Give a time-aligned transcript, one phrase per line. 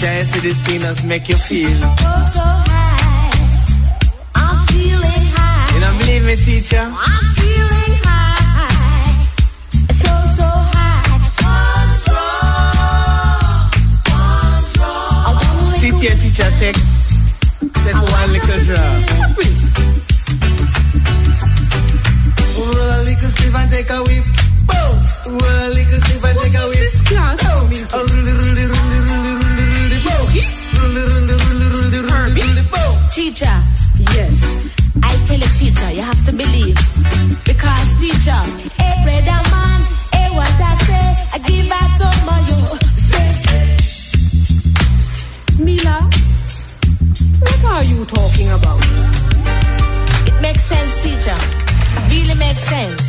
[0.00, 1.68] I see the sinners make you feel.
[1.82, 3.32] Oh, so high.
[4.36, 5.74] I'm feeling high.
[5.74, 6.86] You don't believe me, teacher?
[6.86, 9.26] I'm feeling high.
[9.98, 11.02] So, so high.
[11.42, 12.46] Control.
[14.06, 15.72] Control.
[15.82, 16.78] Sit here, teacher, take,
[17.82, 19.02] take one little drop.
[22.54, 24.26] Roll a little sleeve and take a whiff.
[24.62, 24.94] Boom.
[25.26, 26.78] Roll a little sleeve and take a whiff.
[26.86, 27.38] This class
[27.90, 28.37] Oh, ruly, ruly,
[33.18, 33.58] Teacher,
[34.14, 34.70] Yes.
[35.02, 36.78] I tell you, teacher, you have to believe.
[37.44, 38.42] Because, teacher,
[38.78, 39.80] hey, brother man,
[40.14, 42.14] hey, what I say, I give out of
[42.48, 42.62] you.
[43.10, 43.26] Say,
[45.64, 45.98] Mila,
[47.40, 48.86] what are you talking about?
[50.28, 51.34] It makes sense, teacher.
[51.34, 53.07] It really makes sense.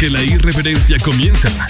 [0.00, 1.69] Que la irreverencia comienza.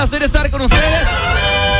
[0.00, 1.02] Placer estar con ustedes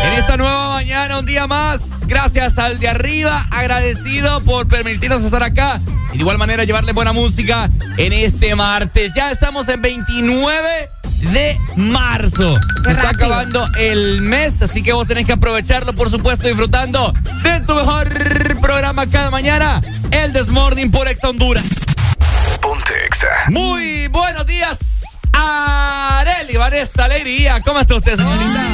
[0.04, 2.06] en esta nueva mañana, un día más.
[2.06, 5.80] Gracias al de arriba, agradecido por permitirnos estar acá.
[6.08, 9.14] Y de igual manera llevarle buena música en este martes.
[9.14, 10.90] Ya estamos en 29
[11.32, 12.58] de marzo.
[12.84, 17.60] Se está acabando el mes, así que vos tenés que aprovecharlo, por supuesto, disfrutando de
[17.60, 18.06] tu mejor
[18.60, 19.80] programa cada mañana,
[20.10, 21.64] el Desmorning por Ex Honduras.
[22.60, 23.28] Ponte Exa.
[23.48, 24.76] Muy buenos días,
[26.80, 27.60] Vanessa Alegría.
[27.60, 28.64] ¿Cómo está usted, señorita?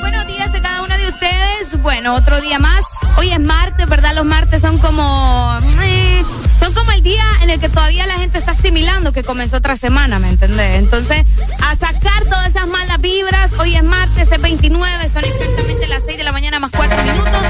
[0.00, 1.80] Buenos días a cada uno de ustedes.
[1.80, 2.82] Bueno, otro día más.
[3.18, 4.16] Hoy es martes, ¿verdad?
[4.16, 5.60] Los martes son como.
[5.80, 6.24] eh,
[6.58, 9.76] son como el día en el que todavía la gente está asimilando que comenzó otra
[9.76, 10.76] semana, ¿me entendés?
[10.80, 11.24] Entonces,
[11.62, 13.52] a sacar todas esas malas vibras.
[13.60, 17.42] Hoy es martes, es 29, son exactamente las 6 de la mañana más 4 minutos.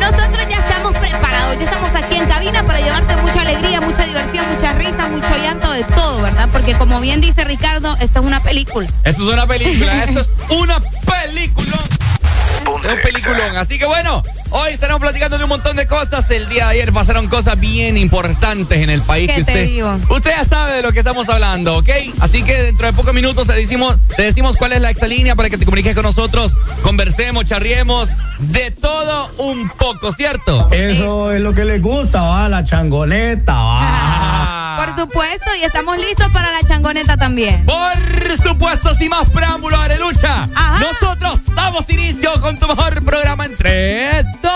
[0.00, 1.87] Nosotros ya estamos preparados, ya estamos
[4.18, 6.48] diversión, mucha risa, mucho llanto, de todo, ¿verdad?
[6.52, 8.88] Porque como bien dice Ricardo, esto es una película.
[9.04, 11.78] Esto es una película, esto es una película.
[12.84, 13.56] Es un peliculón.
[13.56, 16.30] Así que bueno, Hoy estaremos platicando de un montón de cosas.
[16.30, 19.28] El día de ayer pasaron cosas bien importantes en el país.
[19.28, 19.98] ¿Qué que te usted, digo?
[20.08, 21.90] usted ya sabe de lo que estamos hablando, ¿ok?
[22.20, 25.50] Así que dentro de pocos minutos te decimos, te decimos cuál es la exalínea para
[25.50, 30.68] que te comuniques con nosotros, conversemos, charriemos, de todo un poco, ¿cierto?
[30.70, 32.48] Eso es lo que les gusta, ¿va?
[32.48, 33.78] La changoneta, ¿va?
[33.80, 34.84] Ah.
[34.84, 37.66] Por supuesto, y estamos listos para la changoneta también.
[37.66, 40.46] Por supuesto, sin más preámbulos, Arelucha.
[40.78, 44.52] Nosotros damos inicio con tu mejor programa en 3, 2,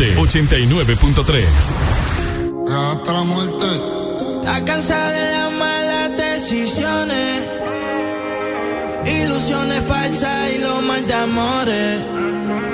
[0.00, 1.44] Zona Norte 89.3.
[2.68, 3.66] Hasta la muerte.
[4.40, 7.50] Está cansada de las malas decisiones,
[9.06, 12.00] ilusiones falsas y los mal de amores.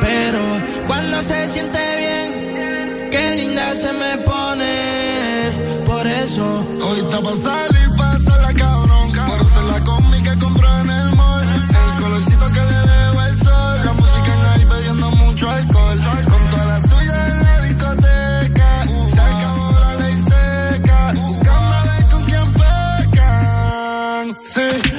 [0.01, 0.41] Pero
[0.87, 5.83] cuando se siente bien, qué linda se me pone.
[5.85, 7.76] Por eso, Hoy está pa'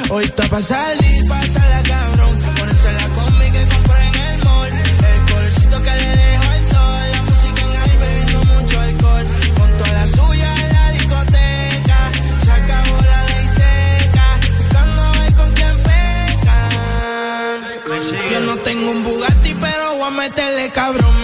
[0.09, 2.16] hoy está pa' salir, la cabrón.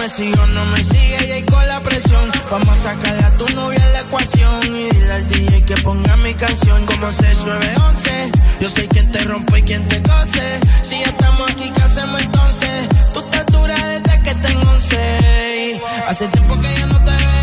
[0.04, 2.30] Me sigue o no me sigue y ahí con la presión.
[2.50, 4.62] Vamos a sacarle a tu novia la ecuación.
[4.66, 8.30] Y dile al DJ que ponga mi canción como 6911.
[8.60, 10.60] Yo sé quién te rompe y quién te cose.
[10.82, 12.88] Si ya estamos aquí, ¿qué hacemos entonces?
[13.14, 15.80] Tú estás dura desde que tengo 11.
[16.06, 17.33] Hace tiempo que ya no te veo.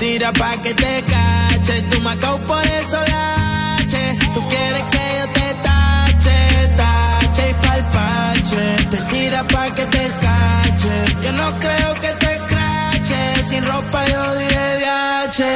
[0.00, 1.82] Tira pa' que te cache.
[1.90, 2.16] Tú me
[2.48, 4.04] por eso lache.
[4.34, 6.38] Tú quieres que yo te tache,
[6.80, 8.64] tache y palpache.
[8.90, 10.94] Te tira pa' que te cache.
[11.22, 13.20] Yo no creo que te crache.
[13.48, 15.52] Sin ropa yo dije viaje.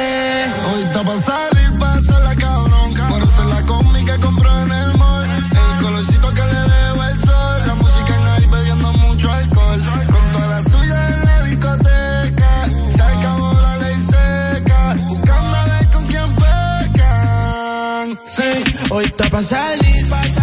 [0.69, 1.54] Hoy está pa'
[19.15, 20.34] está pa' salir, pasa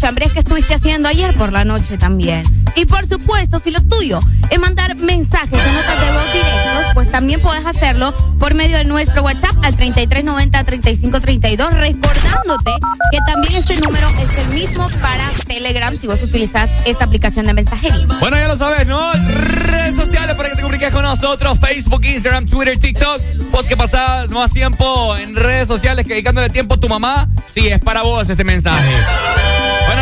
[0.00, 2.42] chambres que estuviste haciendo ayer por la noche también.
[2.74, 7.10] Y por supuesto, si lo tuyo es mandar mensajes o notas de voz directos, pues
[7.10, 12.70] también podés hacerlo por medio de nuestro WhatsApp al 3390-3532, recordándote
[13.10, 17.52] que también este número es el mismo para Telegram si vos utilizas esta aplicación de
[17.52, 18.06] mensajería.
[18.20, 19.12] Bueno, ya lo sabes, ¿no?
[19.12, 23.20] Redes sociales para que te comuniques con nosotros: Facebook, Instagram, Twitter, TikTok.
[23.50, 27.80] Vos que pasás más tiempo en redes sociales dedicándole tiempo a tu mamá, sí, es
[27.80, 28.94] para vos este mensaje.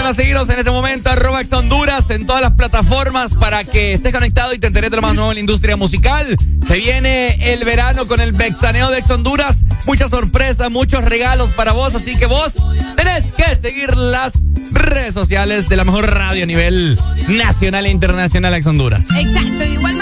[0.09, 4.55] A seguirnos en este momento, arroba Honduras, en todas las plataformas para que estés conectado
[4.55, 6.35] y te enteres de lo más nuevo en la industria musical.
[6.67, 9.67] Se viene el verano con el Bexaneo de Ex Honduras.
[9.85, 12.55] Muchas sorpresas, muchos regalos para vos, así que vos
[12.97, 14.33] tenés que seguir las
[14.71, 16.99] redes sociales de la mejor radio a nivel
[17.29, 19.03] nacional e internacional Ex Honduras.
[19.15, 19.98] Exacto, igual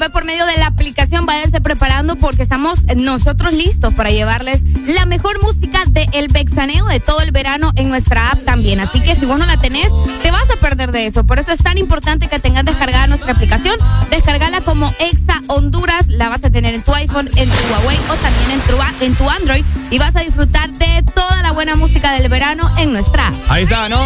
[0.00, 5.04] ve por medio de la aplicación, váyanse preparando porque estamos nosotros listos para llevarles la
[5.04, 8.80] mejor música del el Bexaneo de todo el verano en nuestra app también.
[8.80, 9.88] Así que si vos no la tenés,
[10.22, 11.24] te vas a perder de eso.
[11.24, 13.76] Por eso es tan importante que tengas descargada nuestra aplicación.
[14.10, 18.14] Descargala como Exa Honduras, la vas a tener en tu iPhone, en tu Huawei o
[18.14, 22.12] también en tu, en tu Android y vas a disfrutar de toda la buena música
[22.14, 23.34] del verano en nuestra app.
[23.48, 24.00] Ahí está, ¿no?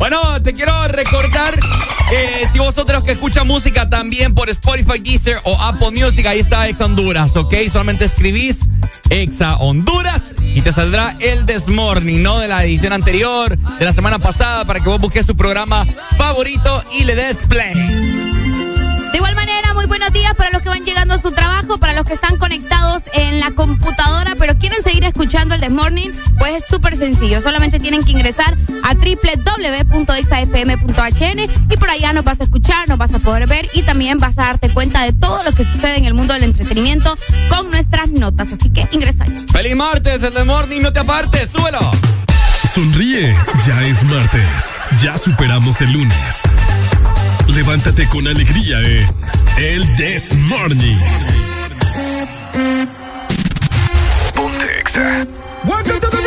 [0.00, 1.60] Bueno, te quiero recordar
[2.08, 6.66] que si vosotros que escuchan música también por Spotify, Deezer o Apple Music, ahí está
[6.68, 7.54] Exa Honduras, ¿ok?
[7.70, 8.66] Solamente escribís
[9.10, 12.38] Exa Honduras y te saldrá el Desmorning, ¿no?
[12.38, 15.84] De la edición anterior, de la semana pasada, para que vos busques tu programa
[16.16, 17.74] favorito y le des play.
[20.10, 23.02] Buenos días para los que van llegando a su trabajo, para los que están conectados
[23.14, 27.40] en la computadora, pero quieren seguir escuchando el The Morning, pues es súper sencillo.
[27.40, 30.10] Solamente tienen que ingresar a www.exafm.hn
[31.70, 34.36] y por allá nos vas a escuchar, nos vas a poder ver y también vas
[34.38, 37.14] a darte cuenta de todo lo que sucede en el mundo del entretenimiento
[37.48, 38.52] con nuestras notas.
[38.52, 39.38] Así que ingresa ya.
[39.52, 40.22] ¡Feliz martes!
[40.22, 41.78] El The Morning, no te apartes, súbelo.
[42.74, 43.36] Sonríe,
[43.66, 44.74] ya es martes.
[45.00, 46.42] Ya superamos el lunes.
[47.54, 49.06] Levántate con alegría en
[49.58, 50.96] El This Morning.
[54.34, 55.26] Ponte Exa.
[55.64, 56.19] Welcome to the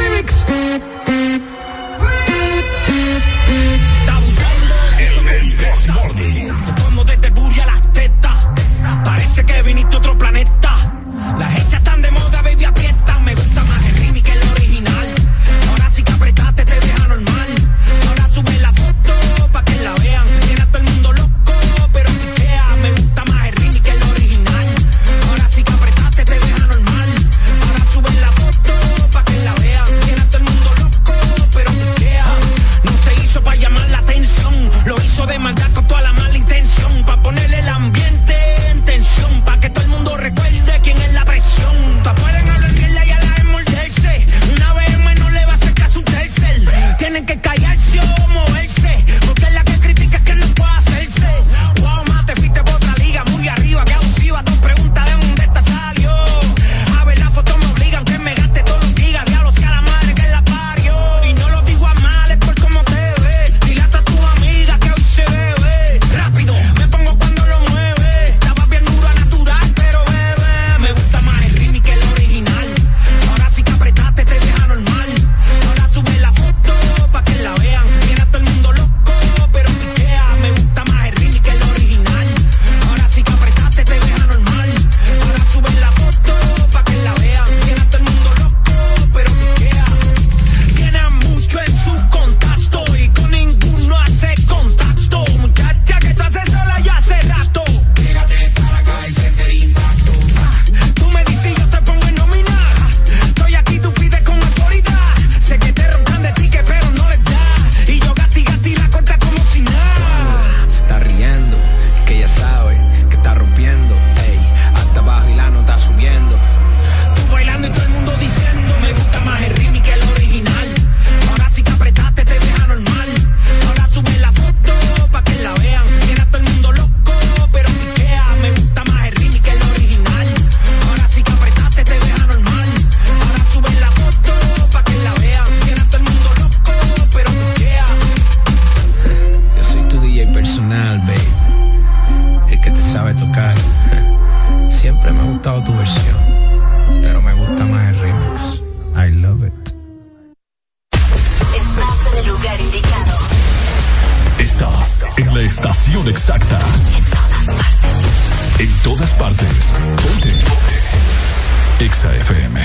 [158.84, 159.74] todas partes.
[160.02, 161.84] Ponte.
[161.84, 162.60] Exa FM.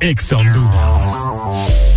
[0.00, 1.91] Exa Honduras.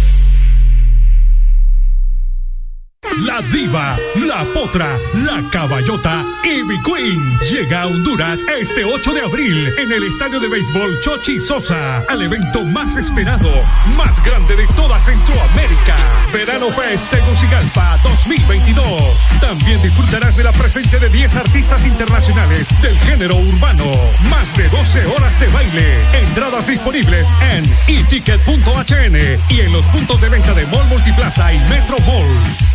[3.22, 3.96] La diva,
[4.28, 10.04] la potra, la caballota Ivy Queen llega a Honduras este 8 de abril en el
[10.04, 13.50] estadio de béisbol Chochi Sosa al evento más esperado,
[13.96, 15.96] más grande de toda Centroamérica.
[16.34, 19.22] Verano Fest Tegucigalpa 2022.
[19.40, 23.92] También disfrutarás de la presencia de 10 artistas internacionales del género urbano.
[24.30, 26.02] Más de 12 horas de baile.
[26.28, 31.98] Entradas disponibles en eticket.hn y en los puntos de venta de Mall Multiplaza y Metro
[32.00, 32.75] Mall.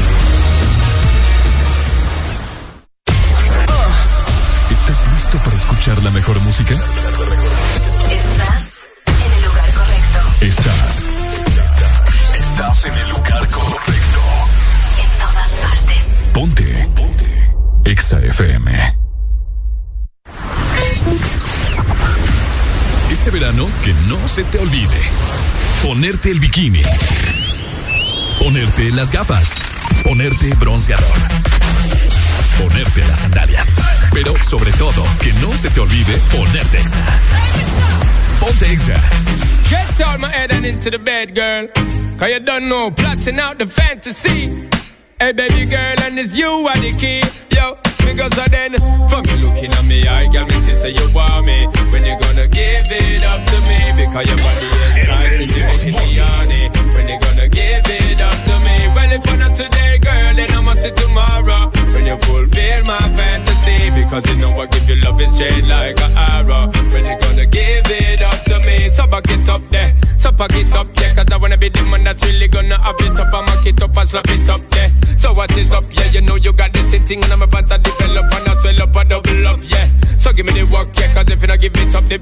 [5.31, 6.73] Listo para escuchar la mejor música?
[8.11, 10.19] Estás en el lugar correcto.
[10.41, 11.05] Estás.
[12.39, 14.21] Estás en el lugar correcto.
[14.99, 16.05] En todas partes.
[16.33, 16.89] Ponte.
[16.95, 17.53] Ponte.
[17.85, 18.97] Exa FM.
[23.11, 25.01] Este verano, que no se te olvide.
[25.83, 26.83] Ponerte el bikini.
[28.39, 29.51] Ponerte las gafas.
[30.03, 31.41] Ponerte bronceador.
[32.61, 33.73] Ponerte las sandalias.
[34.13, 37.19] Pero sobre todo, que no se te olvide ponerte Exa.
[38.39, 39.01] Ponte Exa.
[39.67, 41.67] Get out my head and into the bed, girl.
[42.19, 44.69] Cause you don't know, plotting out the fantasy.
[45.19, 47.23] Hey, baby girl, and it's you are the key.
[47.49, 48.73] Yo, because of then,
[49.09, 51.65] from you looking at me, I got me to say you want me.
[51.91, 54.05] When you gonna give it up to me?
[54.05, 55.51] Because your body is nice and
[55.95, 56.69] me honey.
[56.93, 58.87] When you gonna give it up to me?
[58.93, 61.80] Well, if not today, girl, then I'ma see tomorrow.
[61.93, 63.91] When you fulfill my fantasy.
[63.91, 66.71] Because you know I give you love and shade like an arrow.
[66.91, 68.89] When you gonna give it up to me?
[68.89, 69.93] So back it up there.
[70.21, 71.15] So pack it up, yeah.
[71.15, 73.33] Cause I wanna be the man that's really gonna have it up.
[73.33, 74.87] I'ma it up and slap it up, yeah.
[75.17, 76.11] So what is up, yeah?
[76.11, 78.95] You know you got this sitting and I'm about to develop and I swell up
[78.95, 79.89] and double up, yeah.
[80.17, 81.11] So give me the work, yeah.
[81.13, 82.21] Cause if you don't give it up, the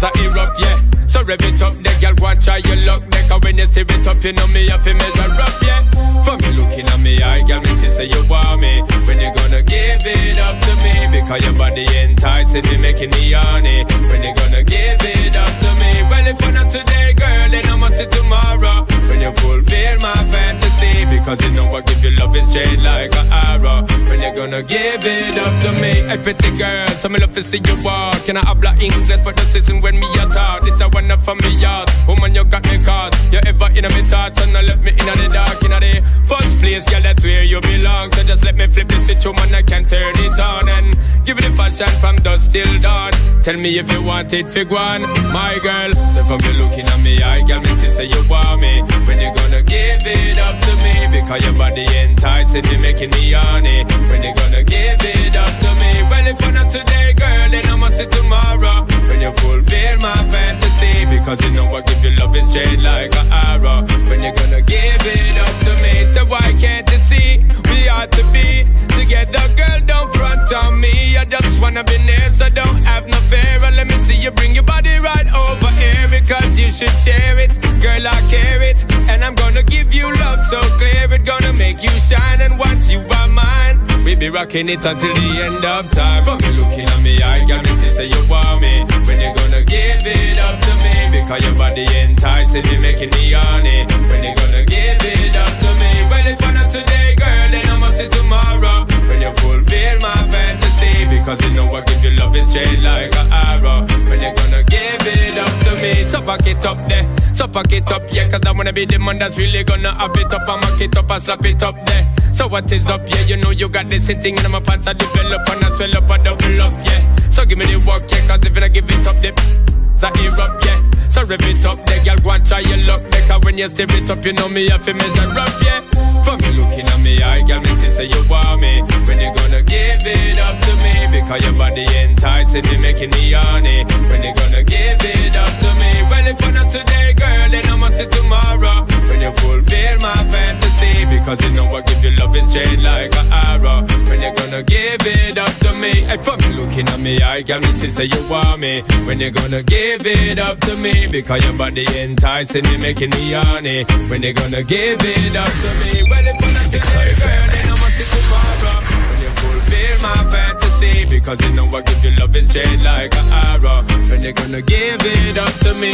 [0.00, 0.80] so erupt, yeah.
[1.06, 3.04] So rev it up, the girl try your luck.
[3.12, 5.84] Make her when you stir it up, you know me have to measure up, yeah.
[6.24, 8.80] For me looking at me, I girl, me see say you want me.
[9.06, 11.20] When you gonna give it up to me?
[11.20, 13.84] Because your body enticing me, making me horny.
[14.08, 15.92] When you gonna give it up to me?
[16.08, 18.86] Well, if not today, girl, then I'ma see tomorrow.
[19.08, 23.14] When you fulfill my fantasy, because you know I give you love and shade like
[23.14, 23.86] an arrow.
[24.08, 26.06] When you gonna give it up to me?
[26.08, 28.24] Hey, pretty girl, so me love to see you walk.
[28.24, 30.62] Can I habla English for the season when me a talk?
[30.62, 31.88] This a one for me yard.
[32.06, 33.14] Woman, you got me caught.
[33.32, 36.02] You ever in a me thoughts and I left me in the dark, in the
[36.24, 38.12] first place, yeah, that's where you belong.
[38.12, 41.38] So just let me flip the switch, woman, I can turn it on and give
[41.38, 43.12] it a passion from dusk till dawn.
[43.42, 45.92] Tell me if you want it, fig one, my girl.
[46.14, 48.82] So from you looking at me, I girl, me see say you want me.
[49.06, 51.20] When you gonna give it up to me?
[51.20, 53.84] Because your body enticing me, making me horny.
[54.10, 55.90] When you gonna give it up to me?
[56.10, 58.86] Well, if not today, girl, then I'ma see tomorrow.
[59.08, 63.14] When you fulfill my fantasy, because you know I give you love and shade like
[63.14, 63.86] an arrow.
[64.10, 66.06] When you gonna give it up to me?
[66.06, 68.66] So why can't you see we ought to be
[68.98, 69.80] together, girl?
[69.86, 71.16] Don't front on me.
[71.16, 73.58] I just wanna be near, so don't have no fear.
[73.76, 77.52] Let me see you bring your body right over here because you should share it,
[77.82, 78.06] girl.
[78.06, 78.78] I care it,
[79.10, 81.12] and I'm gonna give you love so clear.
[81.12, 85.14] It gonna make you shine, and once you are mine, we be rocking it until
[85.14, 86.24] the end of time.
[86.24, 88.84] From you looking at me, I got me to say you want me.
[89.06, 91.20] When you gonna give it up to me?
[91.20, 93.84] Because your body enticing me, making me horny.
[94.08, 95.95] When you gonna give it up to me?
[96.26, 98.84] If not today, girl, then I'ma see tomorrow.
[99.06, 103.14] When you fulfill my fantasy, because you know I give you love and shade like
[103.14, 103.86] an arrow.
[104.10, 106.04] When you gonna give it up to me?
[106.04, 108.28] So pack it up there, so pack it up, yeah.
[108.28, 110.96] Cause I wanna be the man that's really gonna have it up and mock it
[110.96, 112.04] up and slap it up there.
[112.32, 113.22] So what is up, yeah?
[113.22, 116.10] You know you got this sitting in my pants, I develop and I swell up,
[116.10, 117.30] I double up, yeah.
[117.30, 118.26] So give me the work, yeah.
[118.26, 119.30] Cause if I give it up, the
[120.00, 121.05] that erupt, yeah.
[121.16, 123.00] So rev it up, the girl go and try your luck.
[123.26, 125.80] Cause when you stir it up, you know me have to measure up, yeah.
[126.20, 128.82] For me looking at me, I girl, me see say you want me.
[129.08, 131.08] When you gonna give it up to me?
[131.16, 133.88] Because your body enticing me, making me horny.
[134.12, 135.90] When you gonna give it up to me?
[136.12, 138.84] Well, if not today, girl, then I'ma see tomorrow.
[139.08, 143.16] When you fulfill my fantasy, because you know I give you love and shade like
[143.16, 143.88] an arrow.
[144.04, 146.04] When you gonna give it up to me?
[146.04, 148.82] Hey, for me looking at me, I girl, me see say you want me.
[149.06, 151.05] When you gonna give it up to me?
[151.10, 153.84] Because your body enticing me, making me horny.
[154.08, 156.02] When you gonna give it up to me?
[156.10, 158.78] Well, if not today, girl, then I'ma see tomorrow.
[159.08, 163.14] When you fulfill my fantasy, because you know I give you love and shade like
[163.14, 163.82] an arrow.
[164.10, 165.92] When you gonna give it up to me?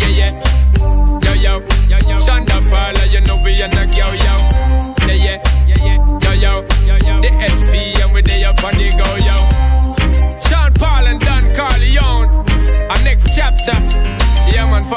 [0.00, 0.32] Yeah, yeah.
[1.22, 2.16] Yo, yo, yo, yo.
[2.18, 4.34] Shonda Paula, you know we are not yo, yo.
[5.06, 5.98] Yeah, yeah, yeah, yeah.
[6.18, 6.52] Yo, yo,
[6.88, 7.20] yo, yo.
[7.22, 9.36] The SP and we they up on the go, yo.
[10.48, 12.90] Sean Paul and Don Carleone.
[12.90, 14.23] Our next chapter.
[14.64, 14.94] Sexy.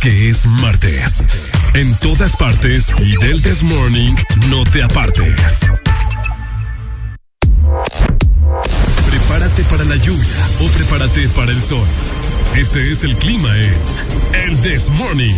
[0.00, 1.22] que es martes.
[1.74, 4.14] En todas partes y del This Morning,
[4.48, 5.60] no te apartes.
[9.10, 11.86] Prepárate para la lluvia o prepárate para el sol.
[12.54, 13.74] Este es el clima en
[14.34, 15.34] el This Morning.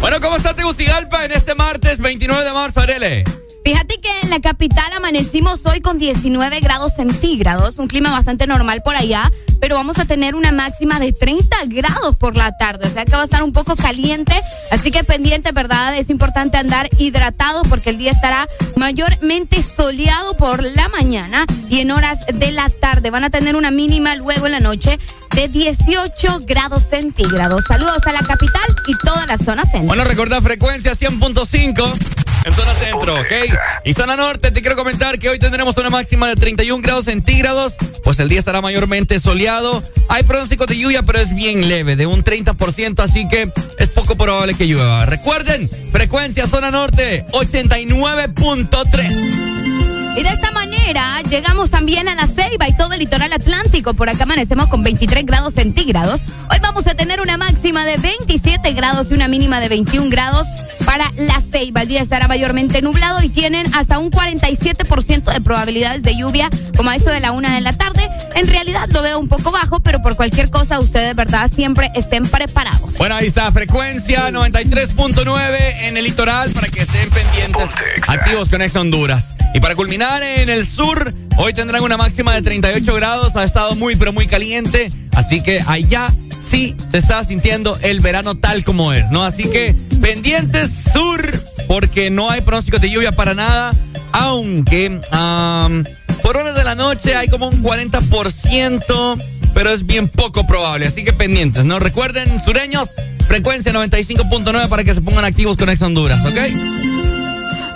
[0.00, 3.24] Bueno, ¿cómo está Tegucigalpa en este martes 29 de marzo, Arele?
[3.66, 8.80] Fíjate que en la capital amanecimos hoy con 19 grados centígrados, un clima bastante normal
[8.84, 12.90] por allá, pero vamos a tener una máxima de 30 grados por la tarde, o
[12.92, 15.96] sea que va a estar un poco caliente, así que pendiente, ¿verdad?
[15.96, 21.90] Es importante andar hidratado porque el día estará mayormente soleado por la mañana y en
[21.90, 24.96] horas de la tarde van a tener una mínima luego en la noche
[25.34, 27.64] de 18 grados centígrados.
[27.66, 29.88] Saludos a la capital y toda la zona centro.
[29.88, 33.55] Bueno, recuerda frecuencia 100.5 en zona centro, ¿ok?
[33.84, 37.74] Y zona norte, te quiero comentar que hoy tendremos una máxima de 31 grados centígrados,
[38.02, 39.82] pues el día estará mayormente soleado.
[40.08, 44.16] Hay pronóstico de lluvia, pero es bien leve, de un 30%, así que es poco
[44.16, 45.06] probable que llueva.
[45.06, 49.95] Recuerden, frecuencia zona norte 89.3.
[50.16, 53.92] Y de esta manera llegamos también a la Ceiba y todo el litoral atlántico.
[53.92, 56.22] Por acá amanecemos con 23 grados centígrados.
[56.50, 60.46] Hoy vamos a tener una máxima de 27 grados y una mínima de 21 grados
[60.86, 61.82] para la Ceiba.
[61.82, 66.48] El día estará mayormente nublado y tienen hasta un 47% de probabilidades de lluvia,
[66.78, 68.08] como a eso de la una de la tarde.
[68.36, 71.50] En realidad lo veo un poco bajo, pero por cualquier cosa ustedes, ¿verdad?
[71.54, 72.96] Siempre estén preparados.
[72.96, 77.68] Bueno, ahí está, frecuencia 93.9 en el litoral para que estén pendientes,
[78.08, 79.34] activos con Ex Honduras.
[79.54, 83.74] Y para culminar en el sur, hoy tendrán una máxima de 38 grados, ha estado
[83.74, 88.92] muy pero muy caliente, así que allá sí se está sintiendo el verano tal como
[88.92, 89.24] es, ¿no?
[89.24, 91.20] Así que pendientes sur,
[91.66, 93.72] porque no hay pronóstico de lluvia para nada,
[94.12, 95.84] aunque am,
[96.22, 101.02] por horas de la noche hay como un 40%, pero es bien poco probable, así
[101.02, 101.80] que pendientes, ¿no?
[101.80, 102.90] Recuerden, sureños,
[103.26, 106.38] frecuencia 95.9 para que se pongan activos con Ex Honduras, ¿ok?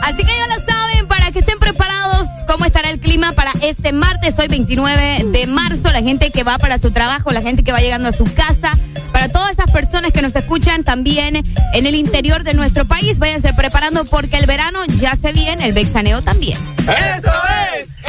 [0.03, 0.80] Así que ya lo saben,
[2.51, 6.59] cómo estará el clima para este martes, hoy 29 de marzo, la gente que va
[6.59, 8.73] para su trabajo, la gente que va llegando a su casa,
[9.13, 13.55] para todas esas personas que nos escuchan también en el interior de nuestro país, váyanse
[13.55, 16.59] preparando porque el verano ya se viene, el vexaneo también.
[16.79, 17.31] ¡Eso
[17.79, 18.01] es!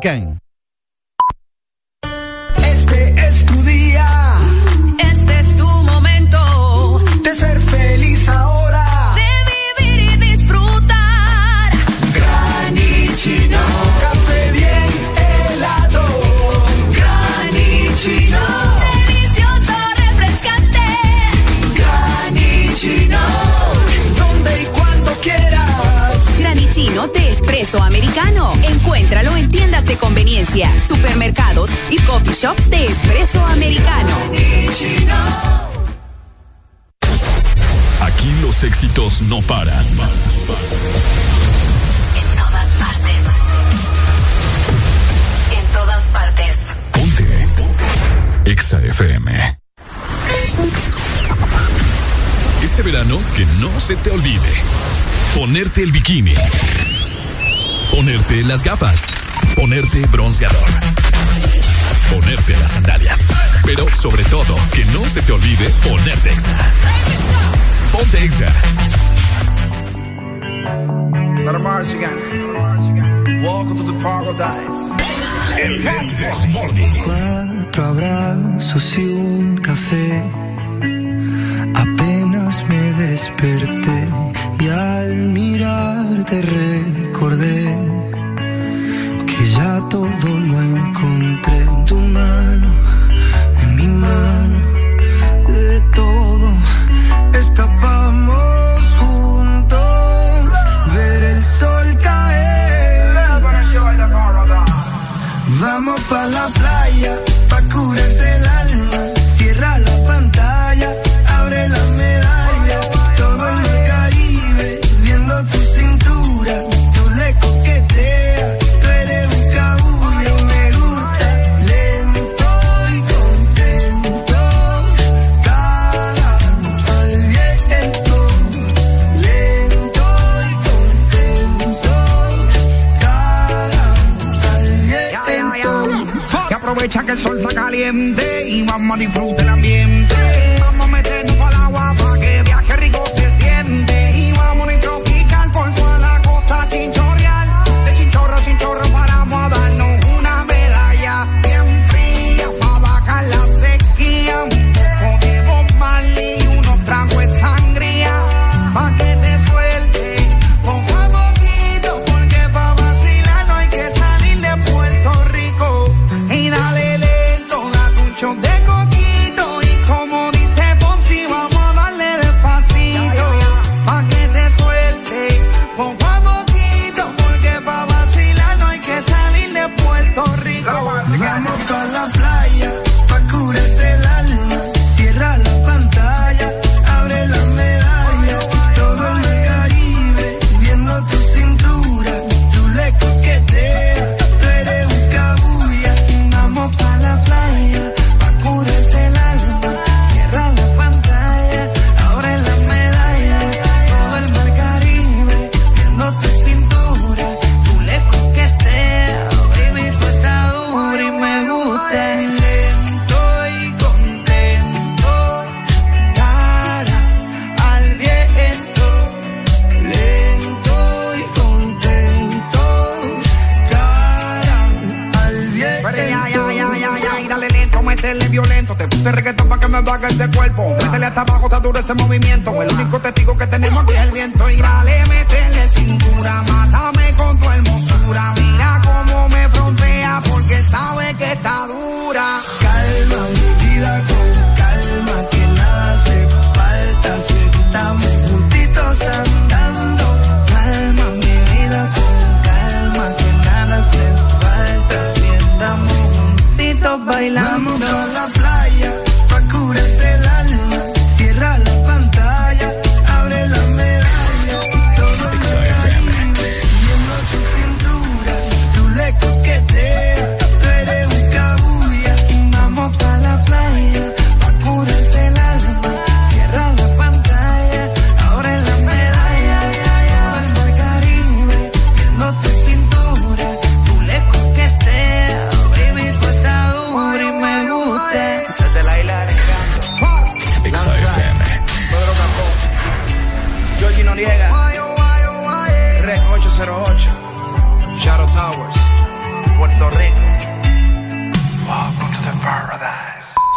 [0.00, 0.39] quem?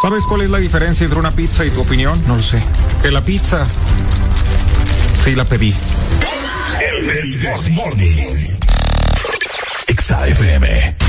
[0.04, 2.22] ¿Sabes cuál es la diferencia entre una pizza y tu opinión?
[2.28, 2.62] No lo sé.
[3.02, 3.66] Que la pizza
[5.24, 5.74] sí la pedí.
[6.82, 8.58] El Desmorning.
[9.88, 10.68] XFM.
[10.68, 11.03] Este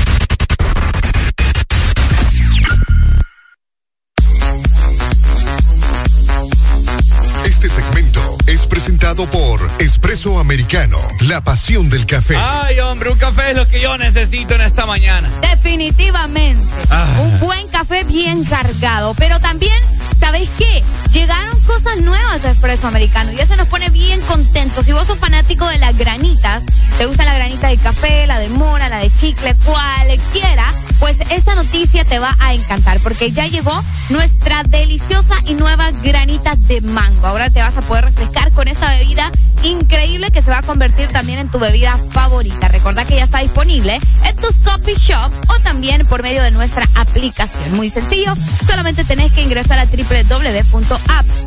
[8.85, 12.37] presentado por Espresso Americano, la pasión del café.
[12.37, 15.27] Ay, hombre, un café es lo que yo necesito en esta mañana.
[15.41, 16.63] Definitivamente.
[16.91, 17.07] Ah.
[17.19, 19.15] Un buen café bien cargado.
[19.15, 19.73] Pero también,
[20.19, 20.83] ¿sabéis qué?
[21.11, 24.85] Llegaron cosas nuevas de Espresso Americano y eso nos pone bien contentos.
[24.85, 26.61] Si vos sos fanático de las granitas,
[26.99, 31.55] te gusta la granita de café, la de mora, la de chicle, cualquiera, pues esta
[31.55, 37.27] noticia te va a encantar porque ya llegó nuestra deliciosa y nueva granita de mango.
[37.27, 39.31] Ahora te vas a poder refrescar con esta bebida
[39.63, 42.67] increíble que se va a convertir también en tu bebida favorita.
[42.67, 46.87] Recuerda que ya está disponible en tus coffee shop o también por medio de nuestra
[46.95, 47.75] aplicación.
[47.75, 48.33] Muy sencillo,
[48.67, 49.85] solamente tenés que ingresar a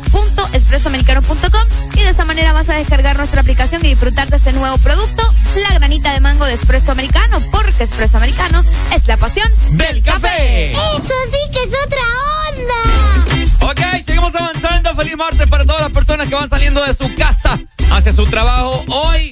[0.09, 4.77] www.app.espressoamericano.com y de esta manera vas a descargar nuestra aplicación y disfrutar de este nuevo
[4.77, 5.23] producto,
[5.55, 10.71] la granita de mango de Espresso Americano, porque Espresso Americano es la pasión del café.
[10.71, 12.01] Eso sí que es otra
[12.49, 13.38] onda.
[13.61, 14.95] Ok, seguimos avanzando.
[14.95, 17.59] Feliz martes para todas las personas que van saliendo de su casa
[17.91, 18.83] hacia su trabajo.
[18.87, 19.31] Hoy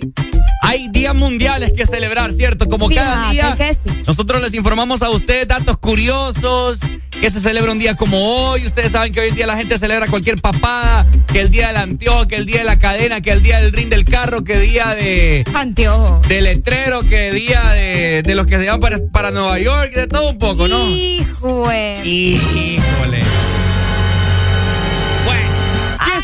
[0.61, 2.67] hay días mundiales que celebrar, ¿cierto?
[2.67, 3.55] Como cada día.
[3.55, 4.01] Que sí.
[4.05, 8.65] Nosotros les informamos a ustedes datos curiosos, que se celebra un día como hoy.
[8.65, 11.78] Ustedes saben que hoy en día la gente celebra cualquier papada, que el día del
[11.78, 14.59] anteojo, que el día de la cadena, que el día del ring del carro, que
[14.59, 15.45] día de...
[15.53, 16.21] Anteojo.
[16.28, 20.07] De letrero, que día de, de los que se van para, para Nueva York, de
[20.07, 20.86] todo un poco, ¿no?
[20.88, 22.05] Híjole.
[22.05, 23.23] Híjole.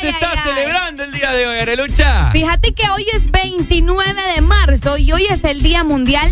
[0.03, 2.31] Bueno, ¿qué se está celebrando el día de hoy, Arelucha?
[2.31, 6.29] Fíjate que hoy es 29 de marzo y hoy es el Día Mundial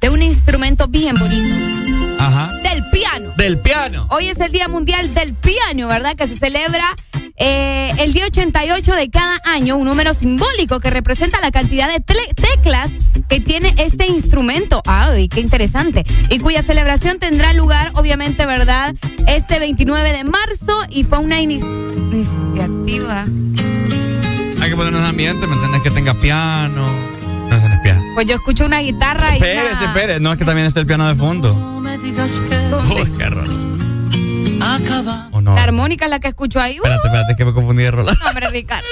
[0.00, 1.54] de un instrumento bien bonito.
[2.18, 2.50] Ajá.
[2.62, 3.32] Del piano.
[3.36, 4.08] Del piano.
[4.10, 6.16] Hoy es el Día Mundial del Piano, ¿verdad?
[6.16, 6.84] Que se celebra
[7.36, 12.00] eh, el día 88 de cada año, un número simbólico que representa la cantidad de
[12.00, 12.90] teclas
[13.28, 14.82] que tiene este instrumento.
[14.86, 16.04] ¡Ay, qué interesante!
[16.30, 18.94] Y cuya celebración tendrá lugar, obviamente, ¿verdad?
[19.26, 21.60] Este 29 de marzo y fue una ini-
[22.12, 23.24] iniciativa.
[24.60, 25.82] Hay que ponernos en ambiente, ¿me entiendes?
[25.82, 26.86] Que tenga piano.
[27.48, 28.00] No, eso no es piano.
[28.14, 30.20] Pues yo escucho una guitarra y Espérese, una- espérese.
[30.20, 31.80] No, es que también está el piano de fondo.
[31.84, 33.61] Uy, qué raro.
[35.32, 35.54] ¿O no?
[35.54, 36.78] La armónica es la que escucho ahí.
[36.78, 36.84] ¡Uh!
[36.84, 38.12] Espérate, espérate, que me confundí de rola.
[38.12, 38.86] No, hombre, Ricardo.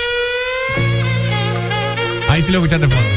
[2.29, 3.11] Ahí sí lo escuchaste fondo.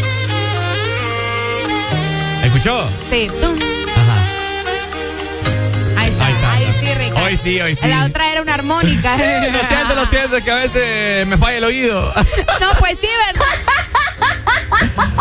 [2.44, 2.90] ¿Escuchó?
[3.10, 3.30] Sí.
[3.96, 4.18] Ajá.
[5.98, 7.26] Ahí está, ahí, sí, Ricardo.
[7.26, 7.88] Hoy sí, hoy sí.
[7.88, 9.18] La otra era una armónica.
[9.18, 12.14] lo siento, lo siento, es que a veces me falla el oído.
[12.60, 13.48] No, pues sí, ¿verdad?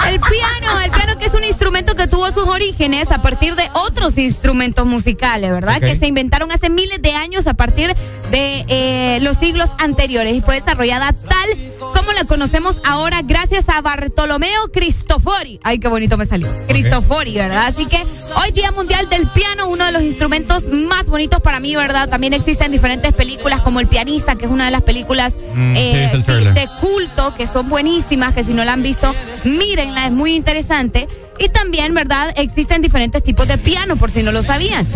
[0.09, 4.19] El piano, el piano es un instrumento que tuvo sus orígenes a partir de otros
[4.19, 5.77] instrumentos musicales, ¿verdad?
[5.77, 5.83] Ok.
[5.83, 7.95] Que se inventaron hace miles de años a partir
[8.31, 13.81] de eh, los siglos anteriores y fue desarrollada tal como la conocemos ahora gracias a
[13.83, 15.61] Bartolomeo Cristofori.
[15.63, 16.49] Ay, qué bonito me salió.
[16.67, 17.67] Cristofori, ¿verdad?
[17.67, 18.03] Así que
[18.43, 22.09] hoy Día Mundial del Piano, uno de los instrumentos más bonitos para mí, ¿verdad?
[22.09, 26.11] También existen diferentes películas como El Pianista, que es una de las películas Mm, eh,
[26.11, 29.15] sí, de culto, que son buenísimas, que si no la han visto,
[29.45, 31.09] mírenla, es muy interesante.
[31.43, 32.33] Y también, ¿verdad?
[32.37, 34.87] Existen diferentes tipos de piano, por si no lo sabían.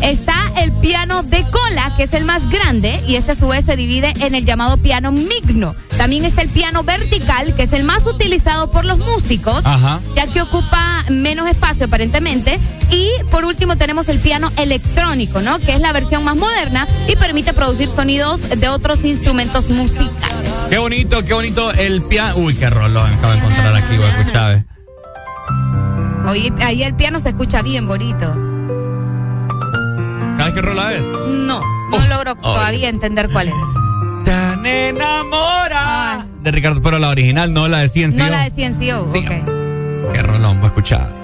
[0.00, 3.64] Está el piano de cola, que es el más grande, y este a su vez
[3.64, 5.74] se divide en el llamado piano migno.
[5.96, 9.98] También está el piano vertical, que es el más utilizado por los músicos, Ajá.
[10.14, 12.60] ya que ocupa menos espacio aparentemente.
[12.92, 15.58] Y por último tenemos el piano electrónico, ¿no?
[15.58, 20.52] Que es la versión más moderna y permite producir sonidos de otros instrumentos musicales.
[20.70, 22.36] Qué bonito, qué bonito el piano.
[22.36, 24.64] Uy, qué rolón acabo de encontrar aquí, güey, Chávez.
[26.28, 28.32] Oye, ahí el piano se escucha bien bonito.
[30.38, 31.02] ¿Sabes qué rola es?
[31.02, 31.60] No,
[31.90, 33.54] no logro todavía entender cuál es.
[34.24, 36.26] Tan enamora.
[36.42, 38.24] De Ricardo, pero la original, no la de Ciencia.
[38.24, 39.18] No la de CNCO, Sí.
[39.18, 40.12] ok.
[40.12, 41.12] Qué rolón, voy a escuchar.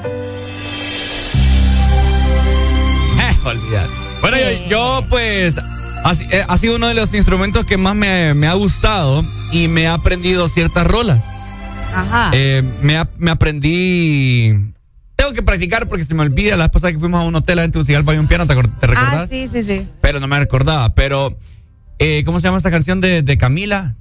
[3.21, 3.89] Eh, olvidar.
[4.21, 5.57] Bueno, yo, yo, pues,
[6.05, 9.69] ha, eh, ha sido uno de los instrumentos que más me, me ha gustado y
[9.69, 11.21] me ha aprendido ciertas rolas.
[11.95, 12.31] Ajá.
[12.33, 14.73] Eh, me, me aprendí.
[15.19, 16.57] Tengo que practicar porque se me olvida.
[16.57, 18.87] La vez pasada que fuimos a un hotel a Tegucigalpa había un piano, ¿te, te
[18.87, 19.23] recordás?
[19.23, 19.87] ah, sí, sí, sí.
[20.01, 20.95] Pero no me recordaba.
[20.95, 21.37] Pero,
[21.99, 23.97] eh, ¿cómo se llama esta canción de, de Camila?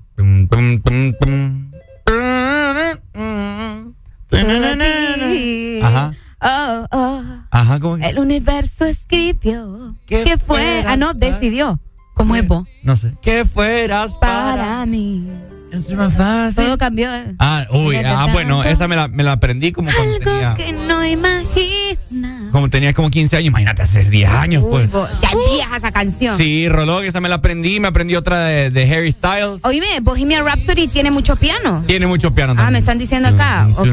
[5.84, 6.14] Ajá.
[6.40, 7.24] Oh, oh.
[7.50, 7.98] Ajá, ¿cómo?
[7.98, 10.58] El universo escribió Que que fue.
[10.58, 11.80] fueras Ah, no, decidió.
[12.14, 12.68] Como es vos.
[12.84, 13.14] No sé.
[13.22, 15.28] Que fueras Para mí.
[15.72, 16.64] Es más fácil.
[16.66, 17.14] Todo cambió.
[17.14, 17.36] eh.
[17.40, 22.50] Ah, uy, ah, bueno, esa me la, me la aprendí como tenía, Que no imagina.
[22.52, 23.48] como tenía como 15 años.
[23.48, 24.92] Imagínate, hace 10 años, Uy, pues.
[24.92, 26.38] vos, ya es vieja esa canción.
[26.38, 27.80] Sí, Rolón, esa me la aprendí.
[27.80, 29.60] Me aprendí otra de, de Harry Styles.
[29.64, 31.84] Oíme, Bohemian Rhapsody tiene mucho piano.
[31.86, 32.80] Tiene mucho piano Ah, me también.
[32.84, 33.68] están diciendo acá.
[33.78, 33.88] Ok.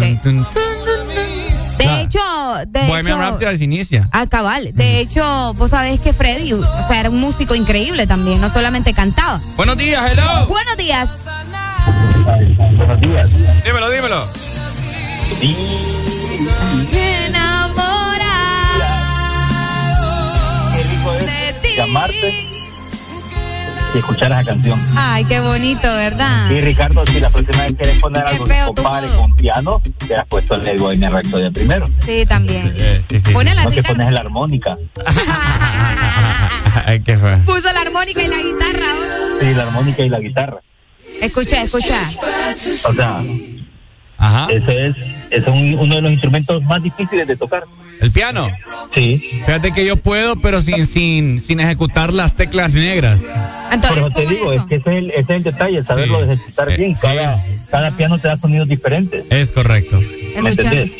[1.76, 2.00] De Ah.
[2.02, 2.20] hecho,
[2.68, 3.18] de Bohemian.
[3.18, 4.08] Rhapsody se inicia.
[4.12, 4.70] Ah, cabal.
[4.74, 8.94] De hecho, vos sabés que Freddy, o sea, era un músico increíble también, no solamente
[8.94, 9.40] cantaba.
[9.56, 10.46] Buenos días, hello.
[10.46, 11.08] Buenos días.
[12.76, 13.30] Buenos días.
[13.64, 14.28] Dímelo, dímelo.
[20.72, 22.54] Qué rico es llamarte
[23.94, 24.80] y escuchar esa canción.
[24.96, 26.48] Ay, qué bonito, ¿verdad?
[26.48, 29.20] Sí, Ricardo, si la próxima vez quieres poner algo modo.
[29.20, 31.86] con piano, te has puesto el Bohemian Rhapsody primero.
[32.04, 32.74] Sí, también.
[33.08, 33.32] sí, sí.
[33.32, 34.76] Ponela, no pones la armónica.
[36.86, 37.36] Ay, qué fue.
[37.38, 38.86] Puso la armónica y la guitarra.
[39.40, 40.60] Sí, la armónica y la guitarra.
[41.24, 42.00] Escucha, escucha.
[42.88, 43.22] O sea,
[44.16, 44.46] Ajá.
[44.50, 44.96] ese es,
[45.30, 47.64] ese es un- uno de los instrumentos más difíciles de tocar.
[48.00, 48.48] ¿El piano?
[48.94, 49.22] Sí.
[49.46, 53.20] Fíjate que yo puedo, pero sin, sin, sin ejecutar las teclas negras.
[53.88, 56.30] Por eso te digo, es que ese es el, ese es el detalle, saberlo Sí.
[56.32, 56.96] ejecutar Eh, bien.
[56.96, 59.24] sí, Cada, cada piano te da sonidos diferentes.
[59.30, 60.00] Es correcto.
[60.42, 60.90] ¿Me entendés?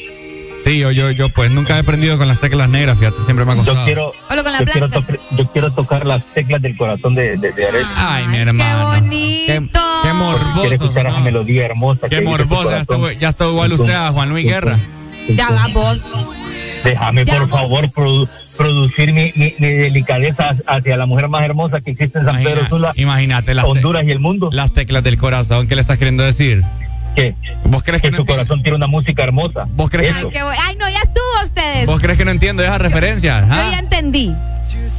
[0.64, 3.52] Sí, yo, yo, yo pues nunca he aprendido con las teclas negras, fíjate, siempre me
[3.52, 3.78] ha costado.
[3.80, 7.68] Yo quiero, yo quiero, tocar, yo quiero tocar las teclas del corazón de, de, de
[7.68, 7.84] Arely.
[7.96, 8.92] Ay, mi hermano.
[9.10, 10.60] Qué, qué morboso.
[10.62, 12.08] Quiero escuchar esa melodía hermosa.
[12.08, 12.70] Qué morboso.
[12.70, 14.78] Ya está, ya está igual usted a Juan Luis Guerra.
[15.28, 16.00] Ya va vos.
[16.82, 17.38] Déjame, Ya.
[17.40, 22.18] por favor, produ- producir mi, mi, mi delicadeza hacia la mujer más hermosa que existe
[22.18, 24.48] en San Pedro Sula, Imagínate las, Honduras y el mundo.
[24.52, 25.66] las teclas del corazón.
[25.66, 26.62] ¿Qué le estás queriendo decir?
[27.14, 27.34] ¿Qué?
[27.66, 29.66] ¿Vos crees que, Que no su corazón tiene una música hermosa.
[29.70, 30.30] ¿Vos crees, bu-
[30.64, 31.86] Ay, no, ya estuvo ustedes.
[31.86, 33.46] ¿Vos crees que no entiendo esas referencias?
[33.46, 33.68] Yo ¿Ah?
[33.72, 34.34] ya entendí.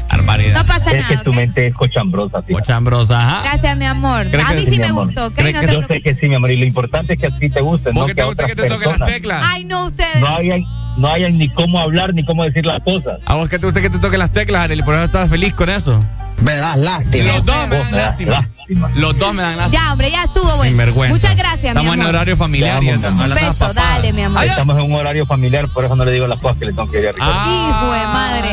[0.09, 0.53] Barbaridad.
[0.61, 1.23] No pasa Es que nada.
[1.23, 2.55] tu mente es cochambrosa, tío.
[2.57, 3.41] Cochambrosa, ajá.
[3.43, 4.27] Gracias, mi amor.
[4.29, 5.03] ¿Crees A que mí sí, sí me amor?
[5.05, 5.33] gustó, ¿ok?
[5.35, 7.27] ¿Crees No que te yo sé que sí, mi amor, y lo importante es que
[7.27, 9.01] a ti te guste, no que a otras personas.
[9.43, 10.21] Ay, no, ustedes.
[10.21, 10.61] No hayan,
[10.97, 13.19] no hayan ni cómo hablar ni cómo decir las cosas.
[13.25, 14.83] ¿A vos que te gusta que te toquen las teclas, Arely?
[14.83, 15.99] Por eso estás feliz con eso.
[16.41, 17.33] Me das lástima.
[17.33, 18.49] Los dos me dan lástima.
[18.95, 19.83] Los dos me dan lástima.
[19.83, 20.63] Ya, hombre, ya estuvo bueno.
[20.63, 21.15] Sinvergüenza.
[21.15, 22.15] Muchas gracias, mi Estamos en amor.
[22.15, 24.43] horario familiar y Te amo, estamos mi Un beso, dale, mi amor.
[24.43, 26.89] Estamos en un horario familiar, por eso no le digo las cosas que le tengo
[26.91, 27.69] que decir a Ricardo.
[27.69, 28.51] Hijo de madre.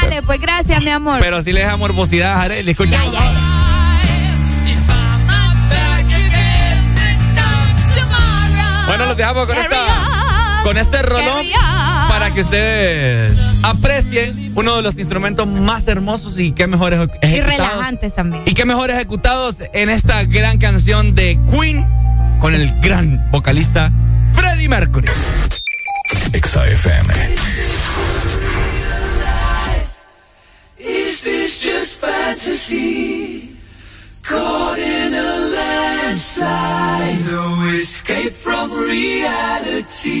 [0.00, 1.16] Dale, pues gracias, mi amor.
[1.16, 1.20] Ah.
[1.20, 2.90] Pero si le deja morbosidad a Arely, escucha.
[2.92, 3.40] Ya, ya, ya.
[8.86, 9.76] Bueno, los dejamos con esta,
[10.64, 11.46] con este rolón
[12.30, 17.58] para que ustedes aprecien uno de los instrumentos más hermosos y qué mejores Y ejecutados.
[17.68, 18.44] relajantes también.
[18.46, 21.84] Y qué mejor ejecutados en esta gran canción de Queen
[22.40, 23.90] con el gran vocalista
[24.34, 25.08] Freddie Mercury.
[26.32, 27.12] Exa FM.
[30.78, 33.56] Is this just fantasy?
[34.22, 40.20] Caught in a landslide, no escape from reality.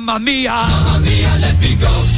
[0.00, 0.52] mamma mia.
[0.68, 2.17] Mamma mia, let me go.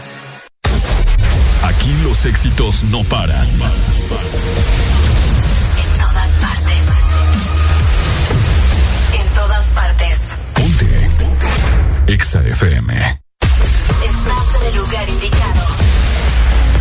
[2.25, 3.47] Éxitos no paran.
[3.47, 3.57] En
[5.97, 6.85] todas partes.
[9.13, 10.19] En todas partes.
[10.53, 11.09] Ponte.
[12.13, 12.93] Exa FM.
[12.93, 15.65] Estás en el lugar indicado.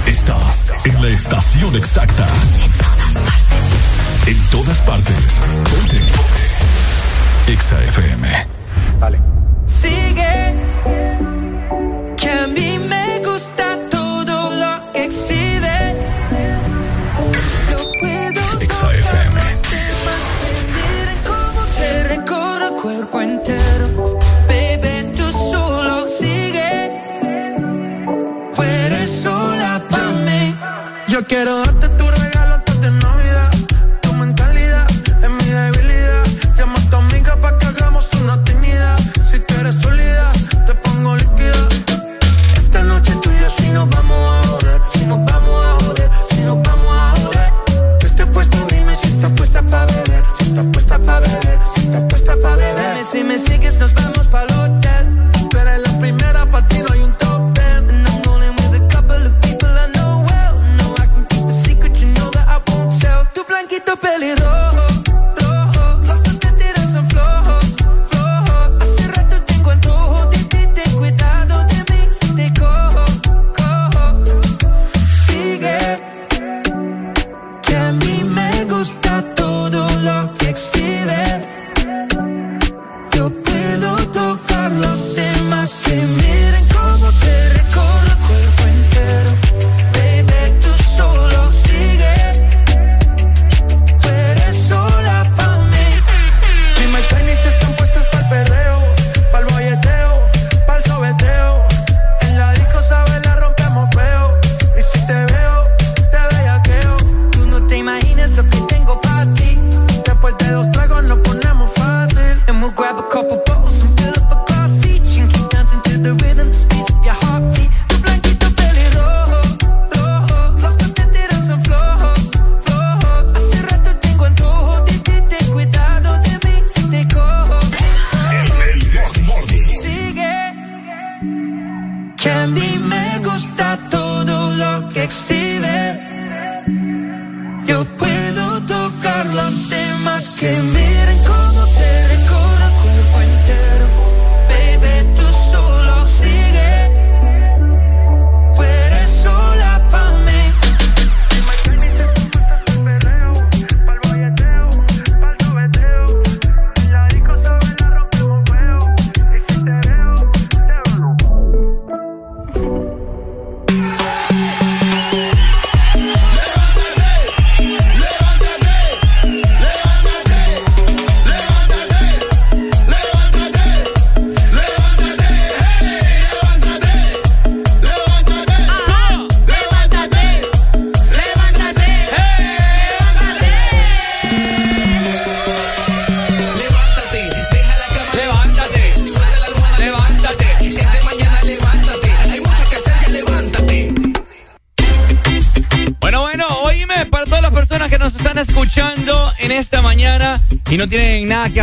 [0.06, 2.26] Estás en la estación exacta.
[2.62, 4.26] En todas partes.
[4.26, 5.40] En todas partes.
[5.70, 6.00] Ponte.
[7.52, 8.49] Exa FM.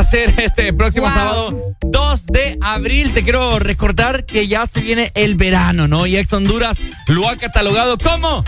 [0.08, 5.36] Hacer este próximo sábado 2 de abril, te quiero recordar que ya se viene el
[5.36, 6.08] verano, ¿no?
[6.08, 6.78] Y Ex Honduras
[7.08, 8.42] lo ha catalogado como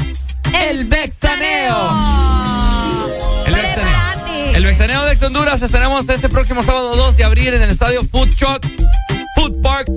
[0.58, 1.76] el Bexaneo.
[3.46, 4.56] El Bexaneo.
[4.56, 8.06] El Bexaneo de Ex Honduras estaremos este próximo sábado 2 de abril en el estadio
[8.06, 8.66] Food Truck
[9.36, 9.90] Food Park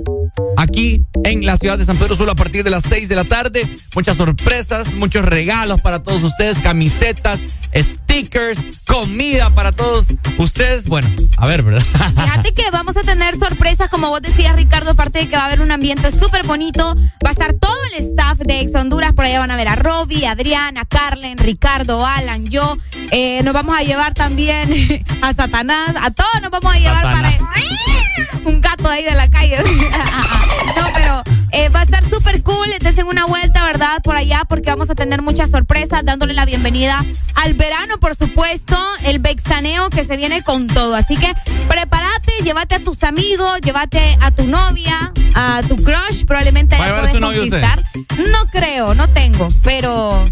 [0.57, 3.23] aquí en la ciudad de San Pedro Sula a partir de las 6 de la
[3.23, 3.69] tarde.
[3.95, 7.41] Muchas sorpresas, muchos regalos para todos ustedes, camisetas,
[7.75, 10.07] stickers, comida para todos
[10.37, 10.85] ustedes.
[10.85, 11.83] Bueno, a ver, ¿verdad?
[12.15, 15.45] Fíjate que vamos a tener sorpresas, como vos decías, Ricardo, aparte de que va a
[15.47, 16.95] haber un ambiente súper bonito.
[17.25, 19.13] Va a estar todo el staff de Ex Honduras.
[19.13, 22.77] Por allá van a ver a Robbie, Adriana, Carlen, Ricardo, Alan, yo.
[23.11, 25.95] Eh, nos vamos a llevar también a Satanás.
[26.01, 27.35] A todos nos vamos a llevar Satanás.
[27.35, 29.57] para un gato ahí de la calle.
[30.77, 31.42] no, pero Oh.
[31.53, 32.67] Eh, va a estar súper cool.
[32.81, 34.01] Dense una vuelta, ¿verdad?
[34.03, 38.75] Por allá, porque vamos a tener muchas sorpresas, dándole la bienvenida al verano, por supuesto.
[39.05, 40.95] El Bexaneo que se viene con todo.
[40.95, 41.31] Así que
[41.67, 46.25] prepárate, llévate a tus amigos, llévate a tu novia, a tu crush.
[46.25, 47.83] Probablemente ¿Va a ahí llevar a puedes conquistar.
[48.17, 49.47] No creo, no tengo.
[49.63, 50.25] Pero,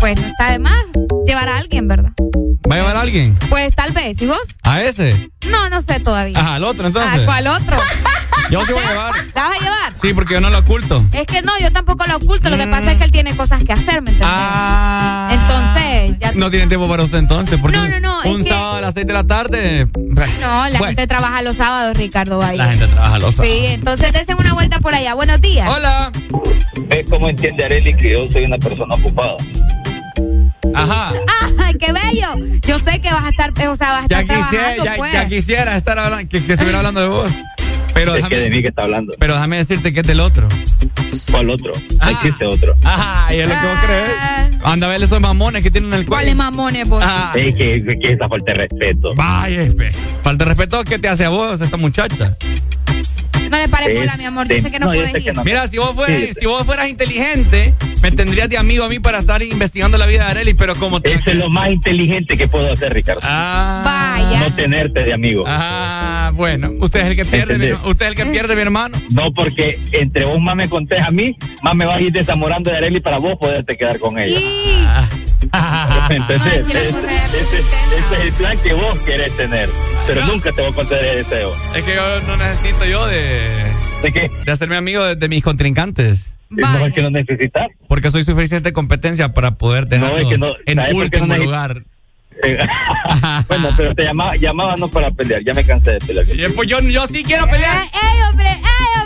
[0.00, 0.84] pues no está de más
[1.26, 2.12] llevar a alguien, ¿verdad?
[2.70, 3.38] ¿Va a llevar a alguien?
[3.48, 4.20] Pues tal vez.
[4.20, 4.38] ¿Y vos?
[4.62, 5.30] ¿A ese?
[5.48, 6.38] No, no sé todavía.
[6.38, 7.20] Ajá, al otro entonces.
[7.20, 7.78] ¿A cuál otro?
[8.50, 9.14] Yo sí voy a llevar.
[9.34, 9.92] ¿La vas a llevar?
[10.00, 11.04] Sí, porque yo no lo oculto.
[11.12, 12.48] Es que no, yo tampoco lo oculto.
[12.50, 14.28] Lo que pasa es que él tiene cosas que hacer, ¿me entiendes?
[14.30, 15.28] Ah.
[15.32, 17.58] Entonces, ya No tiene tiempo para usted entonces.
[17.60, 19.86] Porque No, no, no, Un es que- sábado a las 6 de la tarde.
[19.94, 20.84] no, la Bueno.
[20.86, 22.58] gente trabaja los sábados, Ricardo Valle.
[22.58, 23.56] La gente trabaja los sábados.
[23.56, 25.14] Sí, entonces dense una vuelta por allá.
[25.14, 25.68] Buenos días.
[25.68, 26.10] Hola.
[26.88, 29.36] ¿Ves cómo entiende Areli que yo soy una persona ocupada?
[30.74, 31.12] Ajá.
[31.58, 32.58] ¡Ay, qué bello!
[32.66, 34.96] Yo sé que vas a estar, o sea, vas a Ya estar quisiera, trabajando, ya,
[34.96, 35.12] pues.
[35.12, 37.30] ya quisiera estar hablando, que, que estuviera hablando de vos.
[37.96, 39.12] Pero es déjame, que de mí que está hablando.
[39.18, 40.48] pero déjame decirte que es del otro.
[41.30, 41.72] ¿Cuál otro?
[42.00, 42.04] Ah.
[42.04, 42.74] No existe otro.
[42.84, 44.62] Ajá, y es lo que vos crees.
[44.64, 46.22] Anda a ver esos mamones que tienen en el cuello.
[46.22, 47.02] ¿Cuáles mamones, vos?
[47.04, 47.32] Ah.
[47.34, 49.12] Es que, que esa falta de respeto.
[49.16, 49.92] Vaya, espe.
[50.22, 52.36] Falta de respeto que te hace a vos esta muchacha.
[53.50, 54.48] No le pares Es bola, mi amor.
[54.48, 55.34] Yo de- sé que no, no, puedes ir.
[55.34, 55.44] no.
[55.44, 56.30] Mira, si vos fueras, Sí.
[56.40, 60.24] si vos fueras inteligente, me tendrías de amigo a mí para estar investigando la vida
[60.24, 61.12] de Areli, pero como te.
[61.12, 63.20] Eso es lo más inteligente que puedo hacer, Ricardo.
[63.24, 63.82] Ah.
[63.84, 64.40] Vaya.
[64.40, 65.44] No tenerte de amigo.
[65.46, 66.72] Ah, bueno.
[66.80, 69.00] Usted es el que pierde, mi, usted es el que pierde, mi hermano.
[69.12, 72.70] No, porque entre vos más me contés a mí, más me vas a ir desamorando
[72.70, 74.38] de Areli para vos poderte quedar con ella.
[74.38, 74.86] Y...
[76.10, 76.38] ¿Entendés?
[76.38, 79.68] No, es que la ese, mujer ese- ese es el plan que vos querés tener.
[80.06, 81.52] Pero nunca te voy a conceder el deseo.
[81.74, 83.66] Es que yo no necesito yo de,
[84.02, 84.30] ¿De qué?
[84.44, 86.32] de hacerme amigo de, de mis contrincantes.
[86.50, 87.66] No es que no necesitas.
[87.88, 91.24] Porque soy suficiente competencia para poder dejarlos es que no- en ¿sabes por qué no
[91.24, 91.44] último necesito?
[91.44, 91.82] lugar.
[92.44, 92.58] Eh,
[93.48, 95.42] bueno, pero te llamaba, llamaba no para pelear.
[95.44, 96.26] Ya me cansé de pelear.
[96.28, 97.74] Y pues yo, yo sí quiero pelear.
[97.76, 98.46] ¡Ey, ey, hombre!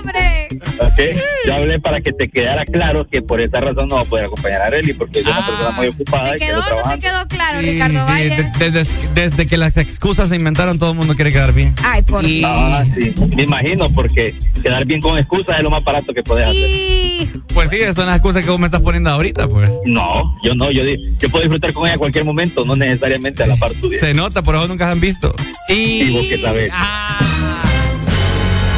[0.05, 0.61] ¡Ey, hombre!
[0.81, 1.23] ¿ok?
[1.47, 4.27] Yo hablé para que te quedara claro que por esa razón no va a poder
[4.27, 6.99] acompañar a Areli porque es una persona muy ocupada ¿Te y quedó o no te
[6.99, 8.37] quedó claro, Sí, Ricardo sí, Valle?
[8.59, 11.75] de- desde, desde que las excusas se inventaron, todo el mundo quiere quedar bien.
[11.83, 15.85] Ay, por Y- Ah, sí, me imagino, porque quedar bien con excusas es lo más
[15.85, 16.59] barato que puedes hacer.
[16.61, 17.31] Y...
[17.55, 19.71] Pues sí, son las excusas que vos me estás poniendo ahorita, pues.
[19.85, 23.43] No, yo no, yo, di- yo puedo disfrutar con ella a cualquier momento, no necesariamente
[23.43, 23.99] a la par tuya.
[23.99, 25.35] Se nota, por eso nunca se han visto.
[25.69, 26.03] Y.
[26.03, 26.71] ¿Y vos qué sabés?
[26.75, 27.19] Ah,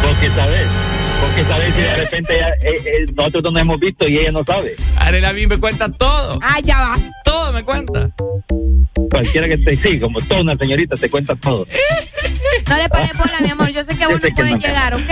[0.03, 0.66] ¿Vos qué sabés?
[1.23, 4.18] ¿Vos qué sabés si de repente ella- eh, eh, nosotros no nos hemos visto y
[4.18, 4.75] ella no sabe?
[4.97, 6.39] Arela a mí me cuenta todo.
[6.43, 6.99] Ah, ya va.
[7.25, 8.11] Todo me cuenta.
[9.11, 11.66] Cualquiera que te sí, como toda una señorita te cuenta todo.
[12.68, 13.68] No le pares bola, mi amor.
[13.70, 14.59] Yo sé que vos no que puedes no.
[14.59, 15.11] llegar, ¿ok?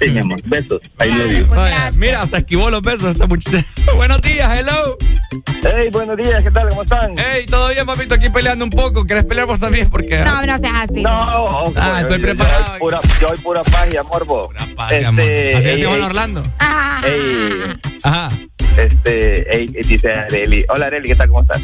[0.00, 0.80] Sí, mi amor, besos.
[0.98, 1.46] Ahí lo digo.
[1.54, 3.64] pues, mira, hasta esquivó los besos esta muchacha.
[3.96, 4.96] Buenos días, hello.
[5.30, 6.68] Hey, buenos días, ¿qué tal?
[6.70, 7.14] ¿Cómo están?
[7.18, 9.04] Hey, todo bien, papito, aquí peleando un poco.
[9.04, 9.90] ¿Querés pelear vos también?
[9.90, 10.18] Porque...
[10.20, 11.02] No, no seas así.
[11.02, 12.72] No, Ah, estoy yo- preparado.
[12.72, 14.48] Yo, pura, yo hay pura paz y amor, vos.
[14.74, 15.22] paz y amor.
[15.54, 16.42] Así decimos en Orlando.
[16.58, 17.00] Ah.
[17.04, 18.30] Ey, Ajá.
[18.76, 20.64] este, ey, dice Areli.
[20.68, 21.28] Hola, Areli, ¿qué tal?
[21.28, 21.60] ¿Cómo estás?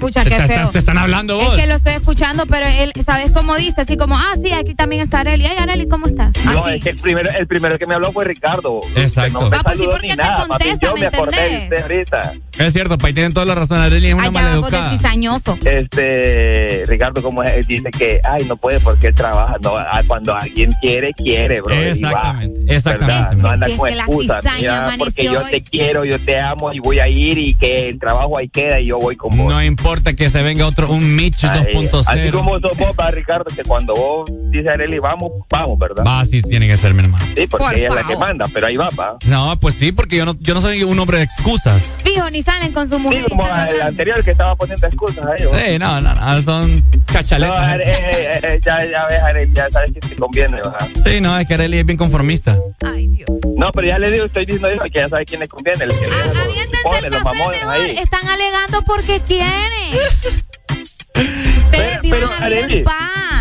[0.00, 0.70] Pucha, qué feo.
[0.70, 1.56] te están hablando Es vos.
[1.56, 3.80] que lo estoy escuchando, pero él, ¿sabes cómo dice?
[3.82, 5.46] Así como, ah, sí, aquí también está Areli.
[5.46, 6.32] Ay, Areli, ¿cómo estás?
[6.44, 6.76] No, Así.
[6.76, 8.80] es que el primero, el primero que me habló fue Ricardo.
[8.96, 9.40] Exacto.
[9.40, 12.02] No me Ah, pues sí, porque te contesta, ¿me me acordé de entendés?
[12.02, 12.32] usted ahorita.
[12.66, 13.82] Es cierto, Pai, tienen toda la razón.
[13.82, 14.90] Arely es una de maleducada.
[14.92, 15.58] cizañoso.
[15.62, 19.56] Este, Ricardo, como es, dice que, ay, no puede porque él trabaja.
[19.62, 21.74] No, ah, cuando alguien quiere, quiere, bro.
[21.74, 23.14] Exactamente, exactamente.
[23.14, 23.36] ¿verdad?
[23.36, 24.44] No anda con excusas.
[24.58, 27.98] Mira, porque yo te quiero, yo te amo y voy a ir y que el
[27.98, 29.52] trabajo ahí queda y yo voy con vos.
[29.52, 32.32] No importa que se venga otro, un Mitch Ay, Así 2.0.
[32.32, 36.04] como sos vos, va, Ricardo, que cuando vos dices Areli, vamos, vamos, ¿verdad?
[36.06, 37.26] Va, sí, tiene que ser mi hermano.
[37.36, 39.18] Sí, porque Por ella es la que manda, pero ahí va, va.
[39.26, 41.82] No, pues sí, porque yo no, yo no soy un hombre de excusas.
[42.02, 43.24] Fijo, ni salen con su Sí, mujer.
[43.28, 45.46] como el anterior que estaba poniendo excusas ahí.
[45.46, 45.56] vos.
[45.58, 46.82] Eh, no, no, no, son No,
[47.12, 47.58] chachaletas.
[47.58, 50.88] Are- eh, eh, eh, ya, ya ves, Areli, ya sabes que te conviene, ¿verdad?
[51.04, 52.56] Sí, no, es que Arely es bien conformista.
[52.84, 53.28] Ay, Dios.
[53.56, 55.90] No, pero ya le digo, estoy diciendo eso, que ya sabes quién le conviene, el
[55.90, 56.36] que le Ah, los
[56.72, 57.74] chupones, el los mamones mejor.
[57.74, 57.98] ahí.
[57.98, 59.54] Están alegando porque quieren.
[61.76, 62.94] Ustedes Pero- viven pero, la vida en paz.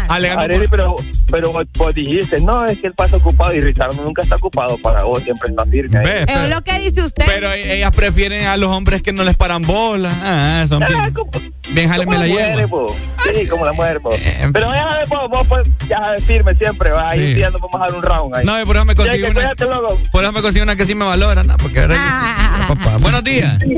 [0.10, 0.96] Areli, pero,
[1.32, 4.78] pero vos, vos dijiste, no, es que él pasa ocupado y Ricardo nunca está ocupado
[4.78, 6.06] para vos, siempre está firme ahí.
[6.06, 7.26] Ve, Es pero, lo que dice usted.
[7.26, 10.12] pero ellas prefieren a los hombres que no les paran bola.
[10.22, 11.32] Ah, son Ah, bien, como-
[11.72, 12.96] bien como la po.
[13.34, 14.00] Sí, como la mujer.
[14.12, 17.10] Eh, Pero déjame, vos, vos, pues, ya sabes, firme siempre, va.
[17.12, 17.28] Ahí Sí.
[17.30, 18.46] un día nos vamos a dar un round ahí.
[18.46, 19.34] No, y por eso me Ya que una.
[19.34, 19.66] cuídate.
[20.12, 21.56] Por eso me conseguí una que sí me valora, ¿no?
[21.58, 21.88] Porque.
[21.90, 22.66] Ah.
[22.68, 22.98] Papá.
[23.00, 23.58] Buenos días.
[23.64, 23.72] Hey,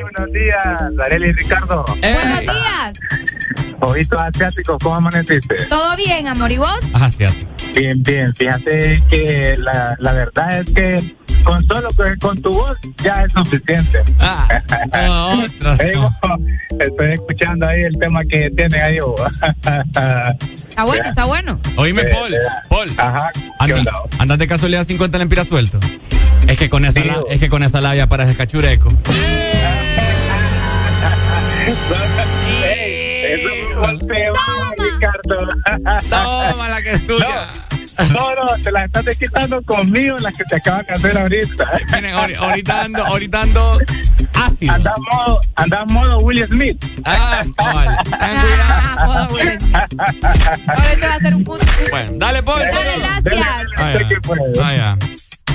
[0.00, 1.84] buenos días, Areli y Ricardo.
[1.86, 2.46] Buenos Ey.
[2.46, 3.35] días.
[3.80, 5.54] Ojitos asiáticos, ¿cómo amaneciste?
[5.68, 6.50] ¿Todo bien, amor?
[6.50, 6.78] ¿Y vos?
[6.94, 7.46] Ah, cierto.
[7.74, 8.34] Bien, bien.
[8.34, 13.32] Fíjate que la, la verdad es que con solo que con tu voz ya es
[13.32, 14.02] suficiente.
[14.18, 14.48] Ah,
[15.06, 15.42] no.
[15.44, 18.98] estoy escuchando ahí el tema que tiene ahí.
[19.00, 19.20] vos.
[19.30, 21.60] Está bueno, está bueno.
[21.76, 22.34] Oíme, Eh, Paul.
[22.34, 22.94] eh, Paul.
[22.96, 23.30] Ajá.
[23.34, 23.92] ¿Qué Anda, onda?
[24.18, 25.78] andas de casualidad 50 lempiras suelto.
[26.48, 28.88] Es que con esa, Sí, la- o- es que con esa labia para cachureco.
[28.88, 29.65] Eso
[35.24, 37.48] Toma la que es tuya.
[38.12, 41.70] No, no, te la estás quitando conmigo la que te acaban de hacer ahorita.
[41.92, 43.78] Miren, ahori- ahorita ando, ahorita ando
[44.34, 44.74] ácido.
[44.74, 46.84] Anda modo, anda modo Will Smith.
[47.04, 47.96] Ah, cabal.
[48.04, 48.96] Ten cuidado.
[48.98, 49.74] Ah, Will Smith.
[50.68, 51.66] Ahora este va a ser un punto.
[51.90, 52.60] Bueno, dale, Paul.
[52.60, 53.22] Dale, vámonos.
[53.22, 53.46] gracias.
[54.62, 54.98] Ah, ya.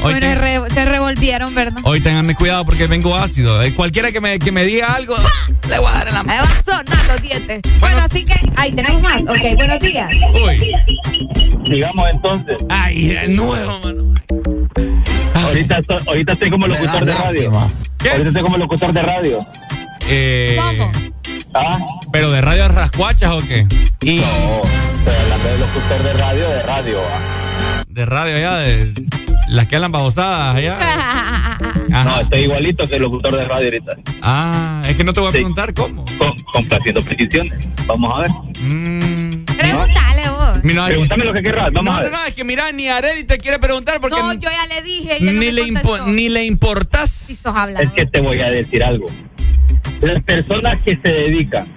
[0.01, 0.05] Ya.
[0.07, 1.81] Hoy, Bueno, ten- re- se revolvieron, ¿verdad?
[1.83, 3.61] hoy tenganme cuidado porque vengo ácido.
[3.61, 5.15] Eh, Cualquiera que me, que me diga algo,
[5.69, 6.43] le voy a dar en la Me mano.
[6.43, 7.61] va a sonar los dientes.
[7.79, 9.21] Bueno, así que ahí tenemos más.
[9.23, 10.09] Ok, buenos días.
[10.33, 10.71] Uy.
[11.69, 12.57] Sigamos entonces.
[12.69, 14.13] Ay, de nuevo, mano.
[15.35, 17.51] Ahorita, estoy- ahorita estoy como locutor de radio.
[17.99, 18.09] ¿Qué?
[18.09, 19.37] Ahorita estoy como locutor de radio.
[20.07, 20.91] Eh, ¿Cómo?
[21.53, 21.79] ¿Ah?
[22.11, 23.65] ¿Pero de radio a rascuachas o qué?
[24.01, 26.97] Y No, estoy hablando de locutor de radio, de radio.
[26.99, 27.83] ¿ah?
[27.87, 28.93] de radio allá, de
[29.51, 30.77] las que hablan babosadas allá.
[31.89, 33.97] No, estoy igualito que el locutor de radio ahorita.
[34.21, 35.37] Ah, es que no te voy a Sí.
[35.39, 36.05] preguntar cómo.
[36.17, 37.53] Con, complaciendo peticiones.
[37.85, 38.31] Vamos a ver.
[38.61, 40.63] Mm, Pregúntale vos.
[40.63, 41.71] mira, Pregúntame lo que querrás.
[41.73, 42.11] Vamos no, a no, ver.
[42.13, 45.17] no, es que mira, ni Areli te quiere preguntar porque No, yo ya le dije.
[45.21, 47.09] ella ni, le impo- ni le importas.
[47.09, 47.53] Si sos.
[47.79, 49.07] Es que te voy a decir algo.
[50.01, 51.67] Las personas que se dedican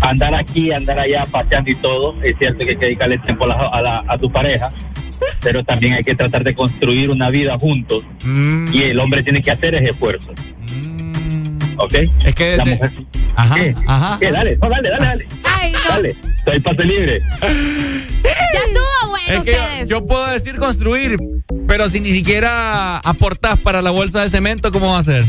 [0.00, 3.18] a andar aquí, a andar allá, paseando y todo, es cierto que hay que dedicarle
[3.18, 4.70] tiempo a, la- a la- a tu pareja,
[5.42, 9.42] pero también hay que tratar de construir una vida juntos Mm, y el hombre tiene
[9.42, 10.28] que hacer ese esfuerzo.
[10.68, 11.78] mm.
[11.78, 11.94] ¿Ok?
[12.24, 12.92] Es que La de- mujer.
[13.36, 13.74] Ajá, ¿Qué?
[13.86, 14.16] ajá.
[14.20, 14.30] ¿Qué?
[14.30, 15.26] Dale, no, dale, dale, dale.
[15.44, 15.78] Ay, no.
[15.88, 17.20] Dale, soy pase libre.
[17.42, 19.88] Ya estuvo bueno Es que yo, ustedes.
[19.88, 21.16] yo puedo decir construir,
[21.66, 25.24] pero si ni siquiera aportas para la bolsa de cemento, ¿cómo va a ser?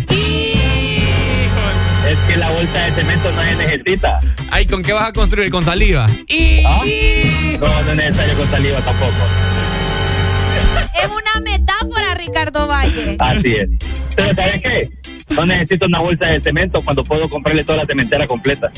[2.10, 4.20] Es que la bolsa de cemento no se necesita.
[4.50, 5.50] Ay, ¿con qué vas a construir?
[5.52, 6.08] ¿Con saliva?
[6.66, 6.82] ¿Ah?
[7.60, 9.14] No, no es necesario con saliva tampoco.
[10.96, 13.16] Es una metáfora, Ricardo Valle.
[13.20, 13.70] Así es.
[14.16, 14.90] Pero ¿sabes qué?
[15.30, 18.72] No necesito una bolsa de cemento cuando puedo comprarle toda la cementera completa.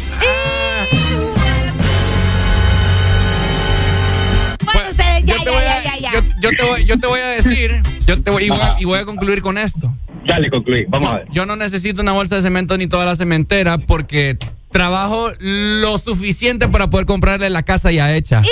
[4.64, 6.12] Bueno, ustedes ya, ya, ya, a- ya, ya.
[6.42, 7.72] Yo, te voy, yo te voy a decir,
[8.06, 9.94] yo te voy, y, voy a, y voy a concluir con esto.
[10.26, 10.86] Dale, concluí.
[10.88, 11.28] Vamos a ver.
[11.32, 14.38] Yo no necesito una bolsa de cemento ni toda la cementera porque
[14.72, 18.42] trabajo lo suficiente para poder comprarle la casa ya hecha.
[18.42, 18.50] Ya,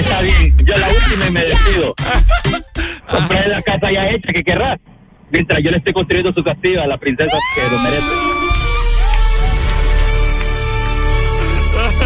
[0.00, 0.56] está bien.
[0.64, 1.94] Yo la última y me decido.
[3.08, 4.78] Compraré la casa ya hecha que querrás.
[5.30, 8.04] Mientras yo le esté construyendo su castigo a la princesa que lo merece.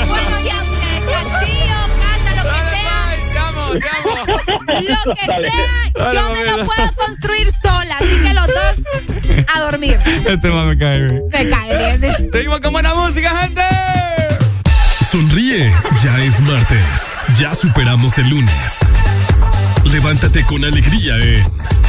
[0.07, 0.59] Bueno, ya,
[1.11, 2.93] castillo, casa, lo que sea.
[3.33, 4.11] Te amo, te amo.
[5.05, 5.39] Lo que sea,
[6.13, 8.75] yo me lo puedo construir sola, así que los dos
[9.55, 9.99] a dormir.
[10.27, 11.23] Este man me cae bien.
[11.33, 12.31] Me cae bien.
[12.31, 13.63] Seguimos con buena música, gente.
[15.15, 17.09] Sonríe, ya es martes.
[17.39, 18.79] Ya superamos el lunes.
[19.85, 21.45] Levántate con alegría en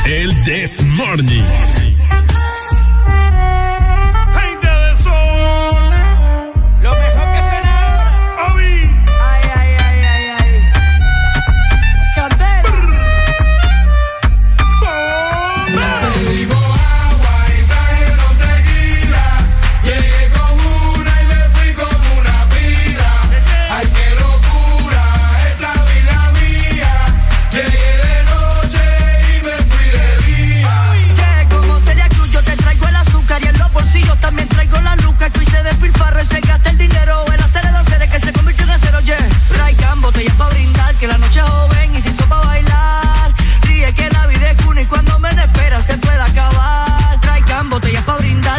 [0.06, 1.42] El This Morning.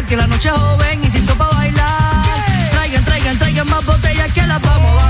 [0.06, 2.70] que la noche es joven y siento hizo para bailar.
[2.70, 5.05] Traigan, traigan, traigan más botellas que las vamos a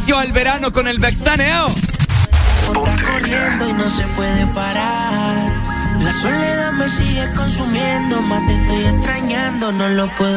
[0.00, 1.66] inicio al verano con el vexaneo.
[1.68, 5.52] Estás corriendo y no se puede parar.
[6.00, 10.29] La soledad me sigue consumiendo, más te estoy extrañando, no lo puedo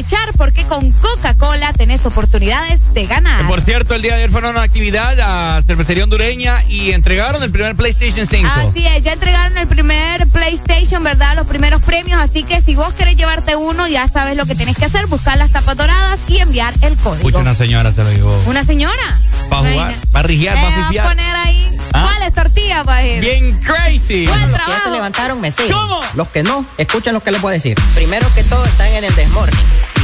[0.00, 3.46] aprovechar porque con Coca-Cola tenés oportunidades de ganar.
[3.46, 7.42] Por cierto, el día de ayer fueron a una actividad a cervecería hondureña y entregaron
[7.42, 8.48] el primer PlayStation 5.
[8.68, 11.34] Así es, ya entregaron el primer PlayStation, ¿verdad?
[11.36, 12.18] Los primeros premios.
[12.18, 15.36] Así que si vos querés llevarte uno, ya sabes lo que tenés que hacer: buscar
[15.36, 17.16] las tapas doradas y enviar el código.
[17.16, 18.42] Escucha, una señora se lo llevó.
[18.46, 19.20] ¿Una señora?
[19.52, 21.08] Va a jugar, va a rigiar, va a Eh, va a fifiar.
[21.08, 21.76] poner ahí.
[21.92, 22.08] ¿Ah?
[22.08, 23.20] ¿Cuáles tortillas va a ir?
[23.20, 24.26] Bien crazy.
[24.26, 25.72] Buen Los que se levantaron me siguen.
[25.72, 26.00] ¿Cómo?
[26.14, 27.76] Los que no, escuchen lo que les voy a decir.
[27.94, 29.58] Primero que todo están en el desmorning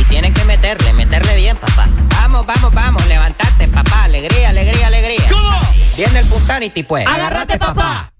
[0.09, 1.89] tienen que meterle, meterle bien, papá.
[2.11, 4.05] Vamos, vamos, vamos, levantate, papá.
[4.05, 5.29] Alegría, alegría, alegría.
[5.31, 5.61] ¿Cómo?
[5.97, 7.07] Viene el Punsanity, pues.
[7.07, 8.13] Agárrate, papá.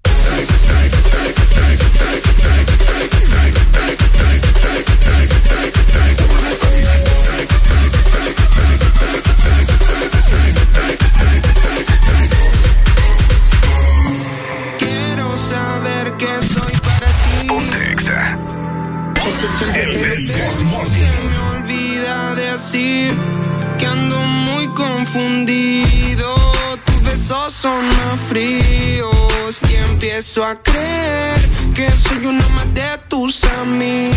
[30.43, 34.16] A creer que soy uno más de tus amigos.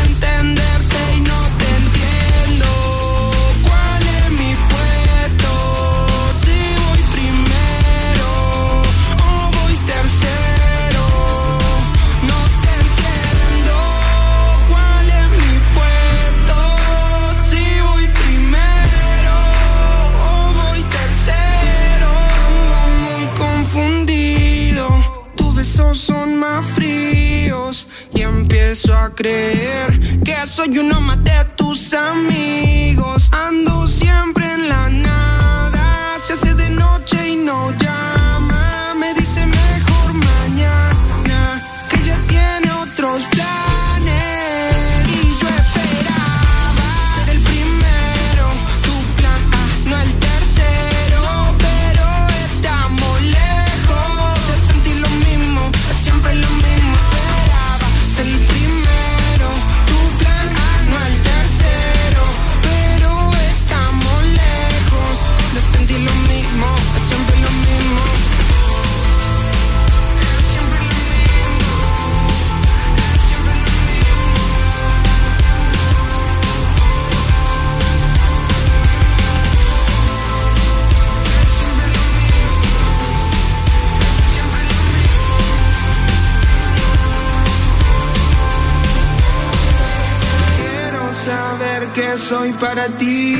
[92.61, 93.37] para ti.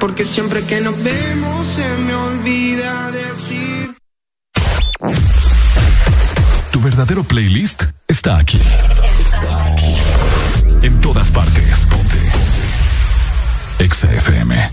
[0.00, 3.96] Porque siempre que nos vemos se me olvida decir.
[6.72, 8.58] Tu verdadero playlist está aquí.
[8.58, 9.94] Está aquí.
[10.82, 11.86] En todas partes.
[11.86, 12.18] Ponte.
[13.78, 14.70] Exa FM.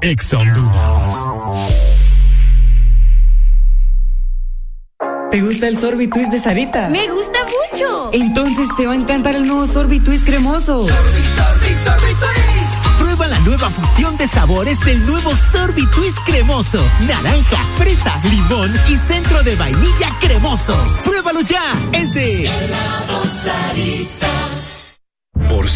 [0.00, 1.14] Exa Honduras.
[5.32, 6.88] ¿Te gusta el sorbitwist de Sarita?
[6.90, 7.41] Me gusta
[8.12, 10.84] Entonces te va a encantar el nuevo sorbitwist cremoso.
[10.84, 11.00] Prueba
[12.98, 16.84] Prueba la nueva fusión de sabores del nuevo Sorbitwist cremoso.
[17.00, 20.76] Naranja, fresa, limón y centro de vainilla cremoso.
[21.02, 21.62] Pruébalo ya.
[21.92, 22.50] Es de
[23.08, 24.31] Por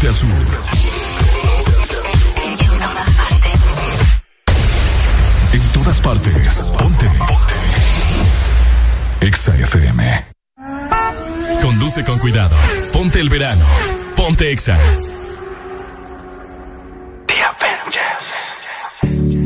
[0.00, 0.28] Norte a sur.
[5.52, 6.62] En todas partes.
[6.78, 7.08] Ponte.
[9.20, 10.26] Exa FM.
[11.62, 12.54] Conduce con cuidado.
[12.92, 13.64] Ponte el verano.
[14.14, 14.78] Ponte Exa.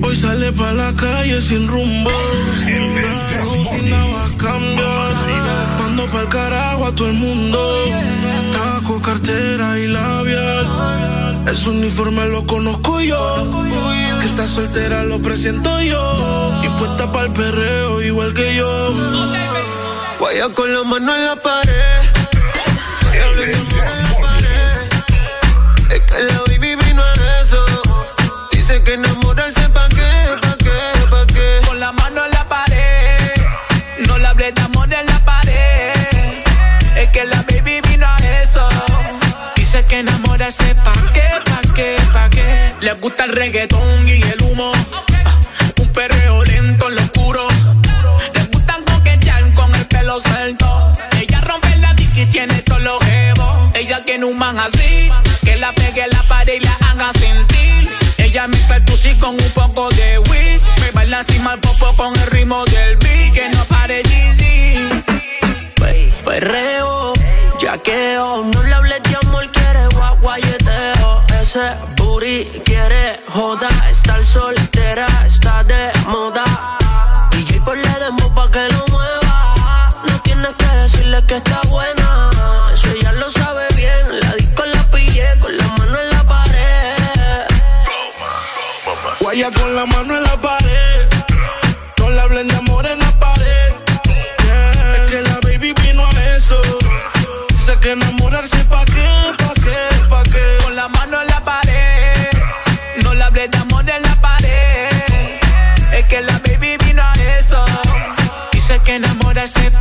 [0.03, 2.11] Hoy sale pa' la calle sin rumbo.
[2.11, 5.79] La rutina va a cambiar.
[5.79, 8.11] Mando pa'l carajo a todo el mundo.
[9.23, 11.44] Cartera y labial.
[11.47, 13.49] Ese uniforme lo conozco yo.
[14.20, 16.61] Que está soltera lo presento yo.
[16.65, 18.93] Y puesta pa'l perreo igual que yo.
[20.20, 21.91] Vaya con la mano en la pared.
[40.51, 42.74] Pa' qué, pa' qué, pa' qué.
[42.81, 44.73] Le gusta el reggaetón y el humo.
[45.24, 45.40] Ah,
[45.81, 47.47] Un perreo lento en lo oscuro.
[48.35, 50.93] Le gustan coquetear con el pelo suelto.
[51.20, 53.70] Ella rompe la dick y tiene todos los jevos.
[53.74, 55.10] Ella tiene un man así.
[55.44, 57.97] Que la pegue la pared y la haga sentir.
[58.19, 60.60] Ella me percusi con un poco de weed.
[60.81, 63.32] Me baila encima el popo con el ritmo del beat.
[63.32, 64.02] Que no pare.
[65.77, 67.12] Pe- Perreo,
[67.60, 68.44] yaqueo.
[68.52, 68.61] No
[71.55, 71.77] Ese
[72.65, 73.69] quiere joda.
[73.91, 76.45] Estar soltera está de moda.
[77.31, 79.91] DJ ponle demo pa' que lo mueva.
[80.09, 82.31] No tienes que decirle que está buena.
[82.73, 84.20] Eso ella lo sabe bien.
[84.20, 86.97] La disco la pillé con la mano en la pared.
[89.20, 90.11] Guaya con la mano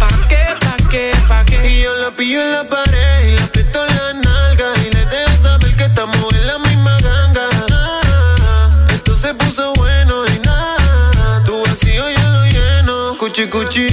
[0.02, 1.58] pa' qué, pa' qué, pa' qué.
[1.70, 5.06] Y yo la pillo en la pared y la aprieto en la nalga y le
[5.14, 7.46] dejo saber que estamos en la misma ganga.
[7.72, 13.18] Ah, Esto se puso bueno y nada, tu vacío yo lo lleno.
[13.20, 13.88] Cuchi cuchi,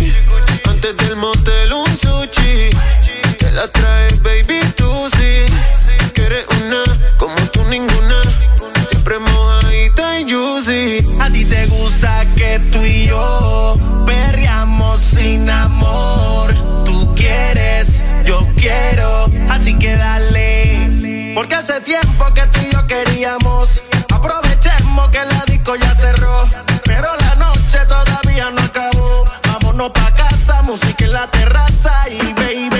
[21.69, 23.83] hace tiempo que tú y yo queríamos.
[24.11, 26.49] Aprovechemos que la disco ya cerró.
[26.85, 29.25] Pero la noche todavía no acabó.
[29.45, 32.71] Vámonos pa' casa, música en la terraza y baby.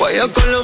[0.00, 0.54] Vaya con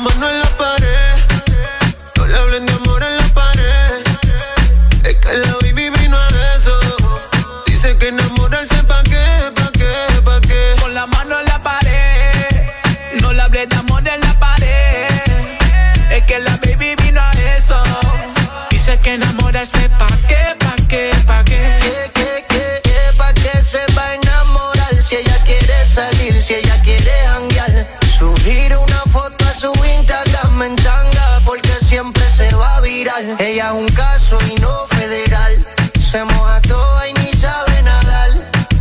[19.64, 21.78] que enamorarse pa' qué, pa' qué, pa' qué.
[21.80, 23.16] ¿Qué, qué, qué, qué?
[23.16, 25.02] ¿Pa' qué se va a enamorar?
[25.02, 27.86] Si ella quiere salir, si ella quiere janguear.
[28.18, 33.36] Subir una foto a su Instagram en tanga, porque siempre se va a viral.
[33.38, 35.66] Ella es un caso y no federal.
[35.98, 38.30] Se moja toda y ni sabe nadar.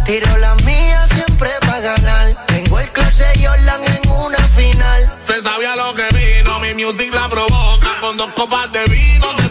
[0.06, 2.46] Tiro la mía siempre para ganar.
[2.48, 5.20] Tengo el clase Jordan en una final.
[5.24, 8.00] Se sabía lo que vino, mi music la provoca.
[8.02, 9.43] Con dos copas de vino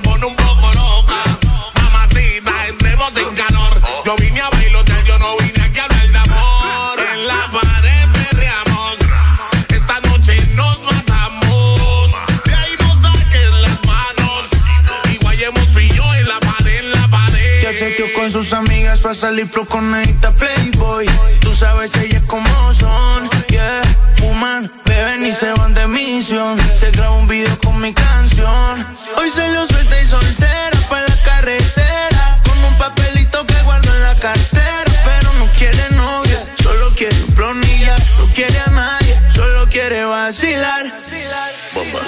[18.43, 21.07] sus amigas para salir flow con esta Playboy.
[21.41, 23.83] Tú sabes ellas como son, yeah.
[24.17, 26.59] Fuman, beben y se van de misión.
[26.75, 28.85] Se graba un video con mi canción.
[29.17, 32.41] Hoy se lo suelta y soltera para la carretera.
[32.45, 34.91] Con un papelito que guardo en la cartera.
[35.05, 37.97] Pero no quiere novia, solo quiere plonilla.
[38.19, 40.87] No quiere a nadie, solo quiere vacilar.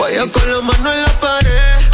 [0.00, 1.93] Vaya con la mano en la pared.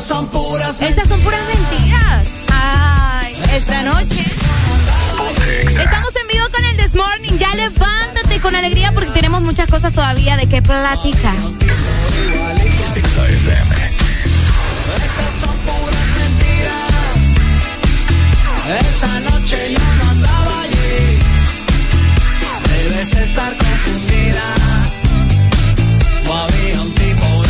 [0.00, 2.26] Esas son puras Esas son puras mentiras.
[2.50, 4.24] Ay, esta noche.
[5.78, 7.36] Estamos en vivo con el This Morning.
[7.36, 11.36] Ya levántate con alegría porque tenemos muchas cosas todavía de qué platicar.
[14.96, 17.18] Esas son puras mentiras.
[18.80, 21.18] Esa noche yo no andaba allí.
[22.70, 24.44] Debes estar confundida.
[26.26, 27.49] O había un tipo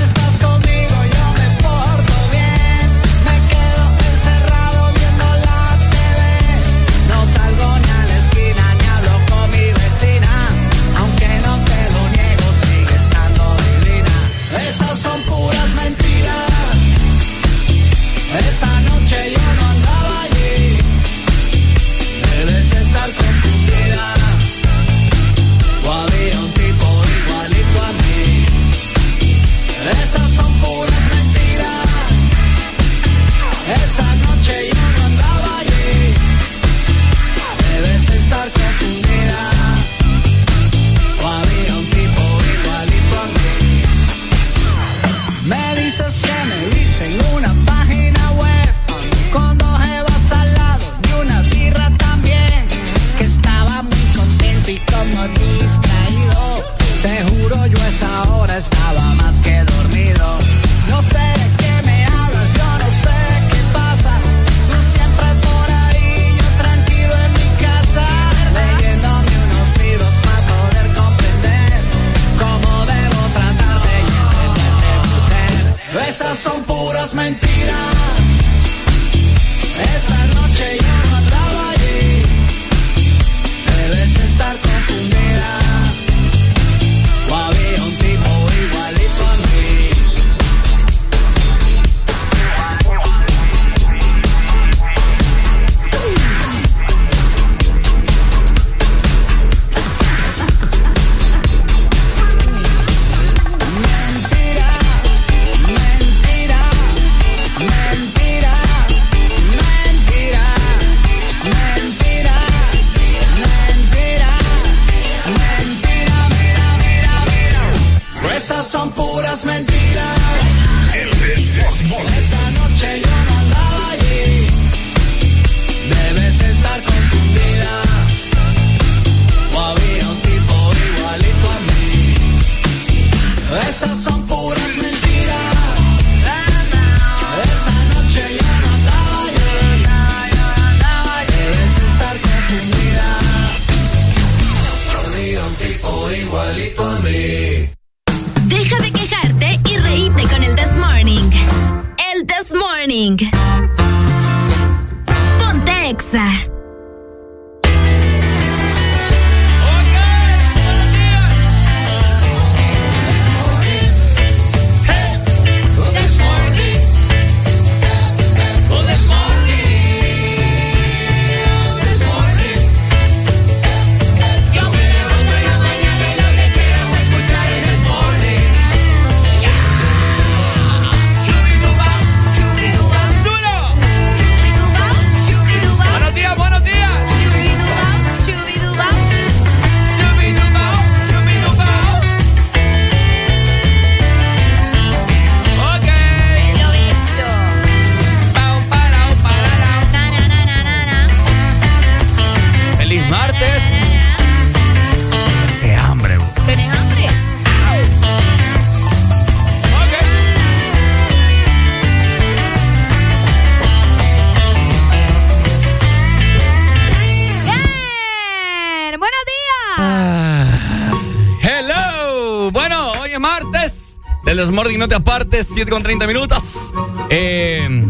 [225.61, 226.71] 7 con 30 minutos.
[227.11, 227.85] Eh.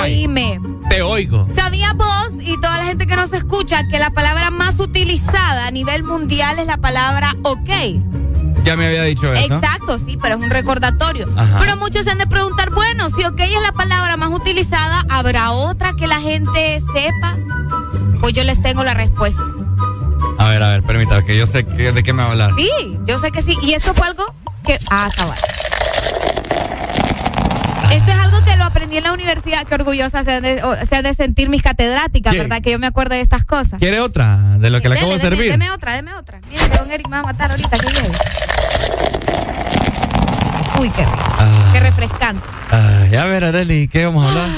[0.00, 0.60] Oíme.
[0.88, 1.48] Te oigo.
[1.52, 5.70] ¿Sabías vos y toda la gente que nos escucha que la palabra más utilizada a
[5.72, 7.68] nivel mundial es la palabra ok?
[8.62, 9.54] Ya me había dicho eso.
[9.56, 11.28] Exacto, sí, pero es un recordatorio.
[11.36, 11.56] Ajá.
[11.58, 15.50] Pero muchos se han de preguntar, bueno, si ok es la palabra más utilizada, ¿habrá
[15.50, 17.36] otra que la gente sepa?
[18.20, 19.42] Pues yo les tengo la respuesta.
[20.38, 22.52] A ver, a ver, permítame, que yo sé que- de qué me va a hablar.
[22.56, 22.70] Sí,
[23.04, 23.58] yo sé que sí.
[23.62, 24.22] Y eso fue algo
[24.64, 24.78] que...
[24.90, 25.36] Ah, cabal.
[27.90, 29.64] Esto es algo que lo aprendí en la universidad.
[29.66, 32.40] Qué orgullosa se han de, o- se han de sentir mis catedráticas, ¿Qué?
[32.40, 32.60] ¿verdad?
[32.62, 33.78] Que yo me acuerdo de estas cosas.
[33.78, 35.50] ¿Quiere otra de lo que le acabo de servir?
[35.50, 36.40] Deme otra, deme otra.
[36.50, 38.10] Mira, que don Eric me va a matar ahorita que llegue.
[40.78, 41.16] Uy, qué rico.
[41.38, 41.70] Ah.
[41.72, 42.44] Qué refrescante.
[42.70, 44.48] Ay, a ver, Areli, ¿qué vamos a hablar?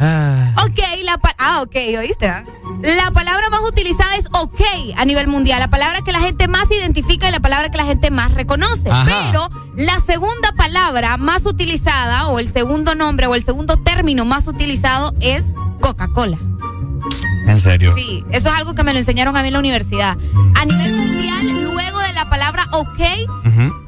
[0.00, 0.54] Ah.
[0.64, 2.42] Ok, la pa- ah, ok, oíste, ah?
[2.82, 4.60] La palabra más utilizada es ok
[4.96, 7.84] a nivel mundial, la palabra que la gente más identifica y la palabra que la
[7.84, 8.90] gente más reconoce.
[8.90, 9.26] Ajá.
[9.30, 9.50] Pero
[9.80, 15.14] la segunda palabra más utilizada o el segundo nombre o el segundo término más utilizado
[15.20, 15.42] es
[15.80, 16.38] Coca-Cola.
[17.46, 17.94] ¿En serio?
[17.96, 20.18] Sí, eso es algo que me lo enseñaron a mí en la universidad.
[20.54, 23.00] A nivel mundial, luego de la palabra ok,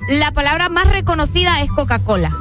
[0.08, 2.34] la palabra más reconocida es Coca-Cola.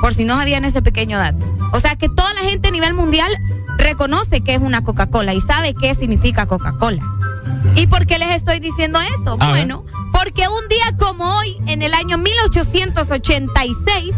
[0.00, 1.46] Por si no sabían ese pequeño dato.
[1.72, 3.30] O sea que toda la gente a nivel mundial
[3.78, 7.02] reconoce que es una Coca-Cola y sabe qué significa Coca-Cola.
[7.76, 9.36] ¿Y por qué les estoy diciendo eso?
[9.38, 9.68] A ver.
[10.22, 14.14] Porque un día como hoy, en el año 1886,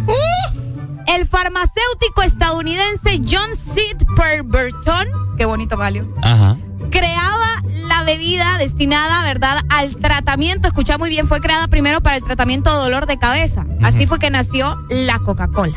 [1.06, 5.06] el farmacéutico estadounidense John Sid Pemberton,
[5.36, 6.56] qué bonito valió, Ajá.
[6.90, 10.66] creaba la bebida destinada, ¿verdad?, al tratamiento.
[10.68, 13.66] Escucha muy bien, fue creada primero para el tratamiento de dolor de cabeza.
[13.82, 15.76] Así fue que nació la Coca-Cola.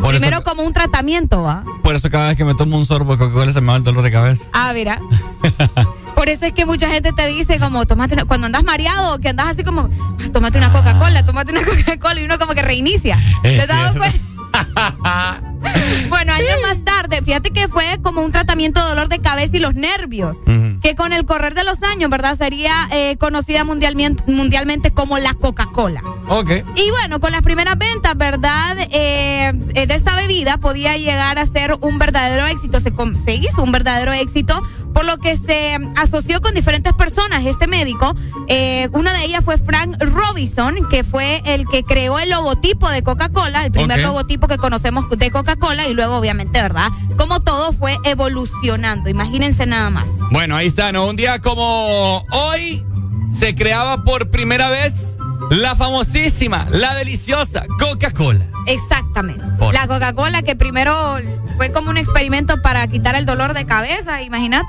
[0.00, 1.64] Por Primero eso, como un tratamiento, ¿va?
[1.82, 3.84] por eso cada vez que me tomo un sorbo de Coca-Cola se me va el
[3.84, 4.46] dolor de cabeza.
[4.52, 5.00] Ah, mira.
[6.22, 9.30] Por eso es que mucha gente te dice como, tomate una- cuando andas mareado, que
[9.30, 9.88] andas así como,
[10.20, 13.18] "Ah, tómate una Coca-Cola, tómate una Coca-Cola y uno como que reinicia.
[13.42, 15.42] ¿Te Es has dado cuenta?
[16.08, 19.60] Bueno, años más tarde, fíjate que fue como un tratamiento de dolor de cabeza y
[19.60, 20.80] los nervios, Ujú.
[20.80, 22.36] que con el correr de los años, ¿verdad?
[22.36, 26.02] Sería eh, conocida mundialmente, mundialmente como la Coca-Cola.
[26.28, 26.50] Ok.
[26.76, 28.76] Y bueno, con las primeras ventas, ¿verdad?
[28.90, 32.78] Eh, eh, de esta bebida podía llegar a ser un verdadero éxito.
[32.80, 32.92] Se,
[33.24, 34.62] se hizo un verdadero éxito,
[34.94, 37.44] por lo que se asoció con diferentes personas.
[37.46, 38.14] Este médico,
[38.48, 43.02] eh, una de ellas fue Frank Robinson, que fue el que creó el logotipo de
[43.02, 44.04] Coca-Cola, el primer Ok.
[44.06, 45.51] logotipo que conocemos de Coca-Cola,
[45.88, 46.88] y luego, obviamente, ¿verdad?
[47.16, 49.08] Como todo fue evolucionando.
[49.10, 50.06] Imagínense nada más.
[50.30, 51.06] Bueno, ahí está, ¿no?
[51.06, 52.84] Un día como hoy
[53.32, 55.18] se creaba por primera vez
[55.50, 58.46] la famosísima, la deliciosa Coca-Cola.
[58.66, 59.44] Exactamente.
[59.58, 61.16] Por- La Coca-Cola que primero
[61.56, 64.68] fue como un experimento para quitar el dolor de cabeza, imagínate.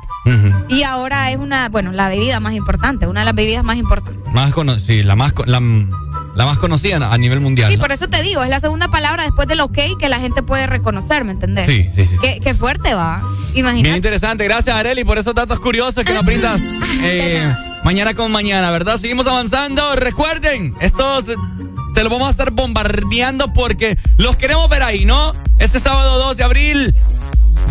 [0.70, 4.32] Y ahora es una, bueno, la bebida más importante, una de las bebidas más importantes.
[4.34, 5.60] Más cono sí, la más, la,
[6.36, 7.72] la más conocida a nivel mundial.
[7.74, 7.80] ¿no?
[7.80, 10.68] por eso te digo, es la segunda palabra después del ok que la gente puede
[10.68, 11.68] reconocer, ¿me entendés?
[11.68, 12.16] Sí, sí, sí.
[12.22, 13.22] Qué, qué fuerte va.
[13.54, 13.96] Bien Imagínate.
[13.98, 16.60] interesante, gracias Areli por esos datos curiosos que nos brindas
[17.04, 17.54] eh,
[17.84, 18.98] mañana con mañana, ¿verdad?
[18.98, 19.96] Seguimos avanzando.
[19.96, 21.26] Recuerden, estos
[21.94, 25.34] te los vamos a estar bombardeando porque los queremos ver ahí, ¿no?
[25.60, 26.96] Este sábado 2 de abril,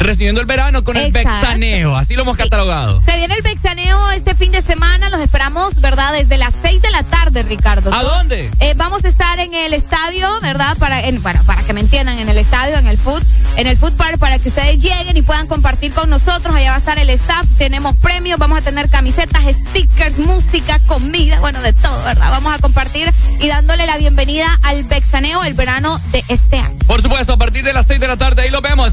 [0.03, 1.13] recibiendo el verano con el.
[1.13, 3.03] Bexaneo, así lo hemos catalogado.
[3.05, 6.13] Se viene el Bexaneo este fin de semana, los esperamos, ¿verdad?
[6.13, 7.93] Desde las 6 de la tarde, Ricardo.
[7.93, 8.51] ¿A dónde?
[8.61, 10.77] Eh, vamos a estar en el estadio, ¿verdad?
[10.79, 13.23] Para, en, bueno, para que me entiendan, en el estadio, en el food,
[13.57, 16.55] en el food park, para que ustedes lleguen y puedan compartir con nosotros.
[16.55, 21.41] Allá va a estar el staff, tenemos premios, vamos a tener camisetas, stickers, música, comida,
[21.41, 22.31] bueno, de todo, ¿verdad?
[22.31, 26.79] Vamos a compartir y dándole la bienvenida al Bexaneo, el verano de este año.
[26.87, 28.93] Por supuesto, a partir de las 6 de la tarde, ahí lo vemos.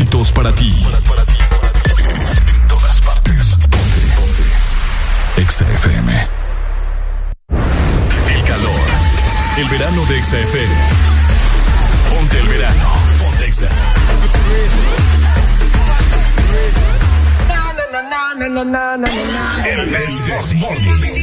[0.00, 0.70] éxitos para ti.
[0.82, 2.52] Para, para ti, para ti.
[2.52, 3.56] En todas partes.
[3.56, 5.42] Ponte, ponte.
[5.42, 6.28] Exa FM.
[8.34, 8.80] El calor.
[9.58, 10.38] El verano de Exa
[12.08, 12.92] Ponte el verano.
[13.22, 13.68] Ponte Exa.
[19.66, 21.19] El, el, el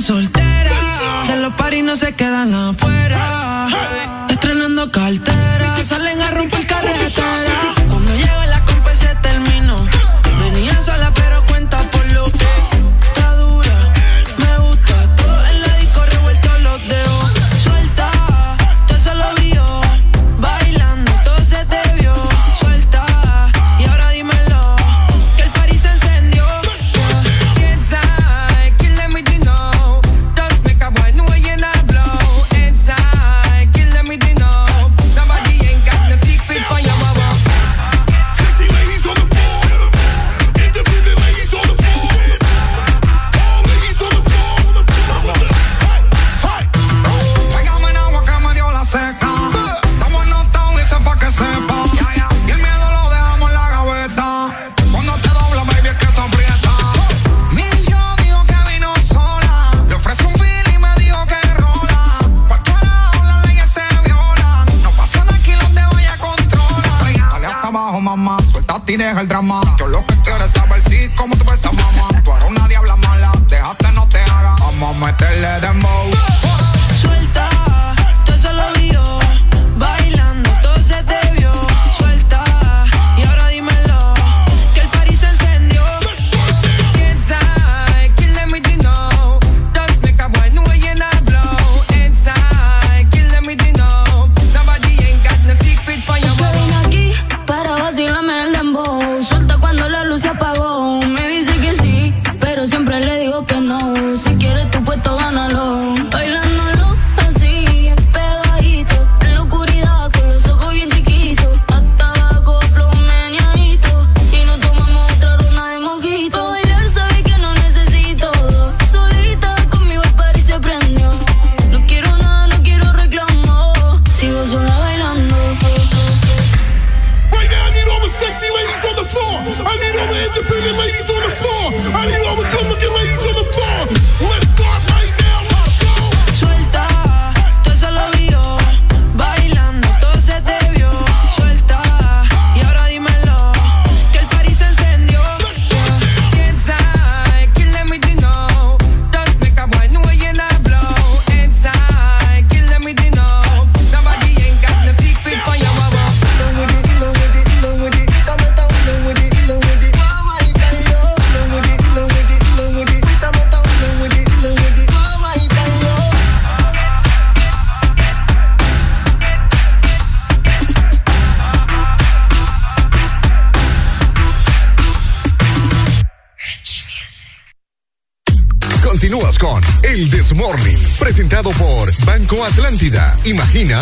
[0.00, 0.70] soltera.
[1.28, 2.89] De los paris no se quedan afuera.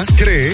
[0.06, 0.47] Cree,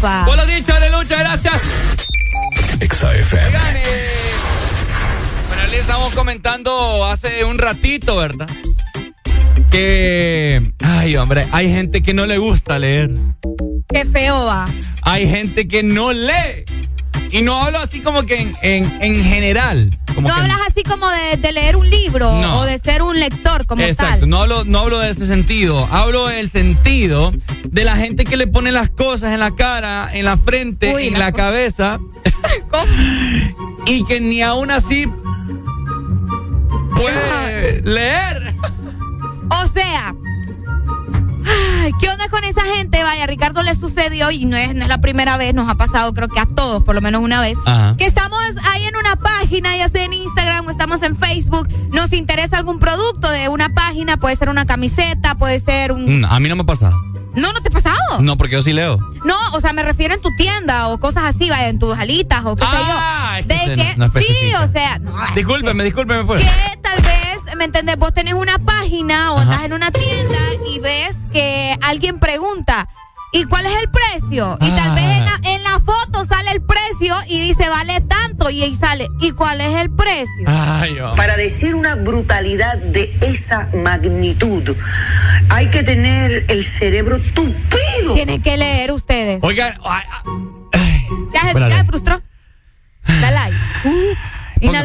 [0.00, 0.24] triunfa.
[0.24, 0.72] Por lo dicho,
[1.18, 1.62] gracias.
[2.80, 3.46] XFM.
[3.46, 3.82] Oigan, eh,
[5.48, 8.48] bueno, le estamos comentando hace un ratito, ¿verdad?
[9.70, 13.10] Que, ay, hombre, hay gente que no le gusta leer.
[13.92, 14.68] Qué feo va.
[15.02, 16.64] Hay gente que no lee.
[17.32, 19.90] Y no hablo así como que en, en, en general.
[20.14, 22.58] Como no que- hablas así como de, de leer un libro No.
[22.60, 24.28] o de ser un lector como Exacto, tal.
[24.28, 25.86] no hablo, no hablo de ese sentido.
[25.92, 27.32] Hablo del sentido
[27.68, 31.06] de la gente que le pone las cosas en la cara, en la frente, Uy,
[31.08, 32.00] en las la cabeza.
[33.86, 35.06] y que ni aún así
[36.94, 38.54] puede leer.
[39.50, 40.14] O sea,
[41.80, 43.02] ay, ¿qué onda con esa gente?
[43.02, 45.74] Vaya, a Ricardo le sucedió y no es, no es la primera vez, nos ha
[45.76, 47.94] pasado creo que a todos, por lo menos una vez, Ajá.
[47.98, 48.38] que estamos
[48.72, 52.78] ahí en una página, ya sea en Instagram o estamos en Facebook, nos interesa algún
[52.78, 56.20] producto de una página, puede ser una camiseta, puede ser un...
[56.20, 57.00] Mm, A mí no me ha pasado.
[57.34, 57.96] No, no te ha pasado.
[58.20, 58.98] No, porque yo sí leo.
[59.24, 62.42] No, o sea, me refiero en tu tienda o cosas así, vaya, en tus alitas
[62.44, 63.48] o qué sé Ah, es yo.
[63.48, 66.42] que De que, no- no sí, o sea, no, Discúlpeme, discúlpeme, pues.
[66.44, 67.09] que tal vez,
[67.56, 67.96] ¿me entendés?
[67.96, 72.88] Vos tenés una página o estás en una tienda y ves que alguien pregunta,
[73.32, 74.56] ¿y cuál es el precio?
[74.60, 78.50] Y tal vez en la, en la foto sale el precio y dice, vale tanto.
[78.50, 80.44] Y ahí sale, ¿y cuál es el precio?
[81.16, 84.74] Para decir una brutalidad de esa magnitud,
[85.50, 88.14] hay que tener el cerebro tupido.
[88.14, 89.40] Tienen que leer ustedes.
[89.42, 90.04] Oigan, ay,
[91.32, 92.20] ¿Ya, se- ya se frustró?
[93.06, 93.52] Dale ahí.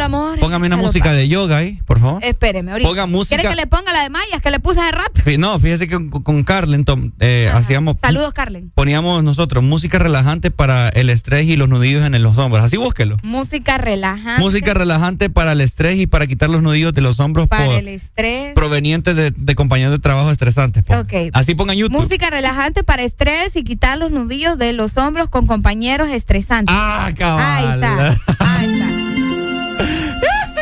[0.06, 0.40] Amor.
[0.40, 2.24] póngame una música de yoga ahí, por favor.
[2.24, 2.88] Espéreme, ahorita.
[2.90, 3.36] Ponga música.
[3.38, 5.22] ¿Quiere que le ponga la de Mayas que le puse hace rato?
[5.40, 7.96] No, fíjese que con, con Carlen tom- eh, hacíamos.
[8.02, 8.72] Saludos, Carlen.
[8.76, 12.64] Poníamos nosotros música relajante para el estrés y los nudillos en los hombros.
[12.64, 13.18] Así búsquelo.
[13.24, 14.42] Música relajante.
[14.42, 17.76] Música relajante para el estrés y para quitar los nudillos de los hombros para por-
[17.76, 18.54] el estrés.
[18.54, 20.84] provenientes de, de compañeros de trabajo estresantes.
[20.84, 20.96] po.
[20.96, 21.14] Ok.
[21.34, 22.00] Así pongan YouTube.
[22.00, 26.76] Música relajante para estrés y quitar los nudillos de los hombros con compañeros estresantes.
[26.78, 27.84] Ah, cabal.
[27.84, 28.36] Ahí está.
[28.40, 29.35] Ahí está.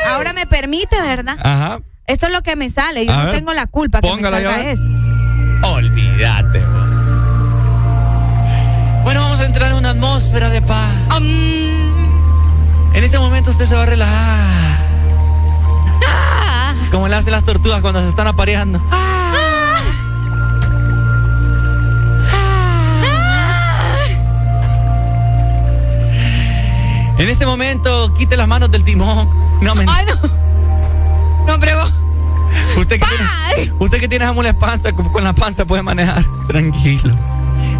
[0.09, 1.37] Ahora me permite, ¿verdad?
[1.41, 1.79] Ajá.
[2.05, 3.05] Esto es lo que me sale.
[3.05, 4.71] Yo A no ver, tengo la culpa que me póngala salga ya.
[4.71, 4.85] esto.
[5.63, 6.89] Olvídate, vos.
[9.03, 10.91] Bueno, vamos a entrar en una atmósfera de paz.
[12.93, 14.39] En este momento usted se va a relajar.
[16.07, 16.73] Ah.
[16.91, 18.79] Como le hacen las tortugas cuando se están apareando.
[27.17, 29.29] En este momento, quite las manos del timón.
[29.61, 29.85] No, me...
[29.87, 30.15] Ay, no.
[31.45, 31.93] No, vos.
[32.77, 36.23] Usted que, tiene, usted que tiene la panza, con, con la panza puede manejar.
[36.47, 37.15] Tranquilo.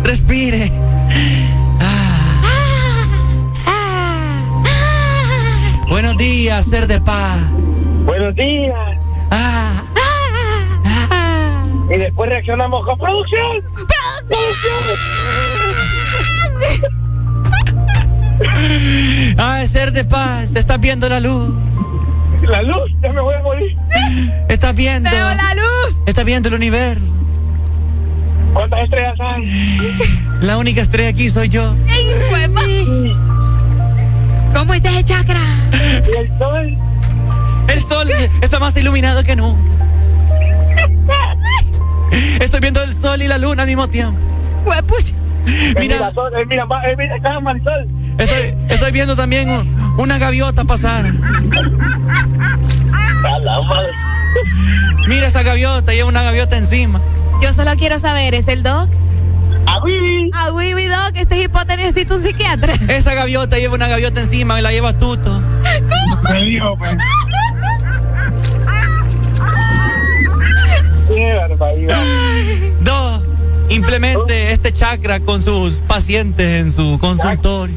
[0.04, 0.72] Respire.
[1.80, 2.24] Ah.
[5.88, 7.40] Buenos días, ser de paz.
[8.06, 8.98] Buenos días.
[9.32, 9.82] Ah.
[11.90, 13.64] Y después reaccionamos con producción.
[19.38, 20.56] Ah, ser de paz.
[20.56, 21.54] Estás viendo la luz.
[22.44, 23.78] La luz, ya me voy a morir.
[24.50, 25.10] Estás viendo.
[25.10, 25.96] Veo la luz.
[26.06, 27.14] Estás viendo el universo.
[28.54, 29.98] ¿Cuántas estrellas hay?
[30.42, 31.76] La única estrella aquí soy yo.
[31.90, 32.62] ¡Ey, huepa!
[34.54, 35.42] ¿Cómo está ese chakra?
[35.72, 36.78] ¿Y el sol?
[37.68, 38.08] El sol
[38.42, 39.60] está más iluminado que nunca.
[42.40, 44.20] Estoy viendo el sol y la luna al mismo tiempo.
[44.66, 45.16] Huepucha.
[45.80, 46.10] Mira, mira,
[46.40, 47.88] eh, mira, ma- eh, mira, acá, Marisol.
[48.18, 51.06] Estoy, estoy viendo también un- una gaviota pasar.
[53.26, 53.92] A la madre.
[55.08, 57.00] Mira esa gaviota, lleva una gaviota encima.
[57.42, 58.90] Yo solo quiero saber, ¿es el doc?
[59.66, 60.30] A Wibi.
[60.34, 62.74] A Wibi Doc, este hipote necesita un psiquiatra.
[62.90, 65.42] Esa gaviota lleva una gaviota encima y la lleva tuto.
[66.32, 66.96] Me dijo, pues.
[71.08, 71.98] Qué barbaridad.
[73.74, 77.76] Implemente este chakra con sus pacientes en su consultorio.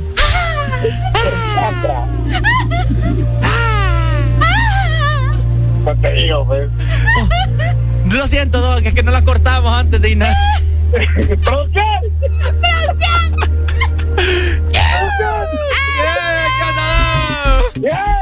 [5.84, 6.68] No te digo, pues.
[8.12, 10.36] Lo siento, Doc, es que no la cortamos antes de nada.
[11.42, 11.84] ¡Producción!
[14.72, 15.00] ¡Eh,
[17.74, 18.15] qué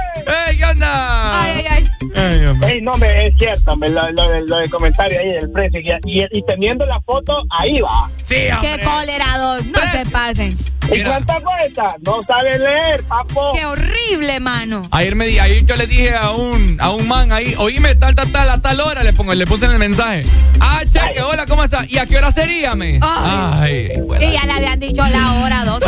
[2.84, 5.80] no, hombre, es cierto, me, lo, lo, lo del comentario ahí del precio.
[5.80, 8.10] Y, y, y teniendo la foto, ahí va.
[8.22, 9.64] Sí, Qué cólera, Doc.
[9.66, 10.56] No se pasen.
[10.92, 11.96] ¿Y cuánta cuesta?
[12.02, 13.52] No sabe leer, papo.
[13.54, 14.82] Qué horrible, mano.
[14.90, 18.14] Ayer, me di, ayer yo le dije a un, a un man ahí, oíme, tal,
[18.14, 20.24] tal, tal, a tal hora, le pongo, le puse en el mensaje.
[20.60, 21.84] Ah, cheque, hola, ¿cómo está?
[21.88, 23.00] ¿Y a qué hora sería, me?
[23.02, 25.82] Ay, Y ya le habían dicho la hora, Doc.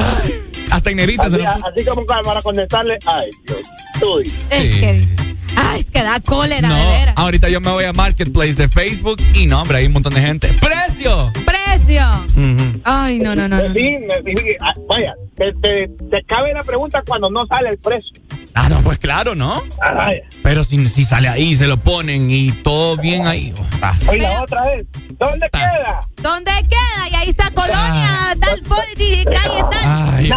[0.70, 3.66] hasta en negrita se Así, lo así como para contestarle, ay, Dios.
[4.02, 4.32] Uy.
[4.50, 5.25] Es que.
[5.54, 7.14] Ay, es que da cólera, de No, veras.
[7.16, 10.20] ahorita yo me voy a Marketplace de Facebook y no, hombre, hay un montón de
[10.20, 10.48] gente.
[10.48, 11.32] ¡Precio!
[11.32, 11.65] Precio.
[11.80, 12.80] Ujú.
[12.84, 13.56] Ay, no, no, no.
[13.56, 13.72] no.
[13.74, 18.10] Sí, me- ah, vaya, te, te, te cabe la pregunta cuando no sale el precio.
[18.54, 19.62] Ah, no, pues claro, ¿no?
[19.82, 20.20] Ay.
[20.42, 23.52] Pero si, si sale ahí, se lo ponen y todo bien ahí.
[23.82, 23.92] Ah.
[24.08, 24.86] Oye, la otra vez,
[25.18, 26.00] ¿dónde queda?
[26.22, 27.08] ¿Dónde queda?
[27.10, 28.60] Y ahí está Colonia, tal
[28.98, 29.84] y calle tal.
[29.84, 30.30] Ay,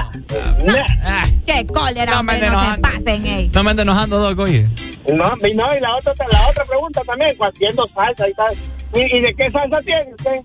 [1.46, 3.52] Qué cólera, No me hombre, ande no se pasen, ey.
[3.54, 4.70] no me ando enojando, Doc, oye.
[5.14, 8.54] No, y no, y la otra, la otra pregunta también, haciendo salsa y tal.
[8.94, 10.42] ¿Y, y de qué salsa tiene usted?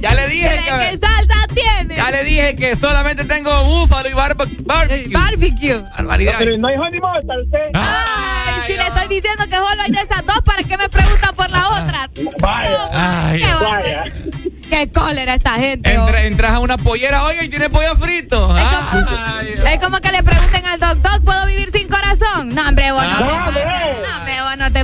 [0.00, 0.64] Ya le dije ¿De que.
[0.64, 1.96] qué salsa tiene?
[1.96, 5.12] Ya le dije que solamente tengo búfalo y barbe- barbecue.
[5.12, 5.78] Barbecue.
[5.98, 6.34] Barbaridad.
[6.38, 7.70] Pero no hay honey mustard usted.
[7.74, 11.32] Ay, si le estoy diciendo que solo hay de esas dos, ¿para qué me pregunta
[11.34, 12.10] por la otra?
[12.40, 12.88] Vaya.
[12.92, 13.42] Ay.
[13.82, 14.40] Qué.
[14.70, 15.92] Qué cólera esta gente.
[15.94, 18.54] Entra- entras a una pollera, oye, y tiene pollo frito.
[18.56, 22.54] Ay, Es como que le pregunten al doctor, ¿puedo vivir sin corazón?
[22.54, 23.20] No, hombre, vos no Ah.
[23.20, 24.29] No, hombre,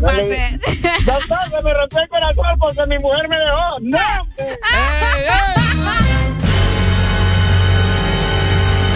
[0.01, 0.61] te pases.
[1.05, 3.77] Doctor, se me rompió el corazón porque mi mujer me dejó.
[3.81, 4.59] No, hombre.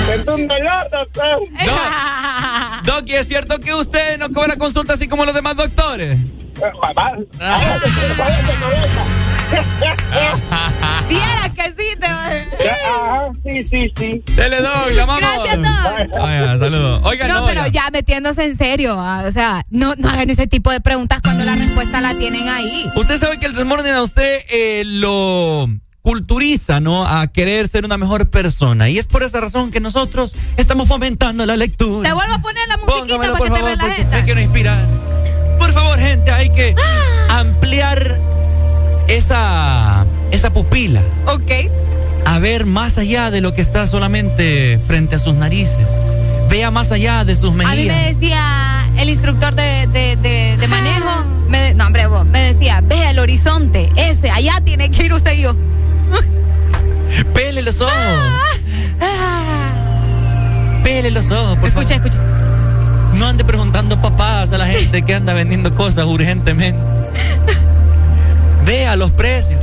[0.07, 1.41] Siento un dolor, doctor.
[2.85, 6.19] Doc, ¿y es cierto que usted no cobra consulta así como los demás doctores?
[11.09, 14.23] Viera que sí te Ajá, sí, sí, sí.
[14.35, 15.21] Dele, Doc, la amamos.
[15.21, 16.21] Gracias, Doc.
[16.61, 17.01] Saludos.
[17.05, 17.73] Oiga, no, no, pero ya.
[17.85, 21.45] ya metiéndose en serio, ah, o sea, no, no hagan ese tipo de preguntas cuando
[21.45, 22.91] la respuesta la tienen ahí.
[22.95, 25.69] Usted sabe que el desmorning a usted eh, lo
[26.03, 27.07] culturiza, ¿no?
[27.07, 28.89] A querer ser una mejor persona.
[28.89, 32.09] Y es por esa razón que nosotros estamos fomentando la lectura.
[32.09, 34.19] Te vuelvo a poner la musiquita Póngamelo, para por que te favor, porque relajes.
[34.19, 34.87] me quiero inspirar.
[35.59, 36.75] Por favor, gente, hay que
[37.31, 37.41] Ah.
[37.41, 38.19] ampliar
[39.11, 41.03] esa, esa pupila.
[41.27, 41.51] Ok.
[42.25, 45.79] A ver más allá de lo que está solamente frente a sus narices.
[46.49, 48.07] Vea más allá de sus A mí me mejillas.
[48.07, 53.09] decía el instructor de, de, de, de manejo, me no, hombre, vos, me decía, ve
[53.09, 55.55] el horizonte, ese, allá tiene que ir usted y yo.
[57.35, 57.95] Pele los ojos.
[59.01, 60.81] Ah.
[60.83, 62.19] Pele los ojos, por Escucha, escucha.
[63.15, 66.81] No ande preguntando papás a la gente que anda vendiendo cosas urgentemente.
[68.65, 69.63] Vea los precios.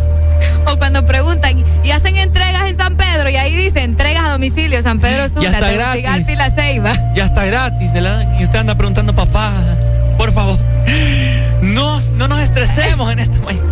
[0.65, 4.81] O cuando preguntan, y hacen entregas en San Pedro, y ahí dice, entregas a domicilio,
[4.83, 6.93] San Pedro Sula, Tegucigalpa y La Ceiba.
[7.15, 8.39] Ya está gratis, se la dan.
[8.39, 9.53] Y usted anda preguntando papás.
[10.17, 10.59] Por favor.
[11.61, 13.63] No, no nos estresemos en esta mañana.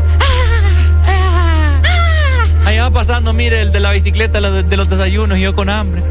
[2.66, 5.56] Ahí va pasando, mire, el de la bicicleta lo de, de los desayunos y yo
[5.56, 6.02] con hambre.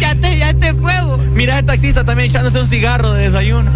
[0.00, 1.20] Ya te, ya te fue, vos.
[1.34, 3.70] Mira, el taxista también echándose un cigarro de desayuno.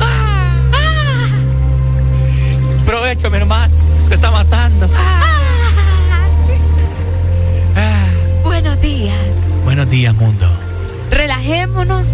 [2.88, 3.74] Provecho, mi hermano.
[4.08, 4.88] Te está matando.
[8.42, 9.14] Buenos días.
[9.62, 10.46] Buenos días, mundo.
[11.10, 12.06] Relajémonos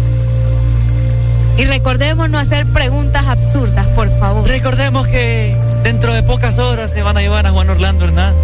[1.57, 4.45] y recordemos no hacer preguntas absurdas, por favor.
[4.45, 8.35] Recordemos que dentro de pocas horas se van a llevar a Juan Orlando Hernández.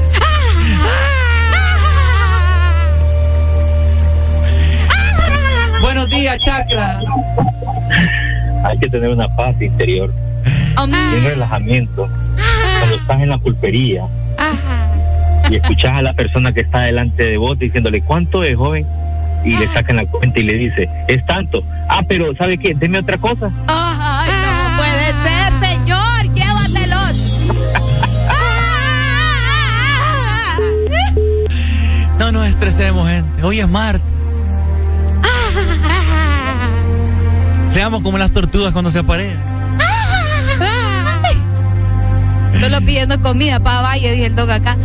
[5.81, 7.01] Buenos días, Chakra.
[8.63, 10.13] Hay que tener una paz interior,
[10.77, 12.07] un relajamiento.
[12.79, 14.07] Cuando estás en la pulpería
[15.49, 18.85] y escuchas a la persona que está delante de vos diciéndole cuánto es joven
[19.43, 21.63] y le sacan la cuenta y le dice es tanto.
[21.89, 22.73] Ah, pero ¿sabe qué?
[22.73, 23.51] Deme otra cosa.
[23.67, 26.33] Ay, no puede ser, señor.
[26.33, 27.15] Llévatelos.
[32.19, 33.43] No nos estresemos, gente.
[33.43, 34.13] Hoy es martes.
[37.69, 39.60] Seamos como las tortugas cuando se aparean.
[42.59, 44.77] Solo pidiendo comida para Valle, dije el dog acá.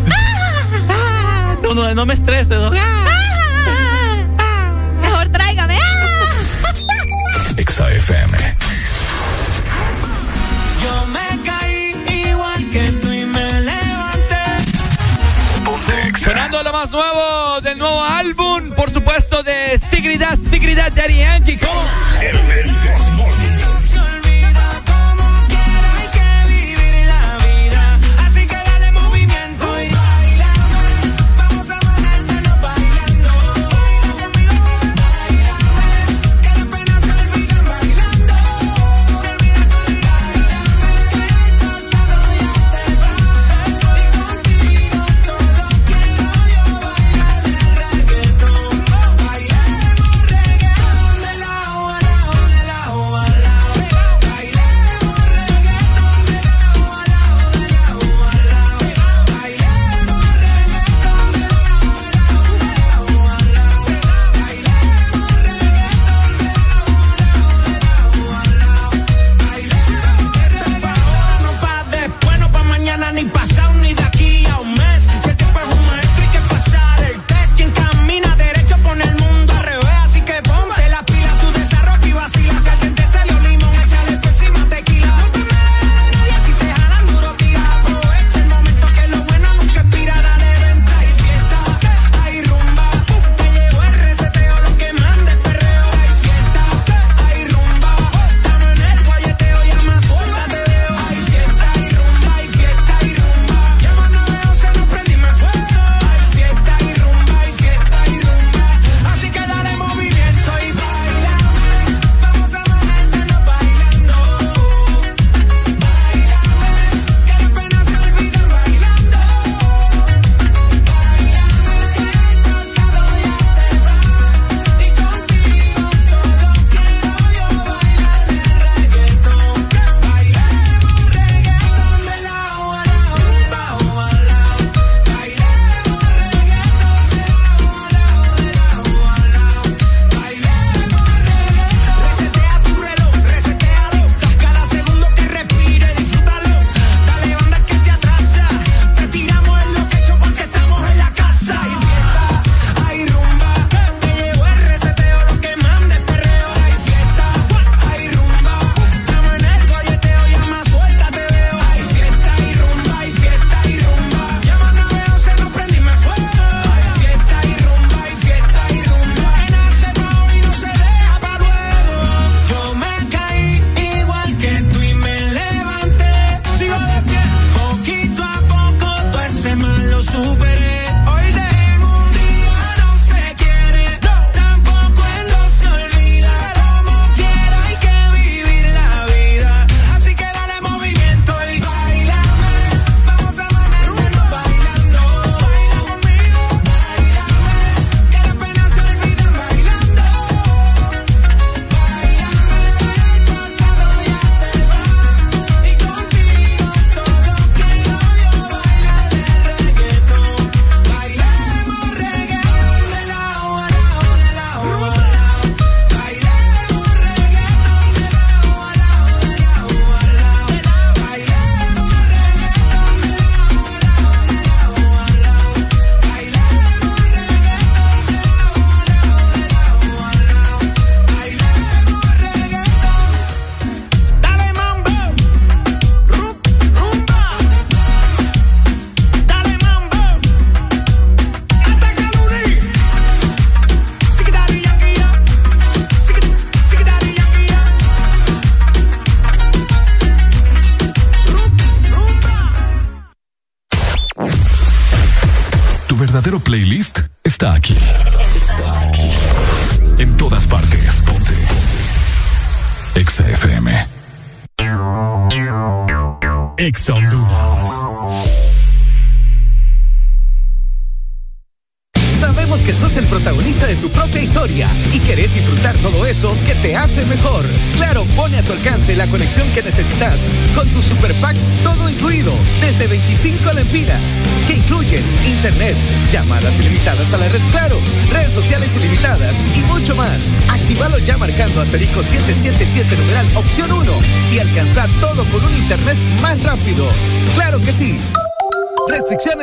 [1.62, 2.74] No, no, no me estreses, Doc.
[5.00, 5.78] Mejor tráigame.
[7.56, 8.38] Exa FM.
[10.82, 14.44] Yo me caí igual que tú y me levanté.
[16.22, 21.56] Sonando lo más nuevo del nuevo álbum, por supuesto, de Sigridad, Sigridad de Ari Yankee.
[21.58, 21.82] ¿Cómo?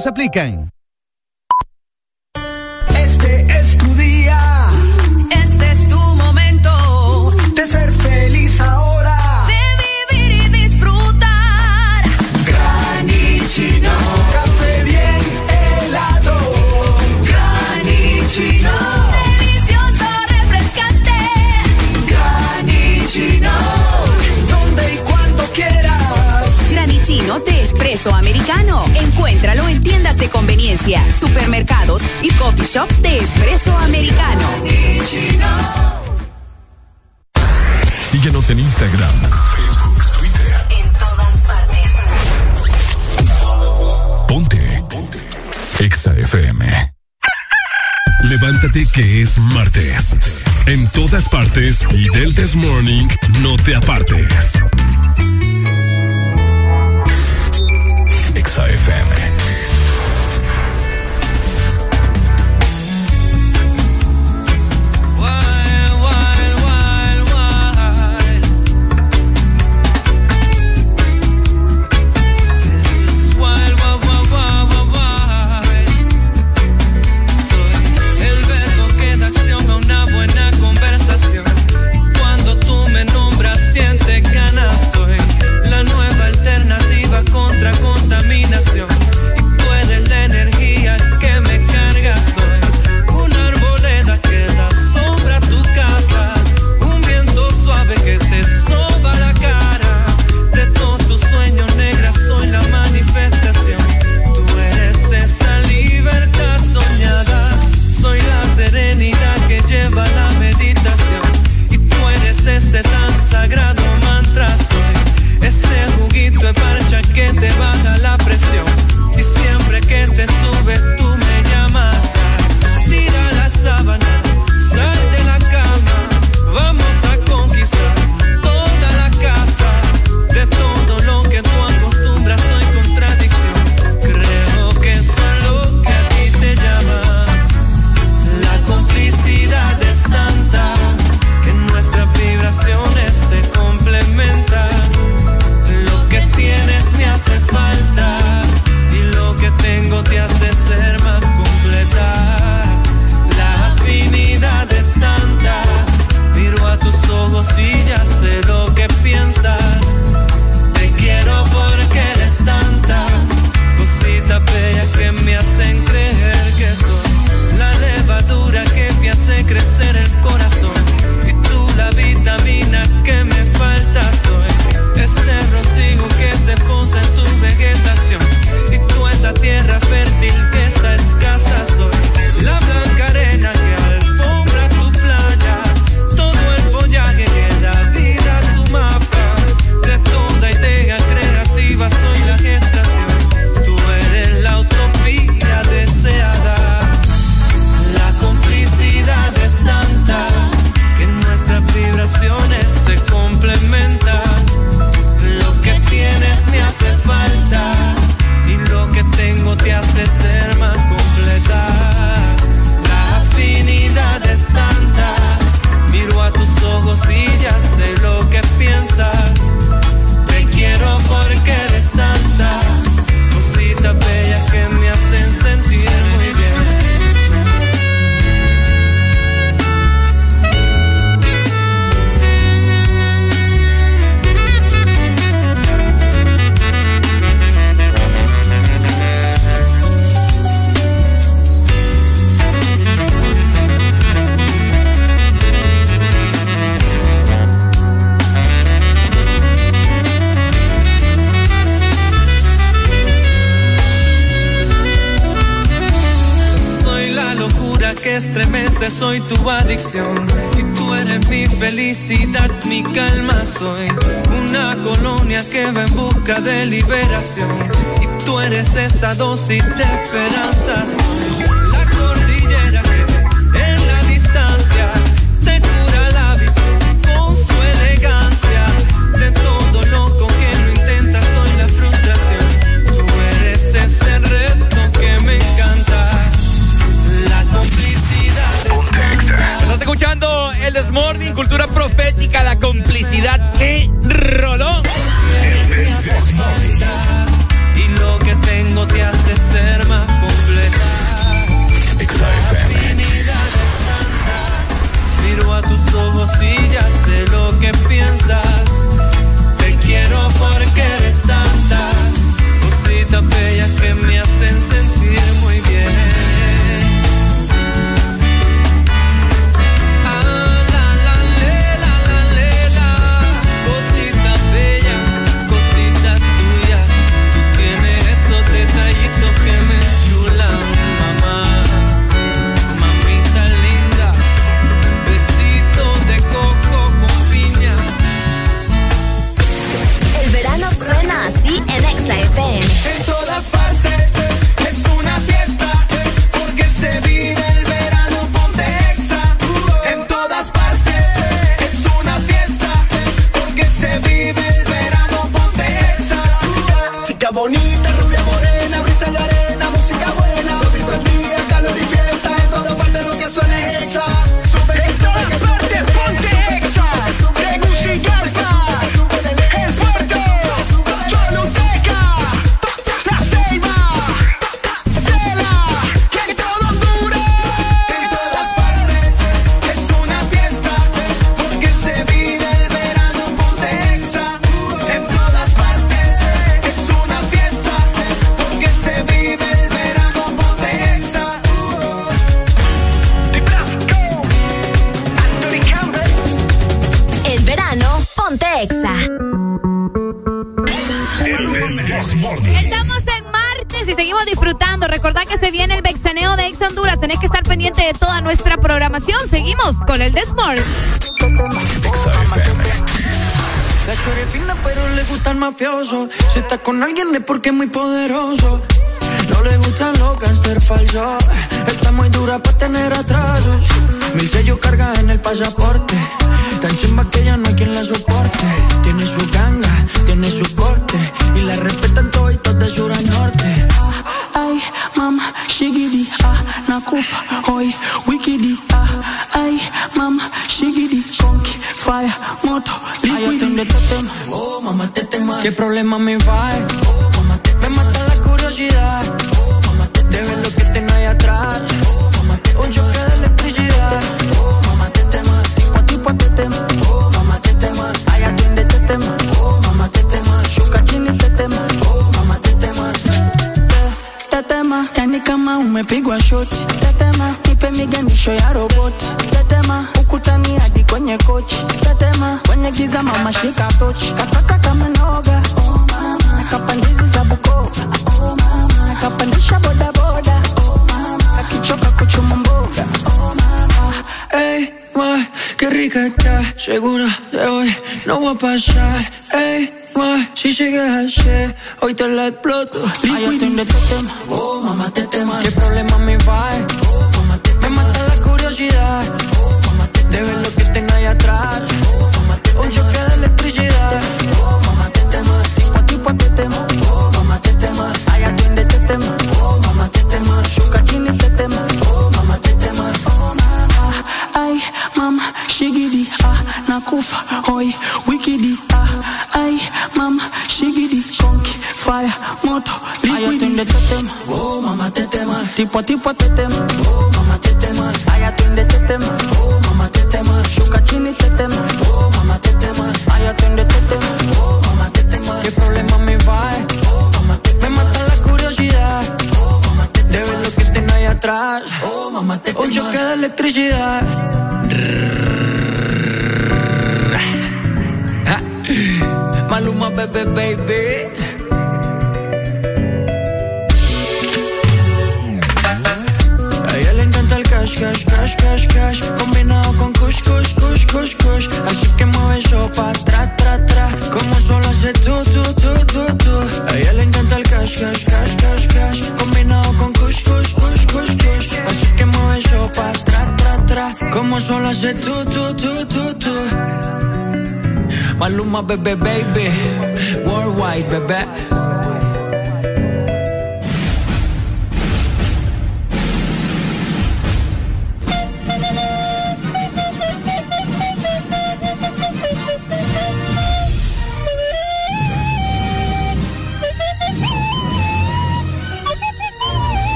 [0.00, 0.79] Restricciones aplican.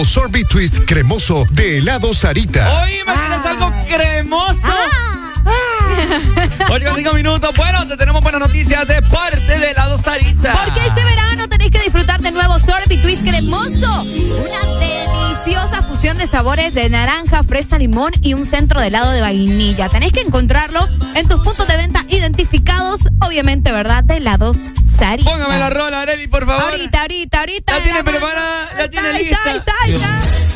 [0.00, 2.82] Nuevo sorbet twist cremoso de Helado Sarita.
[2.82, 4.68] Hoy imaginas algo cremoso.
[6.70, 7.50] Oye, con cinco minutos.
[7.54, 10.52] Bueno, te tenemos buenas noticias de parte de Helado Sarita.
[10.52, 14.02] Porque este verano tenéis que disfrutar del nuevo Sorbet Twist cremoso.
[14.02, 19.20] Una deliciosa fusión de sabores de naranja, fresa, limón y un centro de helado de
[19.20, 19.88] vainilla.
[19.88, 24.04] Tenéis que encontrarlo en tus puntos de venta identificados, obviamente, ¿verdad?
[24.04, 24.56] De helados
[24.86, 25.30] Sarita.
[25.30, 26.72] Póngame la rola, Areli, por favor.
[26.72, 27.76] Ahorita, ahorita, ahorita.
[27.76, 29.36] La tiene preparada, la tiene lista.
[29.36, 30.49] está, ahí está, ahí está.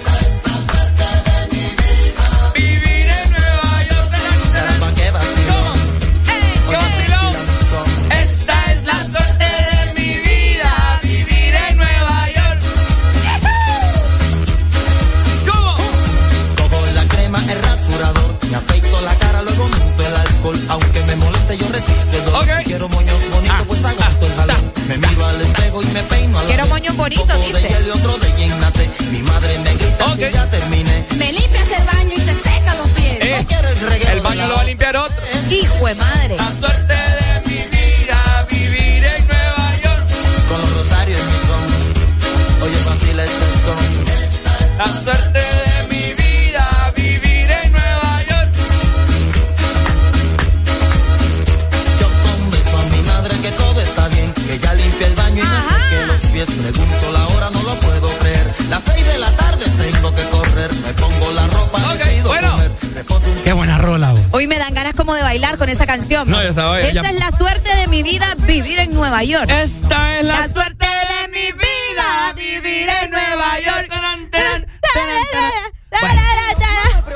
[69.25, 69.51] York.
[69.51, 73.95] Esta es la, suerte de mi vida, vivir en Nueva York.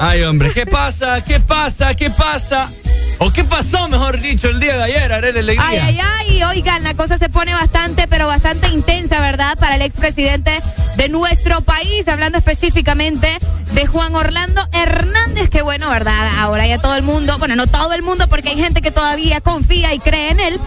[0.00, 1.22] Ay, hombre, ¿qué pasa?
[1.24, 1.94] ¿Qué pasa?
[1.94, 2.70] ¿Qué pasa?
[3.18, 5.66] ¿O qué pasó, mejor dicho, el día de ayer, Arely Alegría?
[5.66, 9.58] Ay, ay, ay, oigan, la cosa se pone bastante, pero bastante intensa, ¿verdad?
[9.58, 10.52] Para el expresidente
[10.96, 13.38] de nuestro país, hablando específicamente
[13.72, 16.28] de Juan Orlando Hernández, que bueno, ¿verdad?
[16.38, 19.40] Ahora ya todo el mundo, bueno, no todo el mundo, porque hay gente que todavía
[19.40, 20.60] confía y cree en él,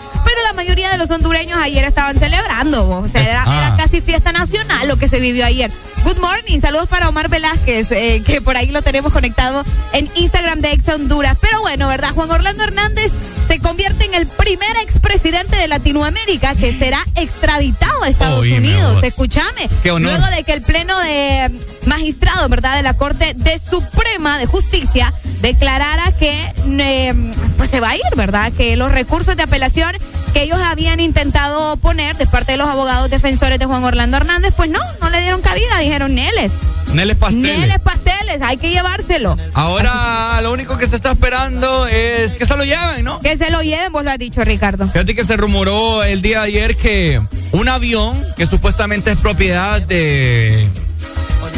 [0.51, 3.57] la mayoría de los hondureños ayer estaban celebrando, o sea, era, Ah.
[3.57, 5.71] era casi fiesta nacional lo que se vivió ayer.
[6.03, 9.63] Good morning, saludos para Omar Velázquez, eh, que por ahí lo tenemos conectado
[9.93, 11.37] en Instagram de Ex Honduras.
[11.39, 12.09] Pero bueno, ¿verdad?
[12.13, 13.11] Juan Orlando Hernández
[13.47, 18.89] se convierte en el primer expresidente de Latinoamérica que será extraditado a Estados Oíme, Unidos.
[18.91, 19.05] amor.
[19.05, 19.69] Escúchame.
[19.83, 20.11] Qué honor.
[20.19, 21.49] Luego de que el pleno de
[21.85, 22.75] magistrado, ¿verdad?
[22.75, 27.13] De la Corte de Suprema de Justicia declarara que eh,
[27.57, 28.51] pues se va a ir, ¿verdad?
[28.53, 29.95] Que los recursos de apelación
[30.33, 34.53] que ellos habían intentado poner de parte de los abogados defensores de Juan Orlando Hernández,
[34.55, 36.51] pues no, no le dieron cabida, dijeron Neles.
[36.93, 37.57] Neles Pasteles.
[37.59, 39.37] Neles pasteles, hay que llevárselo.
[39.53, 43.19] Ahora lo único que se está esperando es que se lo lleven, ¿no?
[43.19, 44.87] Que se lo lleven, vos lo has dicho, Ricardo.
[44.91, 47.21] Fíjate que se rumoró el día de ayer que
[47.53, 50.67] un avión que supuestamente es propiedad de...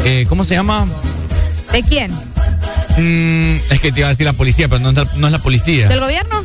[0.04, 0.86] eh, ¿Cómo se llama?
[1.72, 2.12] ¿De quién?
[2.96, 5.32] Mm, es que te iba a decir la policía, pero no, es la- no es
[5.32, 5.88] la policía.
[5.88, 6.43] ¿Del gobierno?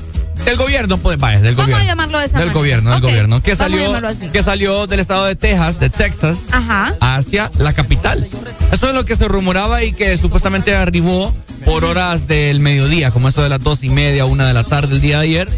[0.49, 1.84] Del gobierno, pues vaya, del Vamos gobierno.
[1.84, 2.59] a llamarlo de esa Del manera.
[2.59, 3.43] gobierno, del gobierno.
[3.43, 6.95] Que vamos salió, que salió del estado de Texas, de Texas, Ajá.
[6.99, 8.27] hacia la capital.
[8.71, 11.35] Eso es lo que se rumoraba y que supuestamente arribó
[11.65, 14.95] por horas del mediodía, como eso de las dos y media, una de la tarde
[14.95, 15.49] el día de ayer.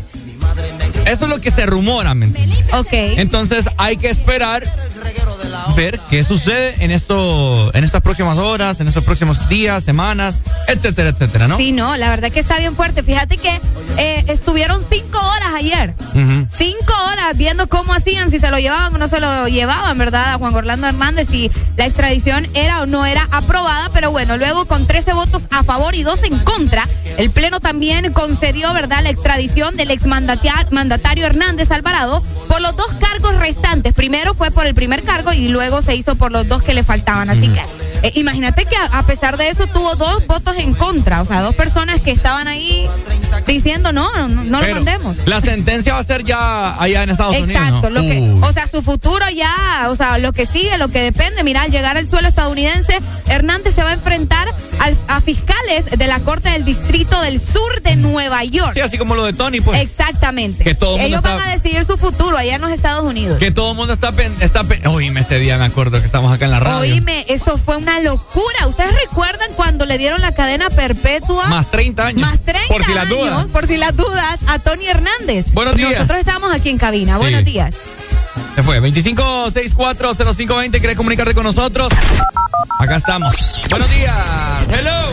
[1.06, 2.28] Eso es lo que se rumora, ¿me?
[2.74, 2.90] Ok.
[2.92, 4.64] Entonces hay que esperar
[5.76, 11.10] ver qué sucede en esto, en estas próximas horas, en estos próximos días, semanas, etcétera,
[11.10, 11.58] etcétera, ¿no?
[11.58, 13.04] Sí, no, la verdad que está bien fuerte.
[13.04, 13.50] Fíjate que
[13.98, 15.94] eh, estuvieron cinco horas ayer.
[16.52, 20.34] Cinco horas viendo cómo hacían, si se lo llevaban o no se lo llevaban, ¿verdad?
[20.34, 24.66] A Juan Orlando Hernández, si la extradición era o no era aprobada, pero bueno, luego
[24.66, 26.88] con 13 votos a favor y dos en contra,
[27.18, 33.36] el Pleno también concedió, ¿verdad?, la extradición del exmandatario Hernández Alvarado por los dos cargos
[33.36, 33.94] restantes.
[33.94, 36.84] Primero fue por el primer cargo y luego se hizo por los dos que le
[36.84, 37.30] faltaban.
[37.30, 37.62] Así que
[38.04, 41.42] eh, imagínate que a, a pesar de eso tuvo dos votos en contra, o sea,
[41.42, 42.90] dos personas que estaban ahí
[43.48, 45.18] diciendo no, no, lo mandemos.
[45.26, 47.92] La sentencia va a ser ya allá en Estados Exacto, Unidos.
[47.92, 48.36] lo que, ¿no?
[48.36, 48.44] Uy.
[48.44, 51.44] o sea, su futuro ya, o sea, lo que sigue, lo que depende.
[51.44, 54.51] Mira, al llegar al suelo estadounidense, Hernández se va a enfrentar
[55.08, 58.72] a fiscales de la Corte del Distrito del Sur de Nueva York.
[58.74, 59.80] Sí, así como lo de Tony, pues.
[59.82, 60.64] Exactamente.
[60.64, 63.38] Que todo Ellos está- van a decidir su futuro allá en los Estados Unidos.
[63.38, 64.12] Que todo el mundo está...
[64.12, 66.94] pen- está pen- Oíme, ese día me acuerdo que estamos acá en la radio.
[66.94, 68.68] Oíme, eso fue una locura.
[68.68, 71.48] ¿Ustedes recuerdan cuando le dieron la cadena perpetua?
[71.48, 72.22] Más 30 años.
[72.28, 73.46] Más 30 Por si las dudas.
[73.48, 75.52] por si las dudas, a Tony Hernández.
[75.54, 75.92] Buenos días.
[75.92, 77.14] Nosotros estamos aquí en cabina.
[77.16, 77.20] Sí.
[77.22, 77.76] Buenos días.
[78.56, 78.80] Se fue.
[78.82, 80.82] 25640520.
[80.82, 81.92] ¿Querés comunicarte con nosotros?
[82.80, 83.34] Acá estamos.
[83.70, 84.16] Buenos días.
[84.70, 85.10] Hello.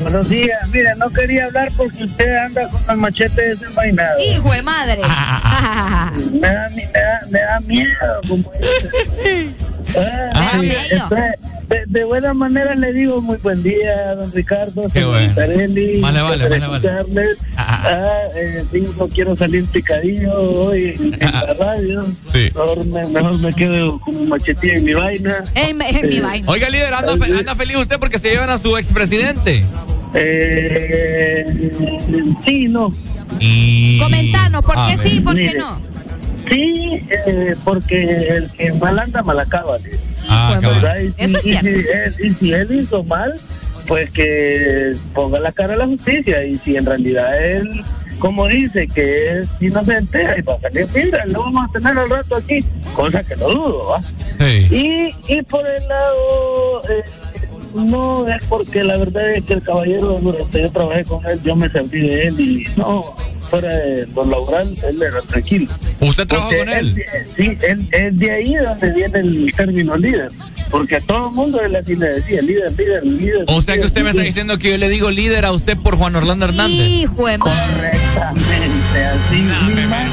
[0.00, 0.58] Buenos días.
[0.72, 4.18] Mira, no quería hablar porque usted anda con el machete desenvainado.
[4.20, 5.02] Hijo de madre.
[6.32, 9.54] Me da, me da, me da miedo, como dice.
[10.34, 11.14] Ah, sí, este,
[11.68, 14.84] de, de buena manera le digo muy buen día, don Ricardo.
[14.92, 15.34] Qué bueno.
[15.34, 16.76] Tarelli, Vale, vale, vale, vale.
[16.76, 17.38] escucharles.
[17.56, 22.02] Ah, eh, sí, no quiero salir picadillo hoy en, en la radio.
[22.32, 22.50] Sí.
[22.54, 25.42] Mejor, me, mejor me quedo con un machetilla en mi vaina.
[25.54, 26.48] En, en mi vaina.
[26.50, 29.64] Oiga, líder, anda, fe- anda feliz usted porque se llevan a su expresidente.
[30.14, 31.70] Eh,
[32.46, 32.88] sí, no.
[33.40, 33.98] Y...
[33.98, 35.80] Comentanos, ¿por qué sí, por qué no?
[36.50, 39.78] Sí, eh, porque el que mal anda, mal acaba.
[39.78, 39.90] ¿sí?
[40.28, 40.58] Ah.
[40.60, 40.96] ¿Verdad?
[41.00, 41.66] Y, Eso es y- y cierto.
[41.80, 43.32] si él, y si él hizo mal,
[43.86, 46.44] pues que ponga la cara a la justicia.
[46.44, 47.68] Y si en realidad él,
[48.18, 52.10] como dice, que es inocente, ahí va a salir mira, lo vamos a tener al
[52.10, 52.64] rato aquí,
[52.94, 54.02] cosa que no dudo, ¿va?
[54.40, 54.68] Sí.
[55.28, 57.02] Y, y por el lado, eh,
[57.74, 61.54] no es porque la verdad es que el caballero, durante yo trabajé con él, yo
[61.56, 63.14] me serví de él y no,
[63.46, 65.68] fuera de lo laboral, él era tranquilo.
[66.00, 67.04] ¿Usted trabajó Porque con él?
[67.36, 70.28] Sí, él, es de ahí donde viene el término líder.
[70.70, 73.44] Porque a todo el mundo él así le decía, líder, líder, líder.
[73.48, 74.26] O sea que líder, usted me está líder.
[74.26, 76.86] diciendo que yo le digo líder a usted por Juan Orlando Hernández.
[76.88, 77.38] Hijo de.
[77.38, 79.42] Correctamente, así.
[79.42, 80.06] No, ni me- más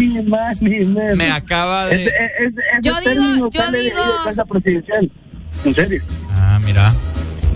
[0.00, 1.16] ni menos, ni más ni menos.
[1.16, 1.96] Me acaba de...
[1.96, 5.10] Ese- ese- ese Yo digo- yo digo- de casa presidencial.
[5.64, 6.02] En serio.
[6.32, 6.92] Ah, mira.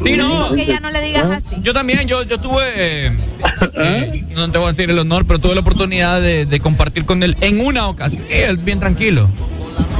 [0.04, 0.28] Sí, no.
[0.28, 1.56] digo que ya no le digas así.
[1.62, 3.16] Yo también, yo, yo tuve, eh,
[3.74, 7.04] eh, no te voy a decir el honor, pero tuve la oportunidad de, de compartir
[7.04, 8.22] con él en una ocasión.
[8.30, 9.30] Y él bien tranquilo.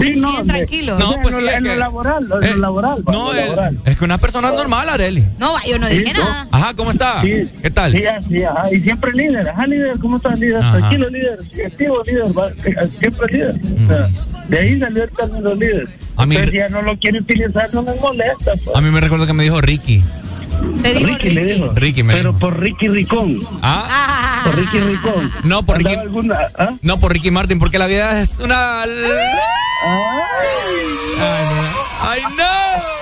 [0.00, 0.98] Sí, no, Bien tranquilo.
[0.98, 3.08] No, pues en sí, lo, en laboral, en Eh, lo laboral.
[3.08, 3.78] va, No, laboral.
[3.84, 5.24] es que una persona normal, Areli.
[5.38, 6.46] No, yo no Sí, dije nada.
[6.50, 7.20] Ajá, ¿cómo está?
[7.22, 7.48] Sí.
[7.62, 7.92] ¿Qué tal?
[7.92, 8.72] Sí, así, ajá.
[8.72, 9.48] Y siempre líder.
[9.48, 9.98] Ajá, líder.
[9.98, 10.58] ¿Cómo estás, líder?
[10.58, 10.78] Ajá.
[10.78, 11.38] Tranquilo, líder.
[11.52, 12.38] Sí, Activo, líder.
[12.38, 13.54] va, eh, Siempre líder.
[13.84, 14.08] O sea,
[14.48, 15.88] de ahí salió el término líder.
[16.16, 18.52] A mí- ya no lo quiere utilizar, no me molesta.
[18.64, 18.76] pues.
[18.76, 20.02] A mí me recuerdo que me dijo Ricky.
[20.82, 21.70] Te digo Ricky, le dijo.
[21.74, 22.40] Ricky me Pero dijo.
[22.40, 23.40] por Ricky Ricón.
[23.62, 23.86] ¿Ah?
[23.90, 25.32] Ah, Por Ricky Ricón.
[25.44, 26.38] No, por ¿Andaba Ricky, alguna?
[26.58, 26.70] ¿Ah?
[26.82, 28.82] no, por Ricky Martin, porque la vida es una...
[28.82, 28.90] Ay,
[31.18, 31.28] no.
[32.00, 32.97] ¡Ay, no!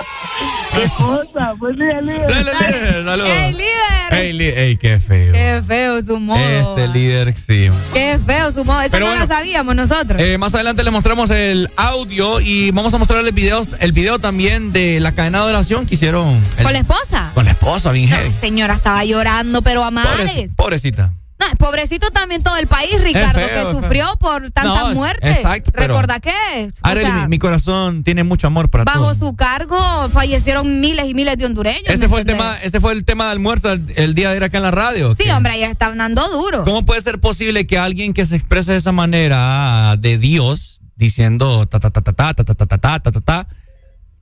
[0.73, 1.55] ¿Qué cosa?
[1.59, 2.27] Pues día, líder.
[2.27, 3.29] Dale, líder, saludos.
[3.29, 3.73] ¡Ey, líder!
[4.11, 5.33] Ey, li- ey, qué feo.
[5.33, 6.39] Qué feo su modo.
[6.39, 7.69] Este líder, sí.
[7.93, 8.81] Qué feo su modo.
[8.81, 9.25] Eso Pero no bueno.
[9.25, 10.21] lo sabíamos nosotros.
[10.21, 14.71] Eh, más adelante le mostramos el audio y vamos a mostrarle videos, el video también
[14.71, 16.41] de la cadena de oración que hicieron.
[16.57, 17.31] el- ¿Con la esposa?
[17.33, 18.31] Con la esposa, bien No, heavy.
[18.39, 20.49] señora, estaba llorando, pero a mares.
[20.55, 21.13] Pobrecita.
[21.39, 25.37] No, pobrecito también todo el país, Ricardo, feo, que sufrió por tantas No, muertes.
[25.37, 29.17] exacto, o Arely, sea, mi, mi corazón tiene mucho amor para bajo todos.
[29.19, 29.77] su cargo
[30.09, 31.83] fallecieron miles y miles de hondureños.
[31.93, 34.37] Este ¿me fue el tema, este fue el tema de almuerzo el, el día de
[34.37, 35.13] ir acá en la radio.
[35.15, 36.63] Sí, que- hombre, ahí están dando duro.
[36.63, 41.67] ¿Cómo puede ser posible que alguien que se exprese de esa manera de Dios, diciendo
[41.67, 43.47] ta ta ta ta ta ta ta ta ta ta ta ta ta,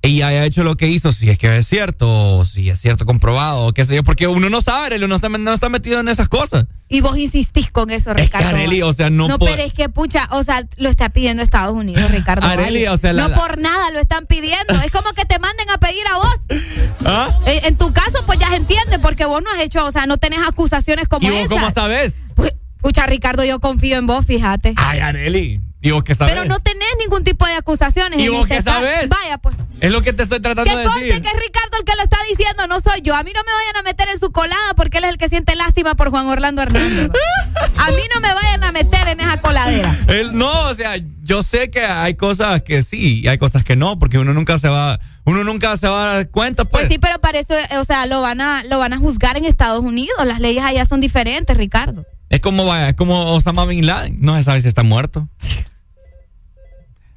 [0.08, 3.66] y haya hecho lo que hizo, si es que es cierto, si es cierto comprobado,
[3.68, 6.08] o qué sé yo, porque uno no sabe, uno no está, no está metido en
[6.08, 6.66] esas cosas.
[6.88, 8.48] Y vos insistís con eso, Es que Ricardo.
[8.50, 11.76] Arely, o sea, no No, pero es que, pucha, o sea, lo está pidiendo Estados
[11.76, 12.46] Unidos, Ricardo.
[12.48, 14.74] Arely, o sea, la- no por nada lo están pidiendo.
[14.86, 16.36] es como que te manden a pedir a vos.
[17.06, 17.30] ¿Ah?
[17.48, 20.06] En, en tu caso, pues ya se entiende, porque vos no has hecho, o sea,
[20.06, 21.50] no tenés acusaciones como ¿Y vos esas.
[21.50, 22.26] cómo sabes?
[22.82, 24.74] Pucha, Ricardo, yo confío en vos, fíjate.
[24.78, 26.34] Ay, Areli, ¿y vos qué sabes?
[26.34, 28.20] Pero no tenés ningún tipo de acusaciones.
[28.20, 29.10] ¿Y vos este qué sabes?
[29.10, 29.56] Vaya, pues.
[29.82, 31.22] Es lo que te estoy tratando Que de decir.
[31.22, 33.14] que es Ricardo el que lo está diciendo, no soy yo.
[33.16, 35.30] A mí no me vayan a meter en su colada porque él es el que
[35.30, 37.10] siente lástima por Juan Orlando Hernández.
[37.78, 39.96] A mí no me vayan a meter en esa coladera.
[40.08, 43.76] Él- no, o sea, yo sé que hay cosas que sí y hay cosas que
[43.76, 46.84] no, porque uno nunca se va, uno nunca se va a dar cuenta, pues.
[46.84, 49.46] Pues sí, pero para eso, o sea, lo van a, lo van a juzgar en
[49.46, 50.26] Estados Unidos.
[50.26, 52.06] Las leyes allá son diferentes, Ricardo.
[52.30, 55.28] Es como, es como Osama Bin Laden, no se sabe si está muerto.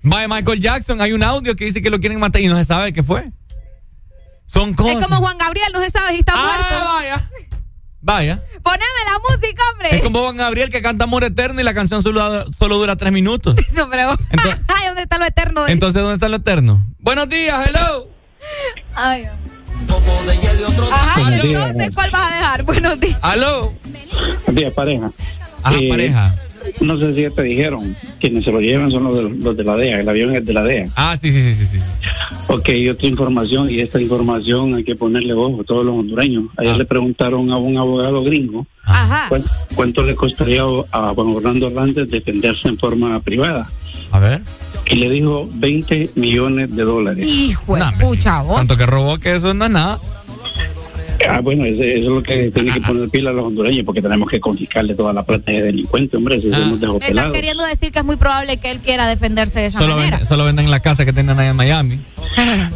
[0.03, 2.65] Vaya, Michael Jackson, hay un audio que dice que lo quieren matar y no se
[2.65, 3.31] sabe qué fue.
[4.47, 4.97] Son cosas.
[4.97, 6.93] Es como Juan Gabriel, no se sabe si está Ah, muerto.
[6.95, 7.31] vaya.
[8.01, 8.43] Vaya.
[8.63, 9.97] Poneme la música, hombre.
[9.97, 13.13] Es como Juan Gabriel que canta Amor Eterno y la canción solo, solo dura tres
[13.13, 13.57] minutos.
[13.75, 14.11] No, pero-
[14.69, 15.65] Ay, ¿dónde está lo eterno?
[15.65, 16.87] de- Entonces, ¿dónde está lo eterno?
[17.01, 18.09] Buenos días, hello.
[18.95, 19.27] Ay,
[20.91, 21.67] Ajá, Buenos días.
[21.67, 22.63] entonces, ¿cuál vas a dejar?
[22.63, 23.19] Buenos días.
[23.23, 23.75] Aló.
[23.85, 25.11] Buenos días, pareja.
[25.63, 26.35] Ajá, Eh, pareja.
[26.81, 29.65] No sé si ya te dijeron, quienes se lo llevan son los de, los de
[29.65, 30.87] la DEA, el avión es de la DEA.
[30.97, 31.67] Ah, sí, sí, sí, sí.
[31.67, 31.79] sí.
[32.49, 36.45] Ok, y otra información, y esta información hay que ponerle ojo a todos los hondureños.
[36.57, 36.79] Ayer Ah.
[36.79, 39.27] le preguntaron a un abogado gringo Ajá.
[39.29, 43.69] cuán- cuánto le costaría a Juan Orlando Hernández defenderse en forma privada.
[44.11, 44.41] A ver.
[44.91, 47.27] Y le dijo 20 millones de dólares.
[47.27, 48.57] Hijo de pucha, vos.
[48.57, 49.99] Tanto que robó que eso no es nada.
[51.29, 54.03] Ah, bueno, eso, eso es lo que tiene que poner pila a los hondureños, porque
[54.03, 57.35] tenemos que confiscarle toda la plata de delincuente, hombre, si Me estás desopelados.
[57.35, 60.25] queriendo decir que es muy probable que él quiera defenderse de esa Solo, manera.
[60.25, 61.99] solo venden la casa que tienen allá en Miami.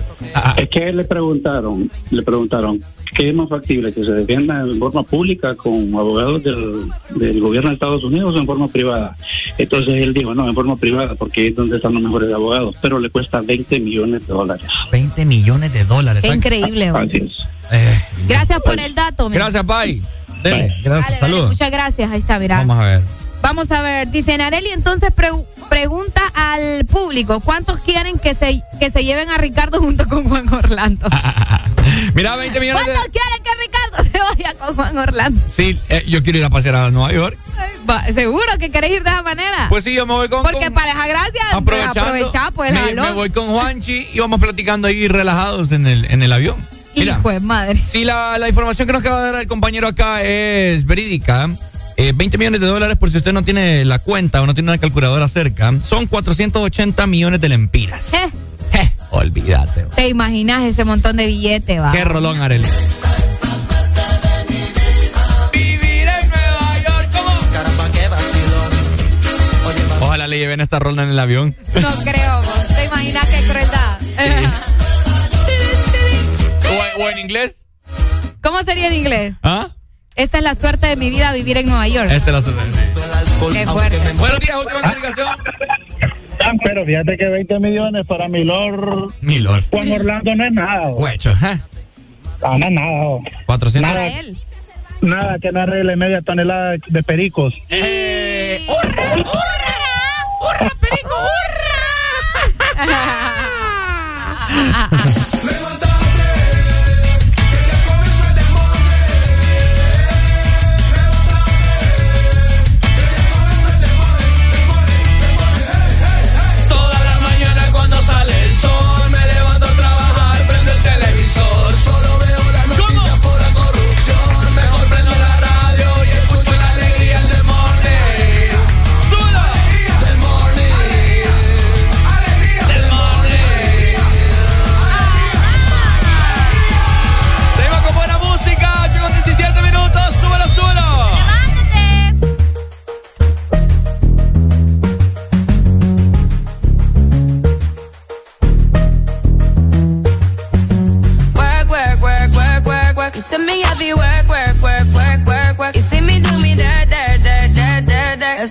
[0.56, 2.80] Es que a él le preguntaron, le preguntaron,
[3.14, 3.92] ¿qué es más factible?
[3.92, 8.38] ¿Que se defienda en forma pública con abogados del, del gobierno de Estados Unidos o
[8.38, 9.14] en forma privada?
[9.58, 12.98] Entonces él dijo, no, en forma privada, porque es donde están los mejores abogados, pero
[12.98, 14.64] le cuesta 20 millones de dólares.
[14.90, 16.24] 20 millones de dólares.
[16.24, 17.00] Increíble, vos.
[17.02, 17.44] Así es.
[17.72, 19.28] Eh, Gracias por el dato.
[19.30, 20.02] mi- gracias, Pai.
[20.42, 21.48] Dele, gracias, Dale, dale, saludos.
[21.50, 22.10] muchas gracias.
[22.10, 22.58] Ahí está, mira.
[22.58, 23.02] Vamos a ver.
[23.42, 25.30] Vamos a ver, dice Nareli, entonces pre-
[25.68, 30.52] pregunta al público, ¿cuántos quieren que se, que se lleven a Ricardo junto con Juan
[30.54, 31.08] Orlando?
[32.14, 32.92] Mira, 20 millones de...
[32.92, 35.40] ¿Cuántos quieren que Ricardo se vaya con Juan Orlando?
[35.50, 37.36] Sí, eh, yo quiero ir a pasear a Nueva York.
[38.14, 39.66] ¿Seguro que queréis ir de esa manera?
[39.68, 40.42] Pues sí, yo me voy con...
[40.44, 42.00] Porque con- pareja gracias, aprovechando.
[42.00, 46.22] aprovecha pues me, me voy con Juanchi y vamos platicando ahí relajados en el, en
[46.22, 46.56] el avión.
[46.96, 47.76] Mira, Hijo de madre.
[47.78, 51.48] si la, la información que nos acaba de dar el compañero acá es verídica,
[51.96, 54.70] eh, 20 millones de dólares por si usted no tiene la cuenta o no tiene
[54.70, 58.12] una calculadora cerca, son 480 millones de lempiras.
[58.14, 59.82] Eh, Olvídate.
[59.94, 61.92] ¿Te imaginas ese montón de billetes, va?
[61.92, 62.66] Qué rolón, Arely.
[65.52, 68.72] Vivir en Nueva York como Caramba, qué vacilón.
[70.00, 71.54] Ojalá le lleven esta rola en el avión.
[71.80, 72.66] No creo, vos.
[72.74, 73.98] ¿te imaginas qué crueldad?
[74.00, 74.71] ¿O,
[77.02, 77.66] o en inglés?
[78.42, 79.34] ¿Cómo sería en inglés?
[79.42, 79.68] ¿Ah?
[80.14, 82.10] Esta es la suerte de mi vida vivir en Nueva York.
[82.10, 82.62] Esta es la suerte.
[83.52, 83.98] Qué fuerte.
[84.18, 85.28] Buenos días, última comunicación.
[86.44, 89.62] Ah, Pero fíjate que 20 millones para Milor Milor.
[89.70, 90.88] Juan Orlando no es nada.
[90.90, 91.60] Huecho, ¿eh?
[92.42, 92.88] Ah, no es nada.
[93.04, 93.22] oh.
[93.46, 93.80] 400.
[93.94, 94.10] Nada,
[95.00, 97.54] nada que no arregle media tonelada de pericos.
[97.68, 99.76] Eh, ¡Hurra, hurra!
[100.40, 102.88] ¡Hurra, perico, hurra!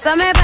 [0.03, 0.41] dirt,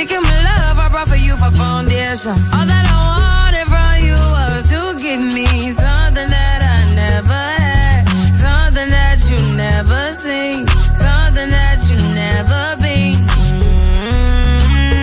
[0.00, 2.32] mistaken my love, I brought for you for foundation.
[2.32, 8.08] All that I wanted from you was to give me something that I never had,
[8.32, 13.20] something that you never seen, something that you never been.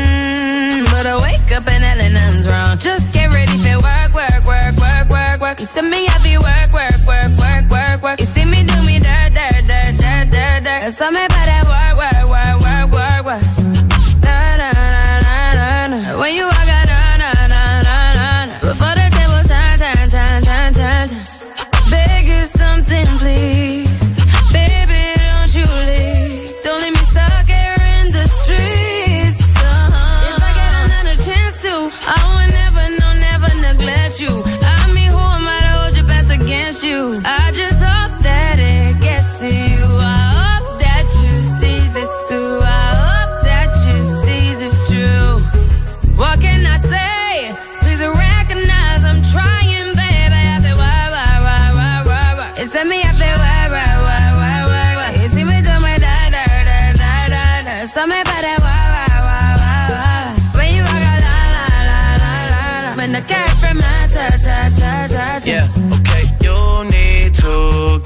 [0.01, 2.77] Mm, But I wake up and nothing's wrong.
[2.79, 5.59] Just get ready for work, work, work, work, work, work.
[5.59, 6.06] See me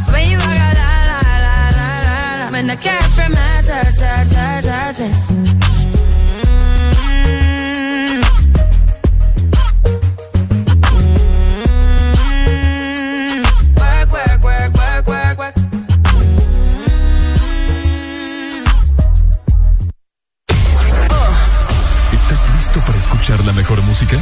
[22.13, 24.19] ¿Estás listo para escuchar la mejor música?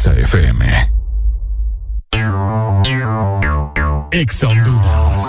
[0.00, 0.64] Exa FM.
[4.12, 5.24] Exa Honduras.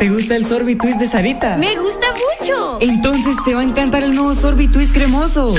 [0.00, 1.56] ¿Te gusta el sorbitwist de Sarita?
[1.58, 2.78] Me gusta mucho.
[2.80, 5.54] Entonces te va a encantar el nuevo sorbitwist cremoso.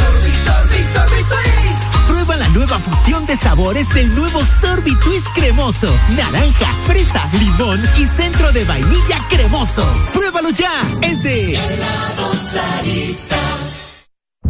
[2.06, 5.95] Prueba la nueva fusión de sabores del nuevo Sorbitwist cremoso.
[6.18, 9.88] Naranja, fresa, limón y centro de vainilla cremoso.
[10.11, 10.74] Pruébalo ya.
[11.02, 11.58] Es de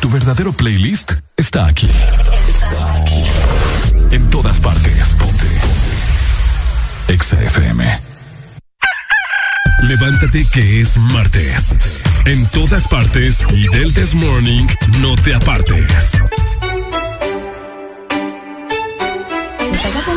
[0.00, 1.88] Tu verdadero playlist está aquí.
[2.48, 3.22] Está aquí.
[4.10, 5.14] En todas partes.
[5.14, 5.46] Ponte.
[7.08, 8.00] Exa FM.
[9.82, 11.74] Levántate que es martes.
[12.24, 14.66] En todas partes y del This Morning
[15.00, 16.12] no te apartes.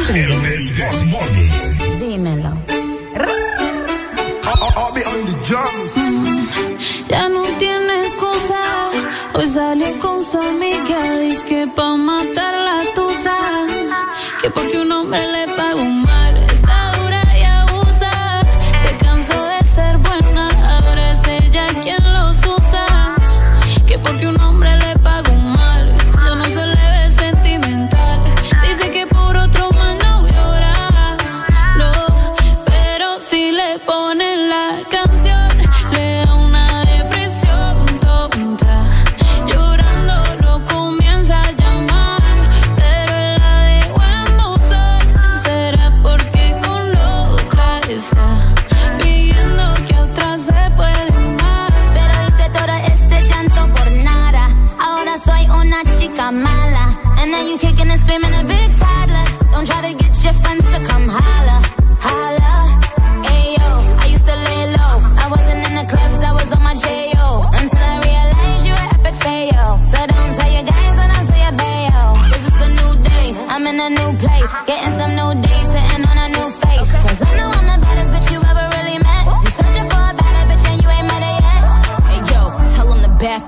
[0.09, 1.99] El This Morning.
[1.99, 2.57] Dímelo.
[5.47, 5.63] Ya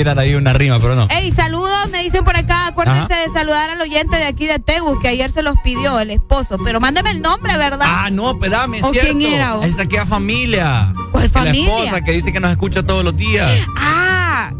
[0.00, 1.06] tirar ahí una rima, pero no.
[1.10, 2.68] Ey, saludos, me dicen por acá.
[2.68, 6.10] Acuérdense de saludar al oyente de aquí de Tegus, que ayer se los pidió el
[6.10, 6.56] esposo.
[6.64, 7.86] Pero mándeme el nombre, ¿verdad?
[7.86, 9.12] Ah, no, espérame, es ¿O cierto.
[9.14, 9.66] quién era, vos?
[9.66, 10.94] Es aquella familia.
[11.12, 11.64] ¿Cuál familia?
[11.70, 13.46] La esposa que dice que nos escucha todos los días.
[13.76, 14.52] Ah,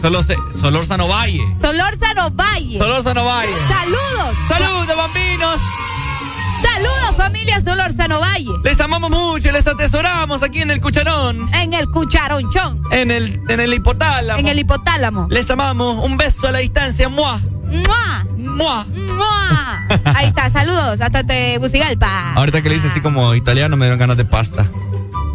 [0.00, 1.42] Solo se, Solórzano Valle.
[1.60, 2.78] Solórzano Valle.
[2.78, 3.52] Solórzano Valle.
[3.68, 4.34] Saludos.
[4.48, 5.60] Saludos, bambinos.
[6.80, 8.48] Saludos, familia Solórzano Valle.
[8.64, 11.52] Les amamos mucho, les atesoramos aquí en el cucharón.
[11.54, 12.82] En el cucharonchón.
[12.90, 14.38] En el, en el hipotálamo.
[14.40, 15.26] En el hipotálamo.
[15.30, 15.98] Les amamos.
[16.02, 17.08] Un beso a la distancia.
[17.10, 17.38] ¡Mua!
[17.66, 18.26] ¡Mua!
[18.36, 18.86] ¡Mua!
[18.86, 19.86] ¡Mua!
[20.14, 21.00] Ahí está, saludos.
[21.00, 22.32] Hasta Tegucigalpa.
[22.34, 24.70] Ahorita que le hice así como italiano me dieron ganas de pasta.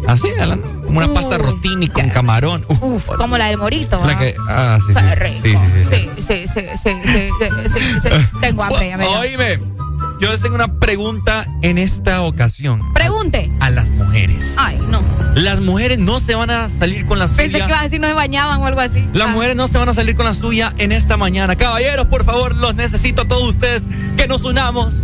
[0.08, 2.64] Así, Alan, como una pasta rotini con camarón.
[2.68, 4.00] Uf, Uf, como la del morito.
[4.04, 5.00] la que, ah, sí, sí.
[5.42, 6.10] Sí, sí, sí, sí.
[6.26, 7.30] Sí, sí, sí, sí,
[7.68, 8.10] sí, sí,
[9.60, 9.75] sí.
[10.20, 12.80] Yo les tengo una pregunta en esta ocasión.
[12.94, 13.50] Pregunte.
[13.60, 14.54] A las mujeres.
[14.56, 15.02] Ay, no.
[15.34, 17.66] Las mujeres no se van a salir con la Pensé que suya.
[17.68, 19.06] iba a decir no se bañaban o algo así.
[19.12, 19.32] Las Ah.
[19.32, 21.54] mujeres no se van a salir con la suya en esta mañana.
[21.56, 23.86] Caballeros, por favor, los necesito a todos ustedes
[24.16, 24.94] que nos unamos.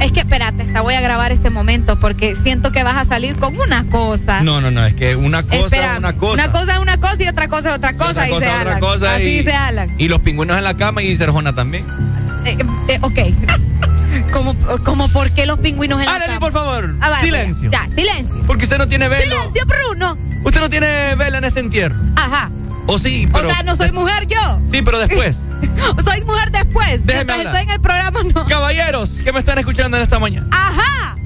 [0.00, 3.56] Es que espérate, voy a grabar este momento porque siento que vas a salir con
[3.58, 4.42] una cosa.
[4.42, 6.34] No, no, no, es que una cosa es una cosa.
[6.34, 8.60] Una cosa es una cosa y otra cosa es otra cosa, Otra dice cosa, otra
[8.76, 8.80] Alan.
[8.80, 9.94] cosa Así y, dice Alan.
[9.96, 11.86] Y los pingüinos en la cama y Serjona también.
[12.44, 12.58] Eh,
[12.88, 13.18] eh, ok.
[14.34, 14.54] Como,
[14.84, 16.40] como por qué los pingüinos en la Arely, cama?
[16.40, 16.96] por favor.
[17.00, 17.70] Ah, vale, silencio.
[17.70, 18.44] Ya, silencio.
[18.46, 19.22] Porque usted no tiene velo.
[19.36, 20.18] Silencio, Bruno.
[20.44, 21.96] Usted no tiene vela en este entierro.
[22.16, 22.50] Ajá.
[22.86, 23.48] O sí, pero.
[23.48, 24.60] o sea, no soy mujer yo.
[24.70, 25.36] Sí, pero después.
[26.04, 27.04] soy mujer después.
[27.06, 27.54] Déjeme Mientras hablar.
[27.54, 28.46] estoy en el programa, no.
[28.46, 30.46] Caballeros que me están escuchando en esta mañana.
[30.52, 31.16] Ajá.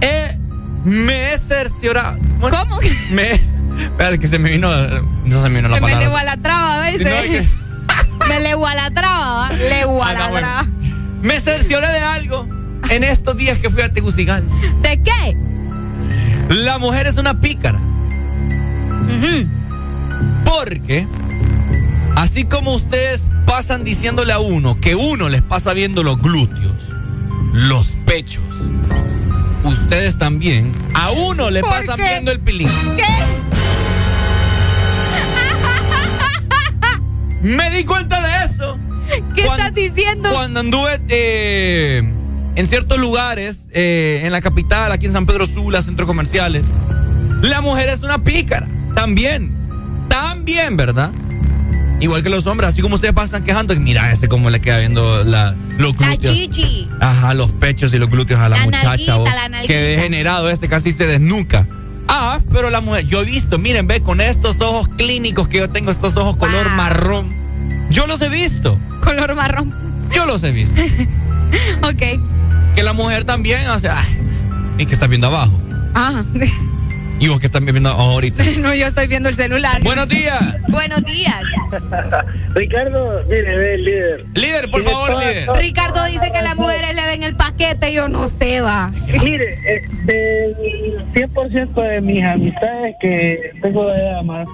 [0.00, 0.36] Eh,
[0.84, 2.18] me he cerciorado.
[2.40, 2.80] ¿Cómo?
[3.12, 3.32] Me.
[3.78, 4.68] Espera, que se me vino.
[5.24, 7.00] No se me vino la Que me leo a la traba, ¿ves?
[7.00, 7.48] No, es
[8.28, 9.52] me leo a la traba, ¿va?
[9.52, 10.46] leo a Ah, la no, bueno.
[10.48, 10.68] traba.
[11.22, 12.46] Me cercioré de algo
[12.90, 14.54] en estos días que fui a Tegucigalpa.
[14.82, 15.36] ¿De qué?
[16.48, 17.78] La mujer es una pícara.
[20.44, 21.06] Porque,
[22.16, 26.72] así como ustedes pasan diciéndole a uno que uno les pasa viendo los glúteos,
[27.52, 28.44] los pechos,
[29.64, 32.02] ustedes también a uno le ¿Por pasan qué?
[32.04, 32.68] viendo el pilín.
[32.96, 33.04] ¿Qué?
[37.42, 38.78] Me di cuenta de eso.
[39.34, 40.30] ¿Qué Cuando- estás diciendo?
[40.30, 42.02] Cuando anduve eh,
[42.56, 46.64] en ciertos lugares, eh, en la capital, aquí en San Pedro Sula, centros comerciales,
[47.42, 48.66] la mujer es una pícara.
[48.94, 49.52] También.
[50.08, 51.12] También, ¿verdad?
[52.00, 54.78] Igual que los hombres, así como ustedes pasan quejando, que mira ese cómo le queda
[54.78, 56.34] viendo la, los La glúteos.
[56.34, 56.88] chichi.
[57.00, 58.86] Ajá, los pechos y los glúteos a la, La muchacha.
[59.16, 59.62] nalguita, la.
[59.66, 61.66] Que degenerado este casi se desnuca.
[62.08, 65.70] Ah, pero la mujer, yo he visto, miren, ve, con estos ojos clínicos que yo
[65.70, 67.34] tengo, estos ojos color marrón.
[67.90, 68.78] Yo los he visto.
[69.02, 69.74] Color marrón.
[70.12, 70.80] Yo los he visto.
[71.82, 72.74] ok.
[72.74, 74.06] Que la mujer también hace, ay,
[74.78, 75.60] y que estás viendo abajo.
[75.94, 76.22] Ah.
[77.20, 78.44] Y vos que estás viendo ahorita.
[78.60, 79.82] no, yo estoy viendo el celular.
[79.82, 80.56] Buenos días.
[80.68, 81.42] Buenos días.
[82.54, 84.26] Ricardo, mire, ve el líder.
[84.34, 85.48] Líder, por favor, líder.
[85.56, 88.92] Ricardo dice que las mujeres le ven el paquete, yo no sé, va.
[89.22, 94.48] Mire, eh, del 100% de mis amistades que tengo de damas,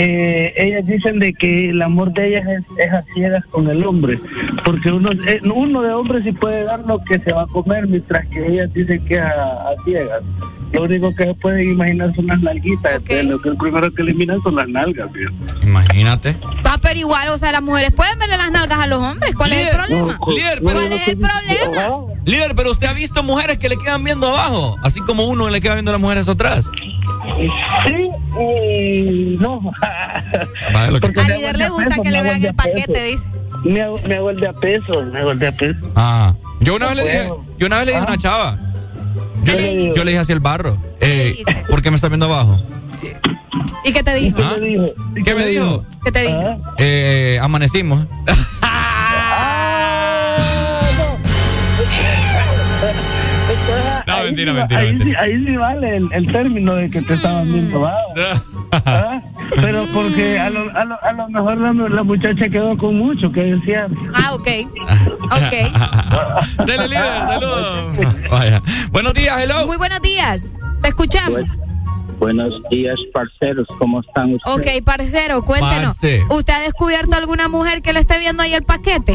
[0.00, 3.84] eh, ellas dicen de que el amor de ellas es, es a ciegas con el
[3.84, 4.20] hombre,
[4.64, 7.86] porque uno eh, uno de hombre sí puede dar lo que se va a comer,
[7.88, 10.22] mientras que ellas dicen que es a, a ciegas.
[10.70, 14.02] Lo único que se pueden imaginar son las nalguitas, entonces lo que el primero que
[14.02, 15.08] eliminan son las nalgas.
[15.12, 15.66] fíjate.
[15.66, 16.36] Imagínate.
[16.64, 19.34] Va, pero igual, o sea, las mujeres pueden verle las nalgas a los hombres.
[19.34, 20.18] ¿Cuál es el problema?
[20.28, 22.04] Líder, pero- ¿Cuál es el problema?
[22.26, 25.60] Líder, pero usted ha visto mujeres que le quedan viendo abajo, así como uno le
[25.62, 26.70] queda viendo a las mujeres atrás.
[27.86, 28.10] Sí,
[28.40, 29.60] y no.
[30.74, 33.24] Vale, lo que- Al líder le gusta peso, que le vean el paquete, dice.
[33.64, 35.78] Me hago, me hago el de a peso, me hago el de a peso.
[35.96, 38.18] Ah, yo una vez le dije, yo una vez le dije a una Ah.
[38.18, 38.58] chava.
[39.44, 40.76] Yo, le, yo le dije hacia el barro.
[41.00, 41.42] Eh?
[41.68, 42.60] ¿Por qué me está viendo abajo?
[43.84, 44.38] ¿Y qué te dijo?
[44.42, 44.54] ¿Ah?
[45.24, 45.84] ¿Qué me dijo?
[46.04, 46.40] ¿Qué te dijo?
[46.78, 48.06] Eh, amanecimos.
[54.28, 55.24] mentira, mentira, ahí, mentira.
[55.24, 58.12] Sí, ahí sí vale el, el término de que te estaban viendo bajo.
[58.84, 59.22] Ah,
[59.62, 63.32] Pero porque a lo, a lo, a lo mejor la, la muchacha quedó con mucho
[63.32, 63.88] que decía.
[64.14, 64.46] Ah, ok.
[65.24, 66.66] Ok.
[66.66, 67.96] Dele líder, saludos.
[68.30, 68.62] Vaya.
[68.90, 69.66] Buenos días, hello.
[69.66, 70.42] Muy buenos días.
[70.82, 71.42] Te escuchamos.
[72.18, 73.66] Buenos días, parceros.
[73.78, 74.78] ¿Cómo están ustedes?
[74.78, 75.96] Ok, parcero, cuéntenos.
[75.98, 76.22] Parce.
[76.30, 79.14] ¿Usted ha descubierto alguna mujer que le esté viendo ahí el paquete?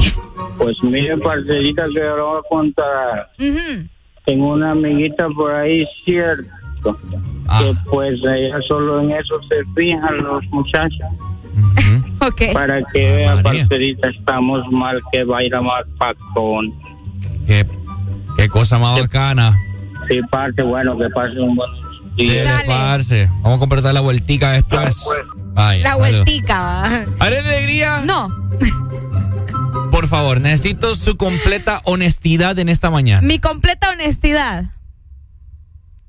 [0.58, 3.30] Pues mire, parcerita, que ahora voy a contar.
[3.40, 3.88] Ujú.
[4.26, 6.98] Tengo una amiguita por ahí, cierto.
[7.48, 7.60] Ah.
[7.62, 11.08] Que pues ella solo en eso se fijan los muchachos.
[12.20, 12.54] Ok.
[12.54, 16.74] Para que vea, parcerita, estamos mal que va a ir a más pacón.
[17.46, 17.66] Qué,
[18.38, 19.54] qué cosa más bacana.
[20.10, 21.70] Sí, parte, bueno, que pase un buen
[22.16, 22.58] día.
[22.58, 23.30] Dele, parce.
[23.42, 25.06] Vamos a completar la vueltica después.
[25.54, 26.02] Vaya, La salud.
[26.02, 27.06] vueltica.
[27.20, 28.02] ¿Haré alegría?
[28.06, 28.30] No,
[30.04, 33.26] Por favor, necesito su completa honestidad en esta mañana.
[33.26, 34.66] mi completa honestidad.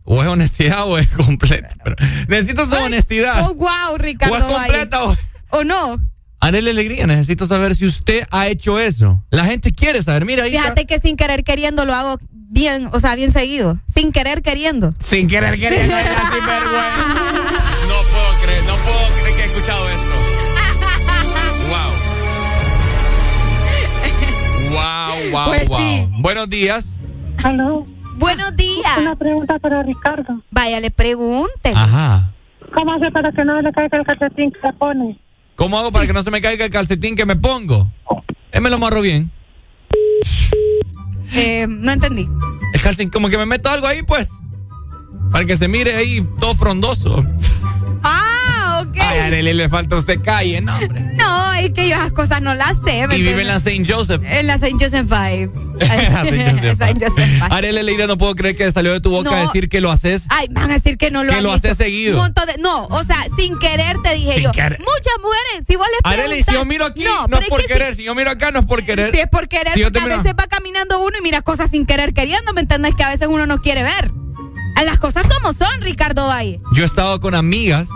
[0.03, 1.69] O es honestidad o es completa.
[1.85, 1.95] Pero
[2.27, 3.49] necesito su honestidad.
[3.49, 4.35] Oh, wow, Ricardo.
[4.35, 5.17] ¿O es completa o-
[5.51, 5.97] ¿O no?
[6.41, 7.07] Haré alegría.
[7.07, 9.23] Necesito saber si usted ha hecho eso.
[9.31, 10.25] La gente quiere saber.
[10.25, 10.45] Mira.
[10.45, 13.79] Fíjate que sin querer queriendo lo hago bien, o sea, bien seguido.
[13.95, 14.93] Sin querer queriendo.
[14.99, 15.97] Sin querer queriendo.
[15.99, 16.15] era.
[16.15, 20.04] No puedo creer, no puedo creer que he escuchado esto.
[24.85, 25.31] Wow.
[25.31, 25.79] Wow, wow, Pues wow.
[25.79, 26.07] sí.
[26.21, 26.97] Buenos días.
[27.43, 27.87] Aló.
[28.17, 28.99] Buenos días.
[28.99, 30.43] Una pregunta para Ricardo.
[30.51, 31.73] Vaya, le pregunte.
[31.75, 32.33] Ajá.
[32.75, 35.19] ¿Cómo hace para que no le caiga el calcetín que se pone?
[35.57, 37.91] ¿Cómo hago para que no se me caiga el calcetín que me pongo?
[38.53, 39.31] Él me lo amarro bien.
[41.33, 42.29] Eh, no entendí.
[42.73, 44.29] El calcetín, como que me meto algo ahí, pues.
[45.31, 47.25] Para que se mire ahí todo frondoso.
[48.03, 48.34] Ah.
[49.15, 51.01] Ay, Arely le falta usted calle, no, hombre.
[51.15, 53.07] No, es que yo esas cosas no las sé.
[53.07, 53.57] ¿me Y vive en la?
[53.57, 53.85] St.
[53.87, 54.23] Joseph.
[54.25, 54.73] En la St.
[54.79, 55.51] Joseph Five.
[55.81, 56.79] La Saint Joseph.
[56.79, 57.49] Saint Joseph Five.
[57.51, 59.41] Arely Leira, no puedo creer que salió de tu boca No.
[59.43, 60.27] decir que lo haces.
[60.29, 62.15] Ay, van a decir que no lo Que han lo haces seguido.
[62.17, 64.53] Un montón de- no, o sea, sin querer te dije Sin yo.
[64.53, 64.79] querer.
[64.79, 66.47] Muchas mujeres, si vos les preguntas.
[66.47, 67.97] si yo miro aquí, no, es por que querer.
[67.97, 69.13] Si yo miro acá, no es por querer.
[69.13, 71.87] Si, es por querer, Si porque a veces va caminando uno y mira cosas sin
[71.87, 72.95] querer queriendo, ¿me entiendes?
[72.95, 74.13] Que a veces uno no quiere ver.
[74.77, 76.61] A Las cosas como son, Ricardo Valle.
[76.73, 77.89] Yo he estado con amigas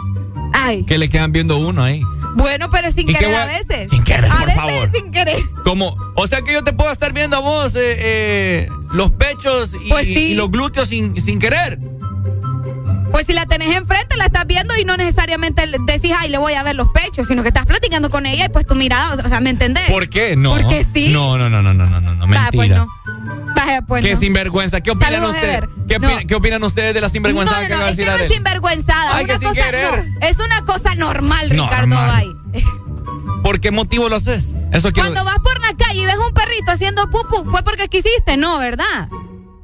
[0.53, 2.03] Ay, que le quedan viendo uno ahí.
[2.35, 3.91] bueno, pero sin ¿Y qué querer a veces.
[3.91, 4.91] Sin querer, a por veces favor.
[4.95, 5.39] sin querer.
[5.65, 9.73] Como, o sea que yo te puedo estar viendo a vos eh, eh, los pechos
[9.85, 10.19] y, Pues sí.
[10.19, 11.79] y los glúteos sin, sin querer.
[13.11, 16.53] Pues si la tenés enfrente, la estás viendo y no necesariamente decís, ay, le voy
[16.53, 19.29] a ver los pechos, sino que estás platicando con ella y pues tu mirada, o
[19.29, 19.85] sea, ¿me entendés?
[19.91, 20.37] ¿Por qué?
[20.37, 20.51] No.
[20.51, 21.09] Porque sí.
[21.11, 22.85] No, no, no, no, no, no, no, Vaya, pues mentira.
[22.85, 22.98] no.
[23.67, 24.19] Vaya, pues qué no.
[24.21, 24.81] sinvergüenza.
[24.81, 25.61] ¿Qué opinan Saludos, ustedes?
[25.89, 26.09] ¿Qué, No.
[26.09, 28.33] opina- qué opinan ustedes de la sinvergüenza No, no, que no, es que no es
[28.33, 29.17] sinvergüenzada.
[29.17, 31.97] Ay, una que sin cosa, es una cosa normal, Ricardo.
[31.97, 32.27] Bay.
[33.43, 34.55] ¿Por qué motivo lo haces?
[34.73, 37.89] Eso quiero Cuando vas por la calle y ves un perrito haciendo pupu, fue porque
[37.89, 39.09] quisiste, no, ¿verdad?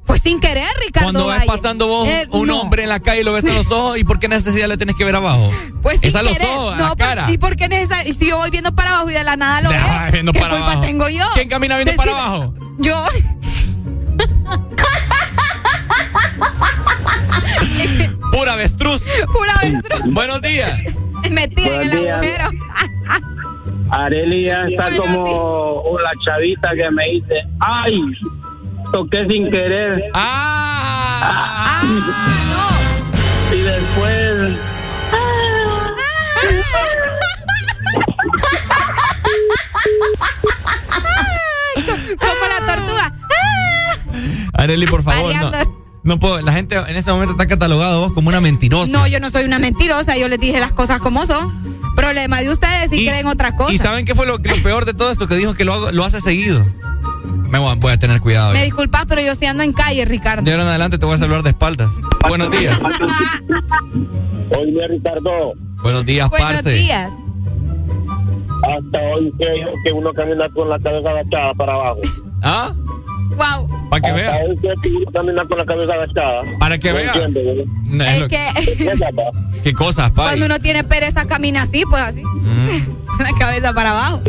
[0.07, 1.47] Pues sin querer, Ricardo Cuando vas Valle.
[1.47, 2.61] pasando vos Eh, un no.
[2.61, 4.77] hombre en la calle y lo ves en los ojos, ¿y por qué necesidad le
[4.77, 5.51] tienes que ver abajo?
[5.83, 6.49] Pues sin es a los querer.
[6.49, 7.29] ojos, a la cara.
[7.29, 8.11] sí, porque es necesario.
[8.11, 10.51] Y si yo voy viendo para abajo y de la nada lo veo, ¿qué para
[10.51, 10.81] culpa abajo.
[10.83, 11.25] tengo yo?
[11.35, 12.55] ¿Quién camina viendo para abajo?
[12.79, 13.03] Yo.
[18.33, 19.03] Pura avestruz.
[19.33, 20.13] Pura avestruz.
[20.13, 20.79] Buenos días.
[21.31, 22.19] Metida en Buenos el días.
[22.19, 22.51] agujero.
[23.91, 28.01] Areli ya está como la chavita que me dice, ay,
[28.93, 30.03] toqué sin querer.
[30.15, 31.81] Ah,
[33.53, 34.59] Y después...
[42.19, 43.13] Como la tortuga.
[44.55, 45.51] Areli, por favor, no.
[45.51, 45.65] Variando.
[45.71, 45.84] No
[46.19, 46.41] puedo.
[46.41, 48.93] La gente en este momento está catalogado vos como una mentirosa.
[48.93, 51.51] No, yo no soy una mentirosa, yo les dije las cosas como son.
[51.97, 53.73] Problema de ustedes si creen otra cosa.
[53.73, 55.27] ¿Y saben qué fue lo, lo peor de todo esto?
[55.29, 56.65] Que dijo que lo, hago- lo hace seguido.
[57.49, 58.53] Me voy a, voy a tener cuidado.
[58.53, 60.43] Me disculpas, pero yo sí ando en calle, Ricardo.
[60.43, 61.89] De ahora en adelante te voy a saludar de espaldas.
[62.29, 62.77] Buenos días.
[64.59, 65.53] Oye, Ricardo,
[65.83, 66.71] Buenos días, Buenos parce.
[66.71, 67.11] días.
[68.63, 72.01] hasta hoy creo que uno camina con la cabeza agachada para abajo.
[72.43, 72.73] ¿Ah?
[73.31, 73.89] Wow.
[73.91, 74.39] Para que Hasta
[75.13, 75.47] vea.
[75.47, 76.41] con la cabeza agachada.
[76.59, 77.13] Para que vea.
[77.15, 78.49] es que
[79.63, 80.27] ¿Qué cosas, pai?
[80.27, 82.23] cuando uno tiene pereza camina así, pues así.
[82.23, 83.05] Mm.
[83.19, 84.23] La cabeza para abajo.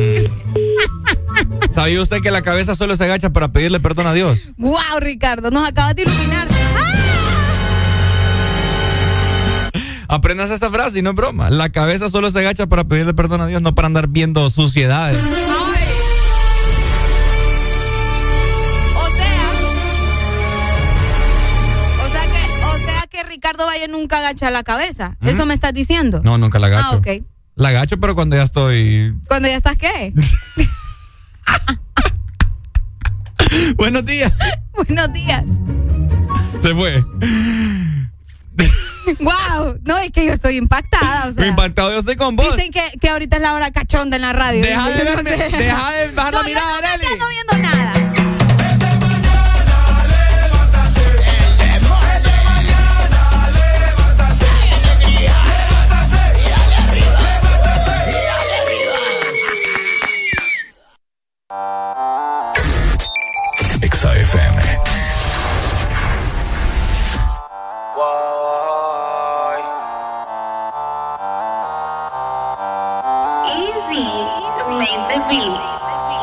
[1.74, 4.48] ¿Sabía usted que la cabeza solo se agacha para pedirle perdón a Dios?
[4.58, 6.48] Wow, Ricardo, nos acabas de iluminar.
[10.08, 11.50] Aprendas esta frase y no es broma.
[11.50, 15.18] La cabeza solo se agacha para pedirle perdón a Dios, no para andar viendo suciedades.
[23.46, 25.18] Ricardo Valle nunca agacha la cabeza.
[25.22, 26.20] ¿Eso me estás diciendo?
[26.24, 26.88] No, nunca la agacho.
[26.94, 27.08] Ah, ok.
[27.54, 29.14] La agacho, pero cuando ya estoy.
[29.28, 30.12] Cuando ya estás qué?
[33.76, 34.34] Buenos días.
[34.74, 35.44] Buenos días.
[36.60, 37.02] Se fue.
[39.20, 41.28] wow, no es que yo estoy impactada.
[41.30, 42.56] O sea, Impactado yo estoy con vos.
[42.56, 44.64] Dicen que, que ahorita es la hora cachonda en la radio.
[44.64, 45.56] Deja de Yo no verme, sé.
[45.56, 47.06] deja de bajar la No, yo mirada, no me Arely.
[47.14, 47.94] ando viendo nada.
[64.06, 64.62] Exa FM.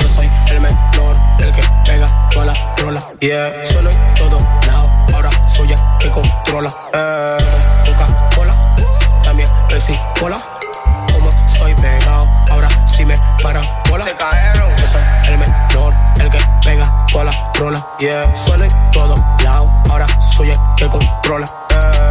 [0.01, 3.01] Yo soy el menor, el que pega toda la rola.
[3.20, 3.67] Yeah.
[3.67, 6.73] Solo en todo lado, ahora soy el que controla.
[6.93, 7.39] Eh.
[7.86, 8.55] Coca-Cola,
[9.23, 10.39] también Pepsi Cola.
[11.12, 14.05] Como estoy pegado, ahora sí me para bola.
[14.05, 14.62] Yo soy
[17.13, 17.89] pega toda la rola.
[17.99, 18.37] Yeah.
[18.37, 21.47] Solo en todo lado, ahora soy el que controla.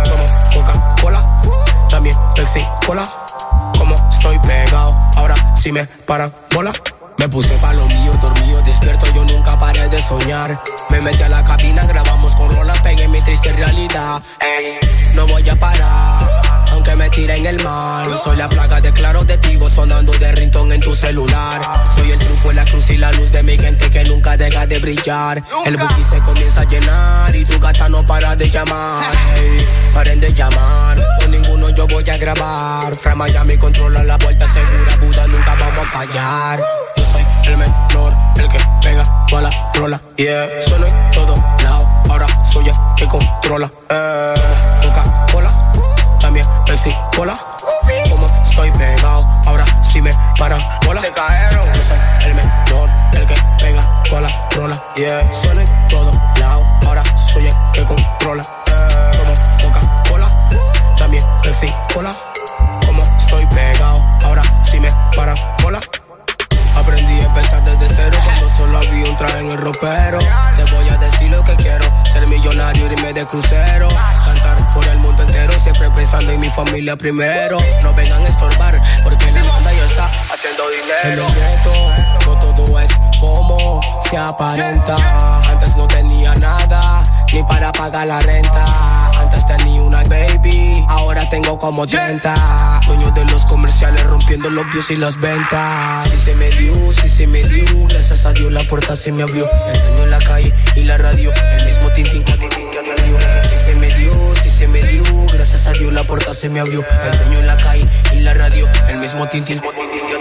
[0.10, 1.42] Como Coca-Cola,
[1.90, 3.04] también Pepsi Cola.
[3.78, 6.72] Como estoy pegado, ahora sí me para bola.
[7.18, 10.60] Me puse pa' lo mío, dormido, despierto, yo nunca paré de soñar.
[10.90, 14.24] Me metí a la cabina, grabamos con rola, pegué mi triste realidad.
[14.40, 14.80] Ey,
[15.14, 16.28] no voy a parar,
[16.72, 18.06] aunque me tire en el mar.
[18.24, 21.61] Soy la plaga de claros testigos sonando de rintón en tu celular.
[21.95, 24.80] Soy el truco, la cruz y la luz de mi gente que nunca deja de
[24.80, 25.43] brillar.
[25.66, 29.06] El bookie se comienza a llenar y tu gata no para de llamar.
[29.35, 32.95] Ey, paren de llamar, con ninguno yo voy a grabar.
[32.95, 36.64] Fra Miami controla la vuelta segura, Buda nunca vamos a fallar.
[36.95, 40.01] Yo soy el menor, el que pega toda la rola.
[40.17, 40.48] Yeah.
[40.61, 43.72] Sueno en todo lado, ahora soy el que controla.
[43.90, 44.32] Eh.
[46.32, 46.48] También
[47.16, 47.35] Cola.
[48.10, 51.01] Como estoy pegado, ahora sí me para bola.
[51.01, 51.68] Se cayeron.
[51.74, 54.84] Yo soy el menor, el que pega toda la rola.
[54.95, 55.32] Yeah.
[55.34, 58.43] Sueno en todo lado, ahora soy el que controla.
[59.18, 60.32] Como Coca-Cola,
[60.98, 61.24] también
[61.93, 62.16] Cola.
[62.85, 65.80] Como estoy pegado, ahora sí me para bola.
[66.76, 68.18] Aprendí a empezar desde cero
[68.58, 70.20] solo había un traje en el ropero.
[70.56, 73.88] Te voy a decir lo que quiero, ser millonario, irme de crucero.
[74.26, 77.58] Cantar por el mundo entero, siempre pensando en mi familia primero.
[77.84, 81.28] No vengan a estorbar, porque la banda ya está haciendo dinero.
[81.28, 84.96] En el no todo es como se aparenta.
[85.50, 89.01] Antes no tenía nada, ni para pagar la renta.
[89.42, 92.82] Antes tenía una baby, ahora tengo como 30.
[92.86, 96.08] Dueño de los comerciales rompiendo los views y las ventas.
[96.10, 99.24] Si se me dio, si se me dio, gracias a Dios la puerta se me
[99.24, 99.48] abrió.
[99.74, 103.18] El dueño en la calle y la radio, el mismo tintín que dio.
[103.44, 105.03] Si se me dio, si se me dio,
[105.34, 106.84] gracias a Dios la puerta se me abrió.
[107.03, 109.61] El dueño en la calle y la radio, el mismo tintín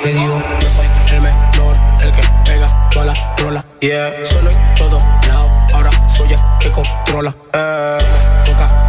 [0.04, 0.42] me dio.
[0.60, 3.64] Yo soy el menor, el que pega toda la rola.
[3.80, 4.24] Yeah.
[4.24, 7.34] Sueno en todo lado, ahora soy el que controla.
[7.52, 7.98] Eh.
[8.46, 8.79] Coca-Cola,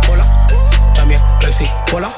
[1.91, 2.09] Cola.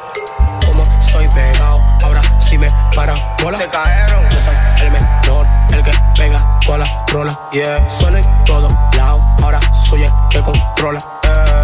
[0.66, 3.58] Como estoy pegado, ahora sí me para bola.
[3.58, 4.30] Se cayeron.
[4.30, 7.40] Yo soy el menor, el que pega toda la rola.
[7.52, 7.90] Yeah.
[7.90, 11.00] Sueno en todo lado, ahora soy el que controla.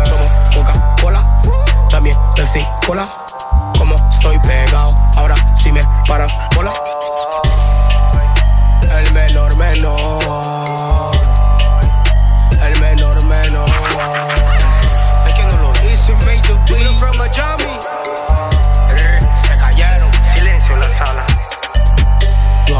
[0.09, 1.23] Como Coca-Cola,
[1.89, 3.07] también Pepsi Cola.
[3.77, 6.73] Como estoy pegado, ahora sí me para bola.
[8.89, 10.68] El menor menor.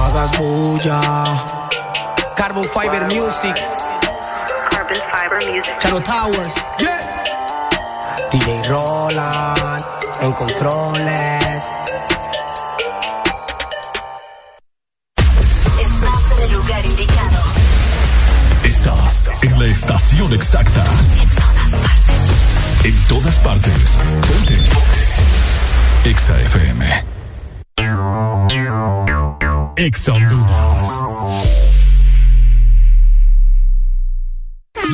[0.10, 1.00] Hagas bulla.
[2.36, 3.56] Carbon Fiber Music.
[4.72, 5.74] Carbon Fiber Music.
[5.80, 6.54] Charo Towers.
[6.80, 7.00] Yeah.
[8.32, 9.84] DJ Roland.
[10.22, 11.64] En controles.
[15.80, 17.44] Estás en el lugar indicado.
[18.64, 20.84] Estás en la estación exacta.
[22.84, 24.00] En todas partes.
[24.28, 24.58] Ponte.
[26.10, 27.19] Exa FM.
[29.80, 31.59] Exa Honduras.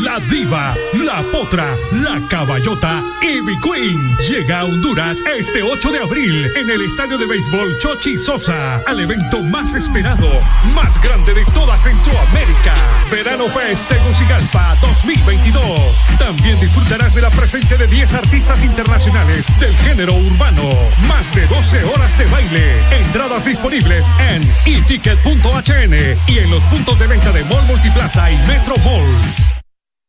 [0.03, 0.73] La diva,
[1.05, 6.81] la potra, la caballota, Ivy Queen llega a Honduras este 8 de abril en el
[6.81, 10.27] estadio de béisbol Chochi Sosa al evento más esperado,
[10.73, 12.73] más grande de toda Centroamérica.
[13.09, 15.71] Verano Fest Tegucigalpa 2022.
[16.19, 20.69] También disfrutarás de la presencia de 10 artistas internacionales del género urbano.
[21.07, 22.81] Más de 12 horas de baile.
[22.91, 28.75] Entradas disponibles en eticket.hn y en los puntos de venta de Mall Multiplaza y Metro
[28.83, 29.54] Mall.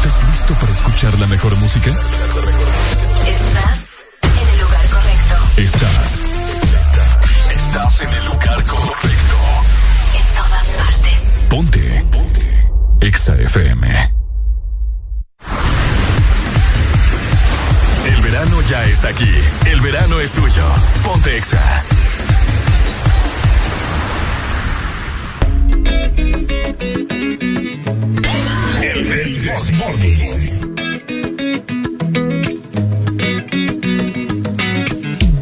[0.00, 1.90] ¿Estás listo para escuchar la mejor música?
[1.90, 2.04] Estás
[4.22, 5.34] en el lugar correcto.
[5.58, 6.22] Estás.
[7.54, 9.36] Estás en el lugar correcto.
[10.16, 11.20] En todas partes.
[11.50, 12.04] Ponte.
[12.10, 12.70] Ponte.
[13.02, 14.12] Exa FM.
[18.06, 19.30] El verano ya está aquí.
[19.66, 20.64] El verano es tuyo.
[21.04, 21.84] Ponte Exa.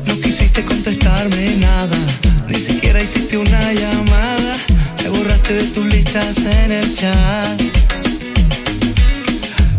[0.07, 1.99] No quisiste contestarme nada,
[2.49, 4.57] ni siquiera hiciste una llamada.
[5.03, 7.61] Me borraste de tus listas en el chat.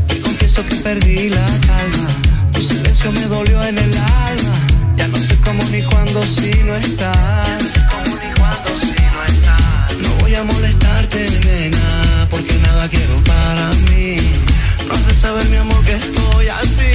[0.07, 2.07] Te confieso que perdí la calma.
[2.53, 4.53] Tu silencio me dolió en el alma.
[4.95, 7.63] Ya no sé cómo ni cuándo si no estás.
[7.63, 9.97] No sé cómo ni cuándo si no estás.
[10.03, 14.17] No voy a molestarte, nena, porque nada quiero para mí.
[14.87, 16.93] No has de saber, mi amor, que estoy así.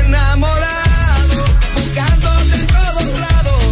[0.00, 3.64] Enamorado, buscándote en todos lados,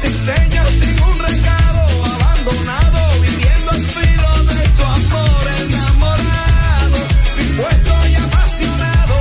[0.00, 1.80] sin señas, sin un recado,
[2.14, 5.42] abandonado, viviendo al filo de tu amor.
[5.64, 6.98] Enamorado,
[7.36, 9.16] dispuesto y apasionado,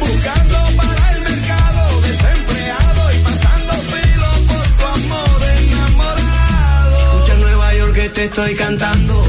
[0.00, 5.42] buscando para el mercado, desempleado y pasando filo por tu amor.
[5.58, 6.98] Enamorado.
[7.14, 9.19] Escucha Nueva York que te estoy cantando,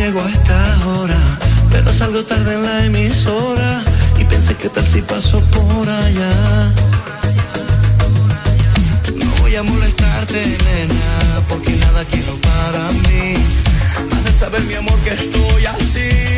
[0.00, 1.20] llego a esta hora,
[1.70, 3.82] pero salgo tarde en la emisora
[4.18, 6.34] y pensé que tal si paso por allá.
[9.22, 11.10] No voy a molestarte, nena,
[11.48, 13.26] porque nada quiero para mí.
[14.12, 16.29] Has de saber, mi amor, que estoy así.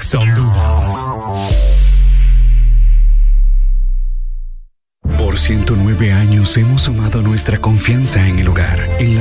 [0.00, 1.10] Exa Honduras.
[5.18, 8.19] Por 109 años hemos sumado nuestra confianza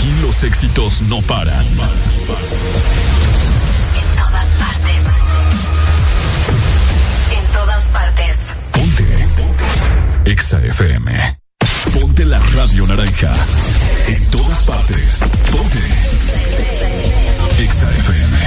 [0.00, 1.62] Aquí los éxitos no paran.
[1.62, 1.76] En
[4.16, 5.04] todas partes.
[7.36, 8.36] En todas partes.
[8.72, 9.04] Ponte.
[10.24, 11.38] Exa FM.
[12.00, 13.34] Ponte la radio naranja.
[14.06, 15.18] En todas partes.
[15.52, 15.80] Ponte.
[17.62, 18.38] Exa FM.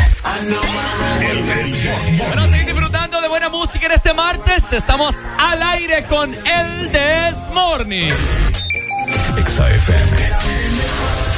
[2.17, 4.73] Bueno, seguir disfrutando de buena música en este martes.
[4.73, 8.09] Estamos al aire con el Des Morning.
[9.37, 11.32] Exa FM.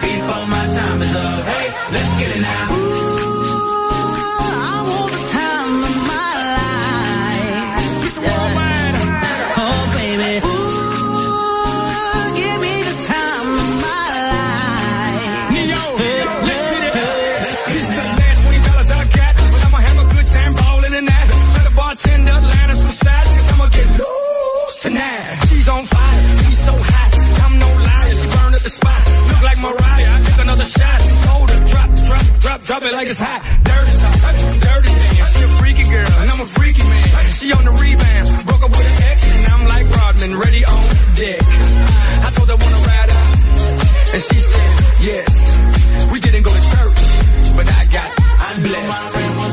[0.00, 1.03] Before my time
[32.44, 33.40] drop, drop, it like it's hot.
[33.64, 34.16] Dirty talk,
[34.60, 35.32] dirty dance.
[35.32, 37.24] She a freaky girl, and I'm a freaky man.
[37.40, 40.82] She on the rebound, broke up with an ex, and I'm like Rodman, ready on
[41.16, 41.40] deck.
[41.40, 43.34] I told her wanna ride out,
[44.12, 44.70] and she said
[45.08, 45.32] yes.
[46.12, 47.00] We didn't go to church,
[47.56, 48.10] but I got
[48.60, 49.43] blessed.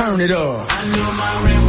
[0.00, 1.59] Turn it up.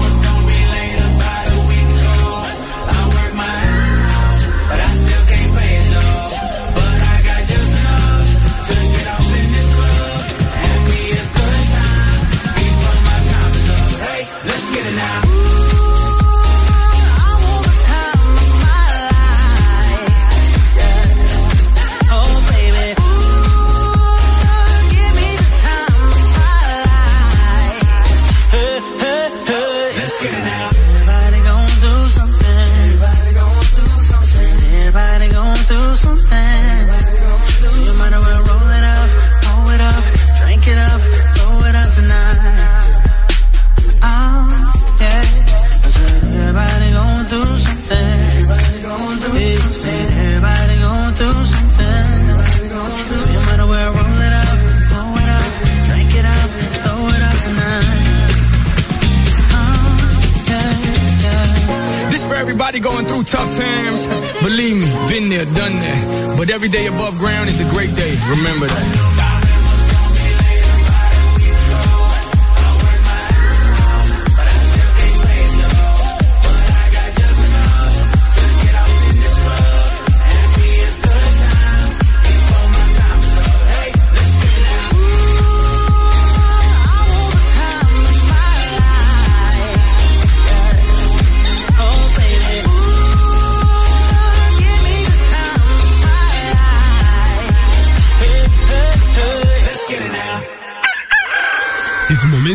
[66.42, 68.18] But every day above ground is a great day.
[68.28, 69.31] Remember that.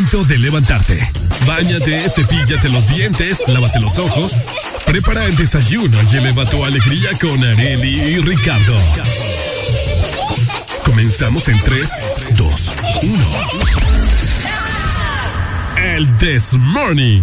[0.07, 1.11] Momento de levantarte.
[1.47, 4.41] Báñate, cepíllate los dientes, lávate los ojos.
[4.85, 8.79] Prepara el desayuno y eleva tu alegría con Areli y Ricardo.
[10.85, 11.91] Comenzamos en 3,
[12.37, 13.25] 2, 1.
[15.77, 17.23] El This Morning.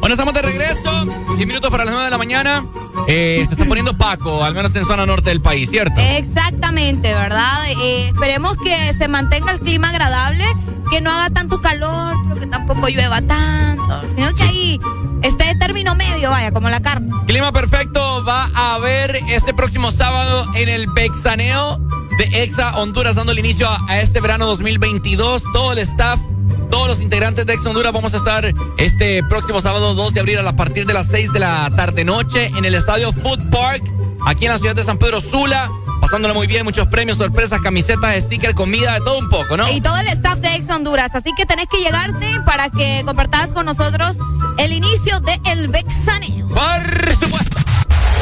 [0.00, 1.06] Bueno, estamos de regreso.
[1.36, 2.64] 10 minutos para las 9 de la mañana.
[3.08, 6.00] Eh, se está poniendo Paco, al menos en zona norte del país, ¿cierto?
[6.68, 7.66] Exactamente, ¿verdad?
[7.80, 10.44] Eh, esperemos que se mantenga el clima agradable,
[10.90, 14.80] que no haga tanto calor, pero que tampoco llueva tanto, sino que ahí
[15.22, 17.10] esté término medio, vaya, como la carne.
[17.26, 21.78] Clima perfecto va a haber este próximo sábado en el Bexaneo
[22.18, 25.44] de Exa Honduras, dando el inicio a, a este verano 2022.
[25.54, 26.20] Todo el staff
[26.70, 30.38] todos los integrantes de Ex Honduras vamos a estar este próximo sábado 2 de abril
[30.40, 33.82] a partir de las 6 de la tarde noche en el estadio Food Park,
[34.26, 35.70] aquí en la ciudad de San Pedro Sula.
[36.08, 39.70] Pasándolo muy bien, muchos premios, sorpresas, camisetas, stickers, comida, de todo un poco, ¿no?
[39.70, 41.14] Y todo el staff de Ex Honduras.
[41.14, 44.16] Así que tenés que llegarte para que compartas con nosotros
[44.56, 46.48] el inicio de El Vexaneo.
[46.48, 47.58] Por supuesto.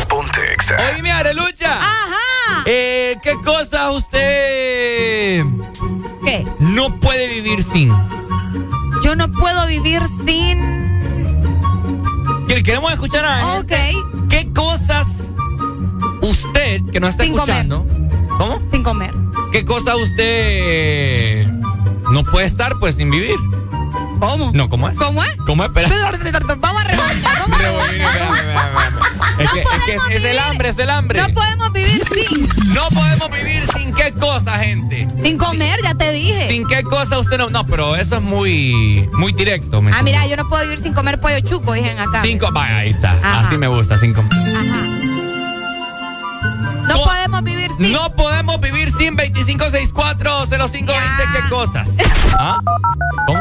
[0.08, 0.74] Ponte Exa.
[0.92, 1.78] Oye, mi Arelucha.
[1.78, 2.62] Ajá.
[2.66, 5.44] Eh, ¿Qué cosas usted
[6.24, 6.44] ¿Qué?
[6.58, 7.94] no puede vivir sin?
[9.04, 10.58] Yo no puedo vivir sin.
[12.48, 13.72] Que- Queremos escuchar a Ok.
[14.28, 15.28] ¿Qué cosas
[16.22, 16.55] usted
[16.92, 17.66] que nos está Sin comer.
[18.38, 18.62] ¿Cómo?
[18.70, 19.14] Sin comer.
[19.52, 21.46] ¿Qué cosa usted
[22.10, 23.36] no puede estar pues sin vivir?
[24.20, 24.50] ¿Cómo?
[24.52, 24.98] No, ¿cómo es?
[24.98, 25.36] ¿Cómo es?
[25.46, 25.68] ¿Cómo es?
[25.68, 25.88] Espera.
[26.58, 27.66] Vamos a rebobinar, vamos a.
[29.38, 31.20] Es que, es, que es, es el hambre, es el hambre.
[31.20, 32.48] No podemos vivir sin.
[32.72, 35.06] No podemos vivir sin qué cosa, gente.
[35.22, 36.48] Sin comer, ya te dije.
[36.48, 37.50] Sin qué cosa usted no.
[37.50, 39.82] No, pero eso es muy, muy directo.
[39.82, 42.22] ¿me Ah, mira, yo no puedo vivir sin comer pollo chuco, dicen acá.
[42.22, 43.12] Cinco, vaya, ahí está.
[43.12, 43.40] Ajá.
[43.40, 44.22] Así me gusta, cinco.
[44.22, 45.05] No
[47.78, 50.86] No podemos vivir sin 2564-0520.
[50.86, 51.88] ¿Qué cosas?
[52.38, 52.58] ¿Ah?
[53.26, 53.40] ¿Cómo?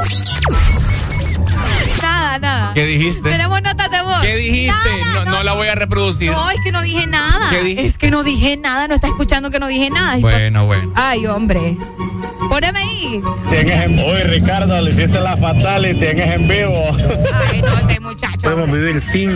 [2.02, 2.74] Nada, nada.
[2.74, 3.30] ¿Qué dijiste?
[3.30, 4.20] Tenemos notas de voz.
[4.22, 4.74] ¿Qué dijiste?
[5.16, 6.32] no, no la voy a reproducir.
[6.32, 7.50] No, es que no dije nada.
[7.50, 7.86] ¿Qué dijiste?
[7.86, 10.18] Es que no dije nada, no está escuchando que no dije nada.
[10.18, 10.92] Bueno, bueno.
[10.96, 11.78] Ay, hombre.
[12.50, 13.22] Poneme ahí.
[13.50, 14.00] Tienes en...
[14.00, 16.96] Oye, Ricardo, le hiciste la fatal y tienes en vivo.
[17.50, 18.38] Ay, no, este muchacho.
[18.42, 19.36] Podemos vivir sin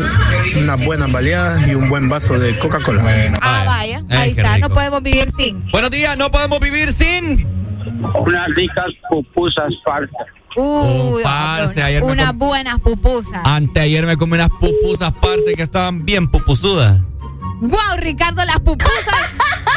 [0.61, 3.03] unas buenas baleadas y un buen vaso de Coca-Cola.
[3.41, 4.03] Ah, vaya.
[4.09, 5.65] Ay, Ahí está, no podemos vivir sin.
[5.71, 7.47] Buenos días, no podemos vivir sin.
[8.25, 10.27] Unas ricas pupusas falsas.
[10.55, 13.41] Uy, parce, ayer me unas com- buenas pupusas.
[13.45, 16.99] Anteayer me comí unas pupusas, parce, que estaban bien pupusudas.
[17.61, 19.29] Wow, Ricardo, las pupusas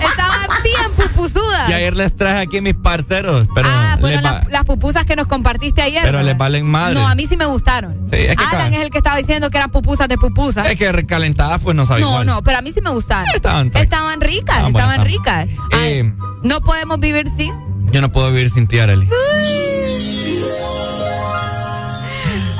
[0.00, 1.68] estaban bien pupusudas.
[1.70, 5.26] Y ayer les traje aquí mis parceros, pero, ah, fueron las, las pupusas que nos
[5.26, 6.02] compartiste ayer.
[6.02, 6.94] pero les valen madre.
[6.94, 7.94] No, a mí sí me gustaron.
[8.10, 10.66] Sí, es que Alan es el que estaba diciendo que eran pupusas de pupusas.
[10.68, 13.28] Es que recalentadas, pues no saben No, no, pero a mí sí me gustaron.
[13.34, 15.46] Estaban Estaban ricas, Estaban estaban ricas.
[15.72, 17.52] Ay, Eh, no podemos vivir sin.
[17.92, 19.08] yo no puedo vivir sin ti, Arely.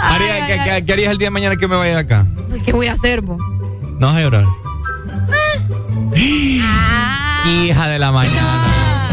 [0.03, 2.27] Ay, ¿qué, ay, qué- qué harías el día de mañana que me vaya de acá?
[2.65, 3.39] ¿Qué voy a hacer, vos?
[3.99, 4.45] No vas a llorar.
[5.33, 7.43] Ah.
[7.65, 9.09] Hija de la mañana.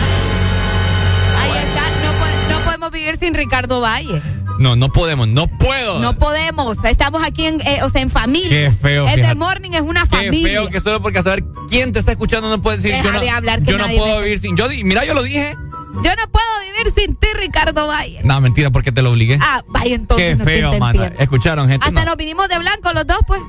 [1.41, 4.21] Ahí está, no, po- no podemos vivir sin Ricardo Valle.
[4.59, 5.99] No, no podemos, no puedo.
[5.99, 6.83] No podemos.
[6.83, 8.49] Estamos aquí en, eh, o sea, en familia.
[8.49, 9.05] Qué feo.
[9.05, 10.47] The Morning es una Qué familia.
[10.61, 13.13] feo que solo porque a saber quién te está escuchando no puedes decir Deja yo
[13.13, 14.57] no, de hablar, que yo no puedo me- vivir sin.
[14.57, 15.55] Yo mira, yo lo dije.
[16.03, 18.21] Yo no puedo vivir sin ti, Ricardo Valle.
[18.23, 19.39] No, mentira, porque te lo obligué.
[19.41, 20.29] Ah, vaya entonces.
[20.29, 21.03] Qué no te feo, mano.
[21.19, 21.85] Escucharon, gente.
[21.87, 22.05] Hasta no.
[22.07, 23.41] nos vinimos de blanco los dos, pues.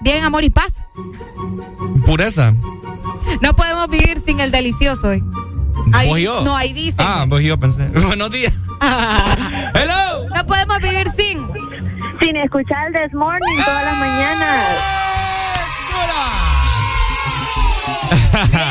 [0.00, 0.82] Bien, amor y paz.
[2.04, 2.52] Pureza.
[3.40, 5.12] No podemos vivir sin el delicioso.
[5.12, 5.22] eh.
[5.92, 6.42] Ahí, ¿Vos y yo?
[6.42, 6.96] No, ahí dice.
[6.98, 7.86] Ah, vos y yo pensé.
[8.06, 8.52] Buenos días.
[9.74, 10.28] Hello.
[10.34, 11.46] No podemos vivir sin.
[12.20, 14.66] Sin escuchar el This Morning todas las mañanas.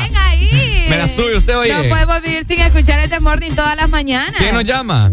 [0.02, 0.86] Bien ahí.
[0.90, 1.72] Me la sube usted, oye.
[1.74, 4.34] No podemos vivir sin escuchar el The Morning todas las mañanas.
[4.38, 5.10] ¿Quién nos llama?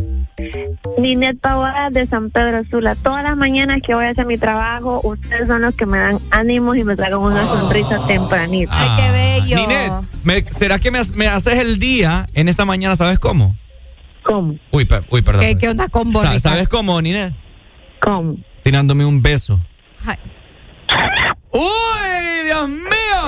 [0.97, 2.95] Ninette Pavada de San Pedro Sula.
[2.95, 6.17] Todas las mañanas que voy a hacer mi trabajo, ustedes son los que me dan
[6.31, 8.71] ánimos y me traen una sonrisa tempranita.
[8.75, 9.57] Ay, qué bello.
[9.57, 9.91] Ah, Ninet,
[10.23, 12.95] me- ¿será que me, ha- me haces el día en esta mañana?
[12.95, 13.55] ¿Sabes cómo?
[14.23, 14.55] ¿Cómo?
[14.71, 15.41] Uy, per- uy perdón.
[15.45, 16.39] ¿Qué, qué onda con vos, Sa-?
[16.39, 17.33] ¿Sabes cómo, Ninet?
[18.01, 18.35] ¿Cómo?
[18.63, 19.59] Tirándome un beso.
[20.05, 20.17] Ay.
[21.51, 23.21] ¡Uy, Dios mío!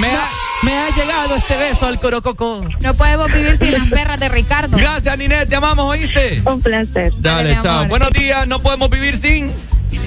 [0.00, 0.28] Me, ha,
[0.62, 2.64] me ha llegado este beso al corococo.
[2.80, 4.76] No podemos vivir sin las perras de Ricardo.
[4.76, 5.48] Gracias, Ninet.
[5.48, 6.42] Te amamos, ¿oíste?
[6.44, 7.12] Un placer.
[7.18, 7.76] Dale, Dale, chao.
[7.78, 7.88] amor.
[7.88, 8.46] Buenos días.
[8.46, 9.52] No podemos vivir sin.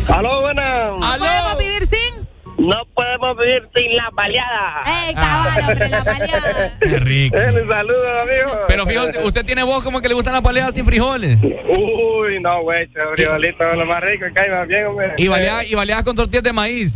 [0.10, 0.92] Aló, buenas.
[1.00, 2.22] No podemos vivir sin.
[2.58, 4.84] No podemos vivir sin la baleada.
[5.08, 6.78] ¡Ey, caballo, hombre, la baleada!
[6.80, 7.38] Qué rico.
[7.38, 8.60] Un saludo, amigo.
[8.68, 11.38] Pero fíjate, usted tiene voz como que le gustan las paleadas sin frijoles.
[11.42, 15.14] Uy, no, güey, frijolito, lo más rico, cae más bien, hombre.
[15.18, 16.94] Y baleadas, y baleadas con tortillas de maíz.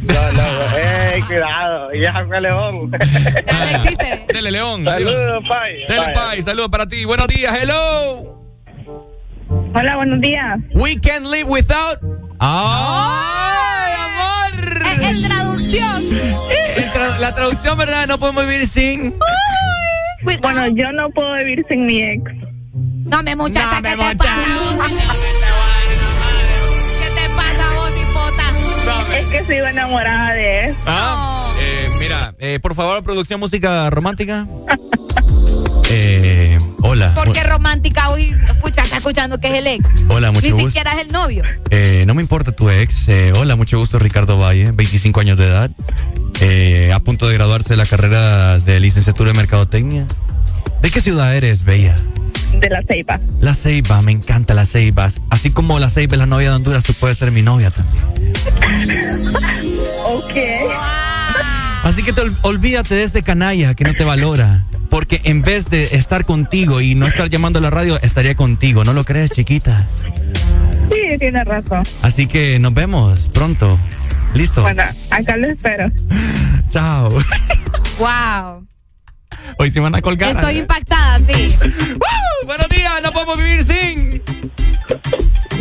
[0.00, 1.90] No, no, eh, cuidado.
[2.00, 2.90] Ya fue León.
[4.32, 4.84] Dele, León.
[4.84, 5.74] Saludos, Pai.
[5.88, 6.42] Dele, Pai.
[6.42, 7.04] Saludos para ti.
[7.04, 7.54] Buenos días.
[7.60, 8.38] Hello.
[9.74, 10.58] Hola, buenos días.
[10.74, 11.98] We can live without.
[12.38, 14.82] ¡Ay, amor!
[15.02, 16.02] En, traducción.
[16.76, 18.06] En tra- la traducción, ¿verdad?
[18.06, 19.14] No podemos vivir sin.
[20.42, 22.22] Bueno, yo no puedo vivir sin mi ex.
[22.72, 24.24] No me muchacha, No, me ¿qué te muchacha.
[24.78, 24.94] pasa?
[29.14, 30.76] Es que sigo enamorada de él.
[30.86, 34.46] Ah, eh, mira, eh, por favor, producción música romántica.
[35.90, 37.14] Eh, hola.
[37.14, 38.36] ¿Por qué romántica hoy?
[38.46, 39.88] Escucha, está escuchando que es el ex.
[40.08, 40.68] Hola, mucho Ni gusto.
[40.68, 41.42] siquiera es el novio.
[41.70, 43.08] Eh, no me importa tu ex.
[43.08, 45.70] Eh, hola, mucho gusto, Ricardo Valle, 25 años de edad.
[46.40, 50.06] Eh, a punto de graduarse de la carrera de licenciatura en Mercadotecnia.
[50.82, 51.96] ¿De qué ciudad eres, Bella?
[52.52, 53.20] De la Ceiba.
[53.40, 55.08] La Ceiba, me encanta la Ceiba.
[55.30, 58.04] Así como la Ceiba es la novia de Honduras, tú puedes ser mi novia también.
[60.10, 60.34] Ok.
[61.84, 64.66] Así que te ol- olvídate de ese canalla que no te valora.
[64.90, 68.84] Porque en vez de estar contigo y no estar llamando a la radio, estaría contigo.
[68.84, 69.86] ¿No lo crees, chiquita?
[70.90, 71.82] Sí, tiene razón.
[72.02, 73.78] Así que nos vemos pronto.
[74.34, 74.62] ¿Listo?
[74.62, 75.90] Bueno, acá lo espero.
[76.70, 77.10] Chao.
[77.98, 78.67] Wow.
[79.56, 80.30] Hoy se van a colgar.
[80.30, 81.56] Estoy impactada, sí.
[81.92, 82.46] ¡Woo!
[82.46, 84.22] Buenos días, no podemos vivir sin.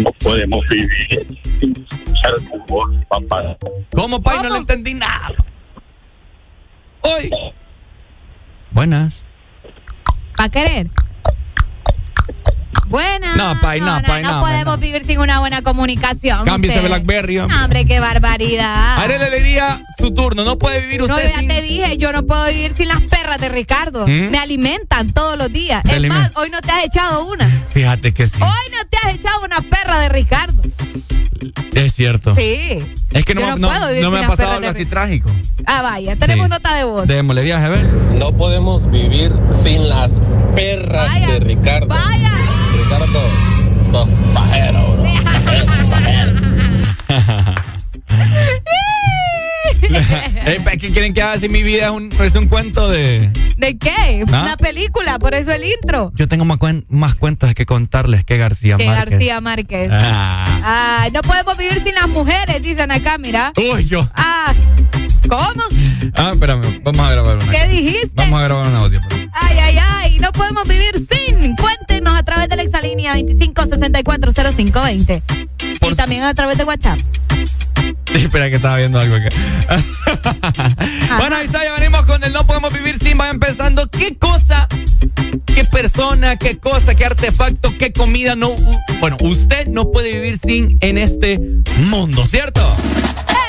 [0.03, 3.57] No podemos vivir sin escuchar tu voz, papá.
[3.93, 4.37] ¿Cómo, Pai?
[4.43, 5.29] No le entendí nada.
[7.01, 7.29] Hoy.
[8.71, 9.23] Buenas.
[10.39, 10.89] ¿Va a querer?
[12.87, 13.35] Buena.
[13.35, 16.45] No, Pai, no, Pai, no, No podemos vivir sin una buena comunicación.
[16.45, 16.79] Cámbiese.
[16.81, 17.57] Blackberry, hombre.
[17.57, 18.97] No, hombre, qué barbaridad.
[18.97, 20.43] Haré la alegría su turno.
[20.45, 21.47] No puede vivir No, usted ya sin.
[21.49, 24.07] te dije, yo no puedo vivir sin las perras de Ricardo.
[24.07, 24.29] ¿Mm?
[24.31, 25.83] Me alimentan todos los días.
[25.83, 27.49] Te Es más, hoy no te has echado una.
[27.71, 28.39] Fíjate que sí.
[28.41, 30.61] Hoy no te has echado una perra de Ricardo.
[31.73, 32.35] Es cierto.
[32.35, 32.85] Sí.
[33.11, 34.85] Es que no, Yo no no, puedo vivir no me ha pasado algo de así
[34.85, 35.29] trágico.
[35.65, 36.49] Ah, vaya, tenemos Sí.
[36.49, 37.07] nota de voz.
[37.07, 37.83] Démosle viaje, a ver.
[38.17, 39.31] No podemos vivir
[39.61, 40.21] sin las
[40.55, 41.87] perras de Ricardo.
[41.87, 42.31] Vaya.
[42.89, 43.19] Ricardo,
[43.91, 45.07] sos pajero, bro.
[50.45, 53.29] Eh, ¿Qué quieren que haga si mi vida es un, es un cuento de.?
[53.57, 54.23] ¿De qué?
[54.31, 54.43] ¿Ah?
[54.43, 56.11] Una película, por eso el intro.
[56.15, 59.11] Yo tengo más, cuen- más cuentos que contarles que García Que Márquez.
[59.11, 59.89] García Márquez.
[59.91, 61.01] Ah.
[61.03, 63.51] Ay, no podemos vivir sin las mujeres, dicen acá, mira.
[63.57, 64.07] Uy, yo.
[64.15, 64.53] Ah,
[65.27, 65.63] ¿cómo?
[66.13, 67.51] Ah, espérame, vamos a grabar una.
[67.51, 68.11] ¿Qué dijiste?
[68.13, 69.01] Vamos a grabar un audio.
[69.33, 71.55] Ay, ay, ay, no podemos vivir sin.
[71.55, 75.21] Cuéntenos a través de la exalínea 25640520.
[75.81, 76.99] Y también a través de WhatsApp.
[78.05, 79.29] Sí, espera que estaba viendo algo acá.
[81.17, 83.17] bueno, ahí está, ya venimos con el no podemos vivir sin.
[83.17, 84.67] Vayan pensando qué cosa,
[85.45, 88.55] qué persona, qué cosa, qué artefacto, qué comida no.
[88.99, 91.39] bueno, usted no puede vivir sin en este
[91.89, 92.61] mundo, ¿cierto?
[92.61, 93.46] alegría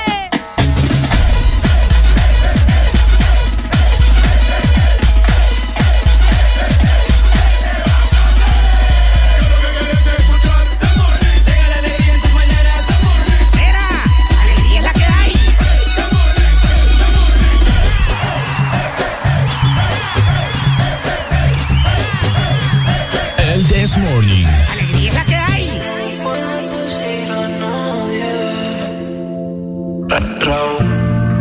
[23.78, 24.44] This Morning.
[24.72, 25.66] Alegría es la que hay.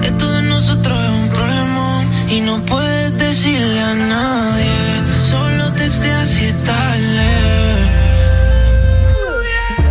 [0.04, 4.78] Esto de nosotros es un problemón y no puedes decirle a nadie.
[5.32, 7.32] Solo texteas es tarde.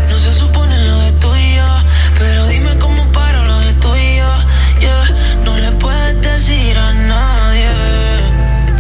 [0.08, 1.70] No se supone lo de tú y yo,
[2.16, 4.32] pero dime cómo paro lo de tú y yo.
[4.78, 5.06] Yeah.
[5.44, 7.70] No le puedes decir a nadie,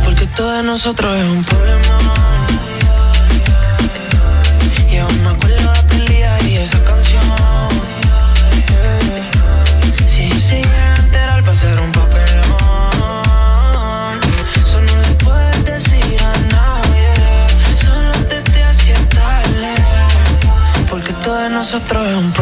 [0.04, 1.65] porque esto de nosotros es un problemón.
[21.96, 22.35] De nosotros es un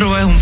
[0.00, 0.39] nosotros es un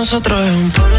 [0.00, 0.89] nosotros es un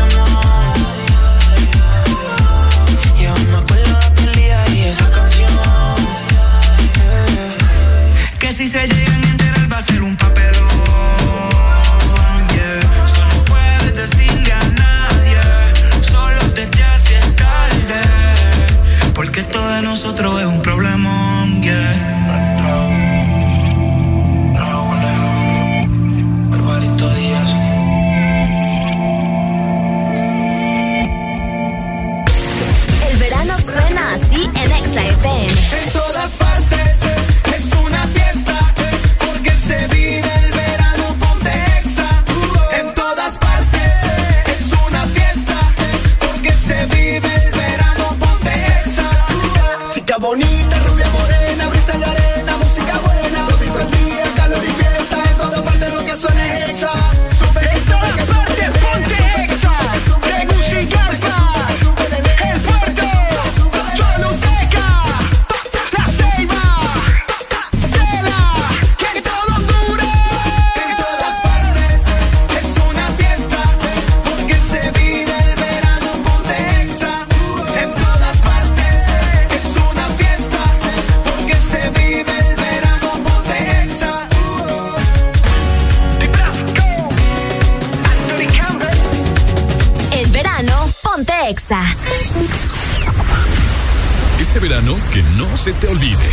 [95.61, 96.29] se te olvide.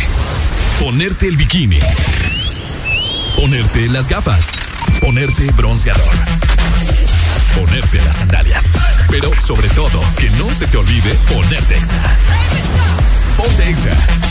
[0.79, 1.77] Ponerte el bikini.
[3.35, 4.47] Ponerte las gafas.
[5.01, 6.15] Ponerte bronceador.
[7.55, 8.63] Ponerte las sandalias.
[9.11, 12.17] Pero sobre todo, que no se te olvide ponerte exa.
[13.37, 14.28] Ponte exa.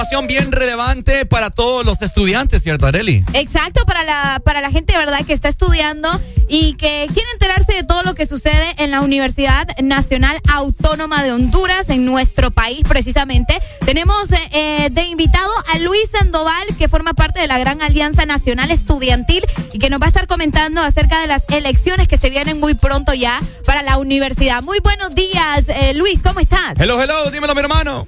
[0.00, 3.22] Información bien relevante para todos los estudiantes, ¿cierto, Areli?
[3.34, 6.08] Exacto, para la, para la gente, ¿verdad?, que está estudiando
[6.48, 11.32] y que quiere enterarse de todo lo que sucede en la Universidad Nacional Autónoma de
[11.32, 13.60] Honduras, en nuestro país, precisamente.
[13.84, 18.24] Tenemos eh, eh, de invitado a Luis Sandoval, que forma parte de la Gran Alianza
[18.24, 22.30] Nacional Estudiantil y que nos va a estar comentando acerca de las elecciones que se
[22.30, 24.62] vienen muy pronto ya para la universidad.
[24.62, 26.78] Muy buenos días, eh, Luis, ¿cómo estás?
[26.78, 28.06] Hello, hello, dímelo, mi hermano.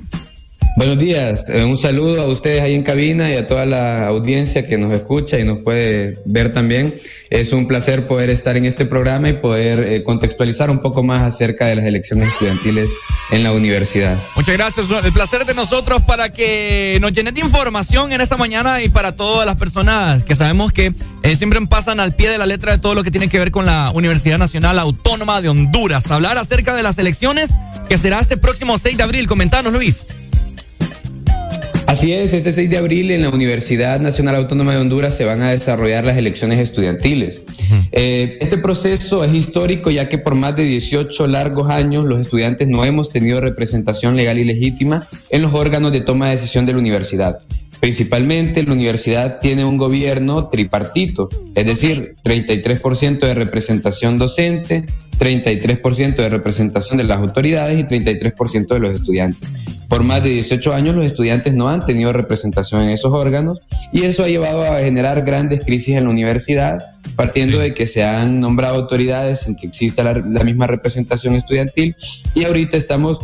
[0.74, 4.66] Buenos días, eh, un saludo a ustedes ahí en cabina y a toda la audiencia
[4.66, 6.94] que nos escucha y nos puede ver también.
[7.28, 11.34] Es un placer poder estar en este programa y poder eh, contextualizar un poco más
[11.34, 12.88] acerca de las elecciones estudiantiles
[13.30, 14.16] en la universidad.
[14.34, 18.80] Muchas gracias, el placer de nosotros para que nos llenen de información en esta mañana
[18.80, 22.46] y para todas las personas que sabemos que eh, siempre pasan al pie de la
[22.46, 26.10] letra de todo lo que tiene que ver con la Universidad Nacional Autónoma de Honduras.
[26.10, 27.50] Hablar acerca de las elecciones
[27.90, 29.26] que será este próximo 6 de abril.
[29.26, 29.98] Comentanos, Luis.
[31.92, 35.42] Así es, este 6 de abril en la Universidad Nacional Autónoma de Honduras se van
[35.42, 37.42] a desarrollar las elecciones estudiantiles.
[37.92, 42.66] Eh, este proceso es histórico ya que por más de 18 largos años los estudiantes
[42.66, 46.72] no hemos tenido representación legal y legítima en los órganos de toma de decisión de
[46.72, 47.40] la universidad.
[47.82, 54.84] Principalmente la universidad tiene un gobierno tripartito, es decir, 33% de representación docente,
[55.18, 59.48] 33% de representación de las autoridades y 33% de los estudiantes.
[59.88, 63.58] Por más de 18 años los estudiantes no han tenido representación en esos órganos
[63.92, 66.78] y eso ha llevado a generar grandes crisis en la universidad,
[67.16, 71.96] partiendo de que se han nombrado autoridades sin que exista la, misma representación estudiantil
[72.36, 73.18] y ahorita estamos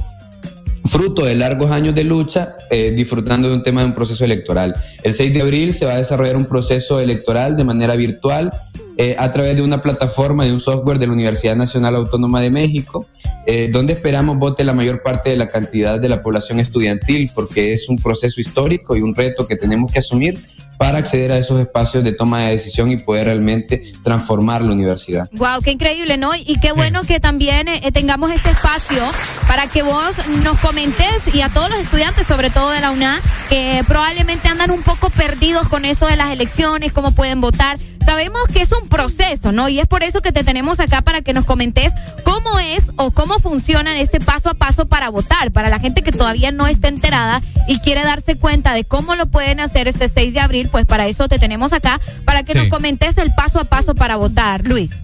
[0.86, 4.74] fruto de largos años de lucha, eh, disfrutando de un tema de un proceso electoral.
[5.02, 8.50] El 6 de abril se va a desarrollar un proceso electoral de manera virtual
[8.97, 12.50] eh, a través de una plataforma, de un software de la Universidad Nacional Autónoma de
[12.50, 13.07] México,
[13.47, 17.73] eh, donde esperamos vote la mayor parte de la cantidad de la población estudiantil, porque
[17.73, 20.39] es un proceso histórico y un reto que tenemos que asumir
[20.78, 25.28] para acceder a esos espacios de toma de decisión y poder realmente transformar la universidad.
[25.32, 26.31] Wow, qué increíble, ¿no?
[26.34, 29.02] Y qué bueno que también eh, tengamos este espacio
[29.47, 33.20] para que vos nos comentes y a todos los estudiantes, sobre todo de la UNA,
[33.48, 37.78] que probablemente andan un poco perdidos con esto de las elecciones, cómo pueden votar.
[38.05, 39.68] Sabemos que es un proceso, ¿no?
[39.68, 41.92] Y es por eso que te tenemos acá para que nos comentes
[42.24, 46.12] cómo es o cómo funciona este paso a paso para votar, para la gente que
[46.12, 50.32] todavía no está enterada y quiere darse cuenta de cómo lo pueden hacer este 6
[50.32, 53.64] de abril, pues para eso te tenemos acá, para que nos comentes el paso a
[53.64, 55.02] paso para votar, Luis.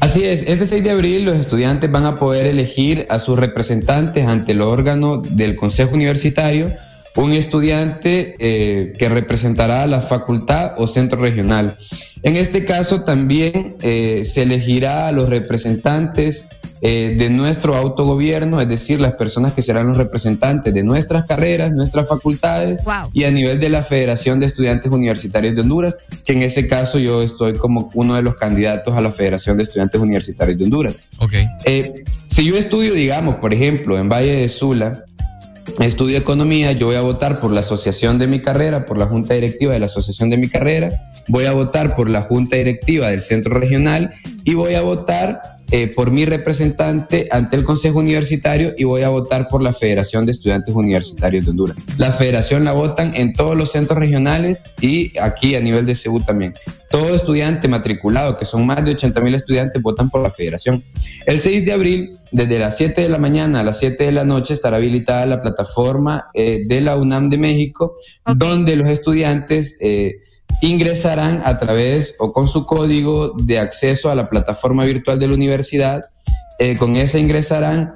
[0.00, 4.26] Así es, este 6 de abril los estudiantes van a poder elegir a sus representantes
[4.26, 6.74] ante el órgano del Consejo Universitario
[7.16, 11.76] un estudiante eh, que representará a la facultad o centro regional.
[12.22, 16.46] En este caso también eh, se elegirá a los representantes
[16.82, 21.72] eh, de nuestro autogobierno, es decir, las personas que serán los representantes de nuestras carreras,
[21.72, 22.80] nuestras facultades
[23.12, 26.98] y a nivel de la Federación de Estudiantes Universitarios de Honduras, que en ese caso
[26.98, 30.96] yo estoy como uno de los candidatos a la Federación de Estudiantes Universitarios de Honduras.
[32.26, 35.04] si yo estudio, digamos, por ejemplo, en Valle de Sula,
[35.78, 39.34] estudio economía, yo voy a votar por la asociación de mi carrera, por la junta
[39.34, 40.90] directiva de la asociación de mi carrera,
[41.28, 44.12] voy a votar por la junta directiva del centro regional
[44.44, 49.08] y voy a votar eh, por mi representante ante el Consejo Universitario y voy a
[49.08, 51.76] votar por la Federación de Estudiantes Universitarios de Honduras.
[51.96, 56.20] La federación la votan en todos los centros regionales y aquí a nivel de CEU
[56.20, 56.54] también.
[56.90, 60.82] Todo estudiante matriculado, que son más de 80 mil estudiantes, votan por la federación.
[61.26, 64.24] El 6 de abril, desde las 7 de la mañana a las 7 de la
[64.24, 69.76] noche, estará habilitada la plataforma eh, de la UNAM de México, donde los estudiantes...
[69.80, 70.22] Eh,
[70.60, 75.34] ingresarán a través o con su código de acceso a la plataforma virtual de la
[75.34, 76.02] universidad.
[76.58, 77.92] Eh, con ese ingresarán,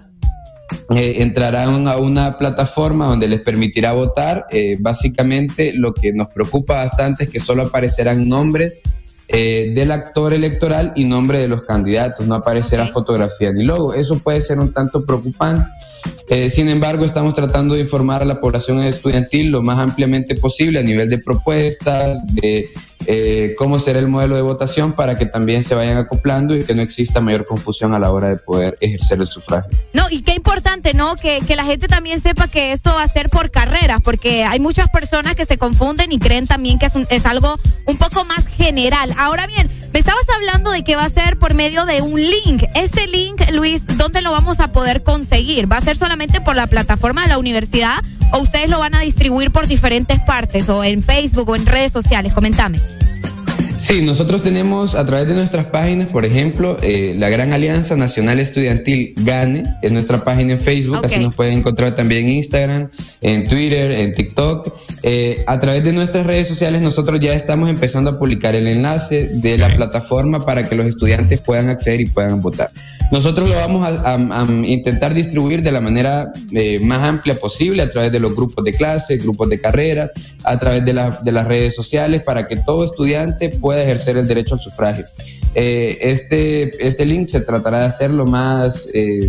[0.94, 4.46] eh, entrarán a una plataforma donde les permitirá votar.
[4.50, 8.80] Eh, básicamente lo que nos preocupa bastante es que solo aparecerán nombres
[9.28, 13.94] eh, del actor electoral y nombre de los candidatos, no aparecerá fotografía ni logo.
[13.94, 15.70] Eso puede ser un tanto preocupante.
[16.28, 20.80] Eh, sin embargo, estamos tratando de informar a la población estudiantil lo más ampliamente posible
[20.80, 22.70] a nivel de propuestas, de
[23.06, 26.74] eh, cómo será el modelo de votación para que también se vayan acoplando y que
[26.74, 29.70] no exista mayor confusión a la hora de poder ejercer el sufragio.
[29.92, 30.53] No, y qué importante,
[30.94, 31.14] ¿no?
[31.16, 34.88] Que, la gente también sepa que esto va a ser por carreras, porque hay muchas
[34.90, 39.14] personas que se confunden y creen también que es, es algo un poco más general.
[39.18, 42.64] Ahora bien, me estabas hablando de que va a ser por medio de un link.
[42.74, 45.70] Este link, Luis, ¿dónde lo vamos a poder conseguir?
[45.70, 49.00] ¿Va a ser solamente por la plataforma de la universidad o ustedes lo van a
[49.00, 52.34] distribuir por diferentes partes o en Facebook o en redes sociales?
[52.34, 52.80] Comentame.
[53.76, 58.38] Sí, nosotros tenemos a través de nuestras páginas, por ejemplo, eh, la Gran Alianza Nacional
[58.38, 63.44] Estudiantil GANE, es nuestra página en Facebook, así nos pueden encontrar también en Instagram, en
[63.48, 64.72] Twitter, en TikTok.
[65.02, 69.28] Eh, a través de nuestras redes sociales nosotros ya estamos empezando a publicar el enlace
[69.34, 72.70] de la plataforma para que los estudiantes puedan acceder y puedan votar.
[73.10, 74.14] Nosotros lo vamos a,
[74.64, 78.72] intentar distribuir de la manera eh, más amplia posible a través de los grupos de
[78.72, 80.10] clase, grupos de carrera,
[80.42, 84.56] a través de, de las redes sociales para que todo estudiante pueda ejercer el derecho
[84.56, 85.06] al sufragio.
[85.54, 89.20] Eh, este, este link se tratará de hacerlo más, eh,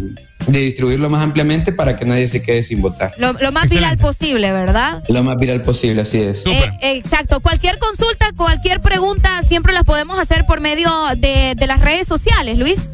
[0.46, 3.14] de distribuirlo más ampliamente para que nadie se quede sin votar.
[3.18, 5.02] Lo, más viral posible, ¿verdad?
[5.08, 6.46] Lo más viral posible, así es.
[6.48, 7.40] Eh, exacto.
[7.40, 12.58] Cualquier consulta, cualquier pregunta, siempre las podemos hacer por medio de, de las redes sociales,
[12.58, 12.90] Luis.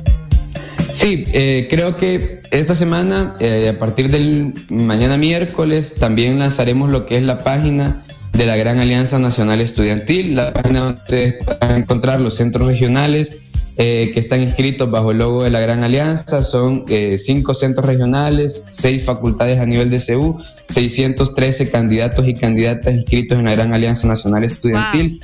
[0.94, 1.26] Sí,
[1.72, 7.40] creo que esta semana, a partir del mañana miércoles, también lanzaremos lo que es la
[7.40, 12.68] página de la Gran Alianza Nacional Estudiantil, la página donde ustedes pueden encontrar los centros
[12.68, 13.38] regionales
[13.78, 16.44] eh, que están inscritos bajo el logo de la Gran Alianza.
[16.44, 20.38] Son eh, cinco centros regionales, seis facultades a nivel de CEU,
[20.70, 25.22] 613 candidatos y candidatas inscritos en la Gran Alianza Nacional Estudiantil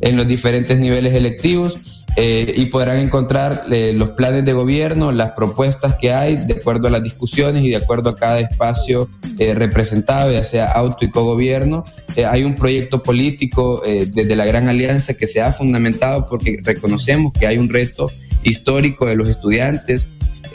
[0.00, 1.93] en los diferentes niveles electivos.
[2.16, 6.86] Eh, y podrán encontrar eh, los planes de gobierno, las propuestas que hay de acuerdo
[6.86, 11.10] a las discusiones y de acuerdo a cada espacio eh, representado, ya sea auto y
[11.10, 11.82] cogobierno.
[12.16, 17.48] hay un proyecto político desde la Gran Alianza que se ha fundamentado porque reconocemos que
[17.48, 18.08] hay un reto
[18.44, 20.06] histórico de los estudiantes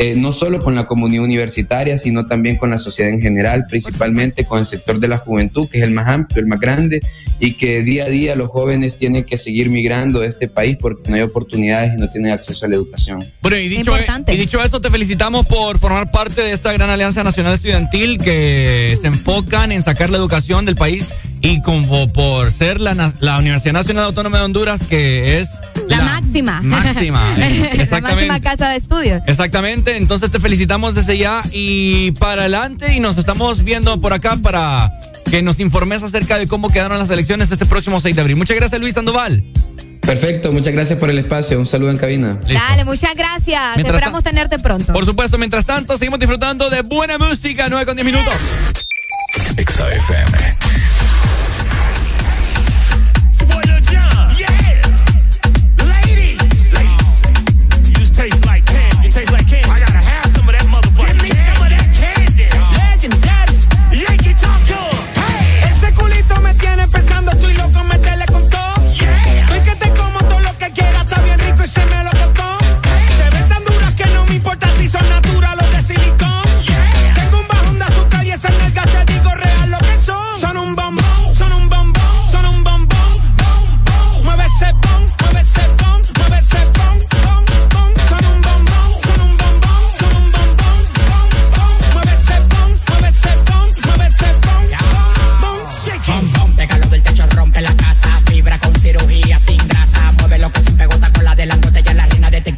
[0.02, 4.46] eh, no solo con la comunidad universitaria, sino también con la sociedad en general, principalmente
[4.46, 7.02] con el sector de la juventud, que es el más amplio, el más grande,
[7.42, 11.10] y que día a día los jóvenes tienen que seguir migrando de este país porque
[11.10, 13.30] no hay oportunidades y no tienen acceso a la educación.
[13.42, 17.22] Bueno, y dicho, e-, dicho eso, te felicitamos por formar parte de esta gran Alianza
[17.26, 22.80] Nacional Estudiantil que se enfocan en sacar la educación del país y como por ser
[22.80, 25.50] la, la Universidad Nacional Autónoma de Honduras, que es...
[25.90, 26.62] La, la máxima.
[26.62, 27.36] Máxima.
[27.74, 27.76] exactamente.
[27.76, 29.22] Eh, la máxima casa de estudios.
[29.26, 32.94] Exactamente entonces te felicitamos desde ya y para adelante.
[32.94, 34.92] Y nos estamos viendo por acá para
[35.30, 38.36] que nos informes acerca de cómo quedaron las elecciones este próximo 6 de abril.
[38.36, 39.44] Muchas gracias, Luis Sandoval.
[40.02, 41.60] Perfecto, muchas gracias por el espacio.
[41.60, 42.40] Un saludo en cabina.
[42.48, 43.62] Dale, muchas gracias.
[43.76, 44.92] Mientras Esperamos tenerte pronto.
[44.92, 47.68] Por supuesto, mientras tanto, seguimos disfrutando de buena música.
[47.70, 48.34] 9 con 10 minutos.
[49.56, 50.99] XFM.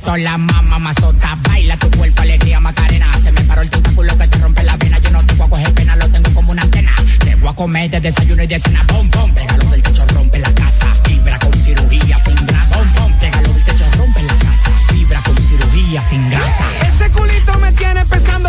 [0.07, 1.37] la mamá mazota.
[1.47, 3.11] Baila tu cuerpo, alegría, macarena.
[3.23, 4.99] Se me paró el tentáculo que te rompe la vena.
[4.99, 6.93] Yo no te voy a coger pena, lo tengo como una antena.
[7.19, 8.83] Te voy a comer de desayuno y de cena.
[8.87, 10.93] Bom, bom, pégalo del techo, rompe la casa.
[11.05, 12.77] Fibra con cirugía sin grasa.
[12.77, 14.71] Bom, bom, pégalo del techo, rompe la casa.
[14.89, 16.65] Fibra con cirugía sin grasa.
[16.87, 18.40] Ese culito me tiene pensando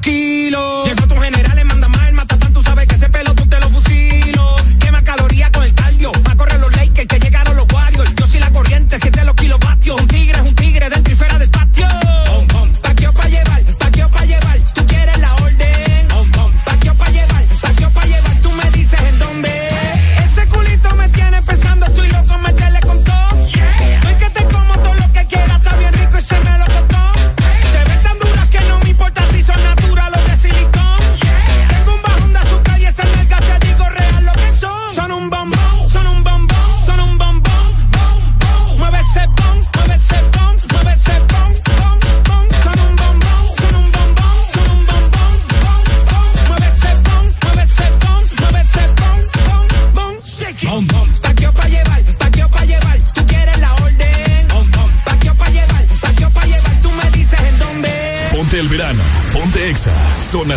[0.00, 0.85] kilos.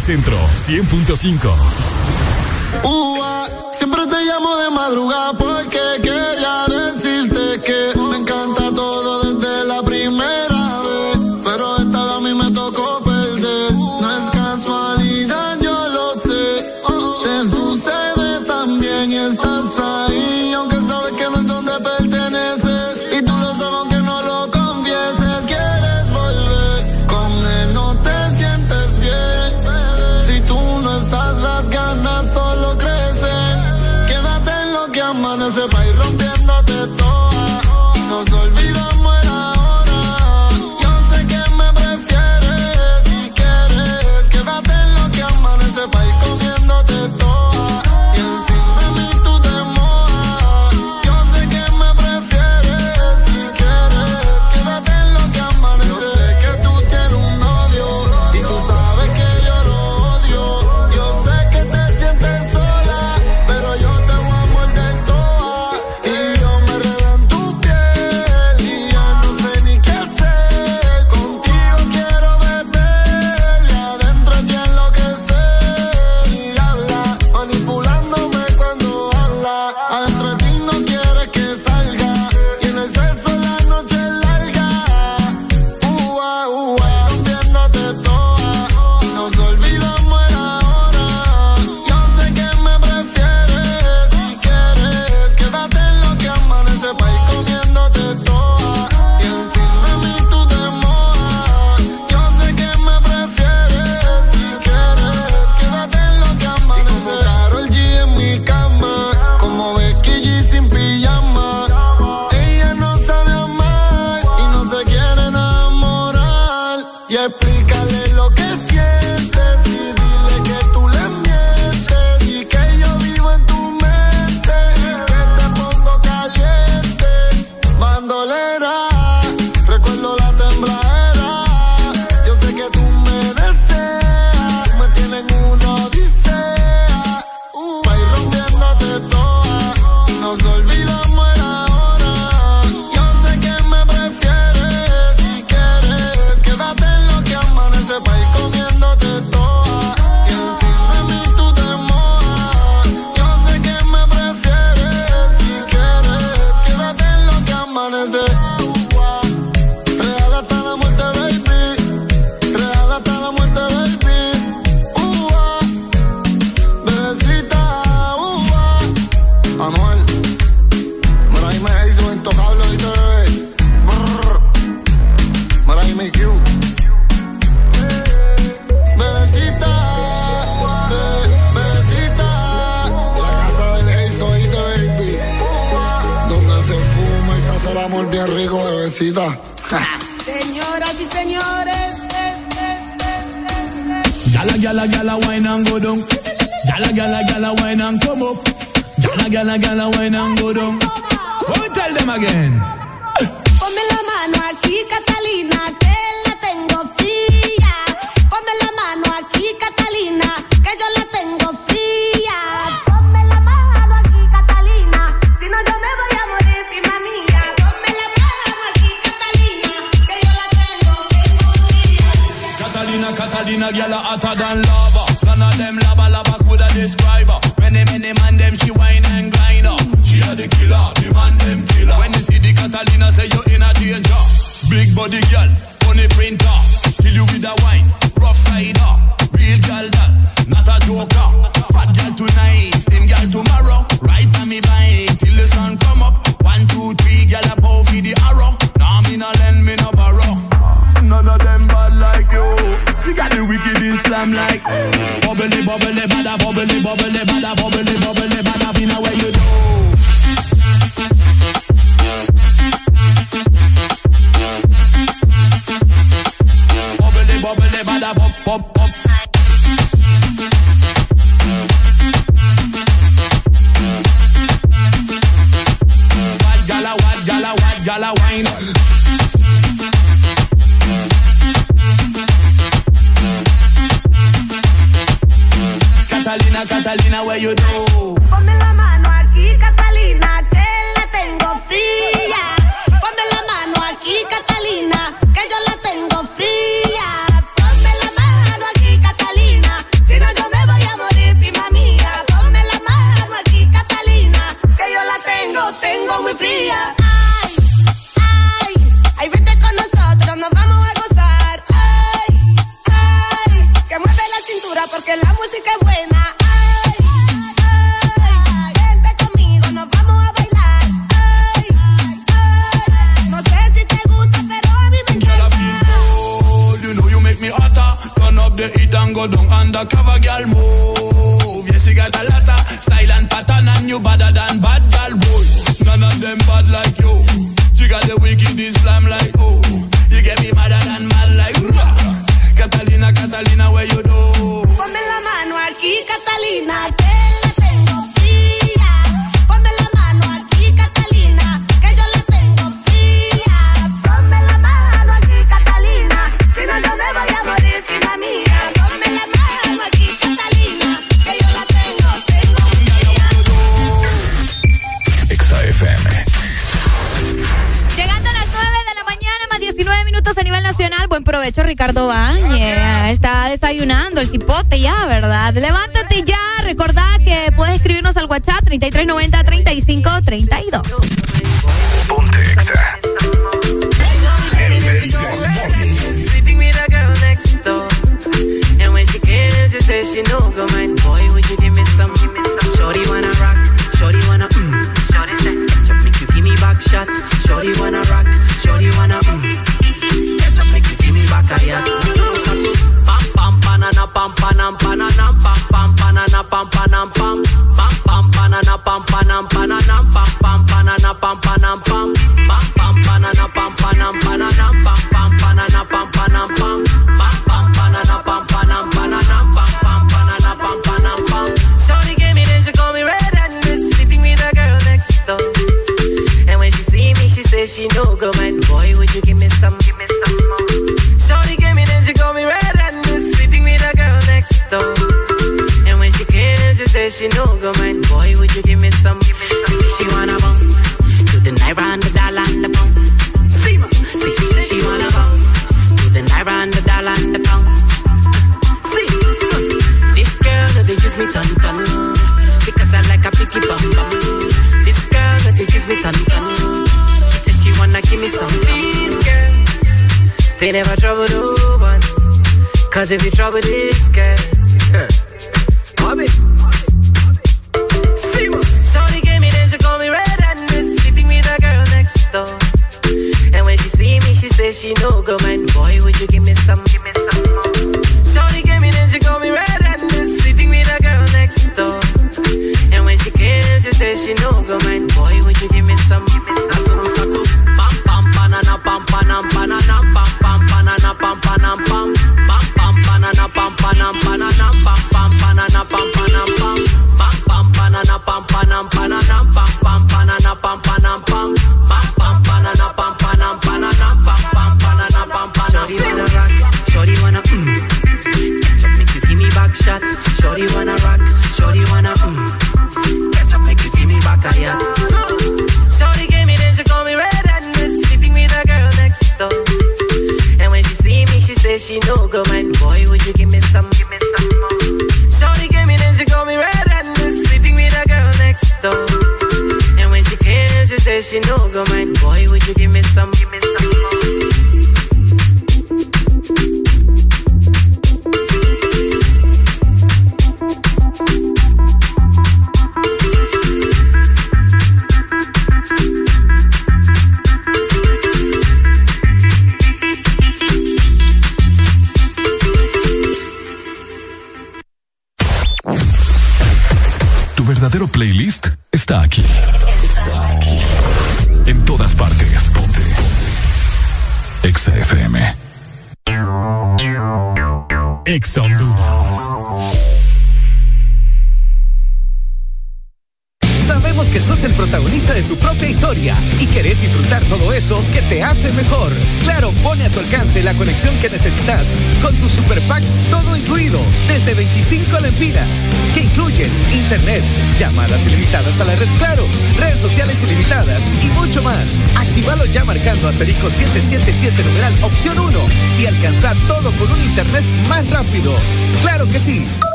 [0.00, 1.97] centro 100.5.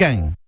[0.00, 0.39] quem?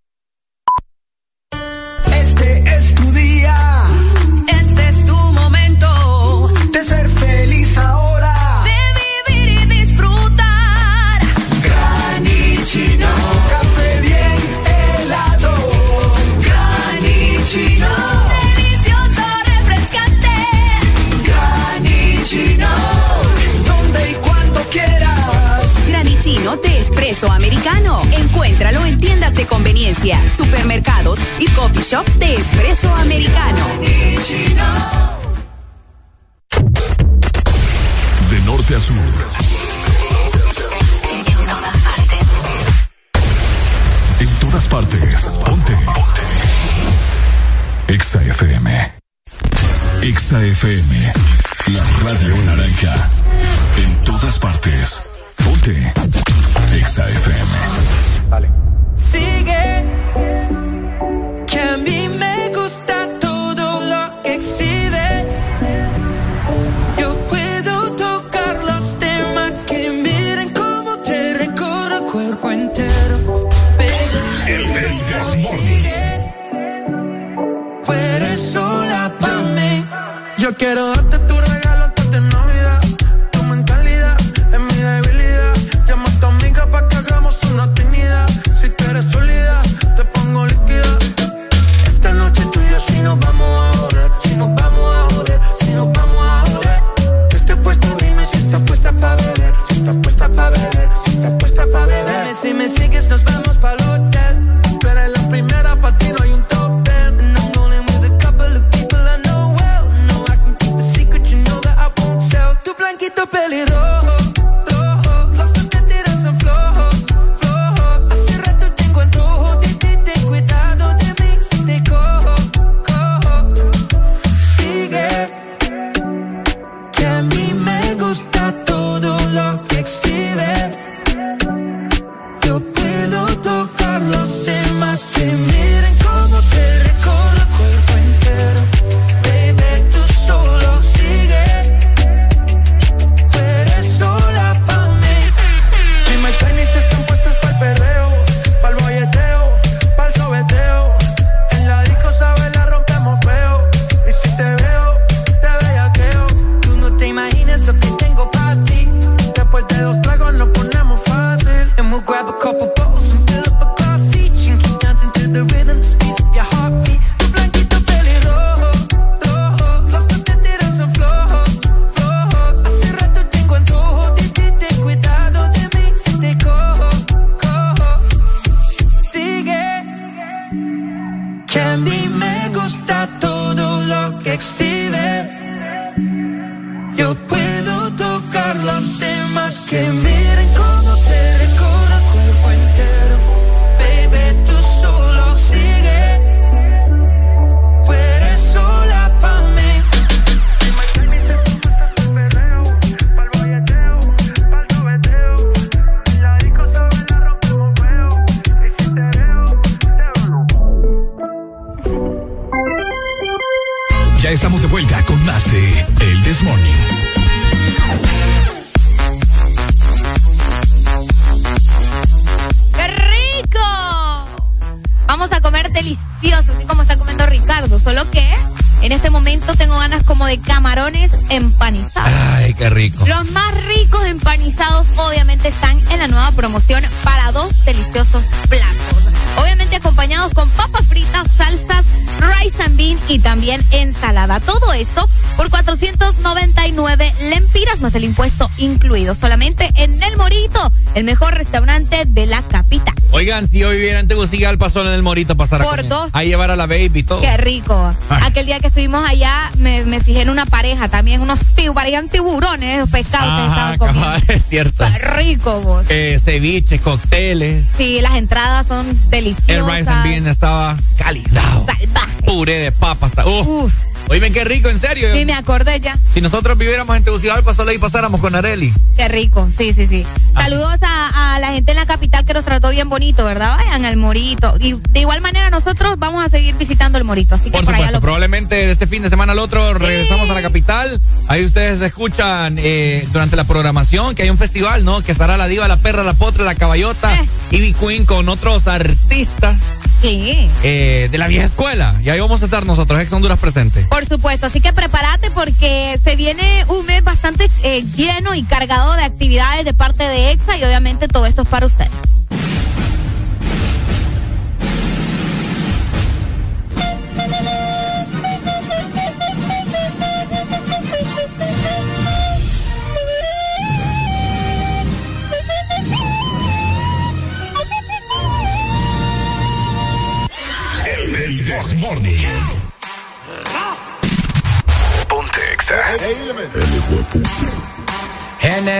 [254.72, 256.10] Solo en el Morito pasar a Por dos.
[256.12, 257.20] Ahí llevar a la baby y todo.
[257.20, 257.94] Qué rico.
[258.08, 262.08] Aquel día que estuvimos allá, me, me fijé en una pareja también, unos tiburones, parecían
[262.08, 264.12] tiburones, esos pescados que estaban comiendo.
[264.32, 264.84] es cierto.
[264.84, 265.86] Qué rico, vos.
[265.88, 267.66] Eh, ceviche, cócteles.
[267.76, 269.48] Sí, las entradas son deliciosas.
[269.48, 271.66] El rice and bean estaba calidado.
[271.66, 272.22] Salvaje.
[272.24, 273.06] Puré de papa.
[273.06, 273.72] Hasta, uf.
[274.08, 275.08] Oíme, qué rico, en serio.
[275.14, 275.98] Sí, me acordé ya.
[276.10, 278.72] Si nosotros viviéramos en Tegucigalpa, solo ahí pasáramos con Areli.
[278.96, 280.04] Qué rico, sí, sí, sí.
[280.34, 281.81] Saludos a, a la gente en la
[282.24, 283.56] que nos trató bien bonito, ¿verdad?
[283.56, 284.54] Vayan al Morito.
[284.60, 287.74] Y de igual manera nosotros vamos a seguir visitando el Morito, así que Por por,
[287.74, 291.00] allá supuesto, lo probablemente este fin de semana al otro regresamos a la capital.
[291.28, 295.02] Ahí ustedes escuchan eh, durante la programación que hay un festival, ¿no?
[295.02, 297.28] Que estará la diva, la perra, la potra, la caballota, Eh.
[297.52, 299.56] Ivy Queen con otros artistas
[300.00, 301.94] Sí, eh, de la vieja escuela.
[302.02, 303.82] Y ahí vamos a estar nosotros, Ex Honduras presente.
[303.88, 304.46] por supuesto.
[304.46, 309.64] Así que prepárate porque se viene un mes bastante eh, lleno y cargado de actividades
[309.64, 311.90] de parte de EXA y obviamente todo esto es para ustedes.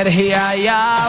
[0.03, 1.09] Energía ya.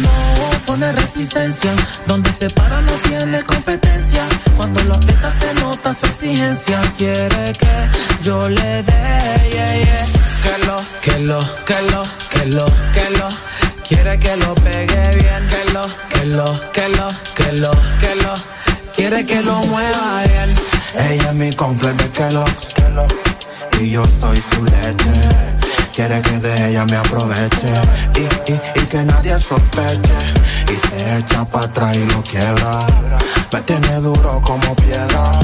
[0.00, 1.70] No pone resistencia.
[2.06, 4.22] Donde se para no tiene competencia.
[4.56, 6.80] Cuando lo aprieta se nota su exigencia.
[6.96, 7.90] Quiere que
[8.22, 9.50] yo le dé.
[9.52, 10.06] yeah, yeah.
[10.42, 13.28] Que lo, que lo, que lo, que lo, que lo.
[13.86, 15.46] Quiere que lo pegue bien.
[15.46, 18.34] Que lo, que lo, que lo, que lo, que lo.
[18.94, 20.56] Quiere que lo mueva bien.
[21.10, 22.68] Ella es mi confle de Kellogg's
[23.78, 25.47] Y yo soy su leche
[25.98, 27.72] Quiere que de ella me aproveche.
[28.14, 30.20] Y, y, y que nadie sospeche.
[30.70, 32.86] Y se echa para atrás y lo quiebra.
[33.52, 35.40] Me tiene duro como piedra.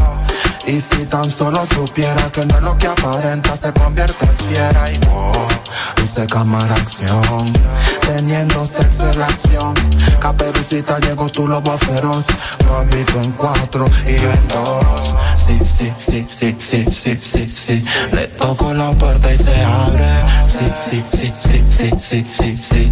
[0.67, 4.91] Y si tan solo supiera que no es lo que aparenta se convierte en fiera
[4.93, 5.49] y wow,
[5.97, 7.53] luce cámara acción,
[8.01, 9.75] teniendo sexo en la acción.
[10.21, 12.25] Caperucita llegó tu lobo feroz,
[12.67, 15.15] mamito en cuatro y en dos.
[15.47, 17.85] Sí, sí, sí, sí, sí, sí, sí, sí.
[18.13, 20.05] Le toco la puerta y se abre.
[20.47, 22.91] Sí, sí, sí, sí, sí, sí, sí, sí.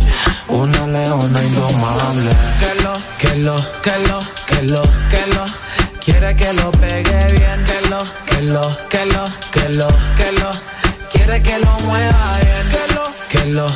[0.48, 2.30] Una leona indomable.
[2.58, 5.44] que lo, que lo, que lo, que lo, que lo.
[6.04, 10.50] Quiere que lo pegue bien, que lo, que lo, que lo, que lo, que lo.
[11.10, 13.66] Quiere que lo mueva bien, que lo, que lo,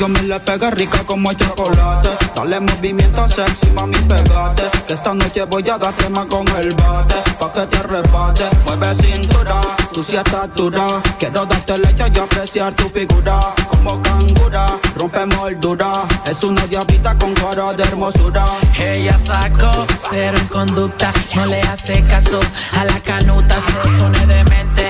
[0.00, 2.08] yo me le pegue rica como el chocolate.
[2.34, 4.62] Dale movimiento sexy, mami, pegate.
[4.86, 7.16] Que esta noche voy a darte más con el bate.
[7.38, 9.60] Pa' que te arrebate, mueve cintura.
[9.92, 10.86] Tú sí estás dura.
[11.18, 13.40] Quiero darte leche y apreciar tu figura.
[13.68, 15.92] Como cangura, rompe moldura.
[16.24, 18.46] Es una diablita con cara de hermosura.
[18.78, 22.40] Ella sacó cero en conducta, no le hace caso
[22.78, 24.89] a la canuta, se pone demente,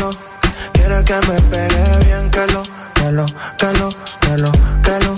[0.91, 2.63] Quiere que me pegue bien, que lo,
[2.93, 3.25] que lo,
[3.57, 3.89] que lo,
[4.19, 4.51] que lo,
[4.83, 5.15] que lo.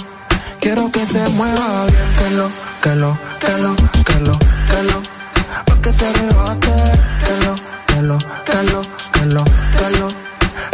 [0.61, 4.38] Quiero que se mueva bien, que lo, que lo, que lo, que lo,
[4.69, 5.02] que lo.
[5.66, 6.69] Pa' que se arrebate,
[7.26, 7.56] que lo,
[7.88, 8.82] que lo, que lo,
[9.14, 9.43] que lo,
[9.74, 10.08] que lo.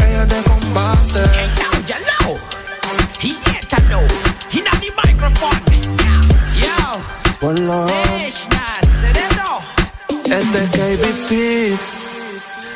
[0.06, 1.22] Ella te combate.
[3.22, 4.06] He did know.
[4.52, 5.62] He not the microphone.
[6.60, 7.00] Yeah.
[7.40, 7.88] Ponlo.
[9.00, 9.62] Cerebro.
[10.26, 11.80] Este es KBP.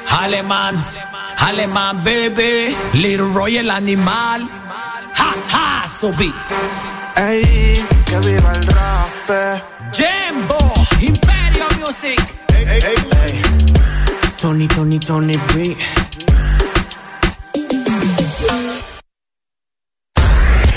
[0.10, 1.13] Alemán.
[1.38, 2.76] Alemán, baby.
[2.94, 4.42] Little Royal animal.
[5.16, 6.34] Ha, ha, so big.
[7.16, 9.64] Ey, que viva el rap.
[9.94, 10.58] Jambo,
[11.00, 12.20] Imperio Music.
[14.38, 15.78] Tony, Tony, Tony B.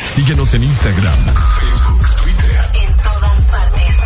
[0.04, 1.18] Síguenos en Instagram,
[1.60, 2.70] Facebook, Twitter.
[2.74, 3.96] En todas partes.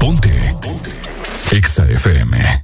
[0.00, 0.56] Ponte.
[0.60, 0.90] Ponte.
[1.50, 2.63] Exa FM.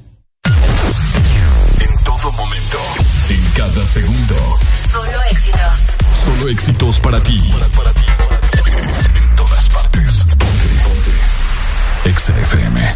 [2.21, 2.77] Todo momento.
[3.29, 4.35] En cada segundo.
[4.91, 5.79] Solo éxitos.
[6.13, 7.51] Solo éxitos para ti.
[7.51, 10.25] En todas partes.
[10.25, 12.09] Ponte, ponte.
[12.09, 12.95] Exa FM.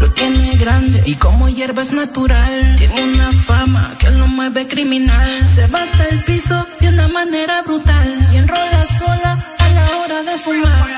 [0.00, 2.74] Lo tiene grande y como hierba es natural.
[2.76, 5.46] Tiene una fama que lo mueve criminal.
[5.46, 8.28] Se va hasta el piso de una manera brutal.
[8.32, 10.88] Y enrola sola a la hora de fumar.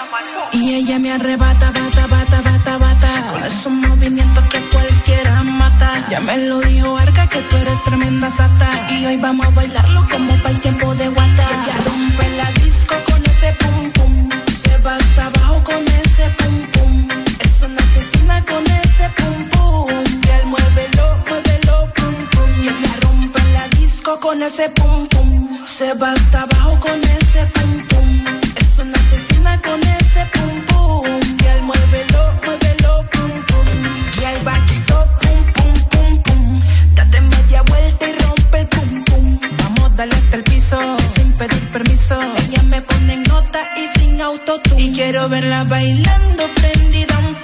[0.53, 3.14] Y ella me arrebata, bata, bata, bata, bata.
[3.47, 6.07] Esos movimientos que cualquiera mata.
[6.11, 8.69] Ya me lo dijo Arca que tú eres tremenda sata.
[8.91, 11.45] Y hoy vamos a bailarlo como para el tiempo de guata.
[11.51, 14.29] Ella rompe la disco con ese pum pum.
[14.49, 17.09] Se va hasta abajo con ese pum pum.
[17.41, 20.05] Es una asesina con ese pum pum.
[20.27, 22.51] Y él muévelo, muévelo, pum pum.
[22.63, 25.67] Y ella rompe la disco con ese pum pum.
[25.67, 27.94] Se va hasta abajo con ese pum pum.
[45.05, 47.35] Quiero verla bailando prendida un.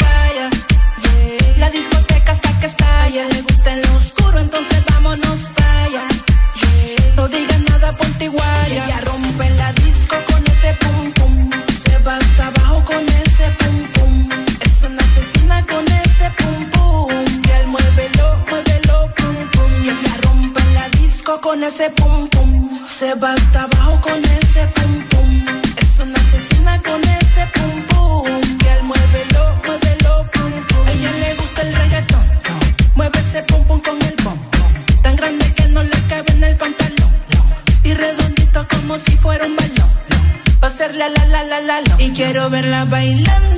[1.04, 1.58] Yeah.
[1.58, 3.22] La discoteca hasta que estalla.
[3.34, 6.04] Le gusta en lo oscuro, entonces vámonos para allá.
[7.16, 8.84] No digas nada, ponte guaya.
[8.86, 11.50] Ella rompe la disco con ese pum pum.
[11.82, 14.28] Se va hasta abajo con ese pum pum.
[14.60, 17.12] Es una asesina con ese pum pum.
[17.46, 19.72] Y él muévelo, muévelo, pum pum.
[19.92, 22.86] Ella rompe la disco con ese pum pum.
[22.86, 24.39] Se va hasta abajo con ese
[42.70, 43.49] Verla bailando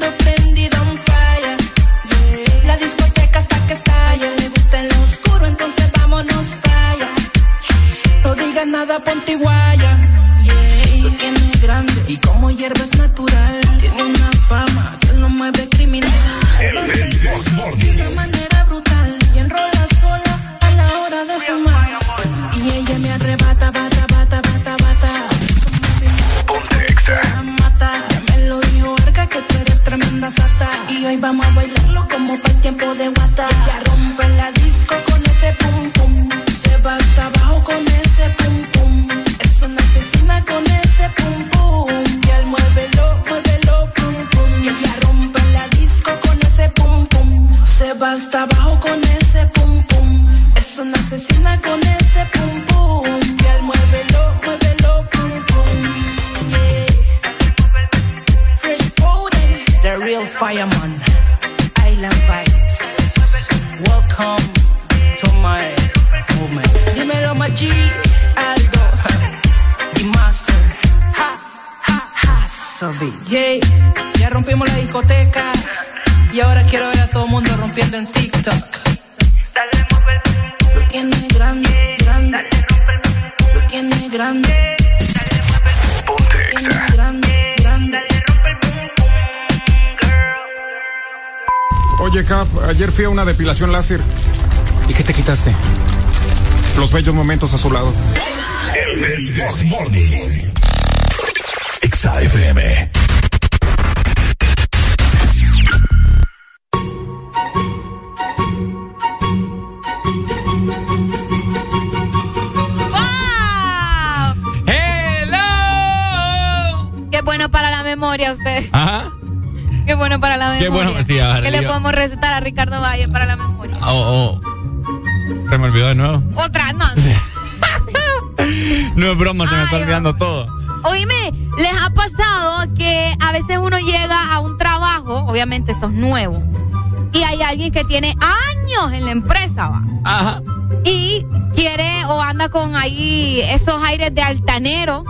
[143.92, 145.04] aires de altanero,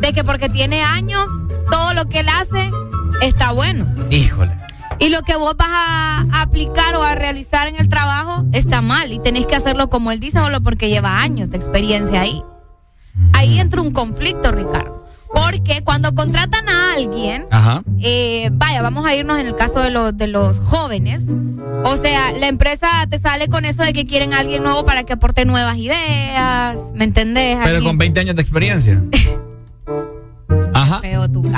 [0.00, 1.26] de que porque tiene años,
[1.70, 2.70] todo lo que él hace
[3.22, 3.86] está bueno.
[4.10, 4.52] Híjole.
[4.98, 9.10] Y lo que vos vas a aplicar o a realizar en el trabajo está mal
[9.10, 12.42] y tenés que hacerlo como él dice, solo porque lleva años de experiencia ahí.
[13.32, 15.04] Ahí entra un conflicto, Ricardo.
[15.32, 17.82] Porque cuando contratan a alguien, Ajá.
[18.00, 21.22] eh, vaya, vamos a irnos en el caso de los, de los jóvenes.
[21.84, 25.04] O sea, la empresa te sale con eso de que quieren a alguien nuevo para
[25.04, 27.56] que aporte nuevas ideas, ¿me entendés?
[27.62, 29.04] Pero Alguien- con 20 años de experiencia.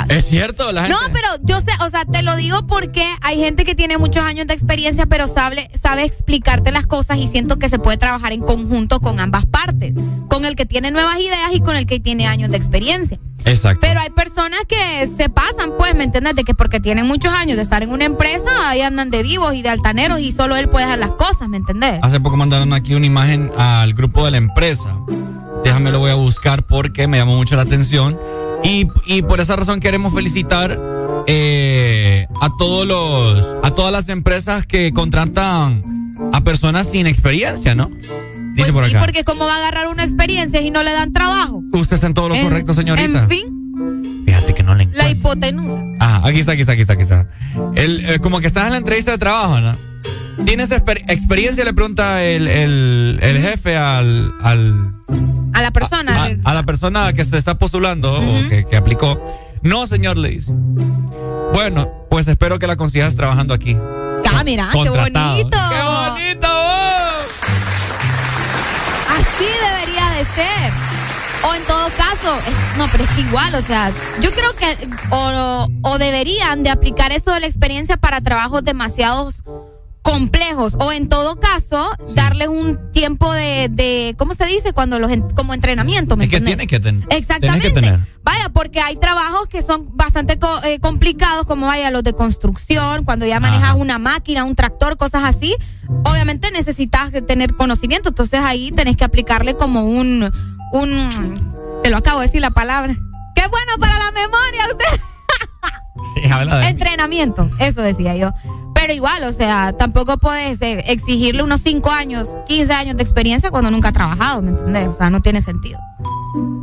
[0.08, 0.97] Es cierto, la gente.
[0.97, 4.25] No, pero yo sé, o sea, te lo digo porque hay gente que tiene muchos
[4.25, 8.33] años de experiencia, pero sabe, sabe explicarte las cosas y siento que se puede trabajar
[8.33, 9.94] en conjunto con ambas partes.
[10.28, 13.18] Con el que tiene nuevas ideas y con el que tiene años de experiencia.
[13.44, 13.78] Exacto.
[13.81, 16.34] Pero hay personas que se pasan, pues, ¿me entiendes?
[16.34, 19.55] De que porque tienen muchos años de estar en una empresa, ahí andan de vivos
[19.55, 22.00] y de altaneros y solo él puede hacer las cosas, ¿me entendés?
[22.02, 24.97] Hace poco mandaron aquí una imagen al grupo de la empresa.
[25.62, 28.18] Déjame lo voy a buscar porque me llamó mucho la atención.
[28.66, 30.78] Y, y por esa razón queremos felicitar
[31.26, 35.82] eh, a todos los, a todas las empresas que contratan
[36.32, 37.90] a personas sin experiencia, ¿no?
[38.54, 39.00] Dice por Y acá.
[39.00, 41.62] porque cómo va a agarrar una experiencia y no le dan trabajo.
[41.72, 43.22] Usted está en todo lo En- correcto, señorita.
[43.24, 45.78] En fin, Fíjate que no le la hipotenusa.
[46.00, 47.30] Ajá, aquí está, aquí está, aquí está, aquí está.
[47.76, 49.76] El, eh, como que estás en la entrevista de trabajo, ¿no?
[50.44, 51.64] ¿Tienes exper- experiencia?
[51.64, 54.95] Le pregunta el, el- el jefe al, al-
[55.52, 56.24] A la persona.
[56.44, 59.18] a, a la persona que se está postulando o que, que aplicó.
[59.62, 60.52] No, señor, le dice.
[61.52, 63.76] Bueno, pues espero que la consigas trabajando aquí.
[64.34, 65.18] Ah, mira, qué bonito.
[65.50, 66.48] ¡Qué bonito!
[69.08, 70.72] Así debería de ser.
[71.48, 74.76] O en todo caso, es- no, pero es que igual, o sea, yo creo que
[75.10, 79.42] o, o deberían de aplicar eso de la experiencia para trabajos demasiados
[80.10, 84.72] complejos o en todo caso darles un tiempo de, de ¿cómo se dice?
[84.72, 86.68] cuando los como entrenamiento, ¿me Es que entiendes?
[86.68, 87.68] tiene que, ten- Exactamente.
[87.68, 87.98] que tener.
[88.22, 93.04] Vaya, porque hay trabajos que son bastante co- eh, complicados, como vaya los de construcción,
[93.04, 95.56] cuando ya manejas una máquina, un tractor, cosas así.
[96.04, 100.30] Obviamente necesitas tener conocimiento, entonces ahí tenés que aplicarle como un,
[100.72, 102.94] un, te lo acabo de decir la palabra.
[103.34, 105.00] Qué bueno para la memoria usted.
[106.14, 108.32] Sí, habla de- Entrenamiento, eso decía yo.
[108.86, 113.50] Pero igual, o sea, tampoco puedes eh, exigirle unos 5 años, 15 años de experiencia
[113.50, 114.86] cuando nunca ha trabajado, ¿me entendés?
[114.86, 115.81] O sea, no tiene sentido.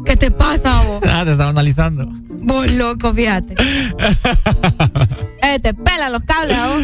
[0.05, 1.01] ¿Qué te pasa, vos?
[1.11, 2.07] Ah, te estaba analizando.
[2.29, 3.55] Vos loco, fíjate.
[5.41, 6.83] eh, te pelan los cables a vos.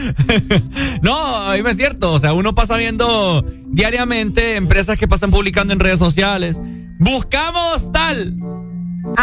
[1.04, 2.12] No, ahí es cierto.
[2.12, 6.58] O sea, uno pasa viendo diariamente empresas que pasan publicando en redes sociales.
[7.00, 8.36] Buscamos tal.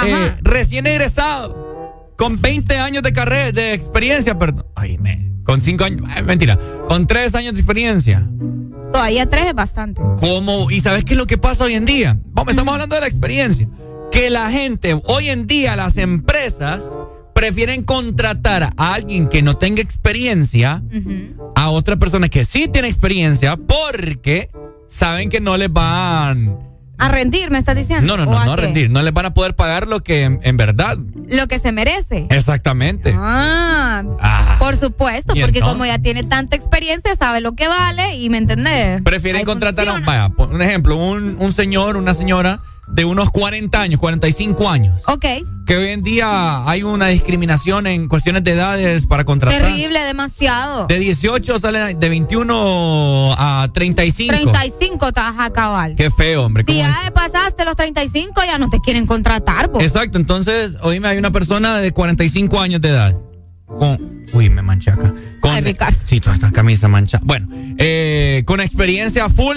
[0.07, 2.15] eh, recién egresado.
[2.17, 4.65] Con 20 años de carrera, de experiencia, perdón.
[4.77, 5.35] Ay, me.
[5.47, 6.02] Con 5 años.
[6.08, 6.58] ay, mentira.
[6.89, 8.28] Con 3 años de experiencia.
[8.92, 10.00] Todavía tres es bastante.
[10.20, 10.70] ¿Cómo?
[10.70, 12.18] ¿Y sabes qué es lo que pasa hoy en día?
[12.26, 13.68] Vamos, estamos hablando de la experiencia.
[14.10, 16.83] Que la gente, hoy en día, las empresas
[17.34, 20.83] prefieren contratar a alguien que no tenga experiencia
[21.55, 24.50] a otra persona que sí tiene experiencia porque
[24.89, 26.55] saben que no les van.
[26.99, 28.16] A rendir, me estás diciendo.
[28.16, 28.91] No, no, ¿O no, no a rendir.
[28.91, 30.97] No les van a poder pagar lo que en, en verdad.
[31.28, 32.26] Lo que se merece.
[32.31, 33.15] Exactamente.
[33.16, 34.57] Ah, Ah.
[34.58, 35.73] por supuesto, ¿Y porque entonces?
[35.75, 39.02] como ya tiene tanta experiencia, sabe lo que vale y me entendés.
[39.02, 43.31] Prefieren Ahí contratar a un, vaya, un ejemplo, un, un señor, una señora de unos
[43.31, 45.02] 40 años, 45 años.
[45.06, 45.24] Ok,
[45.66, 49.60] que hoy en día hay una discriminación en cuestiones de edades para contratar.
[49.60, 50.86] terrible, demasiado.
[50.86, 54.32] De 18 sale de 21 a 35.
[54.32, 55.97] 35 estás a cabal.
[55.97, 56.65] Qué feo, hombre.
[56.66, 59.70] Si ya pasaste los 35, ya no te quieren contratar.
[59.81, 63.16] Exacto, entonces, oíme, hay una persona de 45 años de edad.
[63.66, 65.12] Con, uy, me manché acá.
[65.40, 65.98] Con, Ay, Ricardo.
[66.05, 67.18] Sí, toda esta camisa mancha.
[67.24, 67.48] Bueno,
[67.78, 69.56] eh, con experiencia full,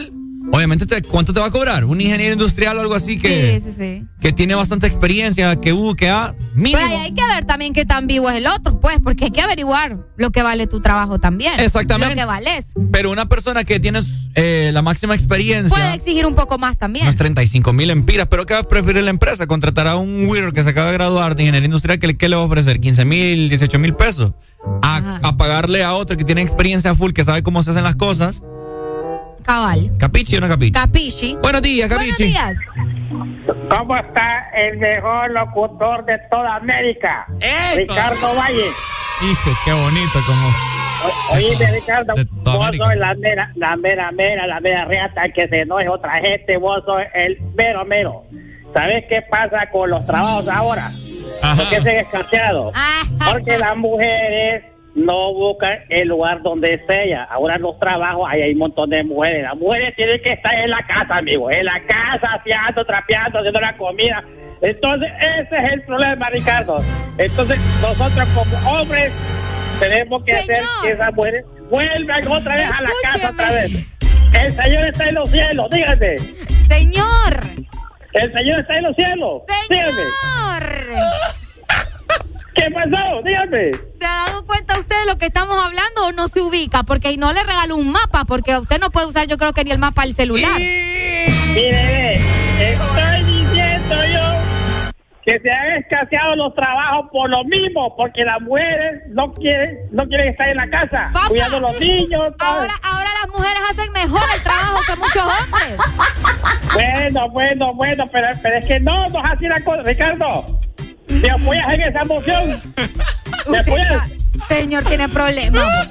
[0.51, 1.85] obviamente, te- ¿cuánto te va a cobrar?
[1.85, 4.07] Un ingeniero industrial o algo así que, Sí, sí, sí.
[4.21, 6.77] que tiene bastante experiencia, que U, que A, mínimo.
[6.81, 9.31] Pero ahí hay que ver también qué tan vivo es el otro, pues, porque hay
[9.31, 11.59] que averiguar lo que vale tu trabajo también.
[11.59, 12.15] Exactamente.
[12.15, 12.65] Lo que vales.
[12.91, 14.01] Pero una persona que tiene
[14.35, 15.69] eh, la máxima experiencia.
[15.69, 17.05] Puede exigir un poco más también.
[17.05, 19.47] Unos 35 mil empiras, pero ¿qué va a preferir la empresa?
[19.47, 22.35] Contratar a un weirdo que se acaba de graduar de ingeniería industrial, ¿qué, qué le
[22.35, 22.79] va a ofrecer?
[22.79, 24.33] ¿15 mil, 18 mil pesos?
[24.81, 27.95] A, a pagarle a otro que tiene experiencia full, que sabe cómo se hacen las
[27.95, 28.41] cosas.
[29.53, 29.89] Cabal.
[29.97, 30.71] ¿Capichi o no capichi?
[30.71, 31.35] Capichi.
[31.41, 32.29] Buenos días, Buenos Capichi.
[32.31, 32.55] días.
[33.75, 37.25] ¿Cómo está el mejor locutor de toda América?
[37.75, 38.67] Ricardo Valle.
[39.23, 40.47] Hijo, qué bonito como.
[40.49, 42.13] O- Oíme, Ricardo,
[42.43, 42.85] vos América.
[42.85, 46.83] sos la mera, la mera, mera, la mera reata que se enoje otra gente, vos
[46.85, 48.23] sos el mero, mero.
[48.71, 50.83] ¿Sabes qué pasa con los trabajos ahora?
[51.55, 52.71] ¿Por qué se han escaseado?
[53.33, 54.63] Porque las mujeres
[54.95, 57.23] no buscan el lugar donde es ella.
[57.25, 59.43] Ahora en los trabajos ahí hay un montón de mujeres.
[59.43, 61.49] Las mujeres tienen que estar en la casa, amigo.
[61.51, 64.23] En la casa, aseando, trapeando, haciendo la comida.
[64.61, 66.77] Entonces, ese es el problema, Ricardo.
[67.17, 69.13] Entonces, nosotros como hombres
[69.79, 73.87] tenemos que hacer que esas mujeres vuelvan otra vez a la casa otra vez.
[74.33, 76.17] El Señor está en los cielos, dígame.
[76.67, 77.49] Señor.
[78.13, 79.41] El Señor está en los cielos.
[79.69, 80.01] Dígame.
[82.59, 83.21] ¿Qué pasó?
[83.23, 83.71] Dígame.
[83.99, 86.83] ¿Se ha dado cuenta usted de lo que estamos hablando o no se ubica?
[86.83, 89.71] Porque no le regaló un mapa, porque usted no puede usar yo creo que ni
[89.71, 90.59] el mapa del celular.
[91.53, 94.29] Mire, estoy diciendo yo
[95.23, 100.05] que se han escaseado los trabajos por lo mismo, porque las mujeres no quieren, no
[100.07, 102.33] quieren estar en la casa, cuidando a los niños.
[102.39, 105.77] Ahora, ahora las mujeres hacen mejor el trabajo que muchos hombres.
[106.73, 110.45] Bueno, bueno, bueno, pero, pero es que no, no es así la cosa, Ricardo.
[111.21, 112.61] ¿Me apoyas en esa moción?
[113.47, 114.09] ¿Me apoyas?
[114.47, 115.89] Señor tiene problemas.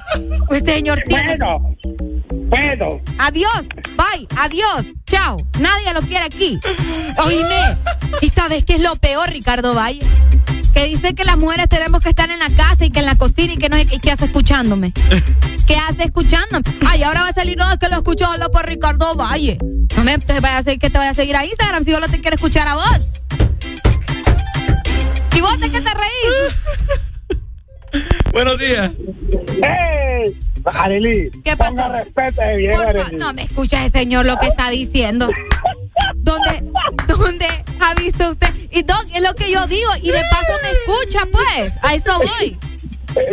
[0.49, 1.37] Usted, señor, tiene.
[1.37, 1.77] Bueno,
[2.29, 3.01] bueno.
[3.19, 3.65] Adiós,
[3.97, 5.37] bye, adiós, chao.
[5.59, 6.59] Nadie lo quiere aquí.
[7.25, 7.77] Oíme.
[8.21, 10.05] ¿Y sabes qué es lo peor, Ricardo Valle?
[10.73, 13.17] Que dice que las mujeres tenemos que estar en la casa y que en la
[13.17, 14.93] cocina y que no y que hace escuchándome.
[15.67, 16.65] ¿Qué hace escuchándome?
[16.87, 19.59] Ay, ahora va a salir, no, es que lo escucho hablar por Ricardo Valle.
[19.97, 22.01] No me te vaya a seguir, que te vaya a seguir a Instagram si yo
[22.01, 23.09] no te quiero escuchar a vos.
[25.39, 26.57] ¿Y vos de qué te reís?
[28.33, 28.91] Buenos días.
[29.63, 30.37] ¡Hey!
[30.65, 31.77] Arely, ¿Qué pasó?
[31.77, 32.77] de bien,
[33.13, 35.31] no me escucha ese señor lo que está diciendo.
[36.17, 36.65] ¿Dónde,
[37.07, 37.47] ¿Dónde
[37.79, 38.53] ha visto usted?
[38.73, 39.91] Y Doc, es lo que yo digo.
[40.03, 41.73] Y de paso me escucha, pues.
[41.83, 42.59] A eso voy.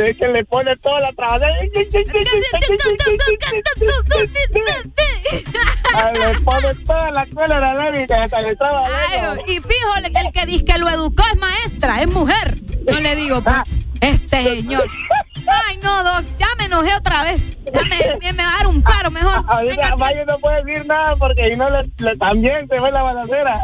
[0.06, 1.48] Es que le pone toda la trabajada.
[5.96, 9.98] Ah, Le pone toda la escuela de la lámica hasta le estaba Ay, y fijo,
[9.98, 12.58] el, el que dice que lo educó es maestra, es mujer.
[12.86, 13.56] No le digo, pues.
[14.02, 14.88] Este señor.
[15.48, 17.42] Ay, no, Doc, ya me enojé otra vez.
[17.74, 19.44] Ya me, me- me va a dar un paro mejor.
[19.48, 23.02] Ahorita Valle no puede decir nada porque si no le, le- también se fue la
[23.02, 23.60] balacera.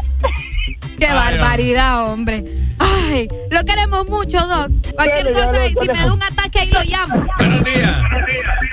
[0.99, 2.43] Qué barbaridad, hombre.
[2.77, 4.71] Ay, lo queremos mucho, Doc.
[4.95, 7.19] Cualquier cosa, y si me da un ataque, ahí lo llamo.
[7.37, 7.95] Buenos días.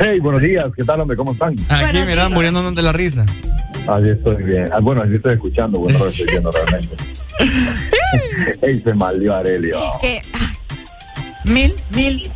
[0.00, 1.16] Hey, buenos días, ¿qué tal, hombre?
[1.16, 1.54] ¿Cómo están?
[1.70, 3.24] Aquí, mira, muriéndonos de la risa.
[3.88, 4.66] Así estoy bien.
[4.72, 6.96] Ah, bueno, así estoy escuchando, bueno, lo estoy viendo realmente.
[8.62, 9.78] Ey, se malió Arelio.
[10.00, 10.20] Que,
[11.48, 12.30] Mil, mil.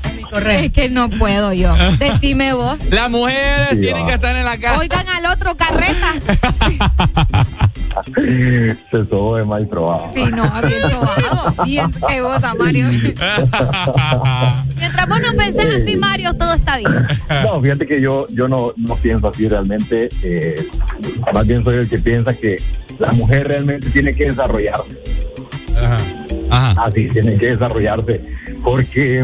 [0.50, 1.74] es que no puedo yo.
[1.98, 2.78] Decime vos.
[2.90, 4.08] Las mujeres Sí, tienen va.
[4.08, 4.78] que estar en la casa.
[4.78, 6.12] Oigan al otro carreta.
[8.90, 10.10] Se sobe más probado.
[10.14, 11.64] Sí, no, bien sobado.
[11.64, 12.88] Bien que vos, Mario.
[14.76, 17.02] Mientras vos no pensés así, Mario, todo está bien.
[17.44, 20.08] No, fíjate que yo, yo no, no pienso así realmente.
[20.22, 20.66] eh,
[21.34, 22.56] más bien soy el que piensa que
[22.98, 24.96] la mujer realmente tiene que desarrollarse.
[26.52, 28.20] Así, tiene que desarrollarse.
[28.62, 29.22] Porque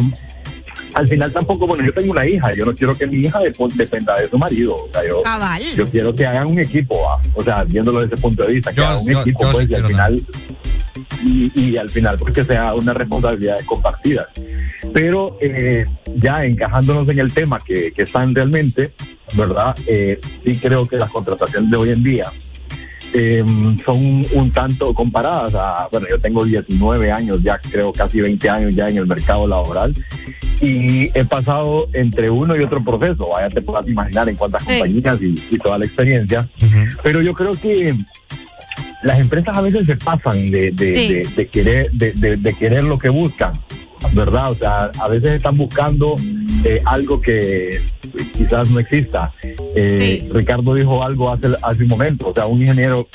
[0.94, 3.38] al final tampoco, bueno, yo tengo una hija, yo no quiero que mi hija
[3.74, 4.76] dependa de su marido.
[4.76, 5.62] O sea, yo, Cabal.
[5.76, 7.20] yo quiero que hagan un equipo, ¿va?
[7.34, 9.52] o sea, viéndolo desde ese punto de vista, que Yo- hagan un yo- equipo, yo
[9.52, 10.22] sí pues, y al final
[11.24, 14.26] y, y al final porque sea una responsabilidad compartida.
[14.94, 15.84] Pero eh,
[16.16, 18.92] ya encajándonos en el tema que, que están realmente,
[19.36, 19.76] ¿verdad?
[19.86, 22.32] Eh, sí creo que las contrataciones de hoy en día
[23.14, 23.44] eh,
[23.84, 28.74] son un tanto comparadas a, bueno, yo tengo 19 años, ya creo casi 20 años
[28.74, 29.94] ya en el mercado laboral
[30.60, 34.68] y he pasado entre uno y otro proceso, vaya te puedas imaginar en cuántas Sí.
[34.78, 36.48] compañías y, y toda la experiencia,
[37.02, 37.94] pero yo creo que
[39.04, 41.08] las empresas a veces se pasan de, de, Sí.
[41.14, 43.52] de- de querer de, de- de querer lo que buscan
[44.12, 46.16] verdad o sea a veces están buscando
[46.64, 47.80] eh, algo que
[48.32, 49.32] quizás no exista.
[49.74, 53.08] Eh, Ricardo dijo algo hace hace un momento o sea un ingeniero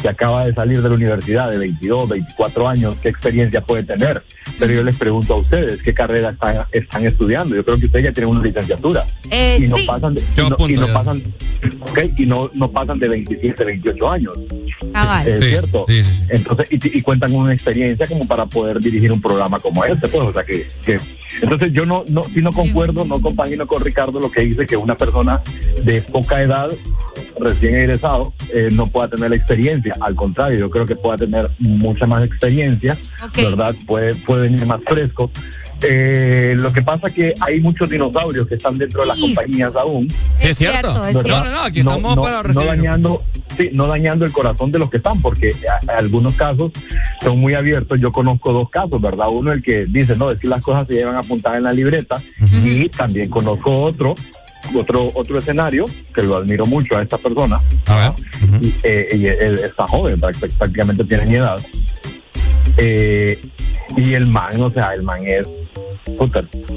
[0.00, 4.22] que acaba de salir de la universidad de 22 24 años qué experiencia puede tener
[4.58, 8.04] pero yo les pregunto a ustedes qué carrera están, están estudiando yo creo que ustedes
[8.06, 9.86] ya tienen una licenciatura Eh, y no sí.
[9.86, 11.22] pasan de, Yo y no, y no pasan
[11.80, 14.38] ok, y no, no pasan de 27 28 años
[14.92, 15.26] Cabal.
[15.28, 15.84] es Sí, cierto.
[15.88, 16.24] sí, sí, sí.
[16.28, 20.08] Entonces, y, y cuentan con una experiencia como para poder dirigir un programa como este,
[20.08, 20.98] pues, o sea que, que
[21.42, 24.76] entonces yo no, no, si no concuerdo, no compagino con Ricardo lo que dice que
[24.76, 25.40] una persona
[25.82, 26.70] de poca edad
[27.38, 29.94] recién egresado eh, no pueda tener la experiencia.
[30.00, 32.98] Al contrario, yo creo que pueda tener mucha más experiencia,
[33.34, 33.74] ¿verdad?
[33.86, 35.30] Puede, puede venir más fresco.
[35.82, 40.08] Eh, lo que pasa que hay muchos dinosaurios que están dentro de las compañías aún.
[40.38, 40.94] Sí, es cierto.
[40.94, 43.18] No, no, no, aquí estamos para no dañando,
[43.58, 45.54] sí, no dañando el corazón de los que están, porque
[45.88, 46.72] algunos casos
[47.22, 48.00] son muy abiertos.
[48.00, 49.26] Yo conozco dos casos, ¿verdad?
[49.30, 52.22] Uno el que dice, no, decir las cosas se llevan apuntadas en la libreta,
[52.64, 54.14] y también conozco otro
[54.74, 57.60] otro otro escenario que lo admiro mucho a esta persona.
[58.60, 61.60] Y, eh, está joven prácticamente tiene mi edad.
[62.76, 63.40] Eh,
[63.96, 65.46] y el man o sea el man es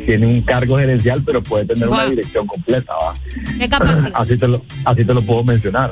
[0.06, 3.14] tiene un cargo gerencial, pero puede tener una dirección completa, ¿va?
[4.14, 5.92] Así te, lo, así te lo puedo mencionar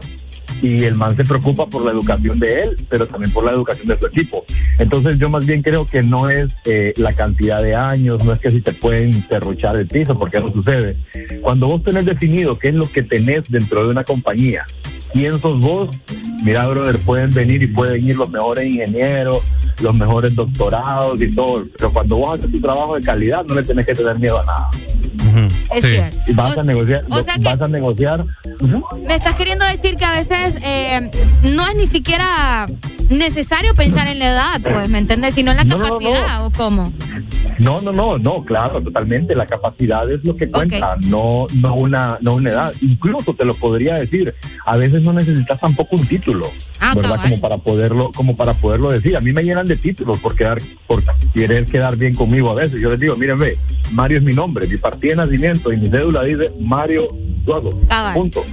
[0.62, 3.88] y el man se preocupa por la educación de él, pero también por la educación
[3.88, 4.46] de su equipo.
[4.80, 8.40] Entonces yo más bien creo que no es eh, la cantidad de años, no es
[8.40, 10.98] que si te pueden derrochar el piso, porque no sucede.
[11.42, 14.66] Cuando vos tenés definido qué es lo que tenés dentro de una compañía,
[15.14, 15.90] quién sos vos,
[16.44, 19.44] mira, brother, pueden venir y pueden ir los mejores ingenieros,
[19.82, 23.64] los mejores doctorados y todo, pero cuando vos haces tu trabajo de calidad no le
[23.64, 24.70] tenés que tener miedo a nada.
[25.74, 26.18] Es cierto.
[26.28, 27.06] Y vas a negociar.
[27.08, 28.26] vas a negociar.
[29.06, 31.12] Me estás queriendo decir que a veces eh,
[31.44, 32.66] no es ni siquiera
[33.10, 35.36] necesario pensar en la edad, pues, ¿me entiendes?
[35.36, 36.92] Sino en la capacidad o cómo.
[37.60, 39.34] No, no, no, no, claro, totalmente.
[39.36, 42.74] La capacidad es lo que cuenta, no, no una, no una edad.
[42.82, 44.34] Incluso te lo podría decir.
[44.66, 47.20] A veces no necesitas tampoco un título, ah, ¿verdad?
[47.22, 49.18] Como para poderlo, como para poderlo decir.
[49.18, 51.04] A mí me llenan de títulos por quedar, por
[51.34, 52.80] querer quedar bien conmigo a veces.
[52.80, 53.58] Yo les digo, miren, ve,
[53.92, 57.08] Mario es mi nombre, mi partida de nacimiento y mi cédula dice Mario
[57.44, 57.70] Duago.
[58.14, 58.44] Punto.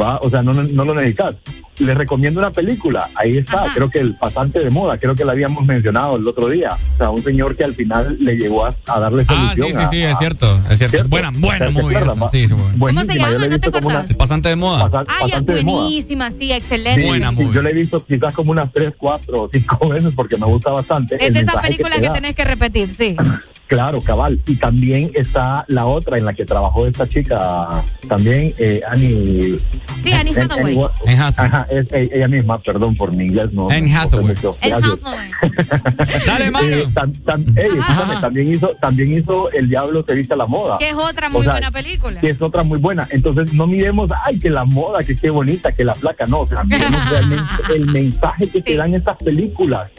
[0.00, 0.18] ¿Va?
[0.18, 1.36] O sea, no, no lo necesitas
[1.78, 3.10] les recomiendo una película.
[3.16, 6.48] Ahí está, creo que el pasante de moda, creo que la habíamos mencionado el otro
[6.48, 6.70] día.
[6.94, 9.68] O sea, un señor que al final le llegó a, darle solución.
[9.76, 11.08] Ah, sí, sí, sí, es cierto, es cierto.
[11.08, 11.94] Buena, buena muy
[12.30, 13.46] sí, sí, ¿Cómo se llama?
[13.46, 14.10] ¿No te acordás?
[14.10, 14.88] El pasante de moda.
[14.92, 17.06] ah, ya, buenísima, sí, excelente.
[17.06, 20.70] buena Yo la he visto quizás como unas tres, cuatro, cinco veces porque me gusta
[20.70, 21.16] bastante.
[21.24, 23.16] Es de esas películas que, tenés que repetir, sí.
[23.66, 24.40] Claro, cabal.
[24.46, 29.56] Y también está la otra en la que trabajó esta chica, también eh, Annie.
[30.02, 30.78] Sí, Annie Hathaway.
[31.06, 33.70] Ajá, es ella misma perdón por mi inglés, no.
[33.70, 34.34] En Hathaway.
[36.26, 36.90] Dale, Mario.
[37.56, 37.80] Eh,
[38.20, 40.78] también hizo, también hizo El Diablo se viste a la moda.
[40.78, 42.20] Que es otra muy buena película.
[42.20, 43.08] Que es otra muy buena.
[43.10, 46.40] Entonces no miremos, ay, que la moda, que qué bonita, que la placa, no.
[46.40, 49.90] O sea, miremos realmente el mensaje que te dan estas películas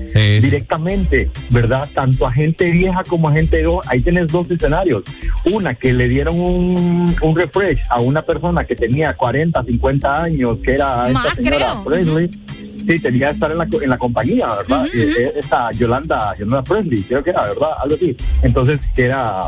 [0.42, 1.90] directamente, ¿verdad?
[1.94, 3.88] Tanto a gente vieja como a gente joven.
[3.88, 5.04] Ahí tienes dos escenarios.
[5.46, 10.58] Una, que le dieron un, un refresh a una persona que tenía 40, 50 años,
[10.64, 11.84] que era esta señora
[12.88, 14.86] sí, tenía que estar en la, en la compañía, ¿verdad?
[14.94, 17.70] Eh, eh, esta Yolanda, Yolanda Presley, creo que era, ¿verdad?
[17.82, 18.16] Algo así.
[18.44, 19.42] Entonces, que era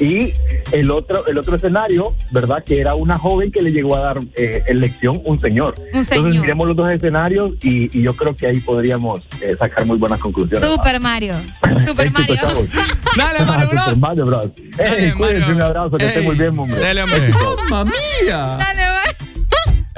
[0.00, 0.32] y
[0.70, 2.62] el otro el otro escenario, ¿verdad?
[2.64, 5.74] Que era una joven que le llegó a dar eh, elección un señor.
[5.92, 10.20] Entonces miremos los dos escenarios y, yo creo que ahí podríamos eh, sacar muy buenas
[10.20, 10.70] conclusiones.
[10.70, 11.34] Super Mario.
[11.86, 12.36] Super Mario.
[13.16, 13.84] Dale, Mario Bros.
[13.84, 14.50] Super Mario Bros.
[14.76, 15.46] Dale, Mario.
[15.48, 16.78] un abrazo, que esté muy bien, hombre.
[16.78, 17.30] Dale, hombre.
[17.70, 18.56] ¡Mamma mía!
[18.58, 18.97] Dale, Mario.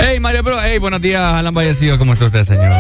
[0.01, 0.59] Hey, Mario Bro.
[0.61, 1.99] Hey, buenos días, Alan Vallecido.
[1.99, 2.73] ¿Cómo está usted, señor?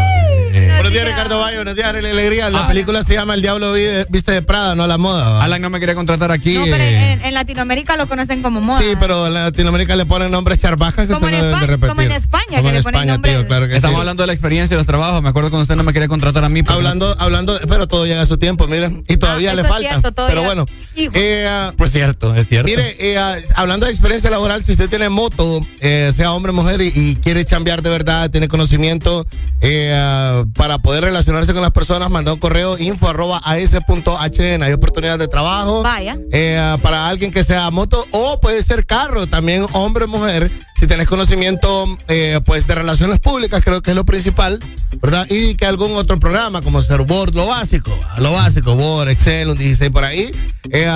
[0.80, 1.56] Eh, buenos días, Ricardo Valle.
[1.56, 2.48] Buenos días, Alegría.
[2.48, 2.68] La ah.
[2.68, 3.74] película se llama El Diablo
[4.08, 5.44] Viste de Prada, no la moda.
[5.44, 6.54] Alan no me quiere contratar aquí.
[6.54, 7.20] No, pero eh.
[7.22, 8.80] en, Latinoamérica lo conocen como moda.
[8.80, 11.88] Sí, pero en Latinoamérica le ponen nombres charbajas que usted no deben de repetir.
[11.90, 14.32] Como en España, como que en le España, tío, claro que Estamos hablando de la
[14.32, 15.22] experiencia y los trabajos.
[15.22, 16.62] Me acuerdo cuando usted no me quería contratar a mí.
[16.66, 19.04] Hablando, hablando, pero todo llega a su tiempo, miren.
[19.06, 20.00] Y todavía ah, le falta.
[20.28, 20.64] pero bueno.
[20.96, 22.70] Eh, pues cierto, es cierto.
[22.70, 23.18] Mire,
[23.54, 27.44] hablando de experiencia laboral, si usted tiene moto, sea hombre o mujer, y, y quiere
[27.44, 29.26] chambear de verdad, tiene conocimiento
[29.60, 34.62] eh, ah, para poder relacionarse con las personas, manda un correo info arroba as.hn.
[34.62, 35.82] Hay oportunidades de trabajo.
[35.82, 36.16] Vaya.
[36.30, 40.48] Eh, para alguien que sea moto o puede ser carro, también hombre o mujer.
[40.76, 44.60] Si tenés conocimiento eh, pues de relaciones públicas, creo que es lo principal,
[45.02, 45.26] ¿verdad?
[45.28, 49.58] Y que algún otro programa como ser Word, lo básico, lo básico, Word, Excel, un
[49.58, 50.30] 16 por ahí.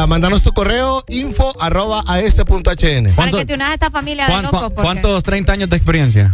[0.07, 3.13] mandanos tu correo info arroba as.hn.
[3.17, 4.73] Para que te unas a esta familia de locos.
[4.73, 6.31] ¿Cuántos 30 años de experiencia?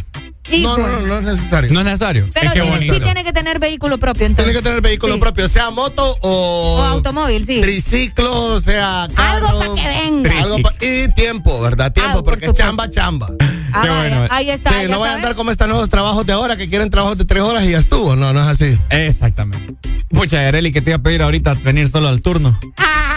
[0.48, 1.72] No, no, no, no es necesario.
[1.72, 2.28] No es necesario.
[2.32, 4.46] Pero sí tiene que tener vehículo propio, entonces.
[4.46, 6.76] Tiene que tener vehículo propio, sea moto o...
[6.78, 7.60] O automóvil, sí.
[7.60, 9.48] Triciclo, sea carro.
[9.48, 10.42] Algo para que venga.
[10.42, 11.92] Algo y tiempo, ¿verdad?
[11.92, 13.30] Tiempo, ah, porque es chamba, chamba.
[13.72, 14.26] Ah, Qué bueno.
[14.30, 14.70] Ahí está.
[14.88, 17.42] no vayan a andar como estos nuevos trabajos de ahora que quieren trabajos de tres
[17.42, 18.16] horas y ya estuvo.
[18.16, 18.78] No, no es así.
[18.90, 19.74] Exactamente.
[20.10, 22.58] Pucha, Areli, que te iba a pedir ahorita venir solo al turno.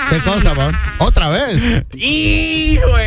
[0.09, 0.72] ¿Qué cosa, pa?
[0.99, 1.83] ¿Otra vez?
[1.95, 2.82] ¡Hijo!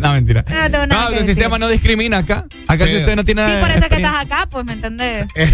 [0.00, 0.44] No, mentira.
[0.72, 1.26] No No, el decir.
[1.26, 2.44] sistema no discrimina acá.
[2.68, 2.92] Acá Sí.
[2.92, 3.44] si usted no tiene.
[3.46, 5.26] Sí, por eso que estás acá, pues, ¿me entendés?
[5.34, 5.44] ¿De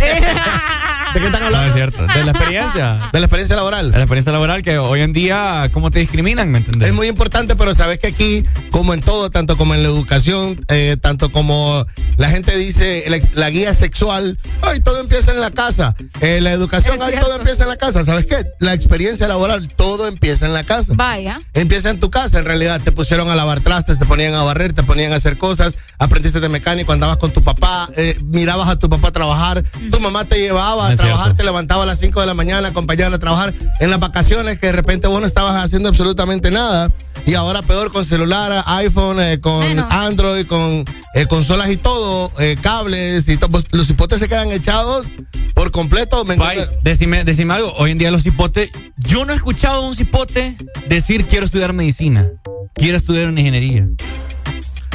[1.20, 1.66] qué están No, hablando?
[1.68, 2.06] es cierto.
[2.06, 3.10] De la experiencia.
[3.12, 3.90] De la experiencia laboral.
[3.90, 6.50] De la experiencia laboral que hoy en día, ¿cómo te discriminan?
[6.52, 6.88] ¿Me entendés?
[6.88, 10.62] Es muy importante, pero sabes que aquí, como en todo, tanto como en la educación,
[10.68, 15.50] eh, tanto como la gente dice la, la guía sexual, ay, todo empieza en la
[15.50, 15.94] casa.
[16.20, 17.26] Eh, la educación, cierto.
[17.26, 18.04] todo empieza en la casa.
[18.04, 18.36] ¿Sabes qué?
[18.60, 20.92] La experiencia laboral, todo empieza en la casa.
[20.94, 21.40] Vaya.
[21.54, 22.80] Empieza en tu casa, en realidad.
[22.82, 26.40] Te pusieron a lavar trastes, te ponían a barrer, te ponían a hacer cosas, aprendiste
[26.40, 30.38] de mecánico, andabas con tu papá, eh, mirabas a tu papá trabajar, tu mamá te
[30.38, 31.36] llevaba a trabajar, cierto.
[31.36, 34.66] te levantaba a las 5 de la mañana, acompañaba a trabajar en las vacaciones, que
[34.68, 36.90] de repente vos no estabas haciendo absolutamente nada.
[37.26, 39.86] Y ahora peor con celular, iPhone, eh, con Menos.
[39.90, 40.84] Android, con
[41.14, 43.50] eh, consolas y todo, eh, cables y todo.
[43.50, 45.06] Pues, Los hipotes se quedan echados
[45.54, 46.24] por completo.
[46.24, 46.36] ¿me
[46.82, 47.72] decime, decime algo.
[47.78, 48.70] Hoy en día los cipotes.
[48.98, 50.56] Yo no he escuchado a un cipote
[50.88, 52.26] decir quiero estudiar medicina.
[52.74, 53.86] Quiero estudiar una ingeniería.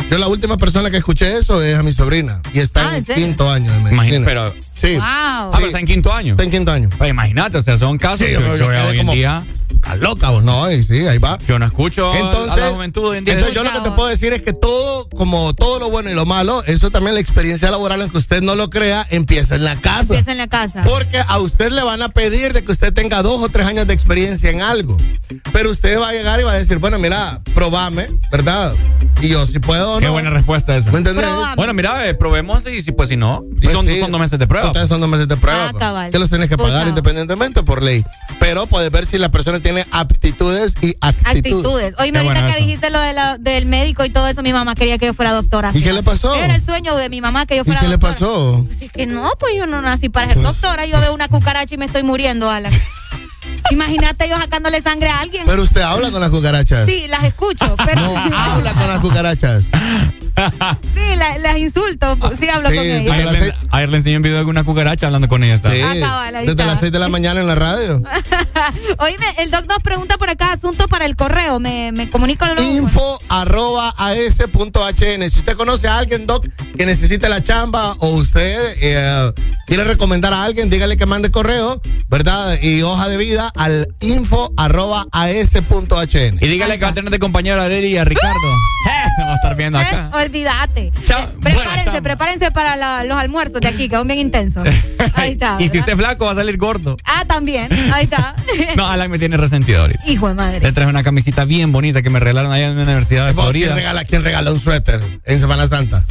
[0.10, 3.06] Yo la última persona que escuché eso es a mi sobrina y está Ah, ¿en
[3.06, 4.26] quinto año de medicina.
[4.26, 4.56] pero.
[4.74, 4.94] sí.
[4.96, 5.02] Wow.
[5.04, 6.32] Ah, pero está en quinto año.
[6.34, 6.90] Está en quinto año.
[6.98, 9.46] Pues imagínate, o sea, son casos Sí, que yo- yo, yo hoy en como- día.
[9.82, 11.40] Está loca vos, no, y sí, ahí va.
[11.48, 13.34] Yo no escucho Entonces, a la juventud en día.
[13.36, 16.14] entonces yo lo que te puedo decir es que todo, como todo lo bueno y
[16.14, 19.80] lo malo, eso también la experiencia laboral, aunque usted no lo crea, empieza en la
[19.80, 20.02] casa.
[20.02, 20.84] Empieza en la casa.
[20.84, 23.88] Porque a usted le van a pedir de que usted tenga dos o tres años
[23.88, 24.98] de experiencia en algo.
[25.54, 28.74] Pero usted va a llegar y va a decir, bueno, mira, probame, ¿verdad?
[29.22, 30.92] Y yo, si puedo o Qué buena respuesta esa.
[30.92, 31.26] ¿Me entendés?
[31.26, 31.56] Probame.
[31.56, 33.44] Bueno, mira, eh, probemos y si pues si no.
[33.58, 34.00] Y Pues son, sí.
[34.02, 34.68] son dos meses de prueba.
[34.68, 35.68] Ustedes son dos meses de prueba.
[35.68, 36.12] Ah, pues, cabal.
[36.12, 38.04] que los tienes que pagar independientemente por ley.
[38.42, 41.26] Pero puedes ver si la persona tiene aptitudes y actitudes.
[41.38, 41.94] Actitudes.
[42.00, 42.60] Oye, ahorita bueno que eso.
[42.60, 45.32] dijiste lo de la- del médico y todo eso, mi mamá quería que yo fuera
[45.34, 45.72] doctora.
[45.74, 46.34] ¿Y qué le pasó?
[46.36, 48.64] Era el sueño de mi mamá que yo ¿Y fuera qué le pasó?
[48.68, 50.86] Pues es que no, pues yo no nací para ser doctora.
[50.86, 52.72] Yo veo una cucaracha y me estoy muriendo, Alan.
[53.72, 55.44] Imagínate yo sacándole sangre a alguien.
[55.46, 56.86] Pero usted habla con las cucarachas.
[56.88, 59.66] sí, las escucho, pero No, habla con las cucarachas.
[60.96, 62.18] sí, la- las insulto.
[62.18, 63.14] pues, Sí, hablo Sí, con ellas.
[63.14, 65.56] Ayer le, seis- ayer le enseñé un video de una cucaracha hablando con ella.
[65.56, 65.72] ¿está?
[65.72, 66.66] Sí, Ah, cabal, ahí desde está.
[66.66, 68.02] las 6 de la mañana en la radio.
[69.00, 71.60] Oíme, el doc nos pregunta por acá asunto para el correo.
[71.60, 72.62] Me, me comunico luego.
[72.62, 75.30] Info arroba as.hn.
[75.30, 76.46] Si usted conoce a alguien, Doc,
[76.78, 79.32] que necesite la chamba o usted eh,
[79.68, 82.58] quiere recomendar a alguien, dígale que mande correo, ¿verdad?
[82.62, 86.38] Y hoja de vida al info arroba as.hn.
[86.42, 88.38] Y dígale que va a tener de compañero a Arely y a Ricardo.
[88.88, 90.06] Eh, Vamos a estar viendo acá.
[90.06, 90.68] Eh, Buena
[91.42, 92.02] prepárense, chamba.
[92.02, 94.68] prepárense para la- los almuerzos de aquí, que son bien intensos.
[95.16, 95.56] Ahí está.
[95.60, 95.80] y si ¿verdad?
[95.80, 96.98] usted es flaco, va a salir gordo.
[97.06, 97.68] Ah, también.
[97.94, 98.36] Ahí está.
[98.76, 100.00] No, Alan me tiene resentido ahorita.
[100.08, 100.60] Hijo de madre.
[100.60, 103.44] Le traje una camisita bien bonita que me regalaron allá en la Universidad de ¿Quién
[103.44, 103.76] Florida.
[103.76, 106.06] regala, ¿Quién regala un suéter en Semana Santa?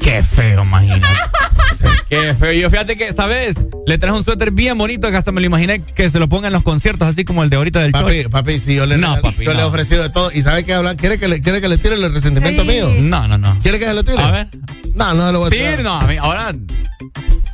[0.00, 1.06] Qué feo, imagínate.
[2.08, 2.52] Qué feo.
[2.52, 3.56] Yo fíjate que, ¿sabes?
[3.86, 6.48] Le traje un suéter bien bonito que hasta me lo imaginé que se lo ponga
[6.48, 9.18] en los conciertos, así como el de ahorita del Papi, papi, si yo le, No,
[9.20, 9.68] papi, yo le he no.
[9.68, 10.30] ofrecido de todo.
[10.32, 10.96] ¿Y sabe qué hablan?
[10.96, 12.68] ¿Quiere que le, quiere que le tire el resentimiento Sí.
[12.68, 12.88] mío?
[13.02, 13.58] No, no, no.
[13.60, 14.22] ¿Quiere que se lo tire?
[14.22, 14.48] A ver.
[14.94, 15.70] No, no se lo voy a tirar.
[15.72, 16.52] Tire, no, a mí, ahora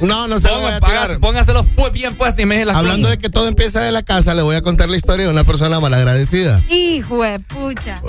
[0.01, 1.19] No, no se lo voy a paga- tirar.
[1.21, 3.19] póngaselos pu- bien puestos y me deje las Hablando cosas.
[3.19, 5.43] de que todo empieza de la casa, le voy a contar la historia de una
[5.45, 6.63] persona malagradecida.
[6.69, 8.01] Hijo de pucha.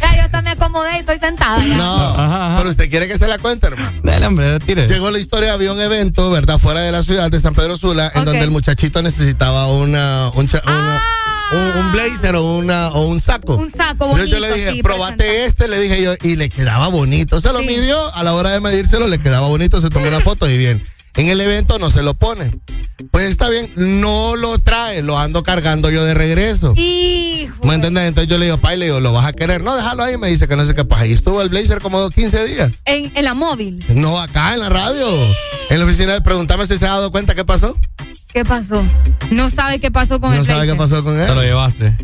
[0.00, 1.76] Ya, yo hasta me acomodé y estoy sentada ya.
[1.76, 2.58] No, Ajá, ajá.
[2.58, 4.00] pero usted quiere que se la cuente, hermano.
[4.02, 4.88] Dale, hombre, tire.
[4.88, 6.58] Llegó la historia, había un evento, ¿verdad?
[6.58, 10.48] Fuera de la ciudad de San Pedro Sula, en donde el muchachito necesitaba una, un,
[10.48, 11.00] cha- una-
[11.52, 13.56] un, un blazer o, una, o un saco.
[13.56, 16.48] Un saco Entonces yo bonito, le dije, sí, probate este, le dije yo, y le
[16.50, 17.40] quedaba bonito.
[17.40, 17.66] Se lo Sí.
[17.66, 20.82] midió, a la hora de medírselo le quedaba bonito, se tomó una foto y bien.
[21.16, 22.52] En el evento no se lo pone.
[23.10, 26.74] Pues está bien, no lo trae, lo ando cargando yo de regreso.
[26.76, 27.54] Hijo.
[27.64, 28.04] ¿Me entiendes?
[28.06, 29.60] Entonces yo le digo, pai, le digo, ¿lo vas a querer?
[29.62, 30.16] No, déjalo ahí.
[30.16, 31.02] Me dice que no sé qué pasa.
[31.02, 32.70] Ahí estuvo el blazer como 15 días.
[32.84, 33.84] En, en la móvil.
[33.88, 35.06] No, acá en la radio.
[35.70, 37.76] En la oficina, pregúntame si se ha dado cuenta qué pasó.
[38.32, 38.82] ¿Qué pasó?
[39.30, 41.48] No sabe qué pasó con No el sabe qué pasó con Te lo él.
[41.48, 41.94] llevaste.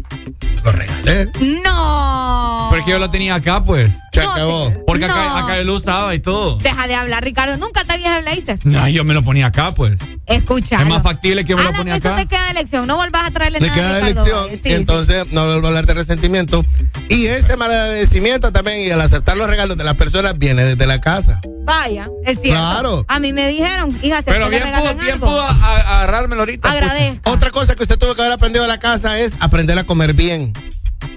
[0.65, 1.31] Lo regalé.
[1.65, 2.69] No.
[2.71, 3.91] Porque yo lo tenía acá, pues.
[4.13, 4.73] Se No, acabó.
[4.87, 5.13] Porque No.
[5.13, 6.57] acá, acá yo lo usaba y todo.
[6.59, 7.57] Deja de hablar, Ricardo.
[7.59, 8.59] Nunca te viejas el blazer.
[8.65, 9.99] No, yo me lo ponía acá, pues.
[10.27, 10.81] Escucha.
[10.81, 12.17] Es más factible que yo me lo ponía eso acá.
[12.17, 12.87] te queda de elección.
[12.87, 14.61] No vuelvas a traerle Le nada queda a de Ricardo elección.
[14.63, 16.65] Sí, y entonces no vuelvo a hablar de resentimiento.
[17.11, 21.01] Y ese malagradecimiento también, y al aceptar los regalos de las personas, viene desde la
[21.01, 21.41] casa.
[21.65, 22.61] Vaya, es cierto.
[22.61, 23.05] Claro.
[23.09, 26.69] A mí me dijeron, hija, si Pero bien pudo, bien pudo a- a- agarrármelo ahorita.
[26.69, 26.75] pues.
[26.83, 27.31] agradezca.
[27.31, 30.13] Otra cosa que usted tuvo que haber aprendido en la casa es aprender a comer
[30.13, 30.53] bien.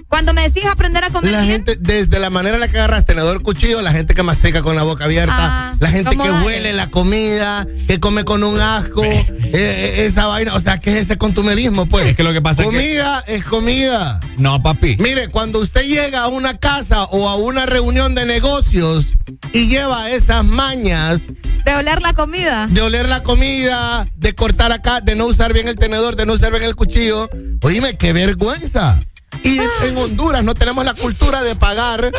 [0.08, 2.78] Cuando me decís aprender a comer La bien, gente, desde la manera en la que
[2.78, 6.24] agarras tenedor, cuchillo, la gente que mastica con la boca abierta, Ah, la gente ¿cómo
[6.24, 6.46] que dale?
[6.46, 10.90] huele la comida, que come con un asco, eh, eh, esa vaina, o sea, ¿qué
[10.90, 12.06] es ese contumerismo, pues?
[12.06, 14.18] Es que lo que pasa es que- comida es comida.
[14.38, 14.96] No, papi.
[14.98, 19.08] Mire, cuando usted llega a una casa o a una reunión de negocios
[19.52, 21.22] y lleva esas mañas
[21.66, 22.66] de oler la comida.
[22.70, 26.32] de oler la comida, de cortar acá, de no usar bien el tenedor, de no
[26.32, 27.28] usar bien el cuchillo,
[27.60, 28.98] oíme, qué vergüenza.
[29.42, 32.10] Y en Honduras no tenemos la cultura de pagar.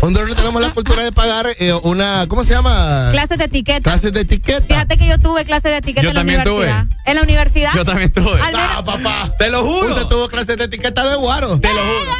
[0.00, 3.08] Honduras no tenemos la cultura de pagar eh, una, ¿cómo se llama?
[3.10, 3.80] Clases de etiqueta.
[3.80, 4.66] Clases de etiqueta.
[4.66, 6.54] Fíjate que yo tuve clases de etiqueta Yo en la también tuve.
[6.66, 6.86] universidad.
[7.04, 7.72] ¿En la universidad?
[7.74, 8.40] Yo también tuve.
[8.40, 9.34] Al menos- Ah, papá.
[9.38, 9.88] Te lo juro.
[9.94, 11.58] Usted tuvo clases de etiqueta de guaro.
[11.58, 12.12] Te lo juro.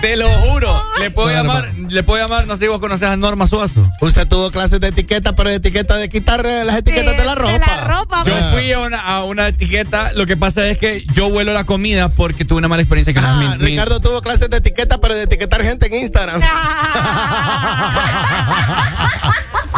[0.00, 0.84] Te lo juro.
[1.00, 3.90] Le puedo No, llamar, le puedo llamar, no sé si vos conoces a Norma Suazo.
[4.00, 7.52] Usted tuvo clases de etiqueta, pero de etiqueta de quitar las etiquetas de la ropa.
[7.52, 8.22] De la ropa.
[8.26, 8.50] Yo Ah.
[8.52, 12.08] fui a una, a una etiqueta, lo que pasa es que yo vuelo la comida
[12.10, 14.58] porque tuve una mala experiencia que no Ah, es mi- mi- Ricardo tuvo clases de
[14.58, 16.40] etiqueta, pero de etiquetar gente en Instagram.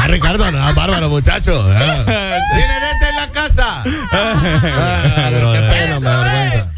[0.01, 1.53] Ah, Ricardo, no, bárbaro, muchacho.
[1.75, 2.05] Ah.
[2.07, 3.83] Tiene gente en la casa.
[4.13, 6.77] Ah, qué pena, me avergüenza.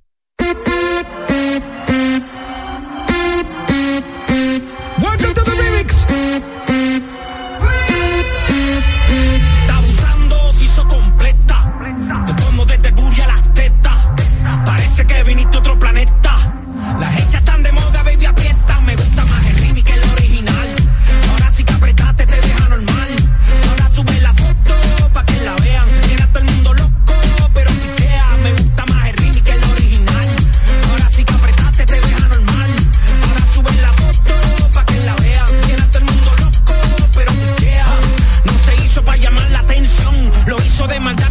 [40.87, 41.30] De maldad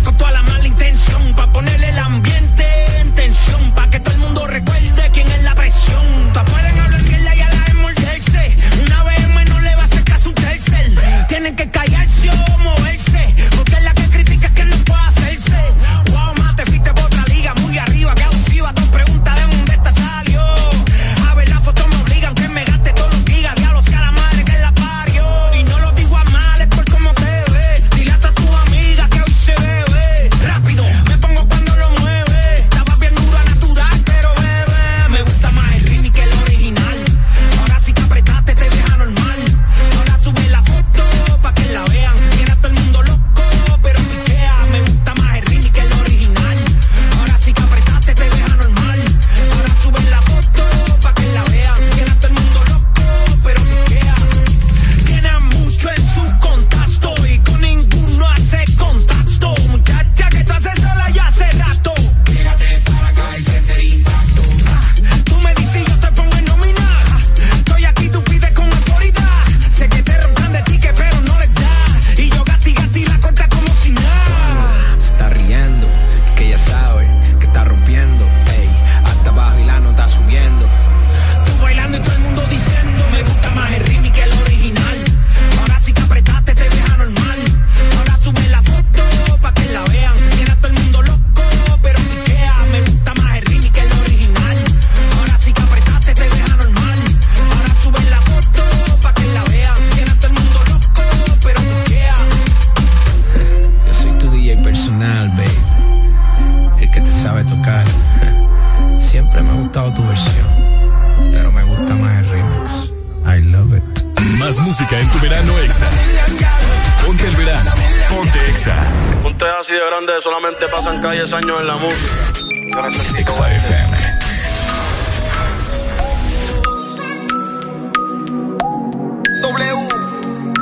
[121.30, 122.10] 10 años en la música.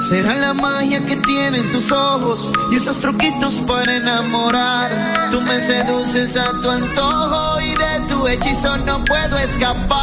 [0.08, 5.30] Será la magia que tienen tus ojos y esos truquitos para enamorar.
[5.30, 9.97] Tú me seduces a tu antojo y de tu hechizo no puedo escapar.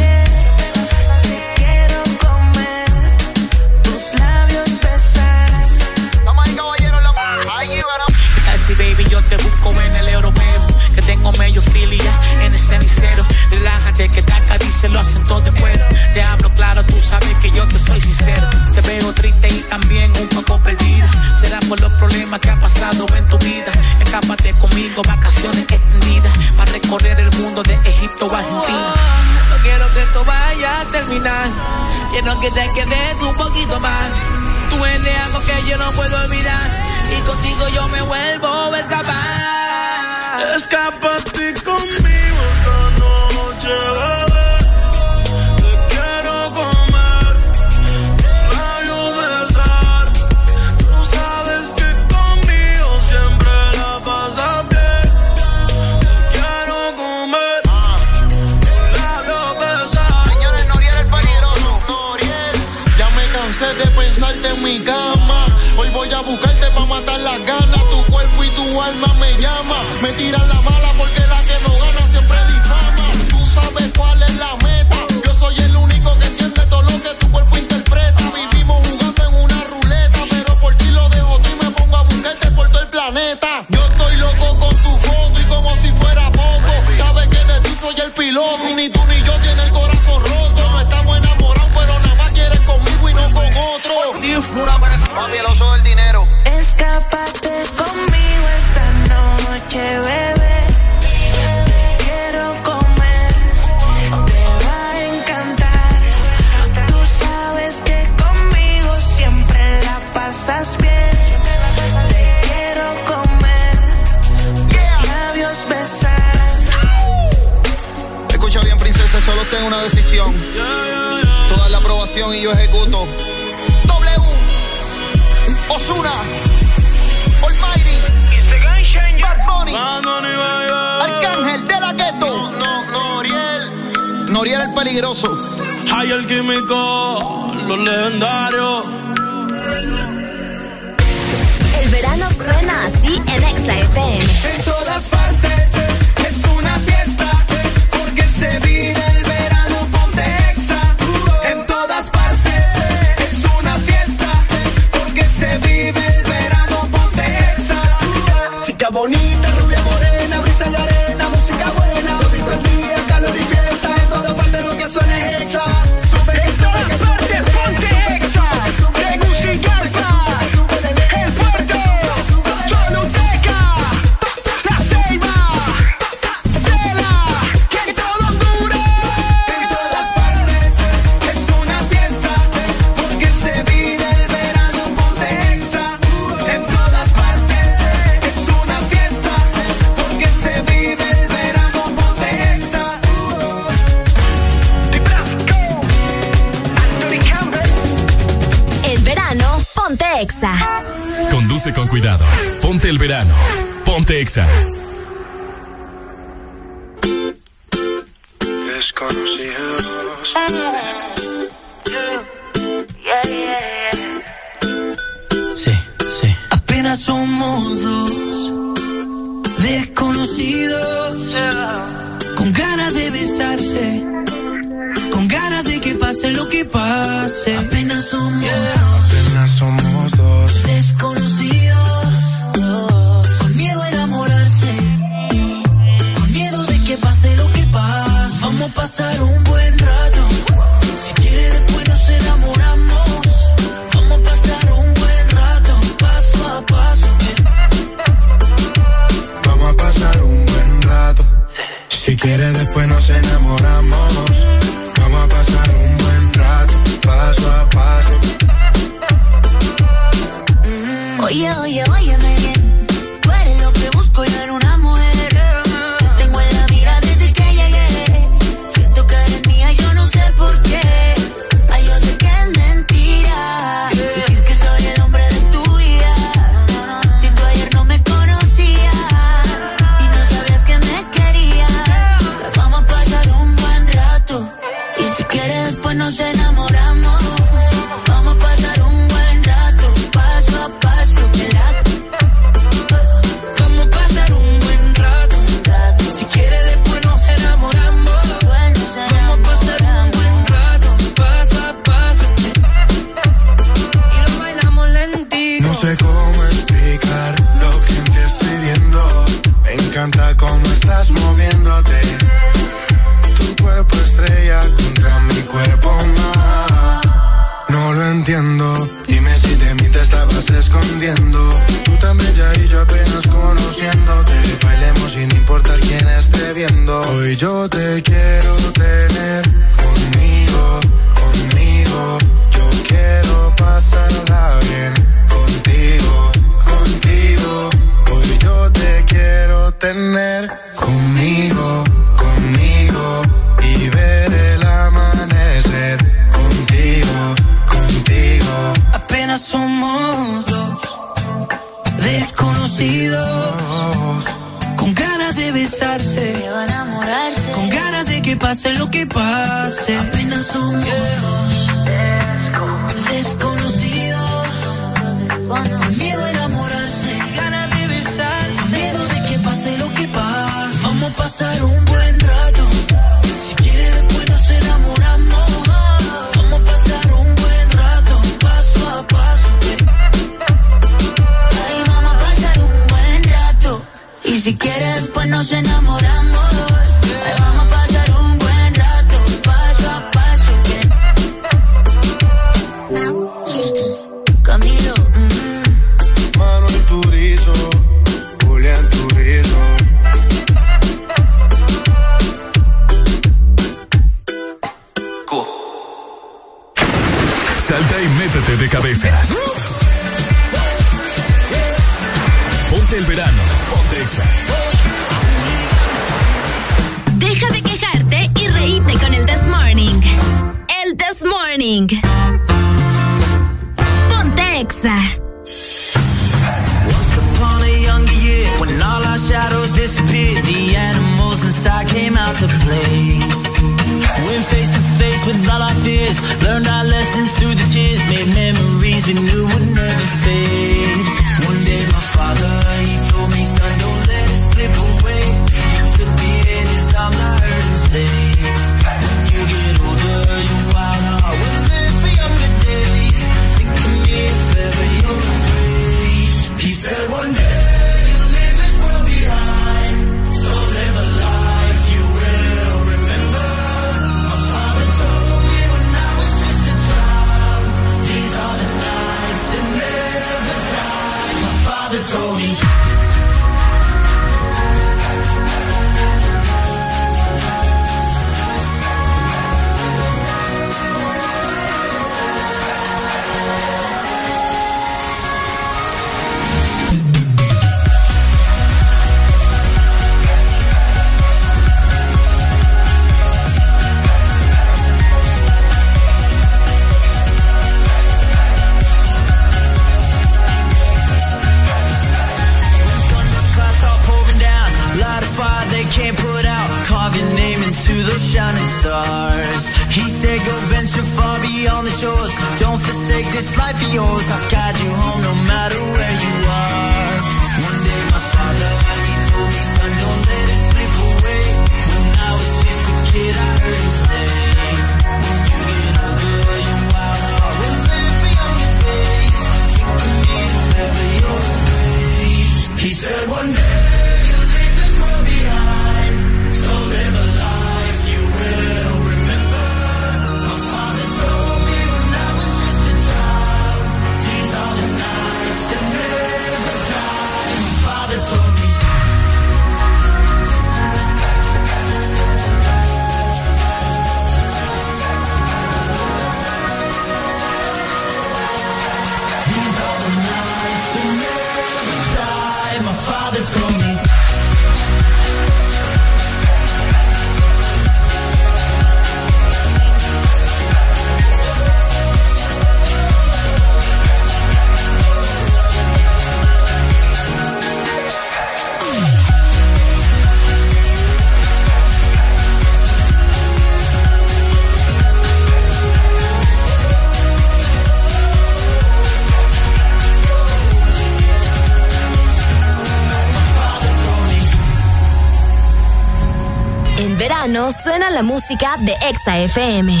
[598.14, 600.00] La música de Exa FM.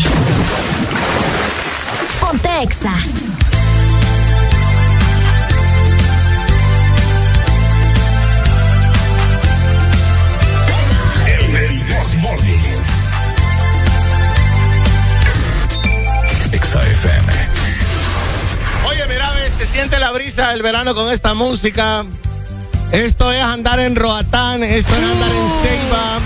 [2.20, 2.94] Ponte Exa.
[16.52, 17.32] Exa FM.
[18.86, 22.04] Oye, mira, ves, se siente la brisa del verano con esta música.
[22.92, 26.20] Esto es andar en Roatán, esto es andar en Ceiba,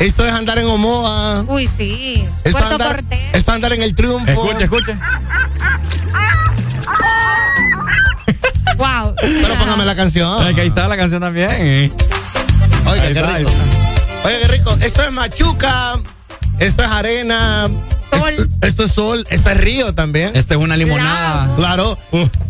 [0.00, 2.24] esto es andar en Omoa, Uy, sí.
[2.26, 3.18] esto es Puerto andar, Cortés.
[3.32, 4.30] esto es andar en el Triunfo.
[4.30, 4.98] Escuche, escuche.
[8.78, 9.14] Wow.
[9.18, 10.42] Pero póngame la canción.
[10.42, 11.48] Ay, que ahí está la canción también.
[11.50, 11.90] eh.
[12.86, 13.50] Oiga, Ahí qué está, rico.
[14.24, 14.76] Oye, qué rico.
[14.82, 15.94] Esto es machuca,
[16.58, 17.70] esto es arena,
[18.12, 20.32] Esto, esto es sol, esto es río también.
[20.36, 21.48] Esta es una limonada.
[21.56, 21.96] Claro.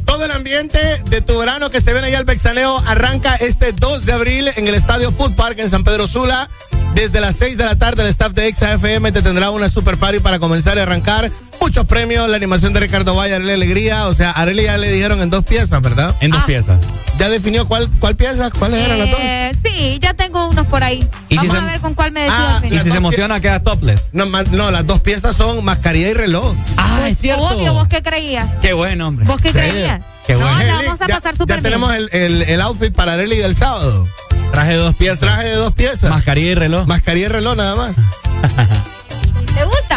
[0.04, 4.04] Todo el ambiente de tu verano que se ven allá al Bexaneo arranca este 2
[4.04, 6.48] de abril en el Estadio Food Park en San Pedro Sula.
[6.96, 9.96] Desde las 6 de la tarde, el staff de Exa FM te tendrá una super
[9.98, 11.30] party para comenzar y arrancar.
[11.60, 14.06] Muchos premios, la animación de Ricardo Valle, Arely Alegría.
[14.08, 16.14] O sea, Arely ya le dijeron en dos piezas, ¿verdad?
[16.20, 16.46] En dos Ah.
[16.46, 16.78] piezas.
[17.18, 18.50] ¿Ya definió cuál, cuál pieza?
[18.50, 19.20] ¿Cuáles eran las dos?
[19.22, 21.06] Eh, sí, ya tengo unos por ahí.
[21.28, 22.78] ¿Y si Vamos se- a ver con cuál me decido Ah, al final.
[22.80, 24.00] Y si se emociona, queda topless.
[24.12, 26.54] No, ma- no, las dos piezas son mascarilla y reloj.
[26.78, 27.42] Ah, es cierto.
[27.44, 28.48] Obvio, ¿vos qué creías?
[28.62, 29.26] Qué bueno, hombre.
[29.26, 29.58] ¿Vos qué Sí.
[29.58, 30.02] creías?
[30.26, 30.52] Qué no, bueno.
[30.52, 31.62] la Arely, vamos a ya- pasar ya, súper bien.
[31.62, 34.06] tenemos el, el- el outfit para Arely del sábado.
[34.50, 35.20] Traje de dos piezas.
[35.20, 36.10] Traje de dos piezas.
[36.10, 36.86] Mascarilla y reloj.
[36.86, 37.96] Mascarilla y reloj nada más.
[39.54, 39.96] ¿Te gusta?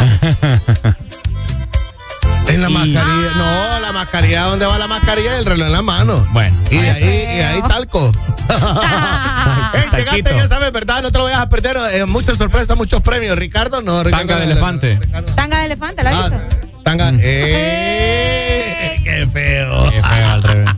[2.48, 3.30] En la Y- mascarilla.
[3.36, 5.38] No, la mascarilla, ¿dónde va la mascarilla?
[5.38, 6.26] El reloj en la mano.
[6.32, 6.56] Bueno.
[6.70, 8.12] Y de ahí, y de ahí talco.
[9.72, 11.02] Ey, llegaste, ya sabes, ¿verdad?
[11.02, 11.78] No te lo vayas a perder.
[11.92, 13.36] Eh, muchas sorpresas, muchos premios.
[13.38, 14.02] Ricardo, no.
[14.02, 14.98] Ricardo, Tanga de elefante.
[15.00, 15.32] Ricardo.
[15.34, 16.38] Tanga de elefante, ¿la Ah, viste?
[16.82, 17.12] tanga.
[17.20, 19.00] ¡Eh!
[19.04, 19.90] ¡Qué feo!
[19.90, 20.70] Qué feo al revés.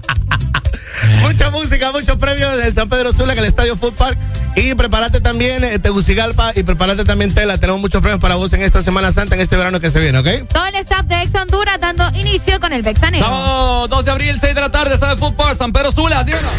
[1.23, 4.19] Mucha música, muchos premios de San Pedro Sula en el Estadio Food Park.
[4.55, 7.59] Y prepárate también eh, Tegucigalpa y prepárate también Tela.
[7.59, 10.19] Tenemos muchos premios para vos en esta Semana Santa, en este verano que se viene,
[10.19, 10.47] ¿ok?
[10.53, 13.25] Todo el staff de Ex Honduras dando inicio con el Bexaneo.
[13.25, 16.53] Sábado 2 de abril, 6 de la tarde, está el fútbol, San Pedro Sula, díganos.